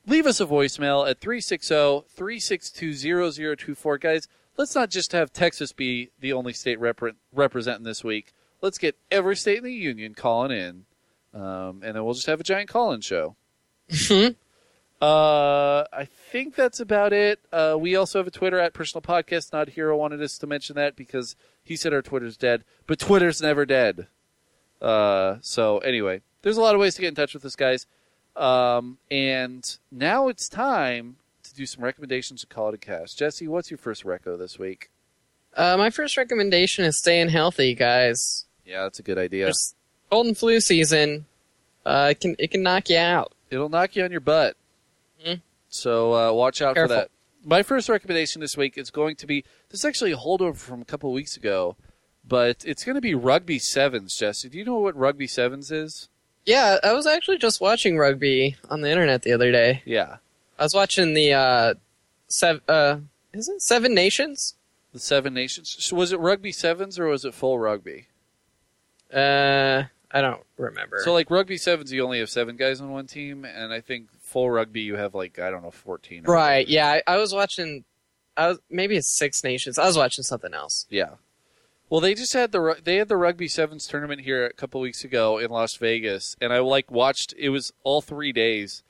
leave 0.09 0.27
us 0.27 0.41
a 0.41 0.47
voicemail 0.47 1.09
at 1.09 1.19
oh, 1.25 2.05
360-362-0024. 2.19 4.01
Guys, 4.01 4.27
let's 4.57 4.75
not 4.75 4.91
just 4.91 5.13
have 5.13 5.33
Texas 5.33 5.73
be 5.73 6.11
the 6.19 6.33
only 6.33 6.53
state 6.53 6.81
repre- 6.81 7.15
representing 7.33 7.85
this 7.85 8.03
week. 8.03 8.33
Let's 8.61 8.79
get 8.79 8.97
every 9.11 9.37
state 9.37 9.59
in 9.59 9.65
the 9.65 9.73
union 9.73 10.15
calling 10.15 10.51
in, 10.51 10.87
um, 11.33 11.83
and 11.85 11.95
then 11.95 12.05
we'll 12.05 12.15
just 12.15 12.27
have 12.27 12.41
a 12.41 12.45
giant 12.45 12.69
call-in 12.69 13.03
show. 13.03 13.37
Uh, 15.01 15.85
I 15.93 16.07
think 16.33 16.57
that's 16.57 16.81
about 16.81 17.13
it. 17.13 17.39
Uh, 17.53 17.77
we 17.79 17.95
also 17.95 18.19
have 18.19 18.27
a 18.27 18.33
Twitter 18.33 18.59
at 18.59 18.73
Personal 18.73 19.01
Podcast. 19.01 19.53
Not 19.53 19.69
Hero 19.69 19.97
wanted 19.97 20.21
us 20.21 20.37
to 20.39 20.47
mention 20.49 20.75
that 20.75 20.97
because 20.97 21.37
he 21.63 21.77
said 21.77 21.95
our 21.95 22.03
Twitter's 22.03 22.37
dead, 22.37 22.65
but 22.89 22.99
Twitter's 22.99 23.41
never 23.41 23.65
dead. 23.65 24.09
Uh, 24.83 25.37
so 25.41 25.79
anyway, 25.79 26.23
there's 26.43 26.57
a 26.57 26.61
lot 26.61 26.75
of 26.75 26.81
ways 26.81 26.97
to 26.97 27.01
get 27.01 27.09
in 27.09 27.15
touch 27.15 27.33
with 27.33 27.45
us, 27.45 27.55
guys. 27.55 27.87
Um, 28.39 28.99
and 29.11 29.77
now 29.91 30.29
it's 30.29 30.49
time 30.49 31.17
to 31.43 31.55
do 31.55 31.67
some 31.67 31.83
recommendations 31.83 32.41
to 32.43 32.47
call 32.47 32.69
it 32.69 32.75
a 32.75 32.79
cast. 32.79 33.19
Jesse, 33.19 33.49
what's 33.49 33.71
your 33.71 33.79
first 33.79 34.05
reco 34.05 34.39
this 34.39 34.59
week? 34.59 34.91
Uh, 35.57 35.77
my 35.77 35.91
first 35.91 36.17
recommendation 36.17 36.85
is 36.85 36.99
staying 36.99 37.31
healthy, 37.31 37.75
guys. 37.75 38.45
Yeah, 38.65 38.85
that's 38.85 39.01
a 39.01 39.03
good 39.03 39.19
idea. 39.19 39.47
There's 39.47 39.75
cold 40.11 40.27
and 40.27 40.39
flu 40.39 40.61
season. 40.61 41.27
Uh, 41.85 42.09
it 42.11 42.21
can 42.21 42.37
it 42.39 42.51
can 42.51 42.63
knock 42.63 42.91
you 42.91 42.99
out. 42.99 43.33
It'll 43.51 43.69
knock 43.69 43.97
you 43.97 44.05
on 44.05 44.13
your 44.13 44.21
butt. 44.21 44.57
Mhm. 45.25 45.41
So 45.69 46.15
uh, 46.15 46.33
watch 46.33 46.63
out 46.63 46.75
Careful. 46.75 46.95
for 46.97 47.01
that. 47.03 47.11
My 47.45 47.63
first 47.63 47.89
recommendation 47.89 48.41
this 48.41 48.57
week 48.57 48.77
is 48.77 48.91
going 48.91 49.17
to 49.17 49.27
be 49.27 49.43
this 49.71 49.81
is 49.81 49.85
actually 49.85 50.13
a 50.13 50.17
holdover 50.17 50.57
from 50.57 50.83
a 50.83 50.85
couple 50.85 51.11
of 51.11 51.15
weeks 51.15 51.37
ago, 51.37 51.77
but 52.27 52.65
it's 52.65 52.85
going 52.85 52.95
to 52.95 53.01
be 53.01 53.15
Rugby 53.15 53.59
Sevens. 53.59 54.17
Jesse, 54.17 54.49
do 54.49 54.59
you 54.59 54.65
know 54.65 54.79
what 54.79 54.95
Rugby 54.97 55.27
Sevens 55.27 55.71
is? 55.73 56.09
Yeah, 56.49 56.79
I 56.83 56.95
was 56.95 57.07
actually 57.07 57.37
just 57.37 57.61
watching 57.61 57.99
rugby 57.99 58.57
on 58.71 58.81
the 58.81 58.91
internet 58.91 59.23
the 59.23 59.33
other 59.33 59.53
day. 59.53 59.83
Yeah, 59.85 60.17
I 60.59 60.63
was 60.63 60.75
watching 60.75 61.13
the 61.13 61.35
uh, 61.35 61.75
sev- 62.29 62.63
uh, 62.69 62.99
is 63.35 63.49
it 63.51 63.61
Seven 63.61 63.95
Nations? 63.95 64.55
the 64.95 64.99
Seven 64.99 65.35
Nations. 65.35 65.77
So 65.79 65.95
was 65.95 66.11
it 66.13 66.19
Rugby 66.19 66.51
Sevens 66.51 66.99
or 66.99 67.07
was 67.09 67.27
it 67.27 67.35
full 67.35 67.59
rugby? 67.59 68.07
Uh, 69.13 69.85
I 70.11 70.21
don't 70.23 70.43
remember. 70.57 71.01
So 71.05 71.13
like 71.13 71.31
Rugby 71.31 71.59
Sevens, 71.59 71.93
you 71.93 72.03
only 72.03 72.19
have 72.21 72.31
seven 72.31 72.57
guys 72.57 72.81
on 72.81 72.91
one 72.91 73.07
team, 73.07 73.45
and 73.45 73.73
I 73.73 73.81
think 73.83 74.09
full 74.21 74.51
rugby 74.51 74.81
you 74.81 74.97
have 74.97 75.15
like 75.15 75.39
I 75.39 75.51
don't 75.51 75.63
know 75.63 75.71
fourteen. 75.71 76.25
or 76.27 76.33
right? 76.35 76.67
Yeah, 76.67 76.89
I, 76.89 77.03
I 77.07 77.17
was 77.19 77.35
watching. 77.35 77.85
I 78.37 78.49
was 78.49 78.59
maybe 78.71 78.97
it's 78.97 79.09
Six 79.09 79.45
Nations. 79.45 79.79
I 79.79 79.85
was 79.87 79.99
watching 79.99 80.25
something 80.25 80.55
else. 80.55 80.87
Yeah. 80.89 81.11
Well, 81.91 82.01
they 82.01 82.15
just 82.15 82.35
had 82.35 82.53
the 82.53 82.77
they 82.85 82.97
had 82.97 83.09
the 83.09 83.17
rugby 83.17 83.49
sevens 83.49 83.87
tournament 83.87 84.21
here 84.21 84.45
a 84.45 84.53
couple 84.53 84.81
weeks 84.81 85.05
ago 85.05 85.39
in 85.39 85.51
Las 85.51 85.77
Vegas, 85.77 86.37
and 86.41 86.53
I 86.53 86.59
like 86.59 86.91
watched. 86.91 87.35
It 87.39 87.49
was 87.49 87.73
all 87.83 88.03
three 88.03 88.33
days, 88.33 88.83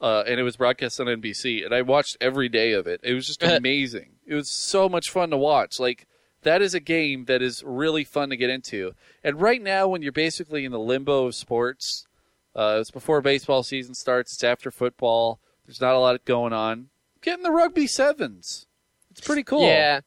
uh, 0.00 0.24
and 0.26 0.38
it 0.38 0.42
was 0.42 0.56
broadcast 0.56 1.00
on 1.00 1.06
NBC, 1.06 1.64
and 1.64 1.74
I 1.74 1.80
watched 1.80 2.18
every 2.20 2.50
day 2.50 2.72
of 2.72 2.86
it. 2.86 3.00
It 3.02 3.14
was 3.14 3.26
just 3.26 3.42
amazing. 3.42 4.10
it 4.26 4.34
was 4.34 4.50
so 4.50 4.88
much 4.88 5.10
fun 5.10 5.30
to 5.30 5.38
watch. 5.38 5.80
Like 5.80 6.06
that 6.42 6.60
is 6.60 6.74
a 6.74 6.80
game 6.80 7.24
that 7.24 7.40
is 7.40 7.62
really 7.64 8.04
fun 8.04 8.28
to 8.30 8.36
get 8.36 8.50
into. 8.50 8.92
And 9.24 9.40
right 9.40 9.62
now, 9.62 9.88
when 9.88 10.02
you're 10.02 10.12
basically 10.12 10.64
in 10.64 10.72
the 10.72 10.78
limbo 10.78 11.26
of 11.26 11.34
sports, 11.34 12.06
uh, 12.54 12.78
it's 12.80 12.90
before 12.90 13.22
baseball 13.22 13.62
season 13.62 13.94
starts. 13.94 14.34
It's 14.34 14.44
after 14.44 14.70
football. 14.70 15.40
There's 15.66 15.80
not 15.80 15.94
a 15.94 15.98
lot 15.98 16.22
going 16.24 16.52
on. 16.52 16.88
Getting 17.22 17.44
the 17.44 17.52
rugby 17.52 17.86
sevens. 17.86 18.66
It's 19.10 19.20
pretty 19.20 19.44
cool. 19.44 19.66
Yeah, 19.66 20.00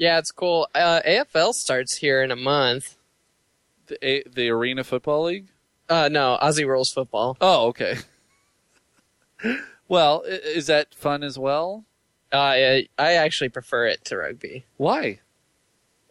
yeah, 0.00 0.18
it's 0.18 0.30
cool. 0.32 0.66
Uh, 0.74 1.00
AFL 1.06 1.52
starts 1.52 1.98
here 1.98 2.22
in 2.22 2.30
a 2.30 2.36
month. 2.36 2.96
The, 3.86 3.98
a- 4.06 4.24
the 4.28 4.48
Arena 4.48 4.82
Football 4.82 5.24
League. 5.24 5.48
Uh, 5.90 6.08
no, 6.10 6.38
Aussie 6.40 6.66
Rules 6.66 6.90
football. 6.90 7.36
Oh, 7.40 7.66
okay. 7.68 7.96
well, 9.88 10.22
i- 10.26 10.30
is 10.30 10.66
that 10.68 10.94
fun 10.94 11.22
as 11.22 11.38
well? 11.38 11.84
Uh, 12.32 12.36
I, 12.38 12.88
I 12.98 13.12
actually 13.14 13.48
prefer 13.50 13.86
it 13.86 14.04
to 14.06 14.16
rugby. 14.16 14.64
Why? 14.76 15.18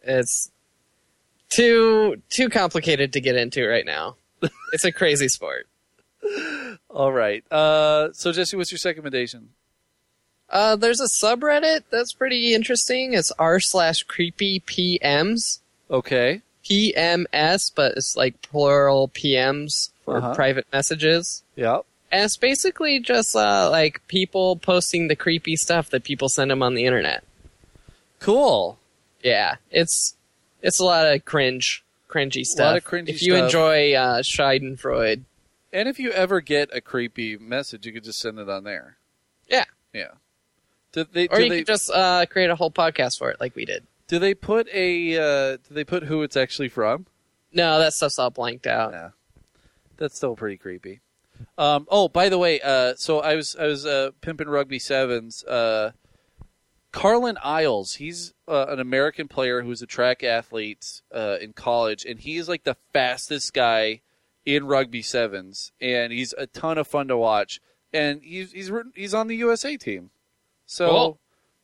It's 0.02 0.50
too 1.50 2.22
too 2.30 2.48
complicated 2.48 3.12
to 3.14 3.20
get 3.20 3.36
into 3.36 3.66
right 3.66 3.86
now. 3.86 4.16
it's 4.72 4.84
a 4.84 4.92
crazy 4.92 5.28
sport. 5.28 5.66
All 6.90 7.12
right. 7.12 7.42
Uh, 7.50 8.12
so 8.12 8.30
Jesse, 8.32 8.56
what's 8.56 8.70
your 8.70 8.78
recommendation? 8.84 9.50
Uh, 10.50 10.74
there's 10.76 11.00
a 11.00 11.04
subreddit 11.04 11.82
that's 11.90 12.12
pretty 12.12 12.54
interesting. 12.54 13.14
It's 13.14 13.30
r 13.38 13.60
slash 13.60 14.02
creepy 14.02 14.60
PMs. 14.60 15.60
Okay. 15.90 16.42
PMS, 16.64 17.72
but 17.74 17.92
it's 17.96 18.16
like 18.16 18.42
plural 18.42 19.08
PMs 19.08 19.90
for 20.04 20.18
Uh-huh. 20.18 20.34
private 20.34 20.66
messages. 20.72 21.42
Yeah. 21.56 21.80
And 22.12 22.24
it's 22.24 22.36
basically 22.36 22.98
just 22.98 23.36
uh, 23.36 23.70
like 23.70 24.06
people 24.08 24.56
posting 24.56 25.06
the 25.08 25.14
creepy 25.16 25.54
stuff 25.56 25.90
that 25.90 26.02
people 26.04 26.28
send 26.28 26.50
them 26.50 26.62
on 26.62 26.74
the 26.74 26.84
internet. 26.84 27.22
Cool. 28.18 28.78
Yeah, 29.22 29.56
it's 29.70 30.16
it's 30.62 30.78
a 30.80 30.84
lot 30.84 31.06
of 31.06 31.24
cringe, 31.24 31.84
cringy 32.08 32.44
stuff. 32.44 32.64
A 32.64 32.68
lot 32.70 32.76
of 32.78 32.84
cringy 32.84 33.04
stuff. 33.04 33.14
if 33.16 33.22
you 33.22 33.32
stuff. 33.34 33.44
enjoy 33.44 33.94
uh, 33.94 34.22
Schadenfreude, 34.22 35.22
And 35.72 35.88
if 35.88 35.98
you 36.00 36.10
ever 36.10 36.40
get 36.40 36.68
a 36.74 36.80
creepy 36.80 37.36
message, 37.36 37.86
you 37.86 37.92
could 37.92 38.04
just 38.04 38.18
send 38.20 38.38
it 38.38 38.48
on 38.48 38.64
there. 38.64 38.96
Yeah. 39.48 39.64
Yeah. 39.92 40.12
Do 40.92 41.04
they 41.04 41.28
or 41.28 41.40
you 41.40 41.48
they 41.48 41.58
could 41.58 41.66
just 41.66 41.90
uh, 41.90 42.26
create 42.26 42.50
a 42.50 42.56
whole 42.56 42.70
podcast 42.70 43.18
for 43.18 43.30
it, 43.30 43.40
like 43.40 43.54
we 43.54 43.64
did. 43.64 43.86
do 44.08 44.18
they 44.18 44.34
put 44.34 44.68
a 44.72 45.16
uh, 45.16 45.56
do 45.56 45.74
they 45.74 45.84
put 45.84 46.04
who 46.04 46.22
it's 46.22 46.36
actually 46.36 46.68
from? 46.68 47.06
No, 47.52 47.78
that 47.78 47.94
stuff's 47.94 48.18
all 48.18 48.30
blanked 48.30 48.66
out. 48.66 48.92
Yeah. 48.92 49.10
That's 49.96 50.16
still 50.16 50.34
pretty 50.36 50.56
creepy. 50.56 51.00
Um, 51.58 51.86
oh, 51.90 52.08
by 52.08 52.28
the 52.28 52.38
way, 52.38 52.60
uh, 52.60 52.94
so 52.96 53.20
I 53.20 53.34
was 53.36 53.56
I 53.58 53.66
was 53.66 53.86
uh, 53.86 54.10
pimping 54.20 54.48
rugby 54.48 54.78
sevens. 54.78 55.44
Uh, 55.44 55.92
Carlin 56.92 57.38
Isles, 57.42 57.94
he's 57.94 58.34
uh, 58.48 58.66
an 58.68 58.80
American 58.80 59.28
player 59.28 59.62
who's 59.62 59.80
a 59.80 59.86
track 59.86 60.24
athlete 60.24 61.02
uh, 61.14 61.36
in 61.40 61.52
college, 61.52 62.04
and 62.04 62.18
he 62.18 62.36
is 62.36 62.48
like 62.48 62.64
the 62.64 62.76
fastest 62.92 63.54
guy 63.54 64.00
in 64.44 64.66
rugby 64.66 65.02
sevens, 65.02 65.72
and 65.80 66.12
he's 66.12 66.34
a 66.36 66.46
ton 66.46 66.78
of 66.78 66.88
fun 66.88 67.08
to 67.08 67.16
watch. 67.16 67.60
And 67.92 68.22
he's 68.22 68.52
he's 68.52 68.70
he's 68.94 69.14
on 69.14 69.28
the 69.28 69.36
USA 69.36 69.76
team, 69.76 70.10
so 70.70 70.86
Cool. 70.88 71.18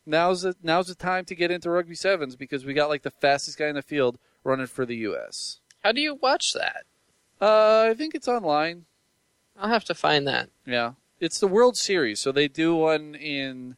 now's 0.05 0.41
the 0.41 0.53
now's 0.61 0.87
the 0.87 0.95
time 0.95 1.23
to 1.25 1.33
get 1.35 1.49
into 1.49 1.69
rugby 1.69 1.95
sevens 1.95 2.35
because 2.35 2.65
we 2.65 2.73
got 2.73 2.89
like 2.89 3.03
the 3.03 3.11
fastest 3.11 3.57
guy 3.57 3.67
in 3.67 3.75
the 3.75 3.81
field 3.81 4.17
running 4.43 4.67
for 4.67 4.85
the 4.85 4.97
US. 5.09 5.59
How 5.83 5.93
do 5.93 6.01
you 6.01 6.15
watch 6.15 6.51
that? 6.53 6.83
Uh, 7.39 7.87
I 7.89 7.93
think 7.93 8.13
it's 8.15 8.27
online. 8.27 8.85
I'll 9.57 9.69
have 9.69 9.85
to 9.85 9.95
find 9.95 10.27
that. 10.27 10.49
Yeah, 10.65 10.93
it's 11.21 11.39
the 11.39 11.47
World 11.47 11.77
Series, 11.77 12.19
so 12.19 12.31
they 12.33 12.47
do 12.49 12.75
one 12.75 13.15
in. 13.15 13.77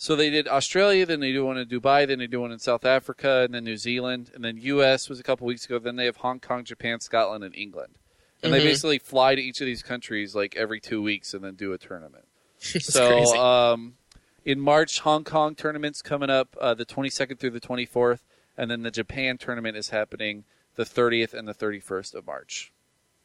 So 0.00 0.14
they 0.14 0.30
did 0.30 0.46
Australia, 0.46 1.04
then 1.06 1.18
they 1.20 1.32
do 1.32 1.44
one 1.44 1.56
in 1.58 1.66
Dubai, 1.66 2.06
then 2.06 2.18
they 2.20 2.28
do 2.28 2.40
one 2.40 2.52
in 2.52 2.58
South 2.60 2.84
Africa, 2.84 3.40
and 3.44 3.52
then 3.54 3.64
New 3.64 3.76
Zealand, 3.76 4.30
and 4.32 4.44
then 4.44 4.56
U.S. 4.58 5.08
was 5.08 5.18
a 5.18 5.24
couple 5.24 5.44
weeks 5.46 5.64
ago. 5.64 5.78
Then 5.80 5.96
they 5.96 6.04
have 6.04 6.18
Hong 6.18 6.38
Kong, 6.38 6.62
Japan, 6.62 7.00
Scotland, 7.00 7.42
and 7.42 7.52
England, 7.56 7.94
and 8.42 8.52
they 8.52 8.60
Mhm. 8.60 8.64
basically 8.64 8.98
fly 9.00 9.34
to 9.34 9.40
each 9.42 9.60
of 9.60 9.66
these 9.66 9.82
countries 9.82 10.36
like 10.36 10.54
every 10.54 10.78
two 10.78 11.02
weeks, 11.02 11.32
and 11.34 11.42
then 11.42 11.54
do 11.56 11.72
a 11.72 11.78
tournament. 11.78 12.26
So 12.60 13.24
um, 13.40 13.94
in 14.44 14.60
March, 14.60 15.00
Hong 15.00 15.24
Kong 15.24 15.54
tournament's 15.54 16.02
coming 16.02 16.30
up 16.30 16.56
uh, 16.60 16.74
the 16.74 16.86
22nd 16.86 17.38
through 17.38 17.50
the 17.50 17.60
24th, 17.60 18.20
and 18.56 18.70
then 18.70 18.82
the 18.82 18.90
Japan 18.90 19.38
tournament 19.38 19.76
is 19.76 19.90
happening 19.90 20.44
the 20.76 20.84
30th 20.84 21.34
and 21.34 21.46
the 21.46 21.54
31st 21.54 22.14
of 22.14 22.26
March. 22.26 22.72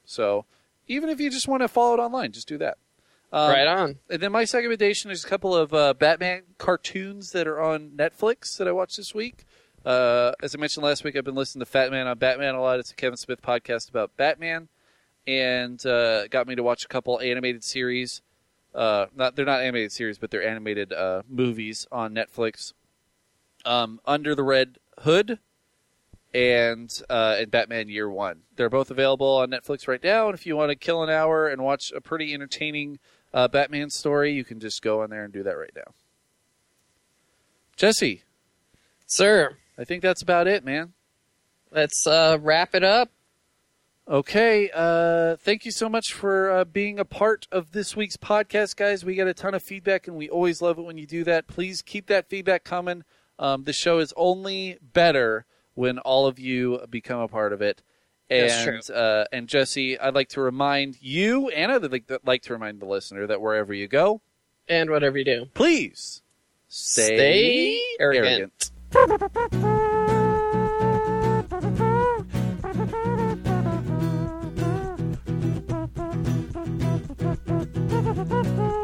So 0.06 0.46
even 0.88 1.10
if 1.10 1.20
you 1.20 1.30
just 1.30 1.48
want 1.48 1.62
to 1.62 1.68
follow 1.68 1.96
it 1.96 2.00
online, 2.00 2.32
just 2.32 2.48
do 2.48 2.58
that. 2.58 2.78
Um, 3.32 3.50
right 3.50 3.68
on. 3.68 3.98
And 4.10 4.22
then 4.22 4.32
my 4.32 4.46
second 4.46 4.70
recommendation 4.70 5.10
is 5.10 5.24
a 5.24 5.28
couple 5.28 5.56
of 5.56 5.74
uh, 5.74 5.94
Batman 5.96 6.44
cartoons 6.60 7.32
that 7.32 7.48
are 7.48 7.60
on 7.60 7.92
Netflix 7.92 8.58
that 8.58 8.68
I 8.68 8.72
watched 8.72 8.98
this 8.98 9.16
week. 9.16 9.46
Uh, 9.84 10.34
as 10.42 10.56
I 10.56 10.60
mentioned 10.60 10.86
last 10.86 11.04
week, 11.04 11.16
I've 11.16 11.26
been 11.26 11.36
listening 11.36 11.62
to 11.62 11.66
Fat 11.66 11.92
Man 11.92 12.08
on 12.08 12.18
Batman 12.18 12.56
a 12.56 12.62
lot. 12.62 12.80
It's 12.80 12.92
a 12.92 12.96
Kevin 12.96 13.18
Smith 13.18 13.42
podcast 13.42 13.90
about 13.90 14.16
Batman, 14.18 14.70
and 15.26 15.84
uh, 15.86 16.28
got 16.28 16.48
me 16.48 16.56
to 16.56 16.64
watch 16.64 16.86
a 16.86 16.88
couple 16.88 17.20
animated 17.20 17.64
series. 17.64 18.22
Uh, 18.74 19.06
not 19.16 19.36
they're 19.36 19.46
not 19.46 19.62
animated 19.62 19.92
series, 19.92 20.18
but 20.18 20.32
they're 20.32 20.48
animated 20.48 20.92
uh, 20.92 21.22
movies 21.28 21.86
on 21.92 22.14
Netflix. 22.14 22.74
Um, 23.66 24.00
Under 24.06 24.36
the 24.36 24.44
Red 24.44 24.78
Hood 25.00 25.40
and 26.34 26.90
uh, 27.10 27.36
and 27.40 27.52
Batman 27.52 27.88
Year 27.90 28.10
One. 28.10 28.42
They're 28.56 28.70
both 28.70 28.92
available 28.92 29.38
on 29.38 29.50
Netflix 29.52 29.88
right 29.88 30.04
now. 30.04 30.28
And 30.28 30.34
if 30.34 30.46
you 30.46 30.56
want 30.56 30.70
to 30.72 30.76
kill 30.76 31.04
an 31.04 31.10
hour 31.10 31.48
and 31.48 31.62
watch 31.62 31.92
a 31.96 32.02
pretty 32.02 32.34
entertaining 32.34 33.00
uh, 33.34 33.48
Batman 33.48 33.90
story, 33.90 34.34
you 34.34 34.44
can 34.44 34.60
just 34.60 34.82
go 34.82 35.02
on 35.04 35.10
there 35.12 35.24
and 35.24 35.32
do 35.32 35.44
that 35.44 35.58
right 35.58 35.72
now. 35.76 35.94
Jesse, 37.76 38.24
Sir, 39.06 39.58
I 39.78 39.84
think 39.84 40.02
that's 40.02 40.22
about 40.22 40.48
it, 40.48 40.64
man. 40.66 40.94
let's 41.72 42.06
uh, 42.06 42.38
wrap 42.42 42.76
it 42.76 42.84
up. 42.84 43.10
Okay, 44.06 44.70
uh, 44.74 45.38
thank 45.38 45.64
you 45.64 45.72
so 45.72 45.88
much 45.88 46.12
for 46.12 46.52
uh, 46.52 46.66
being 46.66 47.00
a 47.00 47.06
part 47.06 47.48
of 47.54 47.72
this 47.72 47.96
week's 47.96 48.18
podcast, 48.18 48.76
guys. 48.76 49.06
We 49.06 49.16
get 49.16 49.28
a 49.30 49.34
ton 49.34 49.54
of 49.54 49.64
feedback, 49.64 50.08
and 50.08 50.18
we 50.18 50.30
always 50.30 50.62
love 50.62 50.78
it 50.78 50.82
when 50.82 50.98
you 50.98 51.08
do 51.08 51.24
that. 51.24 51.48
Please 51.48 51.82
keep 51.82 52.08
that 52.08 52.28
feedback 52.28 52.66
coming. 52.66 53.04
Um, 53.40 53.64
the 53.64 53.72
show 53.72 54.00
is 54.00 54.14
only 54.18 54.78
better 54.82 55.46
when 55.74 56.00
all 56.00 56.28
of 56.28 56.38
you 56.38 56.82
become 56.90 57.22
a 57.22 57.30
part 57.30 57.54
of 57.54 57.62
it. 57.62 57.82
That's 58.30 58.54
And 58.54 58.84
true. 58.84 58.96
uh, 58.96 59.26
and 59.32 59.48
Jesse, 59.48 59.98
I'd 59.98 60.14
like 60.16 60.30
to 60.30 60.42
remind 60.42 60.98
you, 61.02 61.48
and 61.50 61.72
I'd 61.72 61.90
like, 61.90 62.12
like 62.26 62.42
to 62.44 62.54
remind 62.54 62.82
the 62.82 62.86
listener 62.86 63.26
that 63.28 63.40
wherever 63.42 63.74
you 63.74 63.88
go, 63.88 64.20
And 64.68 64.90
whatever 64.90 65.18
you 65.18 65.24
do. 65.26 65.46
please 65.54 66.22
stay, 66.68 67.06
Stay 67.06 67.82
arrogant. 68.02 68.70
arrogant. 68.94 69.64
Mm-hmm. 78.16 78.74